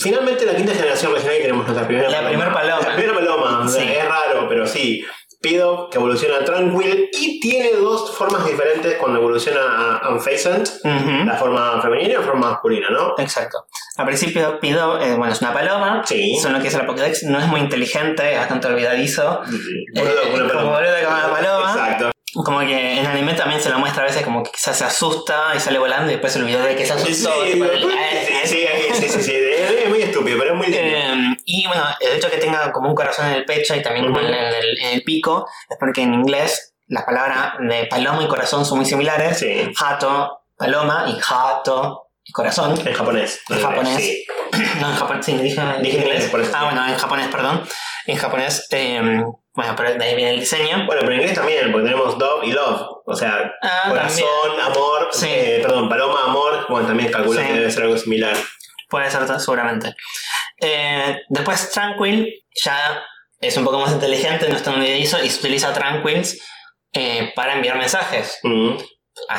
Finalmente 0.00 0.42
en 0.44 0.50
la 0.50 0.56
quinta 0.56 0.74
generación 0.74 1.12
regional 1.12 1.38
tenemos 1.40 1.66
nuestra 1.66 1.86
primera 1.86 2.08
La 2.10 2.28
primer 2.28 2.52
paloma. 2.52 2.82
La 2.88 2.94
primera 2.94 3.14
paloma, 3.14 3.68
Sí. 3.68 3.82
es 3.82 4.04
raro, 4.04 4.46
pero 4.48 4.66
sí. 4.66 5.04
Pido 5.40 5.88
que 5.88 5.98
evoluciona 5.98 6.38
a 6.38 6.44
Tranquil 6.44 7.08
y 7.12 7.38
tiene 7.38 7.70
dos 7.70 8.10
formas 8.16 8.44
diferentes 8.44 8.96
cuando 8.96 9.20
evoluciona 9.20 9.98
a 9.98 10.08
Unfacent. 10.10 10.68
La 10.84 11.36
forma 11.36 11.80
femenina 11.80 12.08
y 12.10 12.12
la 12.14 12.22
forma 12.22 12.50
masculina, 12.50 12.88
¿no? 12.90 13.14
Exacto. 13.18 13.66
Al 13.98 14.06
principio 14.06 14.58
pido, 14.58 15.00
eh, 15.00 15.14
bueno, 15.14 15.32
es 15.32 15.40
una 15.40 15.52
paloma. 15.52 16.02
Sí. 16.04 16.36
Son 16.42 16.52
lo 16.54 16.60
que 16.60 16.66
es 16.66 16.74
la 16.74 16.84
Pokédex. 16.86 17.22
No 17.22 17.38
es 17.38 17.46
muy 17.46 17.60
inteligente, 17.60 18.32
es 18.32 18.38
bastante 18.38 18.66
olvidadizo. 18.66 19.40
Como 19.94 20.48
paloma. 20.48 20.62
boludo 20.76 20.92
con 21.04 21.14
una 21.14 21.30
paloma. 21.30 21.70
Exacto. 21.72 22.10
Como 22.34 22.60
que 22.60 22.98
en 22.98 23.06
anime 23.06 23.32
también 23.34 23.60
se 23.60 23.70
lo 23.70 23.78
muestra 23.78 24.02
a 24.02 24.06
veces 24.06 24.22
como 24.22 24.42
que 24.42 24.50
quizás 24.50 24.76
se 24.76 24.84
asusta 24.84 25.52
y 25.56 25.60
sale 25.60 25.78
volando 25.78 26.08
y 26.10 26.14
después 26.14 26.32
se 26.32 26.40
olvidó 26.40 26.62
de 26.62 26.76
que 26.76 26.84
se 26.84 26.92
Sí, 26.98 27.12
asustó. 27.12 27.44
sí, 27.44 27.52
sí, 27.52 28.58
eh, 28.58 28.90
sí, 28.92 28.94
sí, 28.94 29.08
sí, 29.08 29.22
sí. 29.22 29.32
Es 29.34 29.70
es 29.70 29.88
muy 29.88 30.02
estúpido, 30.02 30.36
pero 30.38 30.52
es 30.52 30.56
muy 30.56 30.66
lindo. 30.66 30.80
Eh, 30.82 31.36
y 31.46 31.66
bueno, 31.66 31.84
el 32.00 32.16
hecho 32.16 32.28
de 32.28 32.34
que 32.34 32.40
tenga 32.40 32.70
como 32.72 32.90
un 32.90 32.94
corazón 32.94 33.26
en 33.28 33.34
el 33.34 33.44
pecho 33.44 33.74
y 33.74 33.82
también 33.82 34.06
como 34.06 34.20
en, 34.20 34.34
el, 34.34 35.02
pico 35.04 35.48
es 35.68 35.76
porque 35.78 36.02
en 36.02 36.14
inglés 36.14 36.74
las 36.86 37.04
palabras 37.04 37.54
de 37.60 37.86
paloma 37.86 38.22
y 38.22 38.28
corazón 38.28 38.64
son 38.66 38.78
muy 38.78 38.86
similares. 38.86 39.38
Sí. 39.38 39.72
Hato, 39.80 40.42
paloma 40.56 41.06
y 41.08 41.18
hato 41.30 42.08
corazón. 42.32 42.74
En 42.84 42.94
japonés. 42.94 43.40
En 43.48 43.60
japonés. 43.60 43.96
Sí. 43.96 44.24
No, 44.80 44.90
en 44.90 44.96
japonés, 44.96 45.26
sí, 45.26 45.36
dije, 45.36 45.60
Dije 45.82 45.98
en 45.98 46.02
inglés. 46.04 46.30
Ah, 46.54 46.64
bueno, 46.64 46.86
en 46.86 46.96
japonés, 46.96 47.28
perdón. 47.28 47.62
En 48.06 48.16
japonés, 48.16 48.66
eh, 48.70 49.22
bueno, 49.58 49.74
pero 49.76 49.92
de 49.92 50.04
ahí 50.04 50.14
viene 50.14 50.34
el 50.34 50.38
diseño. 50.40 50.86
Bueno, 50.86 51.00
pero 51.00 51.12
en 51.14 51.18
inglés 51.20 51.34
también, 51.34 51.72
porque 51.72 51.88
tenemos 51.88 52.16
Dove 52.16 52.46
y 52.46 52.52
Love. 52.52 52.80
O 53.04 53.16
sea, 53.16 53.52
Ah, 53.60 53.88
corazón, 53.88 54.60
amor, 54.62 55.08
Sí. 55.10 55.26
eh, 55.28 55.58
perdón, 55.60 55.88
paloma, 55.88 56.26
amor. 56.26 56.66
Bueno, 56.68 56.86
también 56.86 57.10
calculo 57.10 57.40
Sí. 57.40 57.44
que 57.48 57.52
debe 57.54 57.68
ser 57.68 57.82
algo 57.82 57.96
similar. 57.98 58.36
Puede 58.88 59.10
ser 59.10 59.26
seguramente. 59.40 59.96
Eh, 60.60 61.22
después 61.28 61.72
Tranquil 61.72 62.32
ya 62.64 63.02
es 63.40 63.56
un 63.56 63.64
poco 63.64 63.80
más 63.80 63.90
inteligente, 63.90 64.48
no 64.48 64.54
es 64.54 64.62
tan 64.62 64.80
y 64.80 65.04
se 65.06 65.16
utiliza 65.40 65.72
Tranquils 65.72 66.40
eh, 66.92 67.32
para 67.34 67.54
enviar 67.54 67.76
mensajes. 67.78 68.38
Mm, 68.44 68.76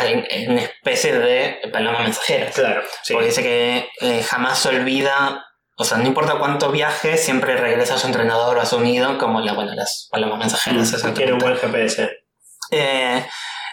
en 0.02 0.52
una 0.52 0.62
especie 0.64 1.14
de 1.18 1.62
paloma 1.72 2.00
mensajera. 2.00 2.52
claro, 2.52 2.82
sí. 3.04 3.14
Porque 3.14 3.28
dice 3.30 3.42
que 3.42 4.24
jamás 4.24 4.60
se 4.60 4.68
olvida, 4.68 5.46
o 5.82 5.86
sea, 5.86 5.98
no 5.98 6.06
importa 6.06 6.38
cuánto 6.38 6.72
viaje, 6.72 7.18
siempre 7.18 7.56
regresa 7.56 7.96
a 7.96 7.98
su 7.98 8.08
entrenador 8.08 8.58
o 8.58 8.62
a 8.62 8.66
su 8.66 8.82
nido, 8.82 9.18
como 9.18 9.40
la, 9.40 9.54
bueno, 9.54 9.74
las 9.74 10.10
palomas 10.12 10.38
mensajeras. 10.38 11.06
Mm, 11.06 11.14
Tiene 11.14 11.32
un 11.32 11.40
buen 11.40 11.56
GPS. 11.56 12.10
Eh, 12.72 13.26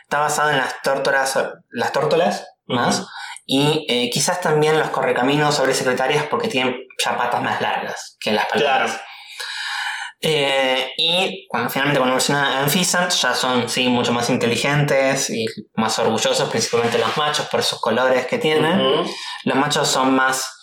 está 0.04 0.20
basado 0.20 0.50
en 0.50 0.58
las 0.58 0.80
tórtolas, 0.82 1.36
las 1.70 1.90
tórtolas 1.90 2.46
más, 2.66 3.04
y 3.44 3.84
eh, 3.88 4.08
quizás 4.10 4.40
también 4.40 4.78
los 4.78 4.90
correcaminos 4.90 5.56
sobre 5.56 5.74
secretarias 5.74 6.26
porque 6.30 6.46
tienen 6.46 6.76
ya 7.04 7.16
patas 7.18 7.42
más 7.42 7.60
largas 7.60 8.16
que 8.20 8.30
las 8.30 8.46
palomas. 8.46 8.92
Claro. 8.92 9.00
Eh, 10.20 10.92
y 10.96 11.46
cuando 11.48 11.70
finalmente 11.70 11.98
cuando 12.00 12.18
en 12.62 12.70
Pheasant 12.70 13.10
ya 13.10 13.34
son 13.34 13.68
sí, 13.68 13.88
mucho 13.88 14.12
más 14.12 14.30
inteligentes 14.30 15.28
y 15.30 15.44
más 15.74 15.98
orgullosos, 15.98 16.48
principalmente 16.50 16.98
los 16.98 17.16
machos 17.16 17.46
por 17.46 17.64
sus 17.64 17.80
colores 17.80 18.26
que 18.26 18.38
tienen. 18.38 18.80
Los 19.42 19.56
machos 19.56 19.88
son 19.88 20.14
más 20.14 20.55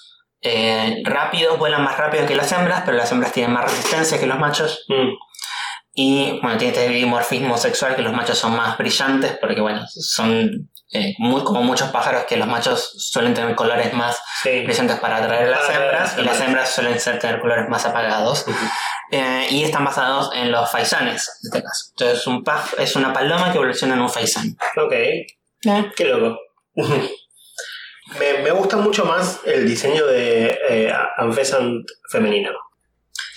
eh, 0.43 1.01
rápidos, 1.05 1.57
vuelan 1.57 1.83
más 1.83 1.97
rápido 1.97 2.25
que 2.25 2.35
las 2.35 2.51
hembras, 2.51 2.83
pero 2.85 2.97
las 2.97 3.11
hembras 3.11 3.31
tienen 3.31 3.53
más 3.53 3.63
resistencia 3.65 4.19
que 4.19 4.25
los 4.27 4.37
machos. 4.39 4.85
Mm, 4.89 5.09
Y 5.95 6.39
bueno, 6.41 6.57
tiene 6.57 6.73
este 6.73 6.89
dimorfismo 6.89 7.55
sexual 7.57 7.95
que 7.95 8.01
los 8.01 8.13
machos 8.13 8.37
son 8.39 8.55
más 8.55 8.77
brillantes 8.79 9.37
porque, 9.39 9.61
bueno, 9.61 9.85
son 9.87 10.69
eh, 10.91 11.13
muy, 11.19 11.43
como 11.43 11.61
muchos 11.61 11.89
pájaros 11.89 12.23
que 12.25 12.35
los 12.37 12.47
machos 12.47 12.93
suelen 12.97 13.33
tener 13.35 13.55
colores 13.55 13.93
más 13.93 14.19
Sí. 14.43 14.61
brillantes 14.63 14.99
para 14.99 15.17
atraer 15.17 15.47
a 15.47 15.51
las 15.51 15.59
Para 15.61 15.73
atraer 15.75 15.83
a 15.83 15.97
hembras 15.97 16.17
y 16.17 16.21
las 16.23 16.41
hembras. 16.41 16.69
suelen 16.73 16.99
ser 16.99 17.19
tener 17.19 17.39
colores 17.39 17.67
más 17.69 17.85
apagados. 17.85 18.45
Eh, 19.11 19.45
y 19.51 19.63
están 19.63 19.85
basados 19.85 20.31
en 20.35 20.51
los 20.51 20.69
faisanes, 20.71 21.29
en 21.43 21.47
este 21.49 21.61
caso. 21.63 21.85
Entonces, 21.91 22.25
un 22.27 22.43
paj 22.43 22.73
es 22.79 22.95
una 22.95 23.13
paloma 23.13 23.51
que 23.51 23.57
evoluciona 23.57 23.93
en 23.93 24.01
un 24.01 24.09
faisán. 24.09 24.55
Ok. 24.77 24.93
Qué 25.95 26.05
loco. 26.05 26.39
me, 28.19 28.43
me 28.43 28.51
gusta 28.51 28.77
mucho 28.77 29.05
más 29.05 29.41
el 29.45 29.67
diseño 29.67 30.05
de 30.05 30.59
eh, 30.69 30.93
Unpheasant 31.19 31.85
femenino. 32.11 32.51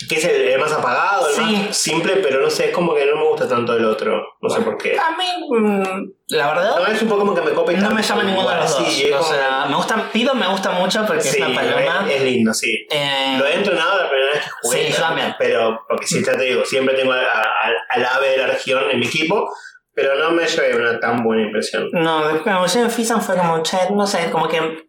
Que 0.07 0.15
es 0.15 0.25
el, 0.25 0.41
el 0.49 0.59
más 0.59 0.71
apagado, 0.71 1.27
el 1.27 1.33
Sí. 1.35 1.41
más 1.41 1.75
simple, 1.75 2.17
pero 2.17 2.39
no 2.39 2.51
sé, 2.51 2.65
es 2.65 2.71
como 2.71 2.93
que 2.93 3.03
no 3.07 3.15
me 3.15 3.23
gusta 3.29 3.47
tanto 3.47 3.75
el 3.75 3.83
otro. 3.83 4.21
No 4.41 4.47
sé 4.49 4.61
por 4.61 4.77
qué. 4.77 4.95
A 4.95 5.17
mí, 5.17 5.25
mm, 5.49 6.11
la 6.35 6.47
verdad, 6.53 6.77
No 6.79 6.85
es 6.85 7.01
un 7.01 7.09
Pokémon 7.09 7.33
que 7.35 7.41
me 7.41 7.51
cope 7.51 7.73
no 7.77 7.89
me 7.89 8.03
llama 8.03 8.23
ninguno 8.23 8.47
de 8.47 8.55
los 8.57 8.77
dos. 8.77 8.87
sí, 8.93 9.11
o 9.11 9.17
como- 9.17 9.29
sea, 9.33 9.65
me 9.67 9.75
gusta, 9.75 10.09
Pido 10.13 10.35
me 10.35 10.47
gusta 10.49 10.69
mucho 10.71 11.03
porque 11.07 11.23
sí, 11.23 11.29
es 11.41 11.47
una 11.47 11.55
paloma. 11.55 12.05
es, 12.09 12.15
es 12.15 12.21
lindo, 12.21 12.53
sí. 12.53 12.85
Eh, 12.91 13.37
Lo 13.39 13.45
he 13.47 13.55
entrenado 13.55 13.97
la 14.03 14.07
primera 14.09 14.31
vez 14.33 14.43
que 14.43 14.49
jugué. 14.61 14.85
Sí, 14.87 14.93
yo 14.93 14.99
también. 14.99 15.35
Pero, 15.39 15.81
porque 15.87 16.05
si 16.05 16.23
ya 16.23 16.37
te 16.37 16.43
digo, 16.43 16.63
siempre 16.63 16.93
tengo 16.95 17.13
al 17.13 18.05
ave 18.05 18.29
de 18.29 18.37
la 18.37 18.47
región 18.47 18.83
en 18.91 18.99
mi 18.99 19.07
equipo, 19.07 19.49
pero 19.97 20.13
no 20.13 20.29
me 20.29 20.45
llevé 20.45 20.75
una 20.75 20.99
tan 20.99 21.23
buena 21.23 21.41
impresión. 21.41 21.89
No, 21.91 22.27
después 22.27 22.53
evolución 22.53 22.83
en 22.83 22.91
Fisan 22.91 23.19
fue 23.19 23.35
como, 23.35 23.63
che, 23.63 23.77
no 23.89 24.05
sé, 24.05 24.29
como 24.29 24.47
que 24.47 24.85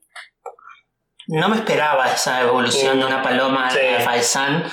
no 1.28 1.48
me 1.48 1.56
esperaba 1.56 2.12
esa 2.12 2.42
evolución 2.42 3.00
de 3.00 3.06
una 3.06 3.22
paloma 3.22 3.70
Sí. 3.70 3.78
a 3.96 4.00
Faisan. 4.00 4.70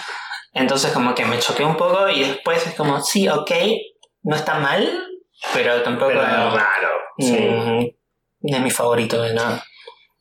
Entonces 0.51 0.91
como 0.91 1.15
que 1.15 1.23
me 1.23 1.39
choqué 1.39 1.63
un 1.63 1.77
poco 1.77 2.09
y 2.09 2.19
después 2.25 2.67
es 2.67 2.73
como, 2.75 2.99
sí, 2.99 3.29
ok, 3.29 3.49
no 4.23 4.35
está 4.35 4.55
mal, 4.55 5.07
pero 5.53 5.81
tampoco 5.83 6.09
Pero 6.09 6.21
es 6.21 6.27
raro. 6.27 6.89
Sí. 7.17 7.95
no 8.41 8.57
es 8.57 8.61
mi 8.61 8.71
favorito 8.71 9.21
de 9.21 9.33
nada. 9.33 9.63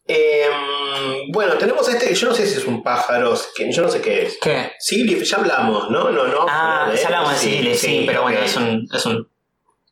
Em, 0.06 1.32
bueno, 1.32 1.54
tenemos 1.54 1.88
este 1.88 2.06
que 2.06 2.14
yo 2.14 2.28
no 2.28 2.34
sé 2.34 2.46
si 2.46 2.58
es 2.58 2.66
un 2.66 2.84
pájaro, 2.84 3.34
que 3.56 3.72
yo 3.72 3.82
no 3.82 3.88
sé 3.88 4.00
qué 4.00 4.26
es. 4.26 4.38
¿Qué? 4.40 4.70
Siglif, 4.78 5.24
ya 5.24 5.38
hablamos, 5.38 5.90
¿no? 5.90 6.10
No, 6.10 6.28
no. 6.28 6.46
Ah, 6.48 6.88
de 6.88 6.98
ya 6.98 7.06
hablamos 7.06 7.32
de 7.32 7.38
Sigil, 7.38 7.74
sí, 7.74 8.04
pero 8.06 8.22
bueno, 8.22 8.38
es 8.38 8.56
un, 8.56 8.86
es 8.94 9.06
un 9.06 9.33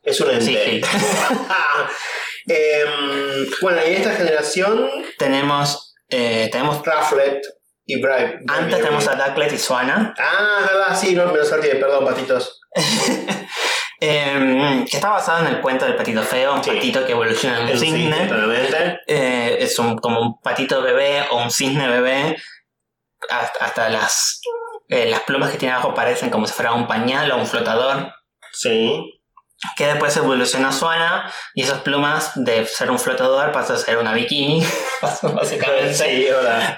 Es 0.03 0.19
un 0.21 0.29
ente. 0.31 0.81
Em, 2.45 3.47
bueno, 3.61 3.79
y 3.85 3.91
en 3.91 4.01
esta 4.01 4.11
generación, 4.15 4.89
tenemos, 5.17 5.95
eh, 6.09 6.49
tenemos, 6.51 6.85
Rafflet 6.85 7.41
y 7.85 8.01
Bribe. 8.01 8.41
antes 8.49 8.77
tenemos 8.79 9.07
a 9.07 9.15
Ducklet 9.15 9.53
y 9.53 9.57
Swana, 9.57 10.13
Ah, 10.17 10.59
verdad, 10.67 10.99
sí, 10.99 11.15
no, 11.15 11.25
me 11.27 11.37
lo 11.37 11.45
salté, 11.45 11.75
perdón, 11.75 12.03
patitos. 12.05 12.59
eh, 14.01 14.85
que 14.89 14.97
está 14.97 15.09
basado 15.11 15.45
en 15.47 15.53
el 15.55 15.61
cuento 15.61 15.85
del 15.85 15.95
patito 15.95 16.21
feo, 16.21 16.53
un 16.55 16.63
Sí. 16.63 16.71
patito 16.71 17.05
que 17.05 17.13
evoluciona 17.13 17.61
en 17.61 17.69
un 17.69 17.79
cisne, 17.79 18.29
cisne. 18.29 18.99
Eh, 19.07 19.57
es 19.61 19.79
un, 19.79 19.97
como 19.97 20.19
un 20.19 20.41
patito 20.41 20.81
bebé 20.81 21.23
o 21.31 21.37
un 21.43 21.49
cisne 21.51 21.87
bebé. 21.87 22.35
Hasta, 23.29 23.63
hasta 23.65 23.89
las, 23.89 24.41
eh, 24.89 25.05
las 25.09 25.21
plumas 25.21 25.49
que 25.49 25.57
tiene 25.57 25.73
abajo 25.73 25.93
parecen 25.93 26.29
como 26.29 26.45
si 26.45 26.51
fuera 26.53 26.73
un 26.73 26.87
pañal 26.87 27.31
o 27.31 27.37
un 27.37 27.47
flotador. 27.47 28.11
Sí. 28.51 29.22
Que 29.77 29.87
después 29.87 30.15
evoluciona 30.17 30.69
a 30.69 30.71
Suana 30.71 31.31
y 31.53 31.63
esas 31.63 31.79
plumas 31.81 32.31
de 32.35 32.65
ser 32.65 32.91
un 32.91 32.99
flotador 32.99 33.51
pasa 33.51 33.73
a 33.73 33.77
ser 33.77 33.97
una 33.97 34.13
bikini, 34.13 34.63
básicamente. 35.01 35.93
Sí. 35.93 36.27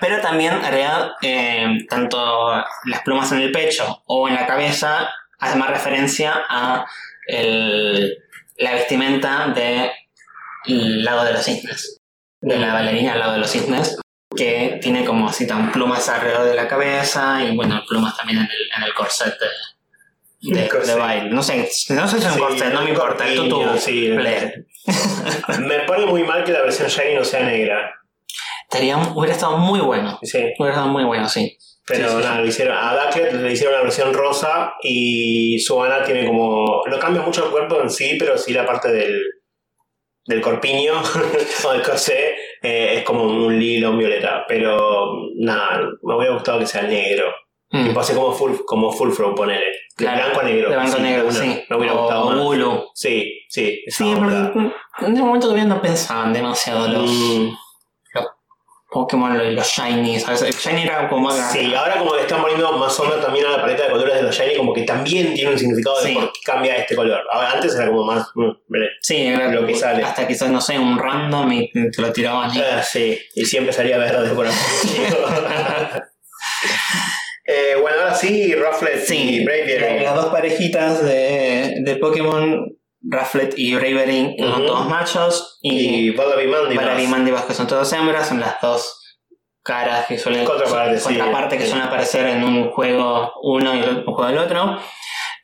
Pero 0.02 0.22
también 0.22 0.54
en 0.54 0.62
realidad 0.62 1.12
eh, 1.22 1.68
tanto 1.90 2.52
las 2.86 3.02
plumas 3.04 3.32
en 3.32 3.40
el 3.42 3.52
pecho 3.52 4.04
o 4.06 4.28
en 4.28 4.36
la 4.36 4.46
cabeza 4.46 5.10
hacen 5.40 5.60
más 5.60 5.70
referencia 5.70 6.34
a 6.50 6.86
el- 7.28 8.18
la 8.58 8.72
vestimenta 8.74 9.48
de 9.48 9.92
el 10.66 11.04
lago 11.04 11.24
de 11.24 11.34
los 11.34 11.44
cisnes, 11.44 12.00
de 12.42 12.58
la 12.58 12.74
bailarina 12.74 13.16
lago 13.16 13.34
de 13.34 13.40
los 13.40 13.50
cisnes, 13.52 13.98
que 14.36 14.80
tiene 14.82 15.04
como 15.06 15.28
así 15.30 15.46
tan 15.48 15.72
plumas 15.72 16.08
alrededor 16.10 16.46
de 16.46 16.56
la 16.56 16.68
cabeza 16.68 17.44
y 17.44 17.56
bueno, 17.56 17.82
plumas 17.88 18.16
también 18.18 18.40
en 18.40 18.46
el, 18.46 18.70
en 18.78 18.84
el 18.84 18.94
corset 18.94 19.38
de, 19.40 19.48
de, 20.54 20.70
de 20.86 20.96
baile. 20.96 21.30
No 21.30 21.42
sé, 21.44 21.70
no 21.90 22.08
sé 22.08 22.20
si 22.20 22.26
es 22.26 22.32
un 22.32 22.34
Sí, 22.34 22.40
corset, 22.40 22.74
no 22.74 22.82
me 22.84 22.90
importa, 22.90 23.28
el 23.28 23.36
corpiño, 23.38 23.66
tutú. 23.70 23.80
sí. 23.80 24.10
Me 25.60 25.80
pone 25.82 26.06
muy 26.06 26.24
mal 26.24 26.44
que 26.44 26.52
la 26.52 26.62
versión 26.62 26.88
Shiny 26.88 27.16
no 27.16 27.24
sea 27.24 27.42
negra. 27.44 27.92
Estaría, 28.64 28.98
hubiera 28.98 29.34
estado 29.34 29.58
muy 29.58 29.80
bueno. 29.80 30.20
Sí. 30.24 30.40
Hubiera 30.60 30.74
estado 30.76 30.88
muy 30.88 31.04
bueno, 31.04 31.28
sí. 31.30 31.58
Pero 31.88 32.10
Sí, 32.10 32.16
sí, 32.18 32.24
nada, 32.24 32.42
lo 32.42 32.48
hicieron, 32.48 32.78
a 32.78 32.96
Ducklet 33.06 33.34
le 33.34 33.52
hicieron 33.52 33.76
la 33.76 33.84
versión 33.84 34.14
rosa 34.14 34.74
y 34.82 35.60
Suana 35.60 36.04
tiene 36.04 36.26
como. 36.26 36.82
No 36.88 37.00
cambia 37.00 37.22
mucho 37.22 37.46
el 37.46 37.52
cuerpo 37.52 37.80
en 37.82 37.90
sí, 37.92 38.16
pero 38.20 38.38
sí 38.38 38.54
la 38.54 38.66
parte 38.66 38.92
del, 38.92 39.22
del 40.26 40.42
corpiño 40.42 40.94
o 41.66 41.72
del 41.72 41.84
corsé 41.84 42.36
eh, 42.62 42.96
es 42.98 43.04
como 43.04 43.24
un 43.24 43.60
lilo, 43.60 43.92
un 43.92 44.00
violeta. 44.00 44.46
Pero 44.48 45.12
nada, 45.38 45.82
me 46.02 46.16
hubiera 46.16 46.34
gustado 46.34 46.60
que 46.60 46.66
sea 46.66 46.82
negro. 46.84 47.32
Mm. 47.76 47.88
Tipo 47.88 48.00
así 48.00 48.14
como 48.14 48.32
full, 48.32 48.52
como 48.66 48.92
full 48.92 49.14
throw, 49.14 49.36
ponele. 49.36 49.66
De 49.66 49.76
Claro, 49.98 50.24
blanco 50.26 50.40
a 50.40 50.44
negro. 50.44 50.70
De 50.70 50.76
blanco 50.76 50.98
Sí, 50.98 51.02
negro, 51.04 51.32
sí. 51.32 51.64
Me 51.70 51.76
hubiera 51.78 51.94
gustado 51.94 52.28
o. 52.28 52.44
Bulu. 52.44 52.86
Sí, 52.94 53.40
sí. 53.50 53.84
Sí, 53.88 54.14
porque 54.16 54.36
en 54.36 55.14
ese 55.14 55.22
momento 55.24 55.48
todavía 55.48 55.66
no 55.66 55.82
pensaban 55.82 56.32
demasiado 56.34 56.88
los 56.88 57.10
Mm, 57.12 57.50
Pokémon, 58.92 59.38
los, 59.38 59.52
los 59.54 59.68
Shinies. 59.68 60.26
A 60.26 60.32
veces 60.32 60.48
el 60.50 60.54
Shiny 60.56 60.84
era 60.84 61.10
como 61.10 61.24
más 61.28 61.52
Sí, 61.52 61.74
ahora 61.74 61.98
como 62.00 62.16
le 62.16 62.22
están 62.22 62.42
poniendo 62.42 62.72
más 62.78 62.98
onda 62.98 63.20
también 63.20 63.46
a 63.46 63.50
la 63.50 63.62
paleta 63.62 63.84
de 63.84 63.90
colores 63.92 64.16
de 64.16 64.24
los 64.24 64.34
Shiny, 64.34 64.56
como 64.56 64.74
que 64.74 64.84
también 64.84 65.34
tiene 65.34 65.52
un 65.52 65.60
significado 65.60 66.02
de 66.02 66.14
por 66.14 66.32
qué 66.32 66.40
cambia 66.46 66.78
este 66.78 66.96
color. 66.96 67.22
Ahora, 67.30 67.52
antes 67.52 67.76
era 67.76 67.88
como 67.88 68.06
más. 68.06 68.26
mm. 68.36 68.52
Sí, 69.02 69.18
era 69.18 69.50
lo 69.52 69.66
que 69.68 69.76
sale. 69.76 70.02
Hasta 70.02 70.26
quizás, 70.26 70.50
no 70.50 70.62
sé, 70.62 70.80
un 70.80 70.98
random 70.98 71.52
y 71.52 71.72
te 71.72 72.02
lo 72.02 72.14
tiraban 72.14 72.52
ahí. 72.52 72.62
Ah, 72.62 72.82
sí, 72.82 73.20
y 73.34 73.44
siempre 73.44 73.74
salía 73.74 73.98
verde 73.98 74.30
por 74.34 74.46
motivo. 74.46 75.28
eh, 77.46 77.76
Bueno, 77.82 77.98
ahora 78.02 78.16
sí, 78.16 78.54
Rufflet 78.56 79.06
Sí, 79.06 79.42
y 79.42 79.46
Braviary. 79.46 80.04
las 80.04 80.16
dos 80.16 80.26
parejitas 80.28 81.04
de, 81.04 81.76
de 81.82 81.96
Pokémon, 81.98 82.66
Rufflet 83.02 83.54
y 83.58 83.76
Bravery, 83.76 84.36
son 84.40 84.66
todos 84.66 84.88
machos, 84.88 85.60
y 85.62 86.10
Y. 86.10 86.12
Valaby 86.12 87.04
y 87.04 87.08
Mandibas, 87.08 87.46
que 87.46 87.54
son 87.54 87.68
todas 87.68 87.92
hembras, 87.94 88.28
son 88.28 88.40
las 88.40 88.60
dos 88.62 89.02
caras 89.64 90.06
que 90.08 90.18
suelen 90.18 90.46
Contrapartes, 90.46 91.02
sí. 91.04 91.08
contrapartes 91.18 91.58
que 91.60 91.64
Sí. 91.66 91.70
suelen 91.72 91.88
aparecer 91.88 92.28
en 92.28 92.44
un 92.44 92.72
juego 92.72 93.32
uno 93.42 93.74
y 93.76 93.80
el 93.80 93.90
otro 93.90 94.14
juego 94.14 94.30
el 94.30 94.38
otro. 94.38 94.80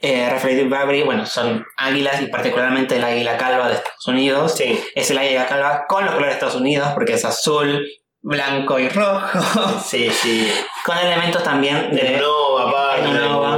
Eh, 0.04 0.28
y 0.50 0.64
Bravery, 0.64 1.04
bueno, 1.04 1.28
son 1.28 1.64
águilas 1.78 2.22
y 2.24 2.26
particularmente 2.28 2.96
el 2.96 3.04
águila 3.04 3.38
calva 3.38 3.68
de 3.68 3.76
Estados 3.76 4.08
Unidos. 4.08 4.54
Sí, 4.58 4.80
Es 4.96 5.12
el 5.12 5.18
águila 5.20 5.46
calva 5.46 5.86
con 5.88 6.06
los 6.06 6.14
colores 6.16 6.34
de 6.34 6.38
Estados 6.40 6.56
Unidos 6.56 6.90
porque 6.96 7.14
es 7.14 7.26
azul, 7.26 7.88
blanco 8.24 8.78
y 8.80 8.88
rojo, 8.90 9.80
sí, 9.86 10.10
sí. 10.12 10.48
con 10.86 10.98
elementos 10.98 11.44
también 11.44 11.92
De 11.92 12.18
Nova, 12.20 12.70
aparte. 12.70 13.10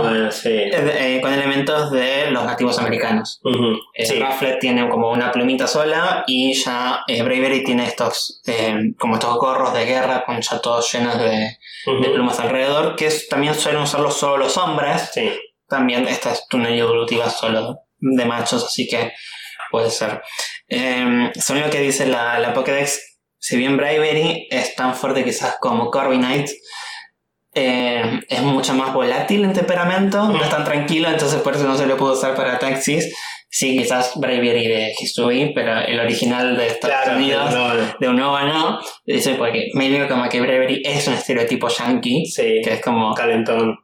Bueno, 0.10 0.32
sí. 0.32 0.50
eh, 0.54 1.20
con 1.22 1.34
elementos 1.34 1.92
de 1.92 2.32
los 2.32 2.46
nativos 2.46 2.80
americanos. 2.80 3.40
Ujú, 3.44 3.78
Eh, 3.94 4.06
sí. 4.06 4.20
Rufflet 4.20 4.60
tiene 4.60 4.88
como 4.90 5.12
una 5.12 5.32
plumita 5.32 5.68
sola 5.68 6.24
y 6.28 6.54
ya 6.54 7.02
eh, 7.08 7.24
Bravery 7.24 7.64
tiene 7.64 7.86
estos 7.86 8.42
eh, 8.48 8.94
como 8.98 9.16
estos 9.16 9.36
gorros 9.38 9.74
de 9.74 9.86
guerra 9.86 10.24
con 10.26 10.40
ya 10.42 10.60
todos 10.60 10.92
llenos 10.94 11.18
de, 11.20 11.58
de 12.02 12.10
plumas 12.10 12.40
alrededor 12.40 12.96
que 12.96 13.08
es- 13.08 13.28
también 13.28 13.56
suelen 13.56 13.82
usarlos 13.82 14.16
solo 14.18 14.38
los 14.38 14.58
hombres. 14.58 15.10
Sí. 15.14 15.30
También 15.68 16.08
esta 16.08 16.32
es 16.32 16.48
túnel 16.48 16.78
evolutiva 16.80 17.30
solo 17.30 17.80
de 18.00 18.26
machos, 18.26 18.64
así 18.64 18.88
que 18.88 19.12
puede 19.72 19.90
ser. 19.90 20.22
Eh, 20.70 21.32
según 21.36 21.64
lo 21.64 21.70
que 21.70 21.80
dice 21.80 22.06
la, 22.06 22.38
la 22.40 22.54
Pokédex, 22.54 23.13
si 23.46 23.58
bien 23.58 23.76
Bravery 23.76 24.48
es 24.50 24.74
tan 24.74 24.96
fuerte 24.96 25.26
quizás 25.26 25.58
como 25.60 25.92
Corviknight, 25.92 26.50
eh, 27.56 28.22
es 28.30 28.42
mucho 28.42 28.74
más 28.74 28.94
volátil 28.94 29.44
en 29.44 29.52
temperamento, 29.52 30.30
no 30.30 30.42
es 30.42 30.50
tan 30.50 30.64
tranquilo, 30.64 31.10
entonces 31.10 31.42
por 31.42 31.54
eso 31.54 31.66
no 31.66 31.76
se 31.78 31.86
lo 31.86 31.98
puede 31.98 32.14
usar 32.14 32.36
para 32.36 32.58
taxis. 32.58 33.14
Sí, 33.50 33.78
quizás 33.78 34.14
Bravery 34.16 34.66
de 34.68 34.94
Hisui, 34.98 35.52
pero 35.54 35.78
el 35.82 36.00
original 36.00 36.56
de 36.58 36.68
Estados 36.68 36.96
Claro, 37.04 37.18
Unidos, 37.18 37.54
no, 37.54 37.74
no. 37.74 37.84
de 38.00 38.08
Unova 38.08 38.44
no. 38.46 38.80
Dice 39.06 39.36
porque 39.36 39.70
medio 39.74 40.08
como 40.08 40.28
que 40.30 40.40
Bravery 40.40 40.82
es 40.86 41.06
un 41.10 41.14
estereotipo 41.16 41.68
yankee, 41.68 42.26
Sí. 42.26 42.62
que 42.64 42.74
es 42.76 42.82
como 42.82 43.14
Calentón. 43.14 43.78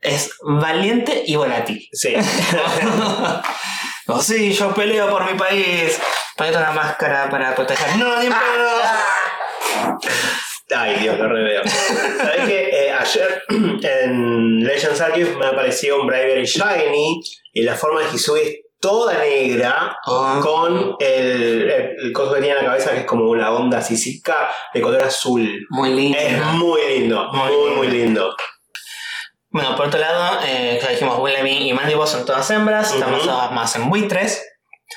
es 0.00 0.30
valiente 0.42 1.24
y 1.26 1.36
volátil. 1.36 1.86
Sí. 1.92 2.14
oh, 4.08 4.20
sí, 4.20 4.52
yo 4.52 4.74
peleo 4.74 5.08
por 5.10 5.30
mi 5.30 5.38
país. 5.38 6.00
Ponete 6.36 6.56
una 6.58 6.72
máscara 6.72 7.28
para 7.30 7.54
proteger. 7.54 7.96
No, 7.96 8.18
ni 8.20 8.26
en 8.26 8.32
pedo. 8.32 8.70
Ay, 10.76 10.96
Dios, 11.00 11.18
lo 11.18 11.28
reveo. 11.28 11.62
¿Sabes 11.64 12.46
qué? 12.46 12.68
Eh, 12.72 12.92
ayer 12.92 13.42
en 13.48 14.64
Legends 14.64 15.00
Archive 15.00 15.36
me 15.36 15.46
apareció 15.46 16.00
un 16.00 16.06
Bravery 16.06 16.44
Shiny 16.44 17.20
y 17.52 17.62
la 17.62 17.74
forma 17.76 18.00
de 18.00 18.06
Hisui 18.14 18.40
es 18.40 18.56
toda 18.80 19.14
negra 19.18 19.96
Oh. 20.06 20.40
con 20.42 20.96
el, 21.00 21.70
el, 21.70 21.94
el 22.02 22.12
coso 22.12 22.34
que 22.34 22.40
tiene 22.40 22.58
en 22.58 22.64
la 22.64 22.70
cabeza 22.70 22.90
que 22.92 23.00
es 23.00 23.06
como 23.06 23.24
una 23.30 23.52
onda 23.52 23.80
sísica 23.80 24.50
de 24.72 24.80
color 24.80 25.02
azul. 25.04 25.66
Muy 25.70 25.90
lindo. 25.94 26.18
Es 26.18 26.42
muy 26.54 26.80
lindo, 26.88 27.28
Muy 27.32 27.38
muy, 27.52 27.52
lindo. 27.56 27.76
muy 27.76 27.88
lindo. 27.88 28.36
Bueno, 29.54 29.76
por 29.76 29.86
otro 29.86 30.00
lado, 30.00 30.40
eh, 30.44 30.80
ya 30.82 30.88
dijimos 30.90 31.16
Willoughby 31.20 31.68
y 31.68 31.72
Mandibos 31.72 32.10
son 32.10 32.26
todas 32.26 32.50
hembras, 32.50 32.92
están 32.92 33.14
Ujú. 33.14 33.24
basadas 33.24 33.52
más 33.52 33.76
en 33.76 33.88
buitres, 33.88 34.44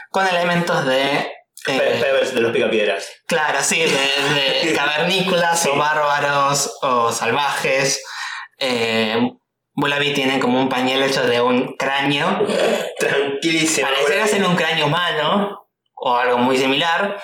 con 0.10 0.26
elementos 0.28 0.84
de 0.84 1.32
Eh, 1.68 2.00
Pebbles 2.02 2.34
de 2.34 2.42
los 2.42 2.52
picapiedras. 2.52 3.08
Claro, 3.28 3.60
sí, 3.62 3.80
de, 3.84 4.66
de 4.66 4.74
cavernícolas 4.76 5.64
o 5.68 5.76
bárbaros 5.76 6.76
o 6.82 7.12
salvajes. 7.12 8.04
Eh, 8.58 9.30
Bullaby 9.76 10.14
tiene 10.16 10.40
como 10.40 10.60
un 10.60 10.70
pañuelo 10.70 11.06
hecho 11.06 11.22
de 11.28 11.40
un 11.40 11.76
cráneo. 11.78 12.48
Tranquilísimo. 12.98 13.88
Pareciera 13.88 14.26
ser 14.26 14.44
un 14.44 14.56
cráneo 14.56 14.88
humano 14.88 15.68
o 15.94 16.16
algo 16.16 16.40
muy 16.40 16.58
similar. 16.58 17.22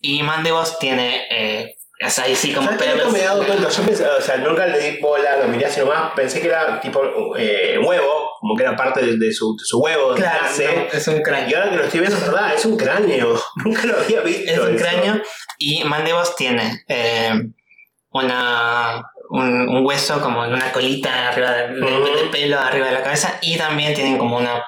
Y 0.00 0.22
Mandibos 0.24 0.80
tiene. 0.80 1.26
Eh, 1.30 1.76
es 2.06 2.18
ahí 2.18 2.34
sí 2.34 2.52
como 2.52 2.70
me 2.70 3.20
he 3.20 3.24
dado 3.24 3.44
cuenta. 3.46 3.68
Yo 3.68 3.82
pensé, 3.84 4.06
o 4.06 4.20
sea, 4.20 4.36
nunca 4.38 4.66
le 4.66 4.78
di 4.78 4.98
bola, 5.00 5.36
lo 5.38 5.48
miré 5.48 5.66
así 5.66 5.80
nomás. 5.80 6.12
Pensé 6.14 6.40
que 6.40 6.48
era 6.48 6.80
tipo 6.80 7.02
eh, 7.38 7.78
huevo, 7.82 8.30
como 8.40 8.56
que 8.56 8.62
era 8.64 8.74
parte 8.76 9.00
de, 9.04 9.16
de 9.18 9.32
su, 9.32 9.56
de 9.56 9.64
su 9.64 9.78
huevo. 9.80 10.14
Claro, 10.14 10.44
no, 10.44 10.82
es 10.92 11.08
un 11.08 11.16
Y 11.18 11.22
cráneo. 11.22 11.58
ahora 11.58 11.70
que 11.70 11.76
lo 11.76 11.84
estoy 11.84 12.00
viendo, 12.00 12.18
es 12.18 12.24
verdad, 12.26 12.54
es 12.54 12.64
un 12.64 12.76
cráneo. 12.76 13.40
Nunca 13.64 13.86
lo 13.86 13.98
había 14.00 14.20
visto. 14.20 14.50
Es 14.50 14.58
un 14.58 14.74
eso. 14.74 14.84
cráneo. 14.84 15.22
Y 15.58 15.84
Mandibos 15.84 16.34
tiene 16.36 16.82
eh, 16.88 17.32
una. 18.10 19.08
Un, 19.30 19.66
un 19.66 19.86
hueso 19.86 20.20
como 20.20 20.44
en 20.44 20.52
una 20.52 20.70
colita 20.72 21.28
arriba 21.28 21.52
de, 21.52 21.68
de- 21.68 21.80
Ujú. 21.80 22.04
de 22.04 22.24
pelo 22.30 22.58
arriba 22.58 22.86
de 22.86 22.92
la 22.92 23.02
cabeza 23.02 23.38
y 23.40 23.56
también 23.56 23.94
tienen 23.94 24.18
como 24.18 24.36
una 24.36 24.62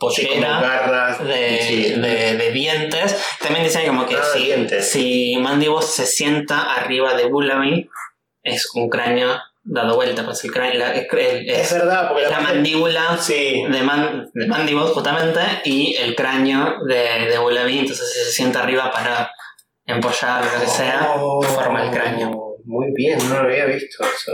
Pollera 0.00 0.60
garras. 0.60 1.24
de, 1.24 1.58
sí. 1.62 1.90
de- 2.00 2.36
de 2.36 2.50
dientes. 2.52 3.16
También 3.40 3.64
dicen 3.64 3.86
como 3.86 4.06
que 4.06 4.16
Ah, 4.16 4.22
si, 4.32 4.52
si 4.82 5.36
se 5.82 6.06
sienta 6.06 6.74
arriba 6.74 7.14
de 7.14 7.26
Bullaby, 7.26 7.88
es 8.42 8.68
un 8.74 8.88
cráneo 8.88 9.38
dado 9.62 9.94
vuelta, 9.94 10.24
pues 10.24 10.42
el 10.44 10.50
cráneo 10.50 10.78
la- 10.78 10.94
el- 10.94 11.06
el- 11.18 11.50
Es 11.50 11.72
verdad, 11.72 12.08
porque 12.08 12.26
la 12.28 12.40
mandíbula 12.40 13.18
Sí. 13.18 13.62
de, 13.70 13.82
man, 13.82 14.30
de 14.32 14.46
justamente 14.88 15.40
y 15.64 15.94
el 15.96 16.16
cráneo 16.16 16.76
de, 16.88 17.26
de 17.28 17.38
entonces 17.80 18.10
si 18.12 18.24
se 18.24 18.32
sienta 18.32 18.62
arriba 18.62 18.90
para 18.90 19.30
empollar 19.84 20.42
o 20.42 20.54
lo 20.54 20.60
que 20.62 20.66
sea, 20.66 21.12
Oh, 21.16 21.42
forma 21.42 21.84
el 21.84 21.90
cráneo. 21.90 22.56
Muy 22.64 22.92
bien, 22.94 23.18
no 23.28 23.34
lo 23.42 23.48
había 23.48 23.66
visto 23.66 24.02
eso. 24.04 24.32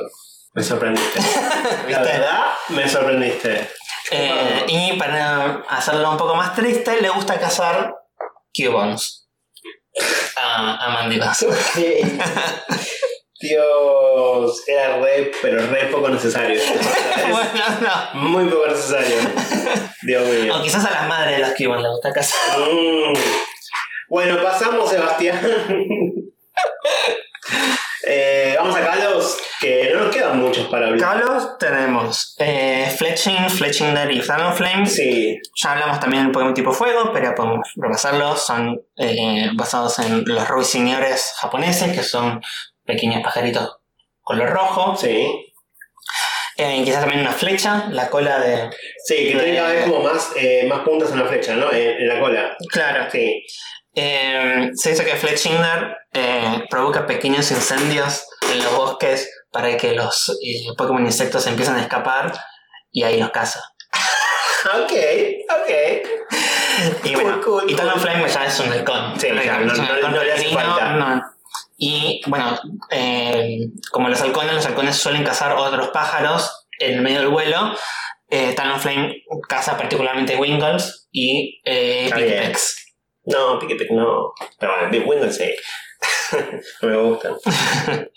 Me 0.54 0.62
sorprendiste. 0.62 1.20
La 1.90 2.02
verdad, 2.02 2.44
me 2.70 2.88
sorprendiste. 2.88 3.68
Eh, 4.10 4.64
y 4.68 4.92
para 4.98 5.62
hacerlo 5.68 6.10
un 6.10 6.16
poco 6.16 6.34
más 6.34 6.54
triste, 6.54 7.00
le 7.00 7.08
gusta 7.10 7.40
cazar 7.40 7.94
Cubons 8.54 9.28
a, 10.36 10.84
a 10.84 10.88
Mandibas. 10.90 11.44
Dios, 13.38 14.62
era 14.66 14.96
re, 14.96 15.30
pero 15.42 15.66
re 15.66 15.86
poco 15.86 16.08
necesario. 16.08 16.58
bueno, 17.30 17.64
no. 17.80 18.20
Muy 18.20 18.46
poco 18.46 18.68
necesario. 18.68 19.16
Dios 20.02 20.26
mío. 20.26 20.56
O 20.56 20.62
quizás 20.62 20.84
a 20.86 20.90
las 20.90 21.08
madres 21.08 21.36
de 21.36 21.42
los 21.42 21.50
Cubons 21.56 21.82
les 21.82 21.90
gusta 21.90 22.12
cazar. 22.12 22.58
Mm. 22.58 23.12
Bueno, 24.08 24.42
pasamos, 24.42 24.88
Sebastián. 24.88 25.40
Eh, 28.08 28.54
vamos 28.56 28.76
a 28.76 28.84
Carlos, 28.84 29.36
que 29.60 29.90
no 29.92 30.04
nos 30.04 30.14
quedan 30.14 30.38
muchos 30.38 30.66
para 30.68 30.86
hablar. 30.86 31.00
Carlos, 31.00 31.58
tenemos 31.58 32.36
eh, 32.38 32.94
Fletching, 32.96 33.50
Fletchinder 33.50 34.10
y 34.12 34.20
Flame. 34.20 34.86
Sí, 34.86 35.38
Ya 35.60 35.72
hablamos 35.72 35.98
también 35.98 36.24
del 36.24 36.32
Pokémon 36.32 36.54
tipo 36.54 36.72
fuego, 36.72 37.10
pero 37.12 37.34
podemos 37.34 37.68
repasarlos. 37.74 38.46
Son 38.46 38.80
eh, 38.96 39.50
basados 39.54 39.98
en 39.98 40.24
los 40.24 40.46
ruiseñores 40.48 41.34
japoneses, 41.38 41.92
que 41.96 42.02
son 42.04 42.40
pequeños 42.84 43.22
pajaritos 43.22 43.78
color 44.22 44.50
rojo. 44.50 44.96
sí. 44.96 45.42
Eh, 46.58 46.80
quizás 46.84 47.00
también 47.00 47.20
una 47.20 47.32
flecha, 47.32 47.86
la 47.90 48.08
cola 48.08 48.38
de. 48.38 48.70
Sí, 49.04 49.14
que 49.30 49.38
tiene 49.38 49.56
cada 49.56 49.68
vez 49.72 49.84
como 49.84 50.00
más, 50.00 50.30
eh, 50.36 50.64
más 50.66 50.80
puntas 50.80 51.12
en 51.12 51.18
la 51.18 51.26
flecha, 51.26 51.54
¿no? 51.54 51.70
En, 51.70 52.00
en 52.00 52.08
la 52.08 52.18
cola. 52.18 52.56
Claro. 52.70 53.10
Sí. 53.12 53.44
Eh, 53.98 54.70
se 54.74 54.90
dice 54.90 55.04
que 55.06 55.16
Fletchinder 55.16 55.96
eh, 56.12 56.64
provoca 56.68 57.06
pequeños 57.06 57.50
incendios 57.50 58.26
en 58.52 58.62
los 58.62 58.76
bosques 58.76 59.28
para 59.50 59.74
que 59.78 59.94
los 59.94 60.28
eh, 60.44 60.66
Pokémon 60.76 61.04
insectos 61.06 61.46
empiecen 61.46 61.76
a 61.76 61.80
escapar 61.80 62.32
y 62.92 63.02
ahí 63.04 63.18
los 63.18 63.30
caza. 63.30 63.60
Ok, 64.82 64.92
ok. 65.48 65.70
Y 67.04 67.12
Cool, 67.12 67.22
bueno, 67.22 67.40
cool, 67.42 67.62
y 67.64 67.66
cool. 67.68 67.76
Talonflame 67.76 68.28
ya 68.28 68.46
es 68.46 68.58
un 68.58 68.72
halcón. 68.72 69.18
Sí, 69.18 69.28
ya, 69.28 69.58
no- 69.58 69.72
Es 69.72 69.78
un 69.78 69.86
no- 69.86 69.92
halcón 69.92 70.12
no 70.12 70.24
le 70.24 70.32
hace 70.32 70.42
peregrino, 70.42 70.74
falta. 70.76 70.90
no. 70.94 71.22
Y 71.78 72.20
bueno, 72.26 72.58
eh, 72.90 73.58
como 73.92 74.08
los 74.08 74.20
halcones, 74.20 74.54
los 74.54 74.66
halcones 74.66 74.96
suelen 74.96 75.22
cazar 75.24 75.52
otros 75.52 75.88
pájaros 75.90 76.66
en 76.80 77.00
medio 77.02 77.20
del 77.20 77.28
vuelo. 77.28 77.76
Talonflame 78.56 79.22
caza 79.48 79.76
particularmente 79.76 80.34
Wingles 80.36 81.06
y 81.12 81.60
eh. 81.64 82.10
No, 83.26 83.58
Piquete, 83.58 83.88
no. 83.90 84.32
Pero 84.58 84.72
bueno, 84.74 84.90
Big 84.90 85.06
Windows 85.08 85.36
sí. 85.36 85.50
no 86.82 86.88
me 86.88 86.96
gustan. 86.96 87.34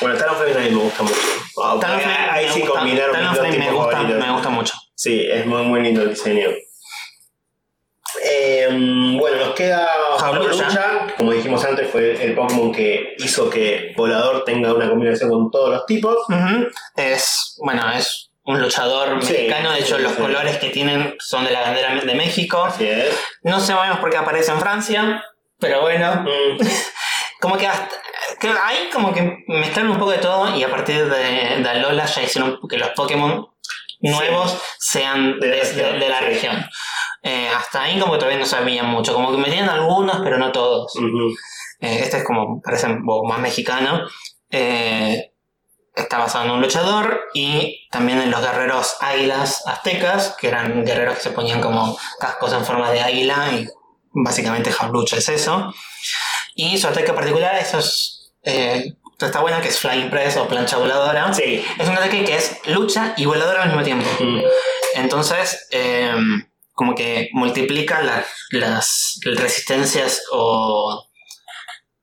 bueno, 0.00 0.18
Talonflame 0.18 0.52
también 0.52 0.74
me 0.76 0.82
gusta 0.82 1.02
mucho. 1.02 1.16
Porque 1.54 1.80
Talonflame 1.80 2.14
ahí 2.30 2.46
me 2.46 2.52
sí 2.52 2.60
gusta- 2.60 2.74
combinaron 2.78 3.10
mis 3.16 3.24
dos 3.28 3.36
Talonflame 3.36 3.58
me 3.58 3.64
tipos 3.64 3.76
gusta, 3.84 3.92
favoritos. 3.96 4.26
me 4.26 4.32
gusta 4.32 4.48
mucho. 4.50 4.74
Sí, 4.94 5.26
es 5.30 5.46
muy, 5.46 5.62
muy 5.62 5.80
lindo 5.80 6.02
el 6.02 6.10
diseño. 6.10 6.48
Eh, 8.24 8.68
bueno, 9.18 9.36
nos 9.46 9.54
queda 9.54 9.86
Jaulucha. 10.18 10.64
Jaulucha. 10.70 11.14
Como 11.18 11.32
dijimos 11.32 11.64
antes, 11.64 11.88
fue 11.90 12.22
el 12.24 12.34
Pokémon 12.34 12.72
que 12.72 13.14
hizo 13.18 13.48
que 13.50 13.92
Volador 13.96 14.44
tenga 14.44 14.72
una 14.74 14.88
combinación 14.88 15.30
con 15.30 15.50
todos 15.50 15.70
los 15.70 15.86
tipos. 15.86 16.16
Es, 16.96 17.54
bueno, 17.62 17.82
es 17.92 18.27
un 18.48 18.60
luchador 18.60 19.22
Sí, 19.22 19.32
mexicano. 19.32 19.72
De 19.72 19.80
hecho, 19.80 19.96
sí, 19.96 20.02
los 20.02 20.12
sí. 20.12 20.20
colores 20.22 20.56
que 20.58 20.70
tienen 20.70 21.14
son 21.18 21.44
de 21.44 21.50
la 21.52 21.60
bandera 21.62 21.94
de 21.94 22.14
México. 22.14 22.64
Así 22.64 22.86
es. 22.88 23.14
No 23.42 23.60
sabemos 23.60 23.98
por 23.98 24.10
qué 24.10 24.16
aparece 24.16 24.50
en 24.52 24.60
Francia, 24.60 25.24
pero 25.58 25.82
bueno. 25.82 26.22
Mm, 26.24 26.58
Como 27.40 27.56
que 27.56 27.66
hasta. 27.66 27.94
Que 28.40 28.48
ahí 28.48 28.88
como 28.92 29.12
que 29.12 29.44
mezclaron 29.48 29.92
un 29.92 29.98
poco 29.98 30.10
de 30.12 30.18
todo 30.18 30.54
y 30.56 30.62
a 30.62 30.70
partir 30.70 31.08
de, 31.08 31.62
de 31.62 31.68
Alola 31.68 32.04
ya 32.04 32.22
hicieron 32.22 32.58
que 32.68 32.76
los 32.78 32.90
Pokémon 32.90 33.46
nuevos 34.00 34.60
sean 34.78 35.38
De 35.40 35.48
de, 35.48 35.56
la 35.56 35.64
de- 35.64 35.72
región, 35.72 36.00
de 36.00 36.08
la 36.08 36.20
región. 36.20 36.70
Eh, 37.22 37.48
hasta 37.56 37.82
ahí 37.82 37.98
como 37.98 38.12
que 38.12 38.18
todavía 38.18 38.38
no 38.38 38.46
sabían 38.46 38.86
mucho, 38.86 39.12
como 39.14 39.32
que 39.32 39.38
metían 39.38 39.68
algunos 39.68 40.20
pero 40.22 40.38
no 40.38 40.52
todos. 40.52 40.92
Eh, 41.80 42.00
este 42.02 42.18
es 42.18 42.24
como, 42.24 42.60
parece 42.62 42.88
más 42.88 43.38
mexicano. 43.40 44.06
Eh, 44.50 45.27
está 46.02 46.18
basado 46.18 46.44
en 46.44 46.50
un 46.52 46.60
luchador 46.60 47.20
y 47.34 47.88
también 47.90 48.20
en 48.20 48.30
los 48.30 48.40
guerreros 48.40 48.96
águilas 49.00 49.62
aztecas, 49.66 50.34
que 50.38 50.48
eran 50.48 50.84
guerreros 50.84 51.16
que 51.16 51.22
se 51.22 51.30
ponían 51.30 51.60
como 51.60 51.98
cascos 52.20 52.52
en 52.52 52.64
forma 52.64 52.90
de 52.90 53.00
águila 53.00 53.50
y 53.52 53.66
básicamente 54.12 54.72
jaulucha 54.72 55.16
es 55.16 55.28
eso. 55.28 55.72
Y 56.54 56.78
su 56.78 56.88
ataque 56.88 57.12
particular, 57.12 57.56
eso 57.56 57.78
es... 57.78 58.32
eh, 58.42 58.94
está 59.20 59.40
bueno 59.40 59.60
que 59.60 59.68
es 59.68 59.78
Flying 59.78 60.10
Press 60.10 60.36
o 60.36 60.46
plancha 60.48 60.76
voladora. 60.76 61.32
Sí. 61.34 61.64
Es 61.78 61.88
un 61.88 61.96
ataque 61.96 62.24
que 62.24 62.36
es 62.36 62.58
lucha 62.66 63.14
y 63.16 63.26
voladora 63.26 63.62
al 63.62 63.68
mismo 63.68 63.82
tiempo. 63.82 64.08
Mm. 64.20 64.40
Entonces, 64.94 65.66
eh, 65.70 66.14
como 66.72 66.94
que 66.94 67.28
multiplica 67.32 68.02
la- 68.02 68.24
las 68.50 69.18
resistencias 69.24 70.22
o, 70.30 71.04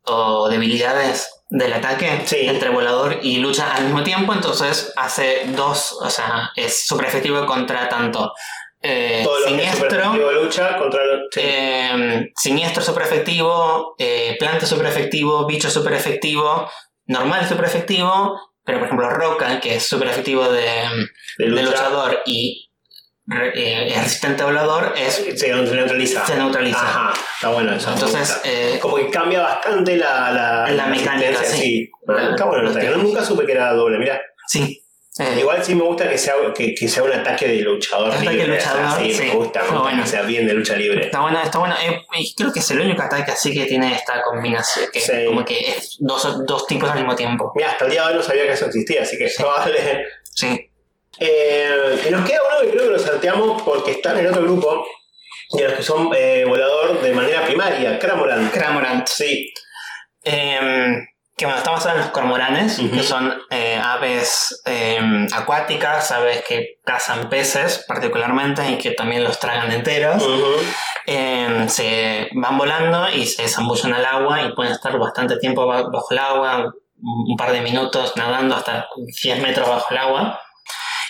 o 0.03 0.49
debilidades 0.49 1.29
del 1.49 1.73
ataque 1.73 2.21
Sí. 2.25 2.37
entre 2.47 2.69
volador 2.69 3.19
y 3.21 3.37
lucha 3.37 3.73
al 3.75 3.83
mismo 3.85 4.03
tiempo. 4.03 4.33
Entonces, 4.33 4.91
hace 4.95 5.43
dos, 5.55 5.93
o 6.01 6.09
sea, 6.09 6.51
es 6.55 6.85
súper 6.85 7.05
efectivo 7.07 7.45
contra 7.45 7.87
tanto 7.89 8.33
eh, 8.81 9.21
Todo 9.23 9.39
lo 9.39 9.45
que 9.47 9.53
es 9.55 9.57
siniestro. 9.71 9.89
superefectivo 9.89 10.31
lucha 10.31 10.77
contra 10.77 11.05
los. 11.05 11.19
sí. 11.31 11.41
Eh, 11.43 12.31
siniestro 12.35 12.83
super 12.83 13.03
efectivo, 13.03 13.95
eh, 13.97 14.35
planta 14.39 14.65
super 14.67 14.85
efectivo, 14.85 15.45
bicho 15.47 15.69
super 15.71 15.93
efectivo, 15.93 16.69
normal 17.07 17.47
super 17.47 17.65
efectivo, 17.65 18.39
pero 18.63 18.77
por 18.79 18.85
ejemplo 18.87 19.09
roca, 19.09 19.59
que 19.59 19.75
es 19.75 19.85
super 19.87 20.07
efectivo 20.07 20.43
de, 20.49 20.61
de 20.61 21.45
de 21.45 21.47
lucha. 21.47 21.63
luchador 21.63 22.19
y 22.27 22.64
eh, 23.55 23.87
es 23.89 24.03
resistente 24.03 24.43
a 24.43 24.45
volador, 24.45 24.93
es, 24.95 25.15
Se 25.39 25.47
neutraliza. 25.53 26.25
se 26.25 26.35
neutraliza. 26.35 26.79
Ajá, 26.79 27.13
está 27.35 27.49
bueno 27.49 27.73
eso. 27.75 27.91
Entonces, 27.91 28.39
eh, 28.43 28.77
como 28.81 28.97
que 28.97 29.09
cambia 29.09 29.41
bastante 29.41 29.97
la, 29.97 30.31
la, 30.31 30.71
La 30.71 30.85
mecánica, 30.87 31.29
resistencia, 31.31 31.57
sí. 31.57 31.89
Ah, 32.07 32.27
Está 32.31 32.45
bueno, 32.45 32.69
nunca 32.97 33.23
supe 33.25 33.45
que 33.45 33.53
era 33.53 33.73
doble, 33.73 33.97
mira. 33.97 34.21
sí. 34.47 34.81
eh, 35.17 35.37
Igual 35.39 35.63
sí 35.63 35.73
me 35.73 35.83
gusta 35.83 36.07
que 36.09 36.17
sea, 36.17 36.35
que, 36.53 36.75
que 36.75 36.87
sea 36.87 37.01
un 37.03 37.11
ataque 37.13 37.47
de 37.47 37.61
luchador 37.61 38.11
Ataque 38.11 38.29
libre. 38.31 38.47
de 38.47 38.55
luchador, 38.57 38.83
o 38.85 38.89
sea, 38.91 38.99
sí, 38.99 39.13
sí. 39.13 39.23
me 39.23 39.29
gusta, 39.33 39.59
me 39.61 39.67
gusta 39.69 39.81
bueno. 39.81 40.03
que 40.03 40.09
sea 40.09 40.21
bien 40.23 40.45
de 40.45 40.53
lucha 40.53 40.75
libre. 40.75 41.05
Está 41.05 41.21
bueno, 41.21 41.41
está 41.41 41.57
bueno. 41.57 41.73
Eh, 41.81 42.01
y 42.19 42.35
creo 42.35 42.51
que 42.53 42.59
es 42.59 42.69
el 42.71 42.81
único 42.81 43.01
ataque 43.01 43.31
así 43.31 43.51
que 43.53 43.65
tiene 43.65 43.95
esta 43.95 44.21
combinación, 44.21 44.85
que 44.93 44.99
Sí. 44.99 45.11
como 45.25 45.43
que 45.43 45.57
es 45.71 45.95
dos, 45.99 46.45
dos 46.45 46.67
tipos 46.67 46.89
al 46.91 46.97
mismo 46.99 47.15
tiempo. 47.15 47.51
Mira, 47.55 47.71
hasta 47.71 47.85
el 47.85 47.91
día 47.91 48.03
de 48.03 48.09
hoy 48.09 48.15
no 48.15 48.21
sabía 48.23 48.43
que 48.43 48.51
eso 48.51 48.65
existía, 48.67 49.01
así 49.03 49.17
que 49.17 49.31
vale. 49.43 50.05
Sí. 50.31 50.64
Eh, 51.19 52.07
nos 52.11 52.25
queda 52.27 52.39
uno 52.47 52.61
que 52.61 52.71
creo 52.71 52.83
que 52.87 52.93
lo 52.93 52.99
salteamos 52.99 53.61
porque 53.63 53.91
están 53.91 54.17
en 54.19 54.27
otro 54.27 54.41
grupo, 54.43 54.85
de 55.51 55.63
los 55.63 55.73
que 55.73 55.83
son 55.83 56.09
eh, 56.15 56.43
volador 56.47 57.01
de 57.01 57.13
manera 57.13 57.45
primaria, 57.45 57.97
Cramorant. 57.99 58.51
Cramorant. 58.53 59.07
Sí, 59.07 59.53
Eh, 60.23 60.59
que 61.37 61.45
bueno, 61.45 61.57
está 61.57 61.71
basado 61.71 61.95
en 61.95 62.01
los 62.01 62.11
cormoranes, 62.11 62.79
que 62.79 63.03
son 63.03 63.37
eh, 63.51 63.77
aves 63.83 64.61
eh, 64.65 64.99
acuáticas, 65.33 66.09
aves 66.11 66.43
que 66.47 66.79
cazan 66.85 67.29
peces 67.29 67.83
particularmente 67.87 68.65
y 68.71 68.77
que 68.77 68.91
también 68.91 69.23
los 69.23 69.37
tragan 69.37 69.69
enteros. 69.71 70.23
Eh, 71.07 71.65
se 71.67 72.29
van 72.33 72.57
volando 72.57 73.09
y 73.09 73.25
se 73.25 73.47
zambullen 73.49 73.93
al 73.93 74.05
agua 74.05 74.41
y 74.43 74.53
pueden 74.53 74.71
estar 74.71 74.97
bastante 74.97 75.37
tiempo 75.37 75.67
ba- 75.67 75.89
bajo 75.91 76.07
el 76.11 76.19
agua, 76.19 76.57
un 76.57 76.73
un 77.31 77.37
par 77.37 77.51
de 77.51 77.59
minutos 77.61 78.13
nadando 78.15 78.55
hasta 78.55 78.87
10 79.21 79.39
metros 79.41 79.67
bajo 79.67 79.87
el 79.91 79.97
agua. 79.97 80.41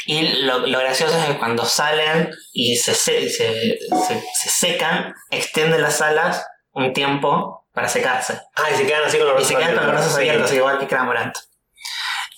Y 0.07 0.21
lo, 0.43 0.59
lo 0.67 0.79
gracioso 0.79 1.17
es 1.17 1.25
que 1.25 1.37
cuando 1.37 1.65
salen 1.65 2.31
y 2.53 2.75
se, 2.77 2.93
se, 2.93 3.29
se- 3.29 3.77
se- 4.07 4.23
se 4.41 4.49
secan, 4.49 5.13
extienden 5.31 5.81
las 5.81 6.01
alas 6.01 6.45
un 6.73 6.93
tiempo 6.93 7.65
para 7.73 7.89
secarse. 7.89 8.39
Ah, 8.55 8.69
y 8.71 8.75
se 8.77 8.85
quedan 8.85 9.03
así 9.05 9.17
con 9.17 9.27
los 9.27 9.41
Y 9.41 9.45
se 9.45 9.55
quedan 9.55 9.75
con 9.75 9.83
los 9.85 9.91
brazos 9.93 10.11
Sí. 10.13 10.17
abiertos, 10.19 10.53
igual 10.53 10.79
que 10.79 10.87
Cramorant. 10.87 11.35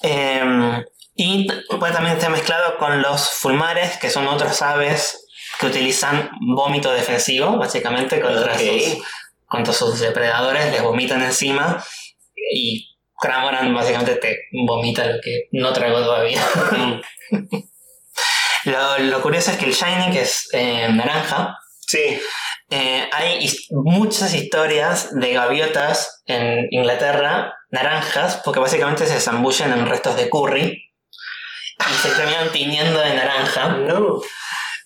Eh, 0.03 0.83
y 1.15 1.47
t- 1.47 1.77
puede 1.79 1.93
también 1.93 2.15
estar 2.15 2.29
mezclado 2.29 2.77
con 2.77 3.01
los 3.01 3.29
fulmares, 3.31 3.97
que 3.97 4.09
son 4.09 4.27
otras 4.27 4.61
aves 4.61 5.25
que 5.59 5.65
utilizan 5.67 6.29
vómito 6.55 6.91
defensivo, 6.91 7.57
básicamente, 7.57 8.21
contra, 8.21 8.57
sus, 8.57 9.03
contra 9.47 9.73
sus 9.73 9.99
depredadores, 9.99 10.71
les 10.71 10.83
vomitan 10.83 11.23
encima 11.23 11.83
y 12.53 12.96
Cramorant 13.19 13.73
básicamente 13.73 14.15
te 14.15 14.37
vomita 14.65 15.05
lo 15.05 15.19
que 15.21 15.47
no 15.51 15.73
tragó 15.73 15.99
todavía. 16.01 16.41
lo, 18.65 18.97
lo 18.99 19.21
curioso 19.21 19.51
es 19.51 19.57
que 19.57 19.65
el 19.65 19.73
Shiny, 19.73 20.11
que 20.13 20.21
es 20.21 20.49
eh, 20.53 20.87
naranja, 20.91 21.57
Sí. 21.87 22.19
eh, 22.69 23.09
hay 23.11 23.43
his- 23.43 23.67
muchas 23.71 24.33
historias 24.33 25.09
de 25.17 25.33
gaviotas 25.33 26.23
en 26.25 26.67
Inglaterra 26.71 27.53
naranjas, 27.71 28.41
porque 28.45 28.59
básicamente 28.59 29.05
se 29.05 29.19
zambullen 29.19 29.71
en 29.73 29.87
restos 29.87 30.15
de 30.15 30.29
curry 30.29 30.83
y 31.79 31.93
se 32.01 32.09
terminan 32.11 32.51
tiñendo 32.51 32.99
de 32.99 33.13
naranja. 33.13 33.69
No. 33.69 34.19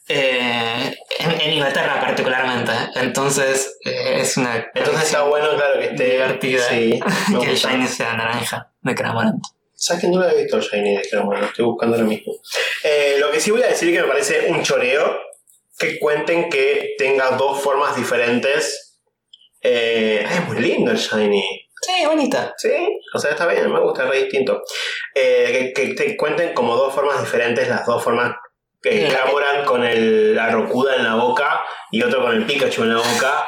Eh, 0.08 0.96
en, 1.20 1.32
en 1.42 1.54
Inglaterra 1.54 2.00
particularmente. 2.02 2.72
Entonces 2.96 3.78
eh, 3.86 4.20
es 4.22 4.38
una 4.38 4.70
Entonces 4.74 5.04
está 5.04 5.24
bueno, 5.24 5.50
claro, 5.56 5.80
que 5.80 5.86
esté 5.88 6.04
divertida 6.12 6.64
Sí. 6.70 7.00
que 7.42 7.50
el 7.50 7.56
shiny 7.56 7.88
sea 7.88 8.14
naranja 8.14 8.72
de 8.82 8.96
Cramorant. 8.96 9.42
¿Sabes 9.74 10.04
que 10.04 10.10
no 10.10 10.20
lo 10.20 10.30
he 10.30 10.44
visto 10.44 10.62
Shiny 10.62 10.98
de? 10.98 11.08
Lo 11.12 11.44
estoy 11.44 11.66
buscando 11.66 11.96
ahora 11.96 12.08
mismo. 12.08 12.34
Eh, 12.84 13.16
lo 13.18 13.32
que 13.32 13.40
sí 13.40 13.50
voy 13.50 13.64
a 13.64 13.68
decir 13.68 13.92
que 13.92 14.00
me 14.00 14.08
parece 14.08 14.46
un 14.52 14.62
choreo 14.62 15.18
que 15.76 15.98
cuenten 15.98 16.50
que 16.52 16.94
tenga 17.00 17.32
dos 17.32 17.60
formas 17.62 17.96
diferentes. 17.96 19.00
Eh, 19.60 20.24
es 20.24 20.48
muy 20.48 20.60
lindo 20.60 20.92
el 20.92 20.98
Shiny. 20.98 21.68
Sí, 21.82 22.06
bonita. 22.06 22.54
Sí, 22.58 22.70
o 23.12 23.18
sea, 23.18 23.32
está 23.32 23.48
bien, 23.48 23.74
me 23.74 23.80
gusta, 23.80 24.04
es 24.04 24.10
re 24.12 24.20
distinto. 24.22 24.62
Eh, 25.16 25.72
que, 25.76 25.88
que 25.88 25.94
te 25.96 26.16
cuenten 26.16 26.54
como 26.54 26.76
dos 26.76 26.94
formas 26.94 27.20
diferentes, 27.20 27.68
las 27.68 27.84
dos 27.84 28.04
formas 28.04 28.36
que 28.82 29.02
La 29.02 29.08
que- 29.10 29.14
Cramoran 29.16 29.66
con 29.66 29.84
el, 29.84 30.36
la 30.36 30.50
Rokuda 30.50 30.96
en 30.96 31.04
la 31.04 31.16
boca 31.16 31.64
y 31.92 32.02
otro 32.04 32.22
con 32.22 32.36
el 32.36 32.46
Pikachu 32.46 32.84
en 32.84 32.90
la 32.90 32.98
boca, 32.98 33.48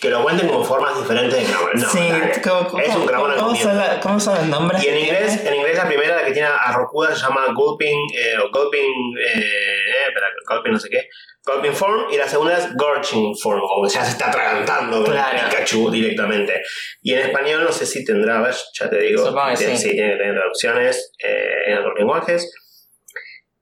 que 0.00 0.10
lo 0.10 0.22
cuenten 0.22 0.46
como 0.48 0.62
formas 0.64 0.96
diferentes 0.96 1.38
de 1.40 1.44
Cramoran. 1.52 1.80
No, 1.80 1.88
sí. 1.88 2.08
¿cómo, 2.44 2.68
cómo- 2.68 2.82
es 2.82 2.94
un 2.94 3.06
Cramoran 3.06 3.36
¿cómo, 3.38 3.54
¿Cómo 4.02 4.20
son 4.20 4.34
los 4.36 4.46
nombres? 4.46 4.84
Y 4.84 4.88
en 4.88 4.98
inglés, 4.98 5.44
en 5.44 5.54
inglés 5.54 5.76
la 5.76 5.86
primera, 5.88 6.16
la 6.16 6.24
que 6.24 6.32
tiene 6.32 6.48
a 6.48 6.72
Rokuda, 6.72 7.14
se 7.14 7.22
llama 7.22 7.46
Gulping, 7.54 7.98
eh, 8.16 8.34
o 8.38 8.50
Gulping, 8.50 8.80
eh, 9.18 9.40
eh, 9.40 10.06
espera, 10.08 10.26
Gulping 10.48 10.72
no 10.72 10.78
sé 10.78 10.88
qué, 10.90 11.08
Gulping 11.44 11.72
Form, 11.72 12.12
y 12.12 12.16
la 12.18 12.28
segunda 12.28 12.56
es 12.58 12.68
Gorging 12.76 13.34
Form, 13.38 13.60
como 13.60 13.88
que 13.88 13.94
ya 13.94 14.04
se 14.04 14.10
está 14.10 14.28
atragantando 14.28 15.02
con 15.02 15.12
Claro. 15.14 15.36
el 15.38 15.44
Pikachu 15.46 15.90
directamente. 15.90 16.62
Y 17.00 17.14
en 17.14 17.20
español 17.20 17.64
no 17.64 17.72
sé 17.72 17.86
si 17.86 18.04
tendrá, 18.04 18.38
a 18.38 18.42
ver, 18.42 18.54
ya 18.78 18.90
te 18.90 18.98
digo, 19.00 19.24
Supongo 19.26 19.48
que 19.50 19.56
tiene, 19.56 19.76
sí. 19.78 19.90
tiene 19.92 20.10
que 20.12 20.16
tener 20.18 20.34
traducciones 20.36 21.12
eh, 21.24 21.54
en 21.68 21.78
otros 21.78 21.94
lenguajes. 21.98 22.52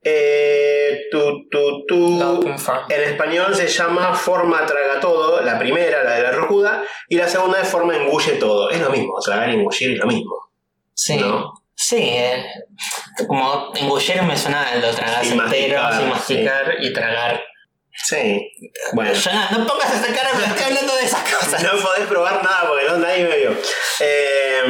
Eh, 0.08 1.08
tu, 1.10 1.48
tu. 1.84 2.20
En 2.88 3.02
español 3.02 3.56
se 3.56 3.66
llama 3.66 4.14
forma 4.14 4.64
traga 4.64 5.00
todo, 5.00 5.40
la 5.40 5.58
primera, 5.58 6.04
la 6.04 6.12
de 6.12 6.22
la 6.22 6.30
rocuda, 6.30 6.84
y 7.08 7.16
la 7.16 7.26
segunda 7.26 7.60
es 7.60 7.68
forma 7.68 7.96
engulle 7.96 8.34
todo. 8.34 8.70
Es 8.70 8.80
lo 8.80 8.90
mismo, 8.90 9.18
tragar 9.18 9.50
y 9.50 9.54
engullir 9.54 9.94
es 9.94 9.98
lo 9.98 10.06
mismo. 10.06 10.48
Sí. 10.94 11.16
¿no? 11.16 11.54
Sí, 11.74 11.96
eh, 11.98 12.46
como 13.26 13.72
engullir 13.74 14.22
me 14.22 14.36
suena 14.36 14.76
lo 14.76 14.92
tragas 14.92 15.26
entero, 15.26 15.80
sin 15.98 16.08
masticar 16.08 16.76
y 16.80 16.92
tragar. 16.92 17.42
Sí. 18.04 18.52
Bueno. 18.92 19.12
No 19.52 19.66
pongas 19.66 19.94
esa 19.94 20.14
cara 20.14 20.30
cuando 20.30 20.46
estoy 20.46 20.64
hablando 20.64 20.94
de 20.96 21.04
esas 21.04 21.22
cosas. 21.34 21.62
No 21.62 21.70
podés 21.80 22.06
probar 22.06 22.42
nada 22.44 22.68
porque 22.68 22.86
no 22.86 22.98
nadie 22.98 23.24
me 23.24 23.36
vio. 23.38 23.50
Eh, 24.00 24.62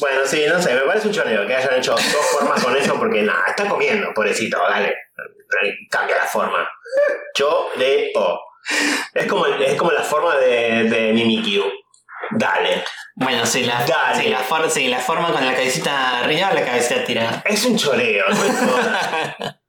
bueno, 0.00 0.20
sí, 0.24 0.44
no 0.48 0.60
sé, 0.60 0.74
me 0.74 0.80
parece 0.80 1.08
un 1.08 1.14
choreo 1.14 1.46
que 1.46 1.54
hayan 1.54 1.74
hecho 1.78 1.92
dos 1.92 2.00
formas 2.32 2.62
con 2.64 2.76
eso 2.76 2.94
porque 2.98 3.22
nada, 3.22 3.44
está 3.48 3.68
comiendo, 3.68 4.12
pobrecito, 4.14 4.58
dale, 4.68 4.94
cambia 5.90 6.16
la 6.16 6.24
forma. 6.26 6.68
Yo 7.36 7.70
le 7.76 8.10
o. 8.16 8.40
Es 9.14 9.26
como, 9.26 9.46
es 9.46 9.74
como 9.76 9.90
la 9.92 10.02
forma 10.02 10.36
de, 10.36 10.84
de 10.84 11.12
Mimikyu. 11.12 11.64
Dale. 12.32 12.84
Bueno, 13.16 13.44
sí, 13.44 13.64
la, 13.64 13.84
Dale. 13.84 14.22
sí, 14.22 14.28
la, 14.28 14.38
for- 14.38 14.70
sí, 14.70 14.88
la 14.88 14.98
forma 15.00 15.32
con 15.32 15.44
la 15.44 15.52
cabecita 15.54 16.20
arriba, 16.20 16.52
la 16.52 16.64
cabecita 16.64 17.04
tirada. 17.04 17.42
Es 17.44 17.64
un 17.64 17.76
choreo, 17.76 18.24
no. 18.28 19.50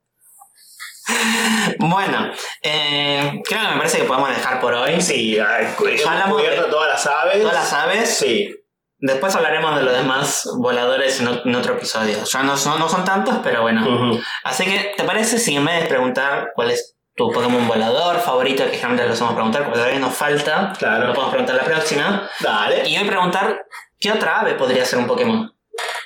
Bueno, 1.80 2.32
eh, 2.62 3.42
creo 3.48 3.62
que 3.62 3.68
me 3.68 3.78
parece 3.78 3.98
que 4.00 4.04
podemos 4.04 4.30
dejar 4.30 4.60
por 4.60 4.74
hoy. 4.74 5.02
Sí, 5.02 5.38
ah, 5.40 5.60
hemos 5.62 6.06
hablamos 6.06 6.38
cubierto 6.38 6.64
de- 6.66 6.70
todas 6.72 6.90
las 6.90 7.08
aves. 7.08 7.42
Todas 7.42 7.54
las 7.56 7.74
aves. 7.74 8.18
Sí. 8.18 8.56
Después 9.00 9.36
hablaremos 9.36 9.76
de 9.78 9.84
los 9.84 9.94
demás 9.98 10.48
voladores 10.60 11.20
en, 11.20 11.28
en 11.46 11.56
otro 11.56 11.74
episodio. 11.74 12.24
Ya 12.24 12.44
no 12.44 12.56
son, 12.56 12.78
no 12.80 12.88
son 12.88 13.04
tantos, 13.04 13.40
pero 13.44 13.64
bueno. 13.64 14.20
Así 14.44 14.64
que, 14.66 14.94
¿te 14.96 15.04
parece 15.04 15.40
si 15.40 15.56
en 15.56 15.66
vez 15.66 15.82
de 15.82 15.90
preguntar 15.90 16.52
cuál 16.54 16.70
es 16.70 16.96
tu 17.16 17.32
Pokémon 17.32 17.68
volador 17.68 18.20
favorito, 18.20 18.64
que 18.64 18.72
generalmente 18.72 19.08
lo 19.08 19.14
hacemos 19.14 19.34
preguntar, 19.34 19.64
porque 19.64 19.80
todavía 19.80 20.00
nos 20.00 20.14
falta, 20.14 20.72
Claro. 20.78 21.08
lo 21.08 21.14
podemos 21.14 21.32
preguntar 21.34 21.56
la 21.56 21.64
próxima, 21.64 22.30
Dale. 22.40 22.88
y 22.88 22.96
hoy 22.98 23.04
preguntar 23.06 23.66
qué 24.00 24.12
otra 24.12 24.40
ave 24.40 24.54
podría 24.54 24.86
ser 24.86 25.00
un 25.00 25.08
Pokémon? 25.08 25.52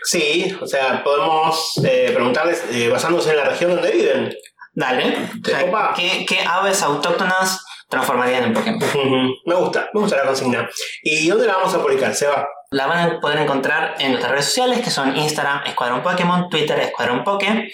Sí, 0.03 0.55
o 0.61 0.65
sea, 0.65 1.03
podemos 1.03 1.79
eh, 1.83 2.11
preguntarles 2.13 2.63
eh, 2.71 2.89
basándose 2.89 3.31
en 3.31 3.37
la 3.37 3.43
región 3.45 3.71
donde 3.75 3.91
viven. 3.91 4.33
Dale. 4.75 5.29
O 5.41 5.47
sea, 5.47 5.63
Opa. 5.65 5.93
¿qué, 5.95 6.25
qué 6.27 6.41
aves 6.41 6.81
autóctonas 6.83 7.63
transformarían 7.89 8.43
en 8.43 8.53
Pokémon? 8.53 9.33
Me 9.45 9.55
gusta, 9.55 9.89
me 9.93 10.01
gusta 10.01 10.17
la 10.17 10.25
consigna. 10.25 10.69
¿Y 11.01 11.27
dónde 11.29 11.47
la 11.47 11.53
vamos 11.53 11.73
a 11.73 11.81
publicar, 11.81 12.13
Seba? 12.13 12.45
La 12.71 12.87
van 12.87 13.09
a 13.09 13.19
poder 13.19 13.39
encontrar 13.39 13.95
en 13.99 14.09
nuestras 14.11 14.31
redes 14.31 14.45
sociales, 14.45 14.81
que 14.81 14.89
son 14.89 15.15
Instagram 15.15 15.63
Escuadrón 15.65 16.03
Pokémon, 16.03 16.49
Twitter 16.49 16.79
Escuadrón 16.79 17.23
Poké. 17.23 17.71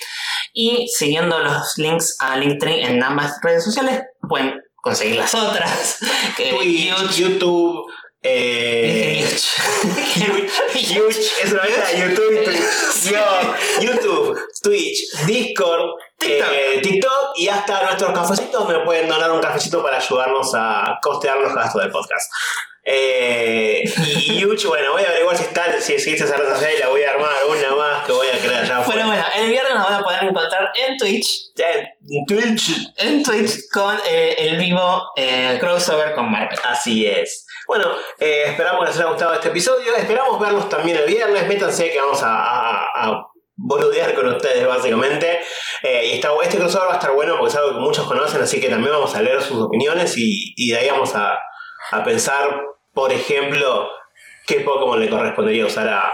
Y 0.54 0.88
siguiendo 0.90 1.40
los 1.40 1.78
links 1.78 2.18
a 2.20 2.38
Linktree 2.38 2.84
en 2.86 3.02
ambas 3.02 3.40
redes 3.42 3.64
sociales, 3.64 4.02
pueden 4.28 4.62
conseguir 4.76 5.16
las 5.16 5.34
otras. 5.34 5.98
que 6.38 6.52
Twitch, 6.52 7.16
YouTube. 7.16 7.92
Eh, 8.24 9.26
Huge. 9.84 11.00
Huge, 11.00 11.20
es 11.44 11.52
una 11.52 11.64
mezcla 11.64 11.86
de 11.88 12.00
YouTube 12.00 12.42
y 12.42 12.46
Twitch. 12.46 13.12
Yo, 13.12 13.56
YouTube, 13.82 14.40
Twitch, 14.62 15.26
Discord, 15.26 15.90
TikTok. 16.22 16.48
eh, 16.54 16.80
TikTok 16.82 17.32
y 17.36 17.48
hasta 17.50 17.84
nuestros 17.84 18.12
cafecitos 18.14 18.68
me 18.70 18.80
pueden 18.80 19.08
donar 19.08 19.32
un 19.32 19.42
cafecito 19.42 19.82
para 19.84 19.98
ayudarnos 19.98 20.52
a 20.56 21.00
costear 21.02 21.38
los 21.40 21.54
gastos 21.54 21.82
del 21.82 21.92
podcast. 21.92 22.32
Eh, 22.84 23.84
y 24.28 24.44
Huge, 24.46 24.68
bueno, 24.68 24.94
voy 24.94 25.04
a 25.04 25.08
averiguar 25.10 25.38
si 25.38 25.44
está, 25.44 25.80
si 25.80 25.94
existe 25.94 26.24
esa 26.24 26.36
red 26.36 26.50
social 26.50 26.72
y 26.76 26.80
la 26.80 26.88
voy 26.90 27.04
a 27.04 27.12
armar 27.12 27.30
una 27.48 27.76
más 27.76 28.06
que 28.06 28.12
voy 28.12 28.28
a 28.28 28.40
crear 28.40 28.66
ya. 28.66 28.80
Bueno, 28.80 29.06
bueno, 29.06 29.24
el 29.36 29.50
viernes 29.50 29.74
nos 29.76 29.84
van 29.88 29.94
a 30.00 30.04
poder 30.04 30.24
encontrar 30.24 30.72
en 30.76 30.98
Twitch. 30.98 31.52
En 31.58 32.26
Twitch. 32.26 32.70
En 32.98 33.24
Twitch 33.24 33.70
con 33.72 33.96
eh, 34.10 34.36
el 34.38 34.58
vivo 34.58 35.12
eh, 35.16 35.58
crossover 35.60 36.14
con 36.16 36.32
Marvel. 36.32 36.58
Así 36.66 37.06
es. 37.06 37.46
Bueno, 37.68 37.86
esperamos 38.18 38.82
que 38.82 38.88
les 38.88 38.98
haya 39.00 39.10
gustado 39.10 39.34
este 39.36 39.50
episodio. 39.50 39.96
Esperamos 39.96 40.40
verlos 40.40 40.68
también 40.68 40.98
el 40.98 41.06
viernes. 41.06 41.48
Métanse 41.48 41.92
que 41.92 42.00
vamos 42.00 42.22
a, 42.24 42.36
a- 42.36 42.88
a 42.96 43.28
boludear 43.64 44.14
con 44.16 44.28
ustedes, 44.28 44.66
básicamente. 44.68 45.40
Eh, 45.84 46.08
y 46.08 46.12
está, 46.16 46.30
este 46.44 46.58
crossover 46.58 46.88
va 46.90 46.94
a 46.94 46.98
estar 46.98 47.12
bueno 47.14 47.36
porque 47.38 47.52
es 47.52 47.56
algo 47.58 47.74
que 47.76 47.80
muchos 47.80 48.06
conocen, 48.08 48.42
así 48.42 48.60
que 48.60 48.70
también 48.70 48.92
vamos 48.94 49.14
a 49.16 49.22
leer 49.22 49.42
sus 49.42 49.58
opiniones 49.62 50.18
y, 50.18 50.54
y 50.56 50.72
de 50.72 50.78
ahí 50.78 50.90
vamos 50.90 51.14
a, 51.16 51.38
a 51.92 52.04
pensar, 52.04 52.62
por 52.94 53.12
ejemplo, 53.12 53.90
qué 54.48 54.62
Pokémon 54.62 55.00
le 55.00 55.10
correspondería 55.10 55.66
usar 55.66 55.88
a 55.88 56.14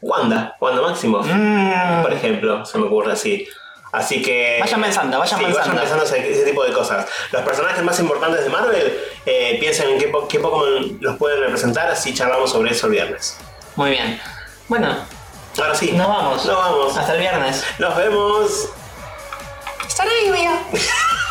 Wanda, 0.00 0.56
Wanda 0.60 0.82
Máximo, 0.82 1.20
Mm. 1.22 2.02
por 2.02 2.12
ejemplo, 2.12 2.64
se 2.64 2.78
me 2.78 2.86
ocurre 2.86 3.12
así. 3.12 3.46
Así 3.90 4.20
que. 4.20 4.58
Vayan 4.60 4.82
pensando, 4.82 5.18
vayan 5.18 5.38
Sí, 5.38 5.44
pensando. 5.46 5.70
vayan 5.74 5.80
pensando 5.80 6.04
ese, 6.04 6.30
ese 6.30 6.44
tipo 6.44 6.62
de 6.62 6.72
cosas. 6.74 7.08
Los 7.32 7.40
personajes 7.42 7.82
más 7.82 7.98
importantes 7.98 8.44
de 8.44 8.50
Marvel, 8.50 8.98
eh, 9.24 9.56
piensen 9.58 9.88
en 9.88 9.98
qué, 9.98 10.12
qué 10.28 10.38
Pokémon 10.40 10.98
los 11.00 11.16
pueden 11.16 11.40
representar, 11.40 11.88
así 11.88 12.12
charlamos 12.12 12.50
sobre 12.52 12.70
eso 12.72 12.86
el 12.86 12.92
viernes. 12.92 13.38
Muy 13.76 13.90
bien. 13.92 14.20
Bueno, 14.68 14.94
Ahora 15.58 15.74
sí, 15.74 15.92
nos 15.92 16.08
vamos. 16.08 16.44
nos 16.44 16.56
vamos. 16.56 16.96
Hasta 16.96 17.14
el 17.14 17.20
viernes. 17.20 17.64
Nos 17.78 17.96
vemos. 17.96 18.68
Hasta 19.86 20.04
luego. 20.04 20.52